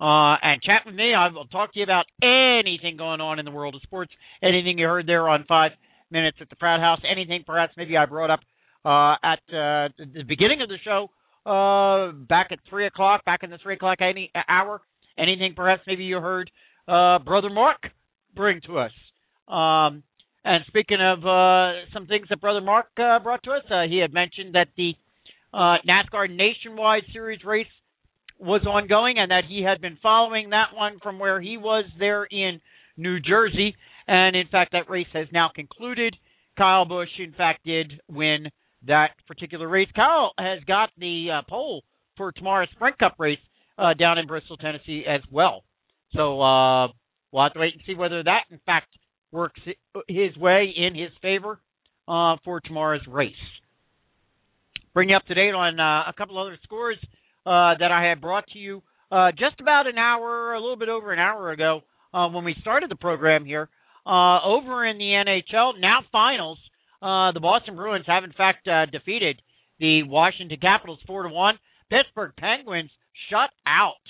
uh, 0.00 0.40
and 0.42 0.62
chat 0.62 0.82
with 0.86 0.94
me. 0.94 1.12
I 1.14 1.28
will 1.28 1.44
talk 1.44 1.74
to 1.74 1.78
you 1.78 1.84
about 1.84 2.06
anything 2.22 2.96
going 2.96 3.20
on 3.20 3.38
in 3.38 3.44
the 3.44 3.50
world 3.50 3.74
of 3.74 3.82
sports, 3.82 4.10
anything 4.42 4.78
you 4.78 4.86
heard 4.86 5.06
there 5.06 5.28
on 5.28 5.44
Five 5.46 5.72
Minutes 6.10 6.38
at 6.40 6.48
the 6.48 6.56
Frat 6.56 6.80
House, 6.80 7.00
anything 7.08 7.44
perhaps 7.46 7.74
maybe 7.76 7.94
I 7.96 8.06
brought 8.06 8.30
up 8.30 8.40
uh, 8.86 9.16
at 9.22 9.40
uh, 9.48 9.92
the 9.98 10.24
beginning 10.26 10.62
of 10.62 10.68
the 10.68 10.78
show, 10.82 11.10
uh, 11.44 12.12
back 12.12 12.48
at 12.52 12.58
3 12.70 12.86
o'clock, 12.86 13.24
back 13.26 13.42
in 13.42 13.50
the 13.50 13.58
3 13.58 13.74
o'clock 13.74 13.98
any, 14.00 14.30
hour, 14.48 14.80
anything 15.18 15.52
perhaps 15.54 15.82
maybe 15.86 16.04
you 16.04 16.18
heard 16.20 16.50
uh, 16.88 17.18
Brother 17.18 17.50
Mark 17.50 17.90
bring 18.34 18.60
to 18.62 18.78
us. 18.78 18.92
Um, 19.46 20.04
and 20.44 20.64
speaking 20.68 20.98
of 21.00 21.26
uh, 21.26 21.86
some 21.92 22.06
things 22.06 22.28
that 22.30 22.40
Brother 22.40 22.60
Mark 22.60 22.86
uh, 22.98 23.18
brought 23.18 23.42
to 23.42 23.50
us, 23.50 23.64
uh, 23.70 23.82
he 23.88 23.98
had 23.98 24.14
mentioned 24.14 24.54
that 24.54 24.68
the 24.76 24.94
uh, 25.52 25.76
NASCAR 25.88 26.34
Nationwide 26.34 27.04
Series 27.12 27.44
race 27.44 27.66
was 28.38 28.62
ongoing 28.66 29.18
and 29.18 29.30
that 29.30 29.44
he 29.48 29.62
had 29.62 29.80
been 29.80 29.98
following 30.02 30.50
that 30.50 30.74
one 30.74 30.98
from 31.02 31.18
where 31.18 31.40
he 31.40 31.56
was 31.56 31.84
there 31.98 32.24
in 32.24 32.60
New 32.96 33.20
Jersey. 33.20 33.74
And 34.06 34.36
in 34.36 34.46
fact, 34.48 34.72
that 34.72 34.90
race 34.90 35.06
has 35.12 35.26
now 35.32 35.50
concluded. 35.54 36.16
Kyle 36.56 36.84
Busch, 36.84 37.08
in 37.18 37.32
fact, 37.32 37.64
did 37.64 38.00
win 38.08 38.48
that 38.86 39.10
particular 39.26 39.68
race. 39.68 39.88
Kyle 39.94 40.32
has 40.38 40.60
got 40.66 40.90
the 40.98 41.28
uh, 41.38 41.42
pole 41.48 41.82
for 42.16 42.32
tomorrow's 42.32 42.68
Sprint 42.72 42.98
Cup 42.98 43.14
race 43.18 43.38
uh, 43.78 43.94
down 43.94 44.18
in 44.18 44.26
Bristol, 44.26 44.56
Tennessee, 44.56 45.04
as 45.08 45.20
well. 45.30 45.64
So 46.12 46.40
uh, 46.40 46.88
we'll 47.32 47.42
have 47.42 47.54
to 47.54 47.60
wait 47.60 47.74
and 47.74 47.82
see 47.86 47.94
whether 47.94 48.22
that, 48.22 48.44
in 48.50 48.60
fact, 48.64 48.88
works 49.32 49.60
his 50.08 50.36
way 50.36 50.72
in 50.74 50.94
his 50.94 51.10
favor 51.20 51.58
uh, 52.08 52.36
for 52.44 52.60
tomorrow's 52.60 53.06
race. 53.08 53.34
Bring 54.96 55.10
you 55.10 55.16
up 55.16 55.26
to 55.26 55.34
date 55.34 55.52
on 55.52 55.78
uh, 55.78 56.08
a 56.08 56.14
couple 56.16 56.38
other 56.38 56.58
scores 56.62 56.96
uh, 57.44 57.74
that 57.78 57.92
I 57.92 58.08
had 58.08 58.18
brought 58.18 58.46
to 58.54 58.58
you 58.58 58.82
uh, 59.12 59.30
just 59.32 59.60
about 59.60 59.86
an 59.86 59.98
hour, 59.98 60.54
a 60.54 60.58
little 60.58 60.78
bit 60.78 60.88
over 60.88 61.12
an 61.12 61.18
hour 61.18 61.50
ago, 61.50 61.82
uh, 62.14 62.28
when 62.28 62.44
we 62.44 62.56
started 62.62 62.90
the 62.90 62.96
program 62.96 63.44
here. 63.44 63.68
Uh, 64.06 64.42
over 64.42 64.86
in 64.86 64.96
the 64.96 65.04
NHL, 65.04 65.78
now 65.78 65.98
finals, 66.10 66.56
uh, 67.02 67.30
the 67.32 67.40
Boston 67.40 67.76
Bruins 67.76 68.06
have 68.06 68.24
in 68.24 68.32
fact 68.32 68.66
defeated 68.90 69.42
the 69.78 70.02
Washington 70.04 70.56
Capitals 70.62 71.00
four 71.06 71.24
to 71.24 71.28
one. 71.28 71.58
Pittsburgh 71.90 72.32
Penguins 72.38 72.90
shut 73.28 73.50
out. 73.66 74.00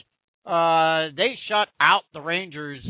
They 1.17 1.37
shut 1.49 1.67
out 1.81 2.03
the 2.15 2.21
Rangers 2.21 2.87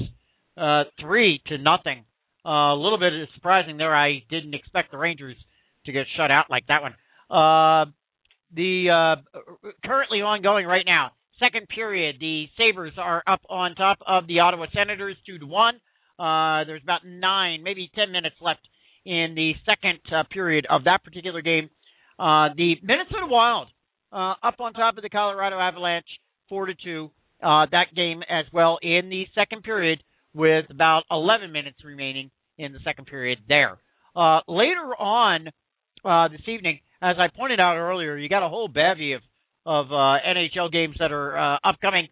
three 1.00 1.40
to 1.46 1.56
nothing. 1.56 2.04
A 2.44 2.74
little 2.76 2.98
bit 2.98 3.14
surprising 3.36 3.78
there. 3.78 3.96
I 3.96 4.22
didn't 4.28 4.52
expect 4.52 4.90
the 4.90 4.98
Rangers 4.98 5.36
to 5.86 5.92
get 5.92 6.04
shut 6.14 6.30
out 6.30 6.50
like 6.50 6.66
that 6.66 6.82
one. 6.82 6.94
Uh, 7.30 7.86
the 8.54 8.90
uh, 8.90 9.38
currently 9.84 10.18
ongoing 10.18 10.66
right 10.66 10.86
now, 10.86 11.12
second 11.38 11.68
period, 11.68 12.16
the 12.20 12.46
Sabres 12.56 12.94
are 12.96 13.22
up 13.26 13.40
on 13.48 13.74
top 13.74 13.98
of 14.06 14.26
the 14.26 14.40
Ottawa 14.40 14.66
Senators 14.72 15.16
two 15.26 15.38
to 15.38 15.46
one. 15.46 15.74
Uh, 16.18 16.64
there's 16.64 16.82
about 16.82 17.04
nine, 17.04 17.62
maybe 17.62 17.90
ten 17.94 18.12
minutes 18.12 18.36
left 18.40 18.60
in 19.04 19.34
the 19.34 19.52
second 19.64 20.00
uh, 20.14 20.22
period 20.30 20.66
of 20.70 20.84
that 20.84 21.04
particular 21.04 21.42
game. 21.42 21.68
Uh, 22.18 22.48
the 22.56 22.76
Minnesota 22.82 23.26
Wild 23.26 23.68
uh, 24.12 24.34
up 24.42 24.60
on 24.60 24.72
top 24.72 24.96
of 24.96 25.02
the 25.02 25.10
Colorado 25.10 25.58
Avalanche 25.58 26.08
four 26.48 26.66
to 26.66 26.74
two. 26.74 27.10
Uh, 27.42 27.66
that 27.70 27.94
game 27.94 28.22
as 28.30 28.46
well 28.52 28.78
in 28.80 29.10
the 29.10 29.26
second 29.34 29.62
period 29.62 30.02
with 30.32 30.64
about 30.70 31.02
11 31.10 31.52
minutes 31.52 31.76
remaining 31.84 32.30
in 32.56 32.72
the 32.72 32.78
second 32.82 33.06
period 33.06 33.38
there. 33.48 33.78
Uh, 34.14 34.40
later 34.48 34.96
on 34.98 35.48
uh, 36.06 36.28
this 36.28 36.40
evening, 36.46 36.80
as 37.02 37.16
I 37.18 37.28
pointed 37.28 37.60
out 37.60 37.76
earlier, 37.76 38.16
you 38.16 38.28
got 38.28 38.44
a 38.44 38.48
whole 38.48 38.68
bevy 38.68 39.12
of 39.12 39.22
of 39.66 39.86
uh, 39.90 40.22
NHL 40.24 40.70
games 40.70 40.94
that 41.00 41.10
are 41.10 41.36
uh, 41.36 41.58
upcoming. 41.64 42.06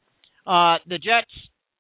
Uh, 0.44 0.78
the 0.88 0.98
Jets, 0.98 1.30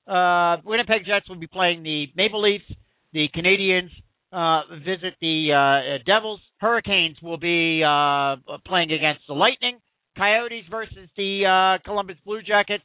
uh, 0.06 0.56
Winnipeg 0.64 1.04
Jets 1.04 1.28
will 1.28 1.36
be 1.36 1.48
playing 1.48 1.82
the 1.82 2.06
Maple 2.14 2.40
Leafs. 2.40 2.64
The 3.12 3.26
Canadiens 3.34 3.90
uh, 4.32 4.62
visit 4.78 5.14
the 5.20 5.52
uh, 5.52 6.04
Devils. 6.06 6.40
Hurricanes 6.58 7.16
will 7.22 7.38
be 7.38 7.82
uh, 7.84 8.36
playing 8.66 8.92
against 8.92 9.22
the 9.26 9.34
Lightning. 9.34 9.78
Coyotes 10.16 10.64
versus 10.70 11.08
the 11.16 11.42
uh, 11.44 11.82
Columbus 11.84 12.16
Blue 12.24 12.40
Jackets. 12.40 12.84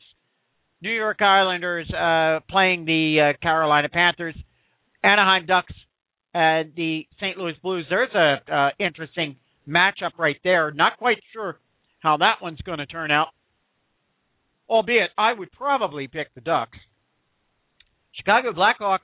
New 0.81 0.91
York 0.91 1.21
Islanders 1.21 1.89
uh, 1.91 2.39
playing 2.49 2.85
the 2.85 3.33
uh, 3.33 3.37
Carolina 3.41 3.89
Panthers. 3.89 4.35
Anaheim 5.03 5.45
Ducks 5.45 5.73
and 6.33 6.73
the 6.75 7.07
St. 7.17 7.37
Louis 7.37 7.53
Blues. 7.61 7.85
There's 7.89 8.13
a 8.13 8.53
uh, 8.53 8.69
interesting 8.79 9.37
matchup 9.67 10.17
right 10.17 10.37
there. 10.43 10.71
Not 10.71 10.97
quite 10.97 11.17
sure 11.33 11.57
how 11.99 12.17
that 12.17 12.35
one's 12.41 12.61
going 12.61 12.79
to 12.79 12.85
turn 12.85 13.11
out. 13.11 13.27
Albeit, 14.69 15.09
I 15.17 15.33
would 15.33 15.51
probably 15.51 16.07
pick 16.07 16.33
the 16.35 16.41
Ducks. 16.41 16.77
Chicago 18.13 18.51
Blackhawks 18.51 18.99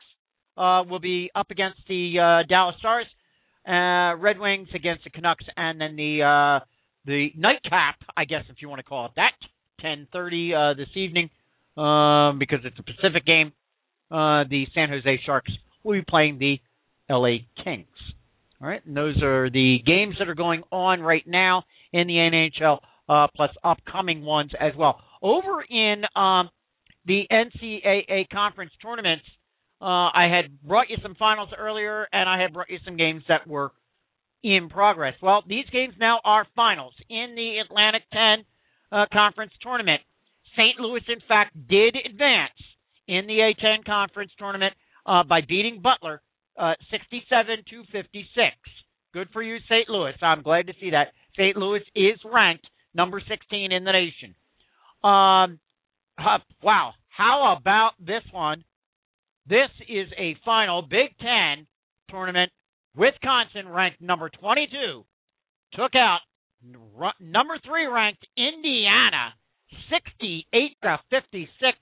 uh, 0.57 0.83
will 0.87 0.99
be 0.99 1.31
up 1.35 1.51
against 1.51 1.79
the 1.87 2.19
uh, 2.19 2.47
Dallas 2.47 2.75
Stars. 2.79 3.07
Uh, 3.67 4.15
Red 4.17 4.37
Wings 4.37 4.67
against 4.75 5.05
the 5.05 5.09
Canucks, 5.09 5.45
and 5.57 5.81
then 5.81 5.95
the 5.95 6.21
uh, 6.21 6.63
the 7.05 7.29
nightcap, 7.35 7.95
I 8.15 8.25
guess 8.25 8.43
if 8.49 8.57
you 8.59 8.69
want 8.69 8.79
to 8.79 8.83
call 8.83 9.07
it 9.07 9.13
that, 9.15 9.33
10:30 9.83 10.71
uh, 10.71 10.73
this 10.75 10.89
evening, 10.95 11.31
um, 11.75 12.37
because 12.37 12.59
it's 12.63 12.77
a 12.77 12.83
Pacific 12.83 13.25
game. 13.25 13.53
Uh, 14.11 14.43
the 14.47 14.65
San 14.75 14.89
Jose 14.89 15.19
Sharks 15.25 15.51
will 15.83 15.93
be 15.93 16.05
playing 16.07 16.37
the 16.37 16.59
LA 17.09 17.37
Kings. 17.63 17.87
All 18.61 18.67
right, 18.67 18.85
and 18.85 18.95
those 18.95 19.21
are 19.21 19.49
the 19.49 19.79
games 19.85 20.15
that 20.19 20.29
are 20.29 20.35
going 20.35 20.63
on 20.71 21.01
right 21.01 21.25
now 21.27 21.63
in 21.91 22.07
the 22.07 22.13
NHL, 22.13 22.79
uh, 23.09 23.27
plus 23.35 23.51
upcoming 23.63 24.23
ones 24.23 24.51
as 24.59 24.71
well. 24.77 25.01
Over 25.21 25.61
in 25.61 26.03
um, 26.15 26.49
the 27.05 27.23
NCAA 27.31 28.29
conference 28.29 28.71
tournaments, 28.81 29.25
uh, 29.81 29.85
I 29.85 30.29
had 30.33 30.61
brought 30.61 30.89
you 30.89 30.97
some 31.03 31.15
finals 31.15 31.49
earlier, 31.57 32.07
and 32.11 32.29
I 32.29 32.41
had 32.41 32.53
brought 32.53 32.69
you 32.69 32.79
some 32.85 32.95
games 32.95 33.23
that 33.27 33.45
were 33.45 33.71
in 34.43 34.69
progress. 34.69 35.15
Well, 35.21 35.43
these 35.47 35.65
games 35.71 35.95
now 35.99 36.19
are 36.23 36.47
finals 36.55 36.93
in 37.09 37.33
the 37.35 37.57
Atlantic 37.59 38.03
10 38.13 38.45
uh, 38.91 39.05
conference 39.11 39.51
tournament. 39.61 40.01
St. 40.55 40.79
Louis, 40.79 41.01
in 41.09 41.19
fact, 41.27 41.53
did 41.67 41.95
advance 41.95 42.53
in 43.07 43.27
the 43.27 43.39
A10 43.39 43.85
conference 43.85 44.31
tournament 44.39 44.73
uh, 45.05 45.23
by 45.23 45.41
beating 45.41 45.81
Butler 45.81 46.21
uh, 46.57 46.73
67 46.91 47.57
to 47.69 47.83
56. 47.91 48.55
Good 49.13 49.29
for 49.31 49.41
you, 49.41 49.57
St. 49.69 49.89
Louis. 49.89 50.13
I'm 50.21 50.41
glad 50.41 50.67
to 50.67 50.73
see 50.79 50.91
that. 50.91 51.13
St. 51.37 51.55
Louis 51.55 51.81
is 51.95 52.19
ranked 52.25 52.67
number 52.93 53.21
16 53.27 53.71
in 53.71 53.83
the 53.83 53.91
nation. 53.91 54.35
Um, 55.03 55.59
uh, 56.17 56.39
wow. 56.61 56.93
How 57.09 57.55
about 57.57 57.91
this 57.99 58.23
one? 58.31 58.63
This 59.47 59.69
is 59.87 60.07
a 60.17 60.35
final 60.43 60.81
Big 60.81 61.17
Ten 61.19 61.67
tournament. 62.09 62.51
Wisconsin 62.95 63.69
ranked 63.69 64.01
number 64.01 64.29
22 64.29 65.05
took 65.75 65.91
out 65.95 66.19
number 67.19 67.59
three 67.65 67.85
ranked 67.85 68.25
Indiana 68.37 69.33
68 69.91 70.77
to 70.81 70.99
56. 71.09 71.77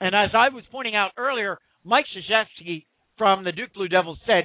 And 0.00 0.14
as 0.14 0.30
I 0.34 0.48
was 0.50 0.64
pointing 0.70 0.94
out 0.94 1.12
earlier, 1.16 1.58
Mike 1.84 2.04
Krzyzewski 2.14 2.84
from 3.18 3.44
the 3.44 3.52
Duke 3.52 3.72
Blue 3.74 3.88
Devils 3.88 4.18
said, 4.26 4.44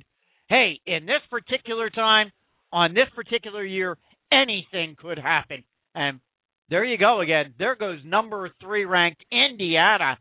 hey, 0.49 0.79
in 0.85 1.05
this 1.05 1.21
particular 1.29 1.89
time, 1.89 2.31
on 2.71 2.93
this 2.93 3.07
particular 3.15 3.63
year, 3.63 3.97
anything 4.31 4.95
could 4.97 5.17
happen. 5.17 5.63
And 5.95 6.19
there 6.69 6.83
you 6.83 6.97
go 6.97 7.21
again. 7.21 7.53
There 7.57 7.75
goes 7.75 7.99
number 8.05 8.49
three 8.61 8.85
ranked 8.85 9.23
Indiana. 9.31 10.17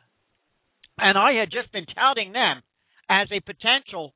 And 0.99 1.17
I 1.17 1.33
had 1.33 1.51
just 1.51 1.73
been 1.73 1.87
touting 1.87 2.33
them 2.33 2.63
as 3.09 3.29
a 3.31 3.41
potential, 3.41 4.15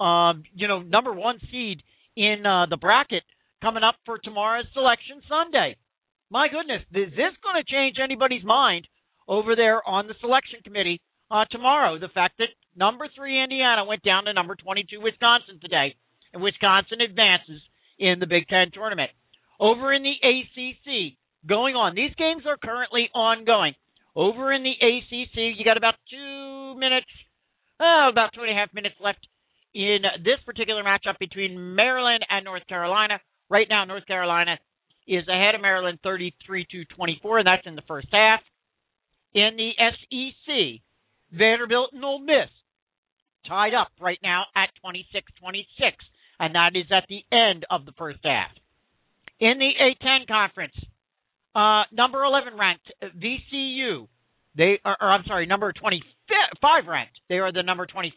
um, 0.00 0.42
you 0.54 0.66
know, 0.66 0.80
number 0.80 1.12
one 1.12 1.38
seed 1.50 1.82
in 2.16 2.44
uh, 2.46 2.66
the 2.68 2.76
bracket 2.76 3.22
coming 3.62 3.82
up 3.82 3.96
for 4.04 4.18
tomorrow's 4.18 4.66
selection 4.72 5.22
Sunday. 5.28 5.76
My 6.30 6.48
goodness, 6.48 6.82
is 6.92 7.10
this 7.10 7.36
going 7.42 7.62
to 7.62 7.70
change 7.70 7.96
anybody's 8.02 8.44
mind 8.44 8.88
over 9.28 9.54
there 9.56 9.86
on 9.86 10.06
the 10.06 10.14
selection 10.20 10.60
committee 10.64 11.00
uh, 11.30 11.44
tomorrow? 11.50 11.98
The 11.98 12.08
fact 12.08 12.38
that 12.38 12.48
number 12.76 13.08
three 13.14 13.42
Indiana 13.42 13.84
went 13.84 14.02
down 14.02 14.24
to 14.24 14.32
number 14.32 14.54
22 14.54 15.00
Wisconsin 15.00 15.58
today, 15.60 15.94
and 16.32 16.42
Wisconsin 16.42 17.00
advances 17.00 17.60
in 17.98 18.20
the 18.20 18.26
Big 18.26 18.48
Ten 18.48 18.70
tournament. 18.72 19.10
Over 19.60 19.92
in 19.92 20.02
the 20.02 20.14
ACC, 20.22 21.16
going 21.46 21.74
on. 21.76 21.94
These 21.94 22.14
games 22.16 22.42
are 22.46 22.56
currently 22.56 23.08
ongoing. 23.14 23.74
Over 24.16 24.52
in 24.52 24.62
the 24.62 24.74
ACC, 24.74 25.58
you 25.58 25.64
got 25.64 25.76
about 25.76 25.94
two 26.10 26.78
minutes, 26.78 27.10
oh, 27.80 28.08
about 28.10 28.30
two 28.34 28.42
and 28.42 28.50
a 28.50 28.54
half 28.54 28.72
minutes 28.72 28.94
left 29.00 29.26
in 29.74 29.98
this 30.24 30.38
particular 30.46 30.84
matchup 30.84 31.18
between 31.18 31.74
Maryland 31.74 32.24
and 32.30 32.44
North 32.44 32.66
Carolina. 32.68 33.20
Right 33.50 33.66
now, 33.68 33.84
North 33.84 34.06
Carolina 34.06 34.58
is 35.06 35.26
ahead 35.28 35.54
of 35.54 35.60
Maryland 35.60 35.98
33 36.02 36.66
to 36.70 36.84
24, 36.96 37.38
and 37.38 37.46
that's 37.46 37.66
in 37.66 37.74
the 37.74 37.82
first 37.88 38.08
half. 38.12 38.40
In 39.34 39.56
the 39.56 39.72
SEC, 39.76 40.80
Vanderbilt 41.36 41.92
and 41.92 42.04
Ole 42.04 42.20
Miss 42.20 42.48
tied 43.48 43.74
up 43.74 43.88
right 44.00 44.18
now 44.22 44.44
at 44.56 44.70
26 44.80 45.26
26, 45.40 45.96
and 46.40 46.54
that 46.54 46.72
is 46.74 46.86
at 46.90 47.04
the 47.08 47.22
end 47.30 47.66
of 47.70 47.84
the 47.84 47.92
first 47.92 48.20
half. 48.24 48.50
In 49.40 49.58
the 49.58 49.72
A10 49.80 50.26
conference, 50.26 50.74
uh, 51.54 51.82
number 51.92 52.24
11 52.24 52.56
ranked 52.58 52.90
VCU, 53.02 54.08
they 54.56 54.78
are, 54.84 54.96
or 55.00 55.10
I'm 55.10 55.24
sorry, 55.26 55.46
number 55.46 55.72
25 55.72 56.86
ranked. 56.86 57.18
They 57.28 57.38
are 57.38 57.52
the 57.52 57.62
number 57.62 57.86
25th 57.86 58.12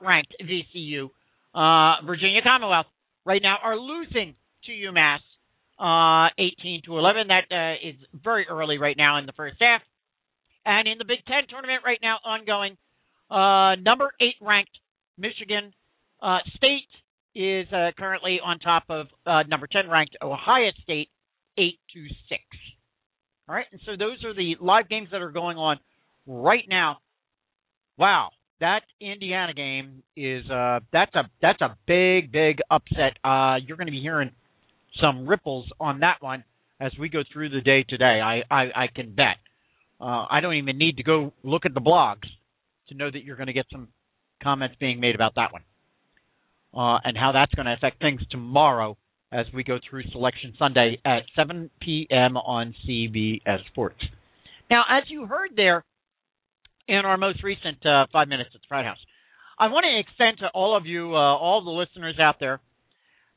ranked 0.00 0.34
VCU, 0.42 1.10
uh, 1.54 2.06
Virginia 2.06 2.40
Commonwealth, 2.42 2.86
right 3.24 3.42
now 3.42 3.56
are 3.62 3.76
losing 3.76 4.34
to 4.64 4.72
UMass 4.72 5.20
uh, 5.78 6.30
18 6.38 6.82
to 6.86 6.98
11. 6.98 7.28
That 7.28 7.44
uh, 7.50 7.88
is 7.88 7.96
very 8.12 8.46
early 8.48 8.78
right 8.78 8.96
now 8.96 9.18
in 9.18 9.26
the 9.26 9.32
first 9.32 9.56
half. 9.60 9.82
And 10.66 10.88
in 10.88 10.98
the 10.98 11.04
Big 11.04 11.24
Ten 11.26 11.48
tournament 11.48 11.82
right 11.84 11.98
now 12.02 12.18
ongoing, 12.24 12.76
uh, 13.30 13.80
number 13.80 14.12
eight 14.20 14.36
ranked 14.40 14.76
Michigan 15.18 15.72
uh, 16.22 16.38
State 16.56 16.88
is 17.34 17.66
uh, 17.72 17.90
currently 17.98 18.40
on 18.44 18.58
top 18.58 18.84
of 18.88 19.06
uh, 19.26 19.42
number 19.48 19.68
10 19.70 19.88
ranked 19.88 20.16
Ohio 20.20 20.70
State, 20.82 21.08
8 21.56 21.78
to 21.94 22.06
6. 22.28 22.40
All 23.48 23.54
right, 23.54 23.66
and 23.72 23.80
so 23.84 23.92
those 23.98 24.24
are 24.24 24.34
the 24.34 24.56
live 24.60 24.88
games 24.88 25.08
that 25.12 25.22
are 25.22 25.30
going 25.30 25.56
on 25.56 25.78
right 26.26 26.64
now. 26.68 26.98
Wow, 27.98 28.30
that 28.60 28.82
Indiana 29.00 29.52
game 29.54 30.02
is 30.16 30.48
uh 30.50 30.80
that's 30.92 31.14
a 31.14 31.22
that's 31.42 31.60
a 31.60 31.76
big 31.86 32.30
big 32.30 32.60
upset. 32.70 33.18
Uh 33.24 33.56
you're 33.66 33.76
going 33.76 33.86
to 33.88 33.92
be 33.92 34.00
hearing 34.00 34.30
some 35.00 35.26
ripples 35.26 35.66
on 35.80 36.00
that 36.00 36.16
one 36.20 36.44
as 36.80 36.92
we 36.98 37.08
go 37.08 37.22
through 37.32 37.48
the 37.48 37.60
day 37.60 37.84
today. 37.88 38.20
I 38.22 38.42
I, 38.50 38.84
I 38.84 38.86
can 38.94 39.14
bet. 39.14 39.36
Uh, 40.00 40.26
I 40.30 40.40
don't 40.40 40.54
even 40.54 40.78
need 40.78 40.96
to 40.96 41.02
go 41.02 41.32
look 41.42 41.66
at 41.66 41.74
the 41.74 41.80
blogs 41.80 42.26
to 42.88 42.94
know 42.94 43.10
that 43.10 43.24
you're 43.24 43.36
going 43.36 43.48
to 43.48 43.52
get 43.52 43.66
some 43.70 43.88
comments 44.42 44.76
being 44.80 45.00
made 45.00 45.14
about 45.14 45.34
that 45.36 45.52
one 45.52 45.62
uh, 46.74 46.98
and 47.04 47.16
how 47.16 47.32
that's 47.32 47.52
going 47.54 47.66
to 47.66 47.72
affect 47.72 48.00
things 48.00 48.20
tomorrow 48.30 48.96
as 49.32 49.46
we 49.54 49.62
go 49.62 49.78
through 49.88 50.02
Selection 50.10 50.54
Sunday 50.58 50.98
at 51.04 51.22
7 51.36 51.70
p.m. 51.80 52.36
on 52.36 52.74
CBS 52.86 53.64
Sports. 53.70 54.02
Now, 54.70 54.82
as 54.88 55.04
you 55.08 55.26
heard 55.26 55.50
there 55.56 55.84
in 56.88 56.96
our 56.96 57.16
most 57.16 57.42
recent 57.42 57.84
uh, 57.86 58.06
five 58.12 58.28
minutes 58.28 58.50
at 58.54 58.60
the 58.60 58.66
Frat 58.68 58.84
House, 58.84 58.98
I 59.58 59.66
want 59.68 59.84
to 59.84 60.00
extend 60.00 60.38
to 60.38 60.48
all 60.48 60.76
of 60.76 60.86
you, 60.86 61.14
uh, 61.14 61.18
all 61.18 61.62
the 61.64 61.70
listeners 61.70 62.16
out 62.20 62.36
there, 62.40 62.60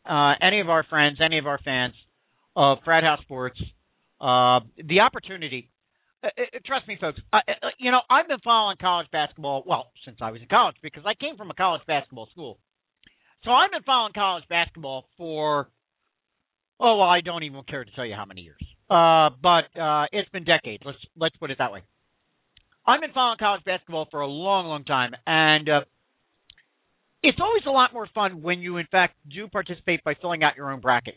uh, 0.06 0.34
any 0.42 0.62
of 0.62 0.70
our 0.70 0.84
friends, 0.84 1.18
any 1.24 1.38
of 1.38 1.46
our 1.46 1.60
fans 1.64 1.94
of 2.56 2.80
Frat 2.86 3.04
House 3.04 3.20
Sports, 3.22 3.60
uh, 4.22 4.60
the 4.78 5.02
opportunity. 5.02 5.70
Uh, 6.24 6.28
uh, 6.28 6.60
trust 6.66 6.88
me, 6.88 6.98
folks. 7.00 7.20
you 7.80 7.92
know, 7.92 8.02
I've 8.10 8.28
been 8.28 8.40
following 8.44 8.78
college 8.80 9.08
basketball 9.12 9.64
well 9.66 9.92
since 10.06 10.18
I 10.22 10.32
was 10.32 10.42
in 10.42 10.48
college 10.48 10.76
because 10.82 11.04
I 11.06 11.14
came 11.16 11.38
from 11.38 11.52
a 11.52 11.54
college 11.54 11.82
basketball 11.86 12.28
school. 12.32 12.60
So 13.44 13.52
I've 13.52 13.72
been 13.72 13.84
following 13.84 14.14
college 14.14 14.46
basketball 14.50 15.06
for 15.18 15.68
Oh 16.80 16.98
well, 16.98 17.08
I 17.08 17.22
don't 17.22 17.44
even 17.44 17.64
care 17.64 17.86
to 17.86 17.92
tell 17.92 18.06
you 18.06 18.16
how 18.16 18.26
many 18.26 18.42
years. 18.42 18.62
Uh, 18.90 19.30
but 19.42 19.80
uh, 19.80 20.06
it's 20.12 20.30
been 20.30 20.44
decades. 20.44 20.84
Let's 20.86 20.98
let's 21.16 21.36
put 21.38 21.52
it 21.52 21.58
that 21.60 21.72
way. 21.72 21.82
I've 22.86 23.00
been 23.00 23.14
following 23.14 23.38
college 23.38 23.64
basketball 23.64 24.08
for 24.12 24.20
a 24.20 24.28
long, 24.28 24.68
long 24.68 24.84
time, 24.84 25.12
and 25.26 25.70
uh, 25.70 25.82
it's 27.22 27.40
always 27.40 27.64
a 27.66 27.72
lot 27.72 27.94
more 27.94 28.10
fun 28.14 28.42
when 28.42 28.60
you, 28.60 28.76
in 28.78 28.88
fact, 28.92 29.16
do 29.32 29.48
participate 29.48 30.04
by 30.04 30.16
filling 30.16 30.44
out 30.44 30.58
your 30.58 30.70
own 30.70 30.82
bracket, 30.82 31.16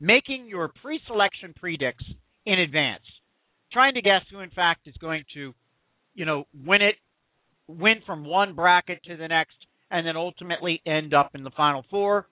making 0.00 0.48
your 0.48 0.72
pre-selection 0.82 1.54
predicts 1.54 2.04
in 2.44 2.58
advance, 2.58 3.04
trying 3.74 3.94
to 3.94 4.02
guess 4.02 4.22
who, 4.30 4.40
in 4.40 4.50
fact, 4.50 4.86
is 4.86 4.94
going 4.98 5.24
to, 5.34 5.52
you 6.14 6.24
know, 6.24 6.44
win 6.64 6.80
it, 6.80 6.94
win 7.68 7.96
from 8.06 8.24
one 8.24 8.54
bracket 8.54 9.02
to 9.04 9.16
the 9.16 9.28
next, 9.28 9.56
and 9.90 10.06
then 10.06 10.16
ultimately 10.16 10.80
end 10.86 11.12
up 11.12 11.32
in 11.34 11.44
the 11.44 11.50
final 11.50 11.84
four 11.90 12.26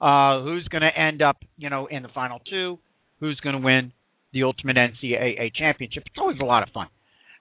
uh, 0.00 0.42
who's 0.42 0.66
going 0.68 0.82
to 0.82 1.00
end 1.00 1.22
up, 1.22 1.36
you 1.56 1.70
know, 1.70 1.86
in 1.86 2.02
the 2.02 2.08
final 2.08 2.40
two, 2.50 2.78
who's 3.20 3.38
going 3.40 3.54
to 3.54 3.62
win 3.62 3.92
the 4.32 4.42
ultimate 4.42 4.76
NCAA 4.76 5.54
championship. 5.54 6.04
It's 6.06 6.16
always 6.18 6.38
a 6.40 6.44
lot 6.44 6.62
of 6.62 6.70
fun, 6.70 6.88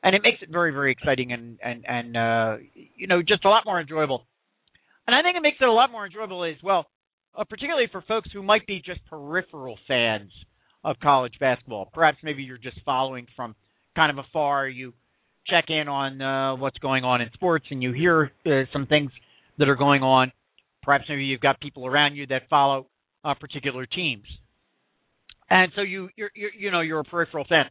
and 0.03 0.16
it 0.16 0.22
makes 0.24 0.41
it 0.41 0.49
very, 0.52 0.72
very 0.72 0.91
exciting 0.91 1.32
and 1.32 1.58
and 1.64 1.86
and 1.88 2.18
uh, 2.18 2.58
you 2.95 3.08
know 3.08 3.22
just 3.22 3.45
a 3.45 3.49
lot 3.49 3.64
more 3.66 3.80
enjoyable. 3.80 4.26
And 5.08 5.16
I 5.16 5.24
think 5.24 5.38
it 5.38 5.41
makes 5.41 5.58
it 5.60 5.68
a 5.68 5.72
lot 5.72 5.91
more 5.91 6.06
enjoyable 6.06 6.44
as 6.44 6.62
well, 6.62 6.86
uh, 7.36 7.44
particularly 7.45 7.88
for 7.91 8.02
folks 8.02 8.30
who 8.32 8.44
might 8.44 8.68
be 8.68 8.82
just 8.86 8.99
peripheral 9.10 9.78
fans 9.88 10.32
of 10.84 10.98
college 11.02 11.34
basketball. 11.40 11.90
Perhaps 11.94 12.18
maybe 12.24 12.44
you're 12.44 12.58
just 12.58 12.80
following 12.86 13.28
from 13.36 13.56
kind 13.95 14.18
of 14.18 14.24
afar. 14.26 14.68
You 14.68 14.94
check 15.48 15.66
in 15.70 15.88
on 15.88 16.22
uh, 16.22 16.56
what's 16.56 16.78
going 16.80 17.03
on 17.03 17.22
in 17.22 17.30
sports, 17.34 17.66
and 17.72 17.82
you 17.82 17.91
hear 17.91 18.32
uh, 18.45 18.64
some 18.74 18.88
things 18.88 19.12
that 19.58 19.70
are 19.70 19.76
going 19.76 20.03
on 20.03 20.32
Perhaps 20.84 21.06
maybe 21.10 21.26
you've 21.26 21.41
got 21.41 21.60
people 21.60 21.86
around 21.86 22.16
you 22.16 22.26
that 22.28 22.44
follow 22.49 22.88
uh, 23.24 23.36
particular 23.36 23.86
teams, 23.86 24.26
and 25.49 25.72
so 25.76 25.82
you 25.82 26.10
you're, 26.16 26.32
you're 26.34 26.53
you 26.58 26.72
know 26.72 26.82
you're 26.82 27.02
a 27.02 27.03
peripheral 27.03 27.45
fan. 27.48 27.66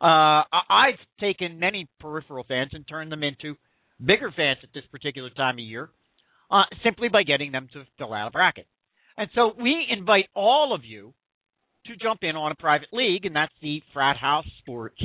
Uh, 0.00 0.44
I've 0.70 0.98
taken 1.20 1.58
many 1.58 1.88
peripheral 2.00 2.44
fans 2.46 2.70
and 2.72 2.86
turned 2.88 3.10
them 3.10 3.22
into 3.22 3.56
bigger 4.04 4.32
fans 4.36 4.58
at 4.62 4.70
this 4.74 4.84
particular 4.90 5.30
time 5.30 5.54
of 5.54 5.60
year, 5.60 5.90
uh, 6.50 6.62
simply 6.84 7.08
by 7.08 7.24
getting 7.24 7.52
them 7.52 7.68
to 7.72 7.84
fill 7.98 8.12
out 8.12 8.28
a 8.28 8.30
bracket. 8.30 8.66
And 9.16 9.28
so 9.34 9.52
we 9.60 9.86
invite 9.90 10.26
all 10.34 10.74
of 10.74 10.84
you 10.84 11.14
to 11.86 11.96
jump 11.96 12.20
in 12.22 12.36
on 12.36 12.52
a 12.52 12.54
private 12.54 12.88
league, 12.92 13.24
and 13.24 13.34
that's 13.34 13.52
the 13.60 13.82
Frat 13.92 14.16
House 14.16 14.46
Sports 14.60 15.02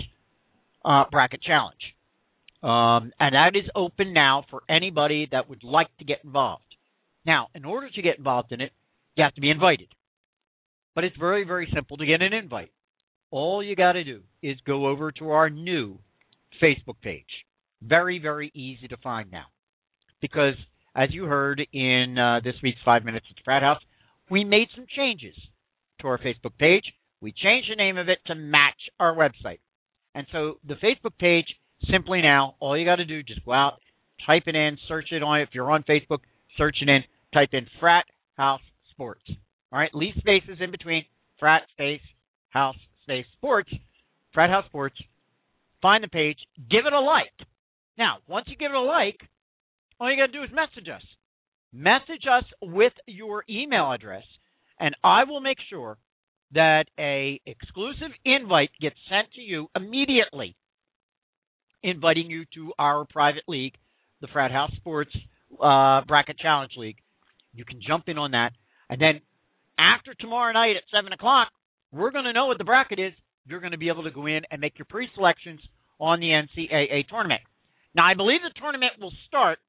uh, 0.86 1.06
Bracket 1.12 1.42
Challenge. 1.42 1.76
Um, 2.64 3.12
and 3.20 3.36
that 3.36 3.52
is 3.56 3.70
open 3.76 4.14
now 4.14 4.44
for 4.50 4.62
anybody 4.70 5.28
that 5.32 5.50
would 5.50 5.64
like 5.64 5.96
to 6.00 6.06
get 6.06 6.24
involved. 6.24 6.64
Now, 7.26 7.48
in 7.54 7.66
order 7.66 7.90
to 7.90 8.02
get 8.02 8.18
involved 8.18 8.52
in 8.52 8.62
it, 8.62 8.72
you 9.16 9.24
have 9.24 9.36
to 9.36 9.42
be 9.42 9.52
invited. 9.52 9.88
But 10.96 11.04
it's 11.04 11.18
very, 11.18 11.44
very 11.44 11.70
simple 11.74 11.98
to 11.98 12.06
get 12.06 12.22
an 12.22 12.34
invite. 12.34 12.72
All 13.30 13.62
you 13.62 13.76
got 13.76 13.94
to 13.94 14.04
do 14.04 14.22
is 14.42 14.58
go 14.66 14.88
over 14.88 15.12
to 15.14 15.32
our 15.32 15.50
new 15.50 16.00
Facebook 16.62 16.96
page. 17.02 17.26
Very, 17.82 18.20
very 18.20 18.52
easy 18.56 18.88
to 18.88 18.98
find 18.98 19.32
now. 19.32 19.46
Because, 20.22 20.56
as 20.96 21.10
you 21.12 21.26
heard 21.26 21.62
in 21.74 22.18
uh, 22.18 22.40
this 22.44 22.56
week's 22.64 22.80
Five 22.84 23.04
Minutes 23.06 23.28
at 23.30 23.36
the 23.36 23.42
Frat 23.44 23.62
House, 23.62 23.82
we 24.32 24.44
made 24.44 24.70
some 24.76 24.86
changes 24.96 25.36
to 26.02 26.08
our 26.08 26.18
Facebook 26.18 26.58
page. 26.60 26.84
We 27.22 27.32
changed 27.32 27.70
the 27.72 27.76
name 27.76 27.98
of 27.98 28.10
it 28.10 28.20
to 28.28 28.36
match 28.36 28.90
our 29.00 29.16
website. 29.16 29.60
And 30.14 30.28
so 30.32 30.60
the 30.68 30.76
Facebook 30.76 31.18
page, 31.20 31.46
simply 31.92 32.22
now, 32.22 32.56
all 32.60 32.78
you 32.78 32.86
got 32.86 32.98
to 32.98 33.06
do, 33.06 33.24
just 33.24 33.46
go 33.46 33.54
out, 33.54 33.80
type 34.26 34.44
it 34.48 34.56
in, 34.56 34.78
search 34.88 35.08
it 35.12 35.24
on, 35.24 35.42
if 35.42 35.50
you're 35.54 35.72
on 35.72 35.84
Facebook, 35.84 36.20
search 36.58 36.78
it 36.82 36.90
in, 36.90 37.04
type 37.34 37.50
in 37.54 37.68
frat 37.80 38.06
house 38.36 38.62
sports. 38.92 39.24
All 39.72 39.80
right, 39.80 39.94
leave 39.94 40.14
spaces 40.18 40.58
in 40.60 40.72
between 40.72 41.06
frat 41.40 41.64
space 41.74 42.02
house 42.50 42.78
space 43.04 43.26
sports, 43.38 43.70
frat 44.34 44.50
house 44.50 44.66
sports. 44.66 44.96
Find 45.82 46.04
the 46.04 46.08
page, 46.08 46.38
give 46.70 46.86
it 46.86 46.94
a 46.94 47.00
like. 47.00 47.34
Now, 47.98 48.18
once 48.28 48.48
you 48.50 48.56
give 48.56 48.72
it 48.72 48.78
a 48.78 48.82
like, 48.82 49.20
all 50.00 50.10
you 50.10 50.18
got 50.18 50.28
to 50.28 50.32
do 50.32 50.44
is 50.44 50.50
message 50.52 50.90
us. 50.90 51.04
Message 51.74 52.26
us 52.32 52.46
with 52.62 52.94
your 53.06 53.44
email 53.50 53.92
address, 53.92 54.24
and 54.80 54.96
I 55.04 55.24
will 55.24 55.42
make 55.42 55.58
sure 55.70 55.98
that 56.54 56.86
a 56.98 57.42
exclusive 57.46 58.12
invite 58.26 58.70
gets 58.80 58.96
sent 59.10 59.32
to 59.34 59.42
you 59.42 59.68
immediately, 59.76 60.56
inviting 61.84 62.30
you 62.30 62.46
to 62.56 62.74
our 62.80 63.06
private 63.06 63.44
league, 63.48 63.74
the 64.22 64.28
Frat 64.28 64.52
House 64.52 64.72
Sports 64.78 65.12
uh, 65.62 66.02
Bracket 66.08 66.38
Challenge 66.40 66.72
League. 66.78 66.98
You 67.54 67.66
can 67.66 67.80
jump 67.86 68.06
in 68.08 68.18
on 68.18 68.32
that. 68.32 68.52
And 68.90 69.02
then 69.02 69.22
after 69.78 70.14
tomorrow 70.14 70.54
night 70.54 70.76
at 70.76 70.84
7 70.94 71.12
o'clock, 71.12 71.50
we're 71.92 72.12
going 72.12 72.26
to 72.26 72.34
know 72.34 72.48
what 72.48 72.58
the 72.58 72.64
bracket 72.64 73.00
is. 73.00 73.14
You're 73.46 73.60
going 73.60 73.72
to 73.72 73.78
be 73.78 73.90
able 73.90 74.04
to 74.04 74.12
go 74.12 74.26
in 74.26 74.42
and 74.52 74.62
make 74.62 74.78
your 74.78 74.86
pre-selections 74.90 75.60
on 76.00 76.20
the 76.20 76.28
NCAA 76.28 77.08
tournament. 77.08 77.42
Now, 77.96 78.06
I 78.06 78.14
believe 78.14 78.42
the 78.44 78.60
tournament 78.60 78.94
will 79.00 79.14
start. 79.28 79.60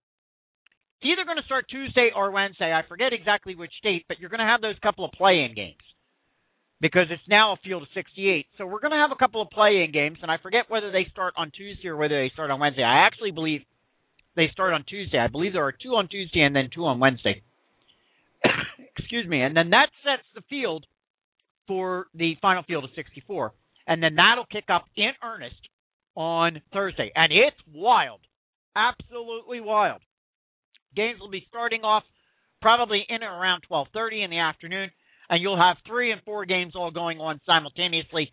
It's 1.01 1.07
either 1.13 1.25
going 1.25 1.39
to 1.39 1.45
start 1.45 1.67
Tuesday 1.71 2.11
or 2.15 2.33
Wednesday. 2.33 2.73
I 2.73 2.83
forget 2.89 3.13
exactly 3.13 3.55
which 3.55 3.73
date, 3.85 4.05
but 4.09 4.19
you're 4.19 4.31
going 4.31 4.41
to 4.41 4.51
have 4.51 4.61
those 4.61 4.75
couple 4.83 5.05
of 5.05 5.13
play-in 5.13 5.55
games 5.55 5.79
because 6.81 7.07
it's 7.11 7.23
now 7.29 7.53
a 7.53 7.57
field 7.63 7.83
of 7.83 7.89
68. 7.95 8.47
So 8.59 8.67
we're 8.67 8.81
going 8.81 8.91
to 8.91 8.99
have 8.99 9.13
a 9.13 9.19
couple 9.19 9.41
of 9.41 9.51
play-in 9.51 9.93
games, 9.93 10.19
and 10.23 10.31
I 10.31 10.39
forget 10.43 10.65
whether 10.69 10.91
they 10.91 11.07
start 11.11 11.35
on 11.37 11.53
Tuesday 11.57 11.89
or 11.89 11.97
whether 11.97 12.21
they 12.21 12.31
start 12.33 12.51
on 12.51 12.59
Wednesday. 12.59 12.83
I 12.83 13.07
actually 13.07 13.31
believe 13.31 13.61
they 14.35 14.49
start 14.53 14.75
on 14.75 14.85
Tuesday. 14.89 15.19
I 15.19 15.29
believe 15.29 15.53
there 15.53 15.67
are 15.67 15.73
two 15.73 15.95
on 15.95 16.09
Tuesday 16.09 16.41
and 16.41 16.55
then 16.55 16.69
two 16.75 16.85
on 16.85 16.99
Wednesday. 16.99 17.43
Excuse 18.99 19.27
me. 19.29 19.43
And 19.43 19.57
then 19.57 19.71
that 19.71 19.91
sets 20.03 20.27
the 20.35 20.43
field 20.51 20.85
for 21.69 22.07
the 22.13 22.35
final 22.43 22.65
field 22.65 22.83
of 22.83 22.91
64. 22.97 23.53
And 23.87 24.03
then 24.03 24.17
that'll 24.17 24.47
kick 24.47 24.65
up 24.69 24.87
in 24.97 25.11
earnest 25.23 25.61
on 26.17 26.61
Thursday. 26.73 27.13
And 27.15 27.33
it's 27.33 27.57
wild. 27.73 28.21
Absolutely 28.75 29.61
wild. 29.61 30.01
Games 30.99 31.21
will 31.21 31.31
be 31.31 31.47
starting 31.49 31.83
off 31.85 32.03
probably 32.61 33.07
in 33.09 33.23
and 33.23 33.23
around 33.23 33.63
12:30 33.71 34.25
in 34.25 34.31
the 34.31 34.41
afternoon 34.41 34.91
and 35.31 35.41
you'll 35.41 35.57
have 35.57 35.77
3 35.87 36.11
and 36.11 36.21
4 36.25 36.45
games 36.45 36.75
all 36.75 36.91
going 36.91 37.21
on 37.21 37.41
simultaneously 37.47 38.33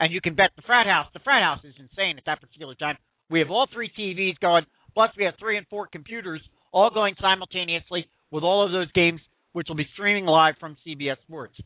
and 0.00 0.10
you 0.10 0.22
can 0.22 0.34
bet 0.34 0.48
the 0.56 0.62
frat 0.62 0.86
house. 0.86 1.08
The 1.12 1.20
frat 1.20 1.42
house 1.42 1.62
is 1.62 1.74
insane 1.78 2.16
at 2.16 2.24
that 2.24 2.40
particular 2.40 2.74
time. 2.74 2.96
We 3.28 3.40
have 3.40 3.50
all 3.50 3.66
three 3.70 3.90
TVs 3.90 4.40
going, 4.40 4.64
plus 4.94 5.10
we 5.18 5.24
have 5.24 5.34
3 5.38 5.58
and 5.58 5.66
4 5.68 5.88
computers 5.88 6.40
all 6.72 6.88
going 6.88 7.16
simultaneously 7.20 8.08
with 8.30 8.44
all 8.44 8.64
of 8.64 8.72
those 8.72 8.90
games 8.92 9.20
which 9.52 9.68
will 9.68 9.76
be 9.76 9.88
streaming 9.92 10.24
live 10.24 10.54
from 10.58 10.78
CBS 10.86 11.20
Sports. 11.20 11.58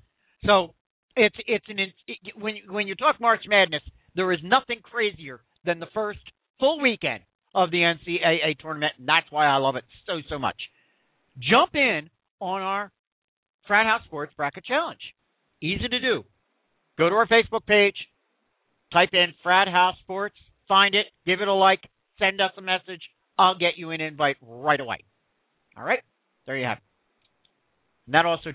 So, 0.47 0.75
it's 1.15 1.37
it's 1.47 1.69
an 1.69 1.79
it, 1.79 1.93
when 2.37 2.57
when 2.69 2.89
you 2.89 2.97
talk 2.97 3.21
March 3.21 3.43
Madness, 3.47 3.83
there 4.17 4.33
is 4.33 4.41
nothing 4.43 4.81
crazier 4.83 5.43
than 5.65 5.79
the 5.79 5.93
first 5.95 6.21
full 6.59 6.81
weekend 6.81 7.23
of 7.55 7.71
the 7.71 7.79
NCAA 7.79 8.59
tournament, 8.59 8.93
and 8.99 9.09
that's 9.09 9.31
why 9.31 9.47
I 9.47 9.57
love 9.57 9.77
it 9.77 9.85
so 10.07 10.21
so 10.29 10.39
much. 10.39 10.57
Jump 11.39 11.75
in 11.75 12.11
on 12.41 12.63
our 12.63 12.93
Frat 13.67 13.87
House 13.87 14.03
Sports 14.05 14.33
Bracket 14.37 14.65
Challenge. 14.65 15.01
Easy 15.63 15.89
to 15.89 16.01
do. 16.01 16.25
Go 16.99 17.09
to 17.09 17.15
our 17.15 17.27
Facebook 17.27 17.67
page, 17.67 17.97
type 18.93 19.11
in 19.13 19.35
Frat 19.43 19.69
House 19.69 19.97
Sports, 20.03 20.37
find 20.69 20.95
it, 20.95 21.07
give 21.27 21.41
it 21.41 21.49
a 21.49 21.55
like, 21.55 21.81
send 22.19 22.41
us 22.41 22.53
a 22.57 22.63
message. 22.63 23.03
I'll 23.39 23.59
get 23.59 23.77
you 23.77 23.91
an 23.91 24.01
invite 24.01 24.37
right 24.43 24.81
away. 24.81 24.99
All 25.77 25.85
right? 25.85 26.01
There 26.47 26.57
you 26.57 26.67
have 26.67 26.79
it. 26.79 26.85
And 28.07 28.15
that 28.15 28.27
also 28.27 28.51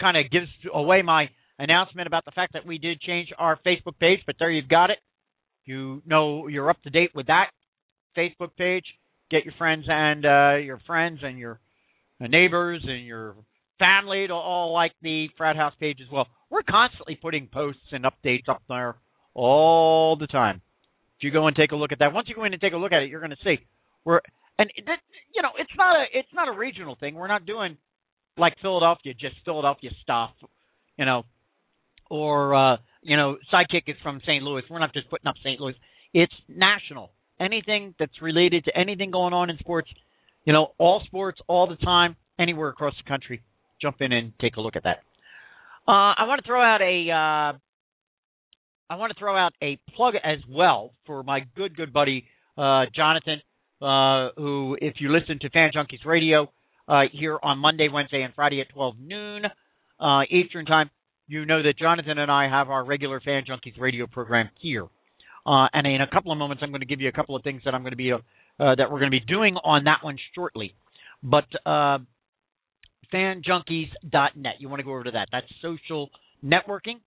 kind 0.00 0.16
of 0.16 0.30
gives 0.30 0.48
away 0.72 1.02
my 1.02 1.28
announcement 1.58 2.06
about 2.06 2.24
the 2.24 2.30
fact 2.30 2.52
that 2.52 2.66
we 2.66 2.78
did 2.78 3.00
change 3.00 3.28
our 3.38 3.58
Facebook 3.66 3.98
page, 3.98 4.20
but 4.26 4.36
there 4.38 4.50
you've 4.50 4.68
got 4.68 4.90
it. 4.90 4.98
You 5.64 6.02
know 6.06 6.46
you're 6.46 6.70
up 6.70 6.80
to 6.84 6.90
date 6.90 7.10
with 7.14 7.26
that 7.26 7.50
Facebook 8.16 8.50
page. 8.56 8.84
Get 9.30 9.44
your 9.44 9.54
friends 9.58 9.84
and 9.88 10.24
uh, 10.24 10.56
your 10.56 10.80
friends 10.86 11.20
and 11.22 11.38
your 11.38 11.60
neighbors 12.20 12.82
and 12.86 13.04
your 13.04 13.36
family 13.78 14.26
to 14.26 14.32
all 14.32 14.72
like 14.72 14.92
the 15.02 15.28
frat 15.36 15.56
house 15.56 15.74
page 15.78 15.98
as 16.04 16.10
well. 16.10 16.26
We're 16.50 16.62
constantly 16.62 17.16
putting 17.20 17.46
posts 17.46 17.82
and 17.92 18.04
updates 18.04 18.48
up 18.48 18.62
there 18.68 18.96
all 19.34 20.16
the 20.16 20.26
time. 20.26 20.62
If 21.18 21.24
you 21.24 21.30
go 21.30 21.46
and 21.46 21.56
take 21.56 21.72
a 21.72 21.76
look 21.76 21.92
at 21.92 21.98
that, 21.98 22.12
once 22.12 22.28
you 22.28 22.34
go 22.34 22.44
in 22.44 22.52
and 22.52 22.60
take 22.60 22.72
a 22.72 22.76
look 22.76 22.92
at 22.92 23.02
it, 23.02 23.10
you're 23.10 23.20
going 23.20 23.30
to 23.30 23.36
see 23.44 23.58
we're 24.04 24.20
and 24.58 24.70
that, 24.86 24.98
you 25.34 25.42
know 25.42 25.50
it's 25.58 25.70
not 25.76 25.96
a 25.96 26.04
it's 26.18 26.28
not 26.32 26.48
a 26.48 26.56
regional 26.56 26.96
thing. 26.98 27.14
We're 27.14 27.28
not 27.28 27.44
doing 27.44 27.76
like 28.36 28.54
Philadelphia, 28.62 29.14
just 29.14 29.34
Philadelphia 29.44 29.90
stuff, 30.02 30.30
you 30.96 31.04
know, 31.04 31.24
or 32.10 32.54
uh, 32.54 32.76
you 33.02 33.16
know, 33.16 33.36
sidekick 33.52 33.82
is 33.86 33.96
from 34.02 34.20
St. 34.22 34.42
Louis. 34.42 34.62
We're 34.68 34.78
not 34.78 34.92
just 34.92 35.10
putting 35.10 35.26
up 35.26 35.34
St. 35.42 35.60
Louis. 35.60 35.74
It's 36.14 36.32
national. 36.48 37.10
Anything 37.40 37.94
that's 37.98 38.20
related 38.20 38.64
to 38.64 38.76
anything 38.76 39.10
going 39.10 39.32
on 39.32 39.50
in 39.50 39.58
sports, 39.58 39.88
you 40.44 40.52
know, 40.52 40.72
all 40.78 41.02
sports 41.06 41.40
all 41.46 41.66
the 41.68 41.76
time, 41.76 42.16
anywhere 42.38 42.68
across 42.68 42.94
the 43.02 43.08
country. 43.08 43.42
Jump 43.80 43.96
in 44.00 44.12
and 44.12 44.32
take 44.40 44.56
a 44.56 44.60
look 44.60 44.76
at 44.76 44.84
that. 44.84 44.98
Uh, 45.86 46.14
I 46.16 46.24
want 46.26 46.42
to 46.42 46.46
throw 46.46 46.60
out 46.62 46.82
a 46.82 47.10
uh, 47.10 47.58
I 48.90 48.96
want 48.96 49.12
to 49.12 49.18
throw 49.18 49.36
out 49.36 49.52
a 49.62 49.78
plug 49.94 50.14
as 50.22 50.38
well 50.48 50.92
for 51.06 51.22
my 51.22 51.40
good 51.56 51.76
good 51.76 51.92
buddy 51.92 52.24
uh, 52.56 52.86
Jonathan, 52.94 53.40
uh, 53.80 54.30
who 54.36 54.76
if 54.80 54.94
you 54.98 55.12
listen 55.12 55.38
to 55.40 55.50
Fan 55.50 55.70
Junkies 55.74 56.04
Radio 56.04 56.50
uh, 56.88 57.02
here 57.12 57.38
on 57.42 57.58
Monday, 57.58 57.88
Wednesday, 57.92 58.22
and 58.22 58.34
Friday 58.34 58.60
at 58.60 58.68
12 58.70 58.96
noon 59.00 59.42
uh, 60.00 60.20
Eastern 60.30 60.66
time, 60.66 60.90
you 61.26 61.44
know 61.44 61.62
that 61.62 61.78
Jonathan 61.78 62.18
and 62.18 62.30
I 62.30 62.48
have 62.48 62.68
our 62.70 62.84
regular 62.84 63.20
Fan 63.20 63.44
Junkies 63.48 63.78
radio 63.78 64.06
program 64.06 64.50
here. 64.60 64.86
Uh, 65.48 65.66
and 65.72 65.86
in 65.86 66.02
a 66.02 66.06
couple 66.06 66.30
of 66.30 66.36
moments, 66.36 66.62
I'm 66.62 66.70
going 66.70 66.80
to 66.80 66.86
give 66.86 67.00
you 67.00 67.08
a 67.08 67.12
couple 67.12 67.34
of 67.34 67.42
things 67.42 67.62
that 67.64 67.74
I'm 67.74 67.80
going 67.80 67.92
to 67.92 67.96
be 67.96 68.12
uh, 68.12 68.18
that 68.58 68.90
we're 68.90 68.98
going 68.98 69.10
to 69.10 69.18
be 69.18 69.20
doing 69.20 69.54
on 69.56 69.84
that 69.84 69.98
one 70.02 70.18
shortly. 70.34 70.74
But 71.22 71.46
uh, 71.64 71.98
fanjunkies.net, 73.12 74.54
you 74.58 74.68
want 74.68 74.80
to 74.80 74.84
go 74.84 74.90
over 74.90 75.04
to 75.04 75.12
that. 75.12 75.28
That's 75.32 75.46
social 75.62 76.10
networking, 76.44 77.00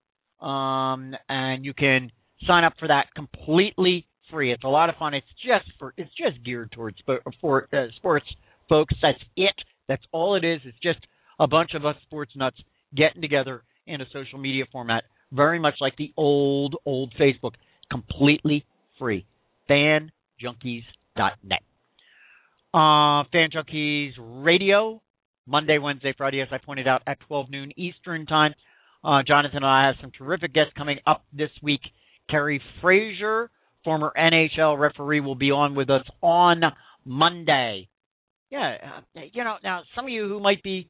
um, 0.44 1.14
and 1.28 1.64
you 1.64 1.72
can 1.72 2.10
sign 2.44 2.64
up 2.64 2.72
for 2.80 2.88
that 2.88 3.06
completely 3.14 4.08
free. 4.28 4.52
It's 4.52 4.64
a 4.64 4.68
lot 4.68 4.88
of 4.88 4.96
fun. 4.96 5.14
It's 5.14 5.26
just 5.46 5.66
for 5.78 5.94
it's 5.96 6.10
just 6.10 6.44
geared 6.44 6.72
towards 6.72 6.96
for 7.40 7.68
uh, 7.72 7.86
sports 7.96 8.26
folks. 8.68 8.94
That's 9.00 9.22
it. 9.36 9.54
That's 9.86 10.02
all 10.10 10.34
it 10.34 10.44
is. 10.44 10.60
It's 10.64 10.78
just 10.82 10.98
a 11.38 11.46
bunch 11.46 11.74
of 11.74 11.86
us 11.86 11.94
sports 12.02 12.32
nuts 12.34 12.56
getting 12.96 13.22
together 13.22 13.62
in 13.86 14.00
a 14.00 14.04
social 14.12 14.38
media 14.38 14.64
format, 14.72 15.04
very 15.30 15.60
much 15.60 15.74
like 15.80 15.96
the 15.96 16.12
old, 16.16 16.74
old 16.84 17.12
Facebook, 17.20 17.52
completely 17.92 18.64
free. 18.98 19.26
FanJunkies.net. 19.70 21.62
Uh, 22.74 23.24
Fan 23.30 23.50
Junkies 23.54 24.12
Radio, 24.18 25.02
Monday, 25.46 25.78
Wednesday, 25.78 26.14
Friday, 26.16 26.40
as 26.40 26.48
I 26.50 26.58
pointed 26.58 26.88
out, 26.88 27.02
at 27.06 27.20
12 27.28 27.50
noon 27.50 27.72
Eastern 27.76 28.24
Time. 28.26 28.54
Uh, 29.04 29.22
Jonathan 29.26 29.58
and 29.58 29.66
I 29.66 29.86
have 29.86 29.96
some 30.00 30.10
terrific 30.16 30.54
guests 30.54 30.72
coming 30.76 30.98
up 31.06 31.24
this 31.32 31.50
week. 31.62 31.82
Kerry 32.30 32.62
Fraser, 32.80 33.50
former 33.84 34.12
NHL 34.16 34.78
referee, 34.78 35.20
will 35.20 35.34
be 35.34 35.50
on 35.50 35.74
with 35.74 35.90
us 35.90 36.06
on 36.22 36.62
Monday. 37.04 37.88
Yeah, 38.50 38.76
uh, 39.16 39.20
you 39.32 39.44
know, 39.44 39.56
now 39.62 39.82
some 39.94 40.06
of 40.06 40.10
you 40.10 40.28
who 40.28 40.40
might 40.40 40.62
be 40.62 40.88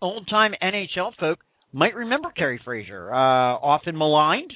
old 0.00 0.26
time 0.28 0.52
NHL 0.62 1.14
folk 1.18 1.38
might 1.72 1.94
remember 1.94 2.30
Kerry 2.30 2.60
Fraser, 2.62 3.12
uh, 3.12 3.16
often 3.16 3.96
maligned, 3.96 4.52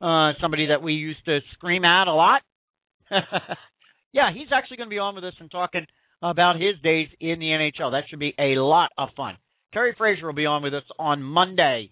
uh, 0.00 0.32
somebody 0.40 0.66
that 0.66 0.82
we 0.82 0.94
used 0.94 1.24
to 1.24 1.40
scream 1.54 1.84
at 1.84 2.08
a 2.08 2.12
lot. 2.12 2.42
yeah, 4.12 4.32
he's 4.32 4.48
actually 4.52 4.78
going 4.78 4.88
to 4.88 4.94
be 4.94 4.98
on 4.98 5.14
with 5.14 5.24
us 5.24 5.34
and 5.40 5.50
talking 5.50 5.86
about 6.22 6.56
his 6.56 6.80
days 6.82 7.08
in 7.20 7.38
the 7.38 7.46
NHL. 7.46 7.92
That 7.92 8.04
should 8.08 8.18
be 8.18 8.34
a 8.38 8.58
lot 8.60 8.90
of 8.98 9.10
fun. 9.16 9.36
Kerry 9.72 9.94
Fraser 9.96 10.26
will 10.26 10.32
be 10.32 10.46
on 10.46 10.62
with 10.62 10.74
us 10.74 10.84
on 10.98 11.22
Monday, 11.22 11.90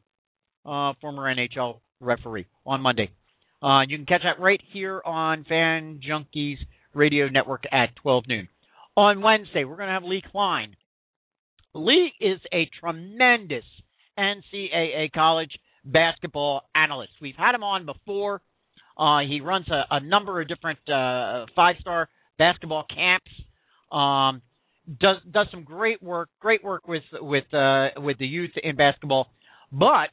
uh, 0.65 0.93
former 1.01 1.35
NHL 1.35 1.81
referee, 2.01 2.47
on 2.65 2.81
Monday. 2.81 3.11
Uh, 3.63 3.83
you 3.89 3.97
can 3.97 4.07
catch 4.07 4.23
that 4.23 4.43
right 4.43 4.61
here 4.73 5.01
on 5.05 5.45
Fan 5.45 6.01
Junkies 6.07 6.59
Radio 6.95 7.29
Network 7.29 7.65
at 7.73 7.97
12 7.97 8.25
noon. 8.29 8.49
On 8.97 9.23
Wednesday, 9.23 9.65
we're 9.65 9.77
going 9.77 9.89
to 9.89 9.95
have 9.95 10.05
Lee 10.05 10.23
Klein. 10.31 10.77
Lee 11.75 12.13
is 12.21 12.39
a 12.53 12.71
tremendous 12.81 13.65
NCAA 14.19 15.13
college 15.13 15.51
basketball 15.85 16.63
analyst. 16.75 17.13
We've 17.21 17.37
had 17.37 17.55
him 17.55 17.63
on 17.63 17.87
before. 17.87 18.41
Uh, 18.97 19.21
he 19.29 19.41
runs 19.41 19.67
a, 19.69 19.97
a, 19.97 20.01
number 20.01 20.41
of 20.41 20.49
different 20.49 20.79
uh, 20.89 21.47
five-star 21.57 22.09
basketball 22.39 22.85
camps. 22.89 23.31
Um, 23.91 24.43
does 25.01 25.17
does 25.31 25.47
some 25.51 25.65
great 25.65 26.03
work, 26.03 26.29
great 26.41 26.63
work 26.63 26.87
with 26.87 27.03
with 27.15 27.53
uh, 27.53 27.89
with 27.97 28.19
the 28.19 28.27
youth 28.27 28.51
in 28.63 28.77
basketball. 28.77 29.29
But 29.73 30.11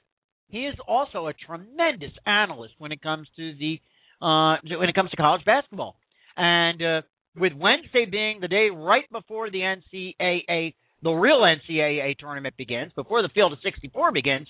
he 0.48 0.62
is 0.62 0.76
also 0.88 1.28
a 1.28 1.34
tremendous 1.34 2.12
analyst 2.26 2.74
when 2.78 2.92
it 2.92 3.02
comes 3.02 3.28
to 3.36 3.54
the 3.54 3.80
uh, 4.22 4.58
when 4.78 4.90
it 4.90 4.96
comes 4.96 5.12
to 5.12 5.18
college 5.18 5.46
basketball. 5.46 5.96
And 6.38 6.82
uh, 6.82 7.02
with 7.36 7.54
Wednesday 7.54 8.06
being 8.10 8.40
the 8.40 8.48
day 8.48 8.70
right 8.74 9.10
before 9.12 9.50
the 9.52 9.60
NCAA 9.60 10.74
the 11.04 11.12
real 11.12 11.42
NCAA 11.42 12.18
tournament 12.18 12.56
begins, 12.58 12.92
before 12.94 13.22
the 13.22 13.30
field 13.30 13.54
of 13.54 13.60
64 13.64 14.12
begins, 14.12 14.48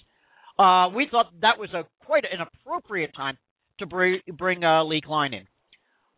uh, 0.61 0.89
we 0.89 1.07
thought 1.09 1.27
that 1.41 1.57
was 1.57 1.69
a 1.73 1.83
quite 2.05 2.23
an 2.31 2.39
appropriate 2.39 3.11
time 3.15 3.37
to 3.79 3.85
bring, 3.87 4.19
bring 4.37 4.63
uh, 4.63 4.83
Lee 4.83 5.01
Klein 5.03 5.33
in. 5.33 5.47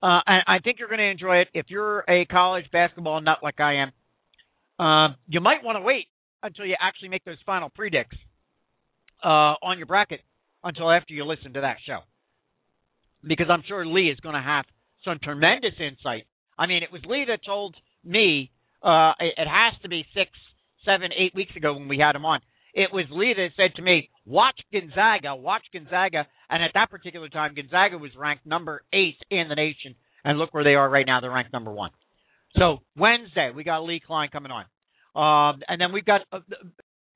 Uh, 0.02 0.20
and 0.28 0.44
I 0.48 0.60
think 0.62 0.80
you're 0.80 0.90
going 0.90 1.00
to 1.00 1.10
enjoy 1.10 1.38
it. 1.38 1.48
If 1.54 1.68
you're 1.70 2.04
a 2.10 2.26
college 2.26 2.66
basketball 2.72 3.22
nut 3.22 3.38
like 3.42 3.62
I 3.62 3.76
am, 3.76 3.92
uh, 4.80 5.16
you 5.30 5.40
might 5.40 5.64
want 5.64 5.78
to 5.78 5.82
wait 5.82 6.08
until 6.42 6.66
you 6.66 6.76
actually 6.82 7.08
make 7.08 7.24
those 7.24 7.38
final 7.46 7.70
predicts 7.70 8.18
uh, 9.24 9.56
on 9.64 9.78
your 9.78 9.88
bracket 9.88 10.20
until 10.62 10.92
after 10.92 11.14
you 11.14 11.24
listen 11.26 11.54
to 11.54 11.62
that 11.62 11.78
show. 11.86 12.00
Because 13.26 13.46
I'm 13.50 13.64
sure 13.66 13.86
Lee 13.86 14.10
is 14.10 14.20
going 14.20 14.36
to 14.36 14.42
have 14.42 14.66
some 15.06 15.20
tremendous 15.24 15.76
insight. 15.80 16.26
I 16.60 16.68
mean, 16.68 16.84
it 16.84 16.92
was 16.92 17.02
Lee 17.06 17.26
that 17.30 17.46
told 17.46 17.76
me 18.04 18.52
uh, 18.84 19.14
it, 19.22 19.36
it 19.38 19.48
has 19.48 19.80
to 19.84 19.90
be 19.90 20.06
six, 20.14 20.32
seven, 20.84 21.12
eight 21.18 21.34
weeks 21.34 21.56
ago 21.56 21.76
when 21.76 21.88
we 21.88 21.98
had 21.98 22.14
him 22.14 22.26
on. 22.26 22.42
It 22.74 22.92
was 22.92 23.06
Lee 23.12 23.34
that 23.36 23.50
said 23.56 23.76
to 23.76 23.82
me, 23.82 24.10
"Watch 24.26 24.60
Gonzaga, 24.72 25.36
watch 25.36 25.64
Gonzaga," 25.72 26.28
and 26.50 26.64
at 26.64 26.72
that 26.74 26.90
particular 26.90 27.30
time, 27.30 27.54
Gonzaga 27.54 27.98
was 27.98 28.16
ranked 28.16 28.46
number 28.46 28.84
eight 28.92 29.18
in 29.30 29.48
the 29.48 29.56
nation, 29.56 29.96
and 30.24 30.38
look 30.38 30.54
where 30.54 30.64
they 30.64 30.76
are 30.76 30.90
right 30.90 31.06
now. 31.06 31.20
They're 31.20 31.32
ranked 31.32 31.54
number 31.54 31.72
one. 31.72 31.92
So 32.58 32.80
Wednesday, 32.98 33.52
we 33.56 33.64
got 33.64 33.84
Lee 33.84 34.00
Klein 34.06 34.30
coming 34.32 34.52
on, 34.52 34.66
um, 35.16 35.62
and 35.68 35.80
then 35.80 35.92
we've 35.92 36.06
got 36.06 36.22
uh, 36.32 36.40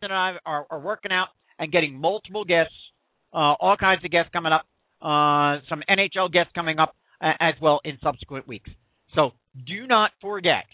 and 0.01 0.13
I 0.13 0.37
are, 0.45 0.67
are 0.69 0.79
working 0.79 1.11
out 1.11 1.29
and 1.59 1.71
getting 1.71 1.99
multiple 1.99 2.45
guests, 2.45 2.73
uh, 3.33 3.53
all 3.59 3.77
kinds 3.77 4.03
of 4.05 4.11
guests 4.11 4.29
coming 4.31 4.53
up, 4.53 4.65
uh, 5.01 5.61
some 5.69 5.81
NHL 5.89 6.31
guests 6.31 6.51
coming 6.53 6.79
up 6.79 6.95
uh, 7.21 7.31
as 7.39 7.55
well 7.61 7.81
in 7.83 7.97
subsequent 8.03 8.47
weeks. 8.47 8.69
So 9.15 9.31
do 9.65 9.87
not 9.87 10.11
forget 10.21 10.65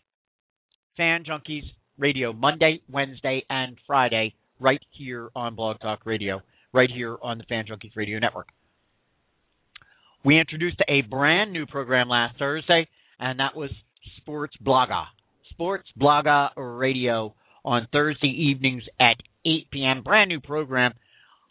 Fan 0.97 1.23
Junkies 1.23 1.63
Radio 1.97 2.33
Monday, 2.33 2.81
Wednesday, 2.91 3.45
and 3.49 3.77
Friday 3.87 4.35
right 4.63 4.81
here 4.91 5.29
on 5.35 5.55
Blog 5.55 5.79
Talk 5.81 6.05
Radio, 6.05 6.41
right 6.71 6.89
here 6.89 7.17
on 7.21 7.37
the 7.37 7.43
Fan 7.43 7.65
Junkies 7.65 7.95
Radio 7.95 8.17
Network. 8.17 8.47
We 10.23 10.39
introduced 10.39 10.79
a 10.87 11.01
brand 11.01 11.51
new 11.51 11.65
program 11.65 12.07
last 12.07 12.39
Thursday, 12.39 12.87
and 13.19 13.39
that 13.41 13.57
was 13.57 13.69
Sports 14.17 14.55
Blogger. 14.65 15.03
Sports 15.51 15.89
Blogger 15.99 16.49
Radio 16.55 17.35
on 17.65 17.87
Thursday 17.91 18.29
evenings 18.29 18.83
at 19.01 19.17
8 19.45 19.69
p.m. 19.69 20.01
Brand 20.01 20.29
new 20.29 20.39
program. 20.39 20.93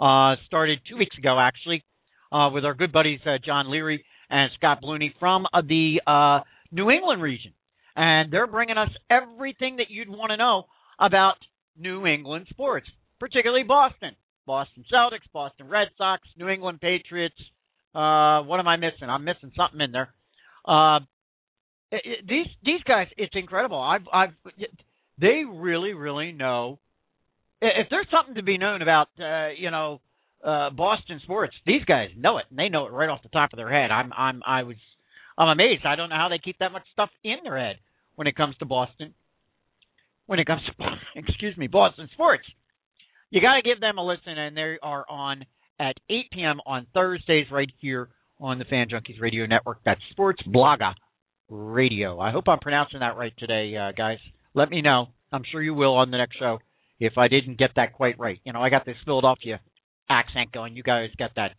Uh, 0.00 0.36
started 0.46 0.80
two 0.88 0.96
weeks 0.96 1.16
ago, 1.18 1.38
actually, 1.38 1.84
uh, 2.32 2.48
with 2.52 2.64
our 2.64 2.74
good 2.74 2.92
buddies 2.92 3.20
uh, 3.26 3.36
John 3.44 3.70
Leary 3.70 4.04
and 4.30 4.50
Scott 4.56 4.78
Blooney 4.82 5.12
from 5.20 5.46
uh, 5.52 5.60
the 5.60 6.00
uh, 6.06 6.40
New 6.72 6.90
England 6.90 7.20
region. 7.20 7.52
And 7.94 8.32
they're 8.32 8.46
bringing 8.46 8.78
us 8.78 8.88
everything 9.10 9.76
that 9.76 9.90
you'd 9.90 10.08
want 10.08 10.30
to 10.30 10.38
know 10.38 10.64
about 10.98 11.34
New 11.78 12.06
England 12.06 12.46
sports, 12.50 12.88
particularly 13.22 13.62
Boston. 13.62 14.16
Boston 14.48 14.84
Celtics, 14.92 15.30
Boston 15.32 15.68
Red 15.68 15.86
Sox, 15.96 16.22
New 16.36 16.48
England 16.48 16.80
Patriots. 16.80 17.38
Uh, 17.94 18.42
what 18.42 18.58
am 18.58 18.66
I 18.66 18.74
missing? 18.74 19.08
I'm 19.08 19.22
missing 19.22 19.52
something 19.56 19.80
in 19.80 19.92
there. 19.92 20.12
Uh, 20.66 20.98
it, 21.92 22.02
it, 22.04 22.26
these 22.28 22.46
these 22.64 22.82
guys, 22.82 23.06
it's 23.16 23.34
incredible. 23.36 23.80
I've 23.80 24.08
I've 24.12 24.30
they 25.20 25.44
really 25.48 25.94
really 25.94 26.32
know. 26.32 26.80
If 27.60 27.86
there's 27.90 28.08
something 28.10 28.34
to 28.34 28.42
be 28.42 28.58
known 28.58 28.82
about, 28.82 29.06
uh, 29.20 29.50
you 29.56 29.70
know, 29.70 30.00
uh, 30.42 30.70
Boston 30.70 31.20
sports, 31.22 31.54
these 31.64 31.84
guys 31.84 32.08
know 32.16 32.38
it, 32.38 32.46
and 32.50 32.58
they 32.58 32.68
know 32.68 32.86
it 32.86 32.92
right 32.92 33.08
off 33.08 33.22
the 33.22 33.28
top 33.28 33.52
of 33.52 33.56
their 33.56 33.70
head. 33.70 33.92
I'm 33.92 34.12
I'm 34.12 34.42
I 34.44 34.64
was 34.64 34.78
I'm 35.38 35.48
amazed. 35.48 35.86
I 35.86 35.94
don't 35.94 36.08
know 36.08 36.16
how 36.16 36.28
they 36.28 36.38
keep 36.38 36.58
that 36.58 36.72
much 36.72 36.82
stuff 36.92 37.10
in 37.22 37.36
their 37.44 37.56
head 37.56 37.76
when 38.16 38.26
it 38.26 38.34
comes 38.34 38.56
to 38.56 38.64
Boston. 38.64 39.14
When 40.26 40.40
it 40.40 40.46
comes 40.46 40.62
to 40.66 40.72
excuse 41.14 41.56
me, 41.56 41.68
Boston 41.68 42.08
sports, 42.14 42.48
you 43.32 43.40
got 43.40 43.54
to 43.54 43.62
give 43.62 43.80
them 43.80 43.96
a 43.96 44.06
listen, 44.06 44.36
and 44.36 44.54
they 44.54 44.76
are 44.82 45.06
on 45.08 45.46
at 45.80 45.96
8 46.10 46.30
p.m. 46.32 46.60
on 46.66 46.86
Thursdays 46.92 47.46
right 47.50 47.70
here 47.80 48.10
on 48.38 48.58
the 48.58 48.66
Fan 48.66 48.88
Junkies 48.88 49.20
Radio 49.22 49.46
Network. 49.46 49.78
That's 49.86 50.02
Sports 50.10 50.42
Blogger 50.46 50.92
Radio. 51.48 52.20
I 52.20 52.30
hope 52.30 52.44
I'm 52.46 52.58
pronouncing 52.58 53.00
that 53.00 53.16
right 53.16 53.32
today, 53.38 53.74
uh, 53.74 53.92
guys. 53.96 54.18
Let 54.52 54.68
me 54.68 54.82
know. 54.82 55.06
I'm 55.32 55.44
sure 55.50 55.62
you 55.62 55.72
will 55.72 55.94
on 55.94 56.10
the 56.10 56.18
next 56.18 56.38
show 56.38 56.58
if 57.00 57.16
I 57.16 57.28
didn't 57.28 57.58
get 57.58 57.70
that 57.76 57.94
quite 57.94 58.18
right. 58.18 58.38
You 58.44 58.52
know, 58.52 58.60
I 58.60 58.68
got 58.68 58.84
this 58.84 58.96
Philadelphia 59.06 59.60
accent 60.10 60.52
going. 60.52 60.76
You 60.76 60.82
guys 60.82 61.08
got 61.18 61.30
that, 61.36 61.52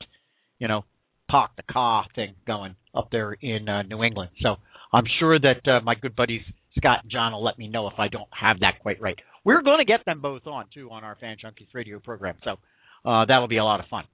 you 0.59 0.67
know, 0.67 0.85
park 1.27 1.51
the 1.57 1.63
car 1.63 2.05
thing 2.13 2.35
going 2.45 2.75
up 2.93 3.09
there 3.11 3.33
in 3.33 3.67
uh, 3.67 3.81
New 3.81 4.03
England. 4.03 4.29
So 4.41 4.57
I'm 4.93 5.05
sure 5.19 5.39
that 5.39 5.67
uh, 5.67 5.81
my 5.83 5.95
good 5.95 6.15
buddies 6.15 6.41
Scott 6.77 6.99
and 7.01 7.11
John 7.11 7.33
will 7.33 7.43
let 7.43 7.57
me 7.57 7.67
know 7.67 7.87
if 7.87 7.95
I 7.97 8.09
don't 8.09 8.29
have 8.39 8.59
that 8.59 8.79
quite 8.79 9.01
right. 9.01 9.17
We're 9.43 9.61
going 9.61 9.79
to 9.79 9.85
get 9.85 10.05
them 10.05 10.21
both 10.21 10.47
on 10.47 10.65
too 10.73 10.89
on 10.91 11.03
our 11.03 11.15
Fan 11.15 11.37
Junkies 11.43 11.73
radio 11.73 11.99
program, 11.99 12.35
so 12.43 12.57
uh, 13.05 13.25
that'll 13.25 13.47
be 13.47 13.57
a 13.57 13.63
lot 13.63 13.79
of 13.79 13.87
fun. 13.87 14.05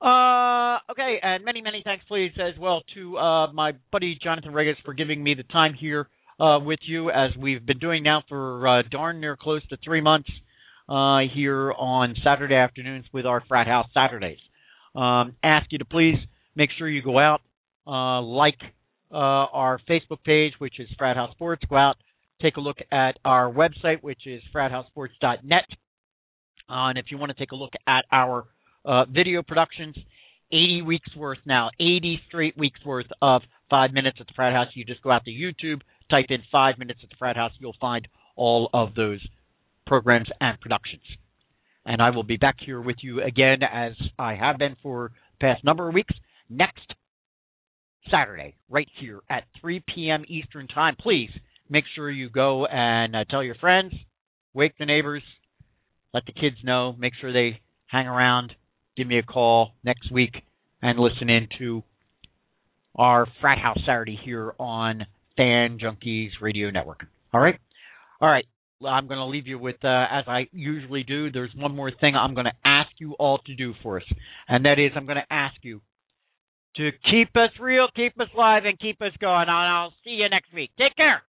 Uh, 0.00 0.78
okay, 0.92 1.18
and 1.22 1.44
many, 1.44 1.60
many 1.60 1.82
thanks, 1.84 2.04
please, 2.06 2.30
as 2.36 2.58
well 2.58 2.82
to 2.94 3.18
uh, 3.18 3.52
my 3.52 3.72
buddy 3.90 4.18
Jonathan 4.22 4.52
Regas 4.52 4.76
for 4.84 4.94
giving 4.94 5.22
me 5.22 5.34
the 5.34 5.42
time 5.44 5.74
here 5.74 6.08
uh, 6.38 6.58
with 6.60 6.78
you, 6.86 7.10
as 7.10 7.30
we've 7.36 7.64
been 7.64 7.78
doing 7.78 8.02
now 8.04 8.22
for 8.28 8.66
uh, 8.66 8.82
darn 8.90 9.20
near 9.20 9.36
close 9.36 9.66
to 9.68 9.76
three 9.84 10.00
months 10.00 10.30
uh, 10.88 11.18
here 11.34 11.72
on 11.72 12.14
Saturday 12.22 12.54
afternoons 12.54 13.06
with 13.12 13.26
our 13.26 13.42
Frat 13.48 13.66
House 13.66 13.88
Saturdays. 13.92 14.38
Um, 14.94 15.34
ask 15.42 15.66
you 15.70 15.78
to 15.78 15.84
please 15.84 16.16
make 16.54 16.70
sure 16.78 16.88
you 16.88 17.02
go 17.02 17.18
out, 17.18 17.40
like 17.86 18.58
uh, 19.10 19.16
our 19.16 19.80
Facebook 19.88 20.22
page, 20.24 20.52
which 20.58 20.78
is 20.78 20.88
Frat 20.96 21.16
House 21.16 21.32
Sports. 21.32 21.62
Go 21.68 21.76
out, 21.76 21.96
take 22.40 22.56
a 22.56 22.60
look 22.60 22.78
at 22.92 23.18
our 23.24 23.50
website, 23.52 24.02
which 24.02 24.26
is 24.26 24.42
frathousesports.net. 24.54 25.64
Uh, 26.70 26.88
and 26.90 26.98
if 26.98 27.06
you 27.10 27.18
want 27.18 27.30
to 27.30 27.38
take 27.38 27.52
a 27.52 27.56
look 27.56 27.72
at 27.86 28.04
our 28.12 28.46
uh, 28.84 29.04
video 29.06 29.42
productions, 29.42 29.96
80 30.52 30.82
weeks 30.82 31.16
worth 31.16 31.38
now, 31.44 31.70
80 31.78 32.20
straight 32.28 32.56
weeks 32.56 32.80
worth 32.84 33.06
of 33.20 33.42
five 33.70 33.92
minutes 33.92 34.18
at 34.20 34.26
the 34.26 34.32
frat 34.34 34.52
house. 34.52 34.68
You 34.74 34.84
just 34.84 35.02
go 35.02 35.10
out 35.10 35.24
to 35.24 35.30
YouTube, 35.30 35.80
type 36.10 36.26
in 36.30 36.42
five 36.50 36.78
minutes 36.78 37.00
at 37.02 37.10
the 37.10 37.16
frat 37.18 37.36
house, 37.36 37.52
you'll 37.58 37.76
find 37.80 38.08
all 38.36 38.70
of 38.72 38.94
those 38.94 39.20
programs 39.86 40.28
and 40.40 40.60
productions. 40.60 41.02
And 41.84 42.02
I 42.02 42.10
will 42.10 42.22
be 42.22 42.36
back 42.36 42.56
here 42.64 42.80
with 42.80 42.96
you 43.02 43.22
again, 43.22 43.58
as 43.62 43.92
I 44.18 44.34
have 44.34 44.58
been 44.58 44.76
for 44.82 45.12
the 45.40 45.46
past 45.46 45.64
number 45.64 45.88
of 45.88 45.94
weeks, 45.94 46.14
next 46.48 46.94
Saturday, 48.10 48.56
right 48.68 48.88
here 49.00 49.20
at 49.28 49.44
3 49.60 49.82
p.m. 49.94 50.24
Eastern 50.28 50.66
Time. 50.68 50.96
Please 50.98 51.30
make 51.68 51.84
sure 51.94 52.10
you 52.10 52.28
go 52.28 52.66
and 52.66 53.14
uh, 53.14 53.24
tell 53.30 53.42
your 53.42 53.54
friends, 53.56 53.92
wake 54.54 54.72
the 54.78 54.86
neighbors, 54.86 55.22
let 56.12 56.24
the 56.26 56.32
kids 56.32 56.56
know, 56.64 56.94
make 56.98 57.12
sure 57.20 57.32
they 57.32 57.60
hang 57.86 58.06
around, 58.06 58.54
give 58.96 59.06
me 59.06 59.18
a 59.18 59.22
call 59.22 59.72
next 59.84 60.10
week, 60.10 60.34
and 60.82 60.98
listen 60.98 61.28
in 61.28 61.48
to 61.58 61.82
our 62.96 63.26
Frat 63.40 63.58
House 63.58 63.78
Saturday 63.86 64.18
here 64.24 64.54
on 64.58 65.06
Fan 65.36 65.78
Junkies 65.78 66.30
Radio 66.40 66.70
Network. 66.70 67.06
All 67.32 67.40
right? 67.40 67.58
All 68.20 68.28
right. 68.28 68.46
I'm 68.86 69.08
going 69.08 69.18
to 69.18 69.26
leave 69.26 69.46
you 69.46 69.58
with, 69.58 69.76
uh, 69.84 70.06
as 70.10 70.24
I 70.28 70.46
usually 70.52 71.02
do, 71.02 71.30
there's 71.30 71.50
one 71.56 71.74
more 71.74 71.90
thing 71.90 72.14
I'm 72.14 72.34
going 72.34 72.46
to 72.46 72.52
ask 72.64 72.90
you 72.98 73.14
all 73.14 73.38
to 73.46 73.54
do 73.54 73.74
for 73.82 73.98
us. 73.98 74.06
And 74.48 74.64
that 74.64 74.78
is, 74.78 74.92
I'm 74.94 75.06
going 75.06 75.18
to 75.18 75.32
ask 75.34 75.56
you 75.62 75.80
to 76.76 76.90
keep 77.10 77.30
us 77.36 77.50
real, 77.60 77.88
keep 77.94 78.18
us 78.20 78.28
live, 78.36 78.64
and 78.64 78.78
keep 78.78 79.02
us 79.02 79.12
going. 79.20 79.42
And 79.42 79.50
I'll 79.50 79.92
see 80.04 80.10
you 80.10 80.28
next 80.28 80.52
week. 80.54 80.70
Take 80.78 80.94
care. 80.96 81.22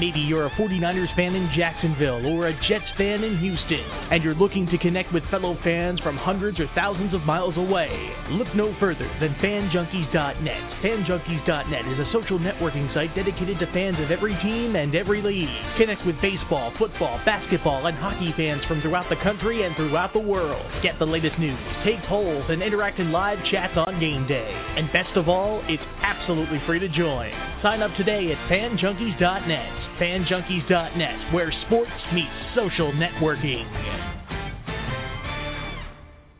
Maybe 0.00 0.24
you're 0.24 0.48
a 0.48 0.56
49ers 0.56 1.12
fan 1.12 1.36
in 1.36 1.52
Jacksonville 1.52 2.24
or 2.24 2.48
a 2.48 2.56
Jets 2.72 2.88
fan 2.96 3.20
in 3.20 3.36
Houston, 3.36 3.84
and 4.08 4.24
you're 4.24 4.34
looking 4.34 4.64
to 4.72 4.80
connect 4.80 5.12
with 5.12 5.28
fellow 5.28 5.60
fans 5.62 6.00
from 6.00 6.16
hundreds 6.16 6.58
or 6.58 6.72
thousands 6.74 7.12
of 7.12 7.20
miles 7.28 7.52
away. 7.60 7.92
Look 8.32 8.48
no 8.56 8.72
further 8.80 9.04
than 9.20 9.36
FanJunkies.net. 9.44 10.64
FanJunkies.net 10.80 11.84
is 11.84 12.00
a 12.00 12.08
social 12.16 12.40
networking 12.40 12.88
site 12.96 13.12
dedicated 13.12 13.60
to 13.60 13.68
fans 13.76 14.00
of 14.00 14.08
every 14.08 14.32
team 14.40 14.72
and 14.72 14.96
every 14.96 15.20
league. 15.20 15.52
Connect 15.76 16.00
with 16.08 16.16
baseball, 16.24 16.72
football, 16.80 17.20
basketball, 17.28 17.84
and 17.84 17.98
hockey 18.00 18.32
fans 18.40 18.64
from 18.64 18.80
throughout 18.80 19.12
the 19.12 19.20
country 19.20 19.68
and 19.68 19.76
throughout 19.76 20.16
the 20.16 20.24
world. 20.24 20.64
Get 20.80 20.96
the 20.96 21.04
latest 21.04 21.36
news, 21.36 21.60
take 21.84 22.00
polls, 22.08 22.48
and 22.48 22.64
interact 22.64 23.04
in 23.04 23.12
live 23.12 23.36
chats 23.52 23.76
on 23.76 24.00
game 24.00 24.24
day. 24.24 24.48
And 24.48 24.88
best 24.96 25.12
of 25.20 25.28
all, 25.28 25.60
it's 25.68 25.84
absolutely 26.00 26.64
free 26.64 26.80
to 26.80 26.88
join. 26.88 27.28
Sign 27.60 27.84
up 27.84 27.92
today 28.00 28.32
at 28.32 28.40
FanJunkies.net. 28.48 29.89
FanJunkies.net, 30.00 31.34
where 31.34 31.52
sports 31.66 31.90
meets 32.14 32.32
social 32.56 32.90
networking. 32.92 34.19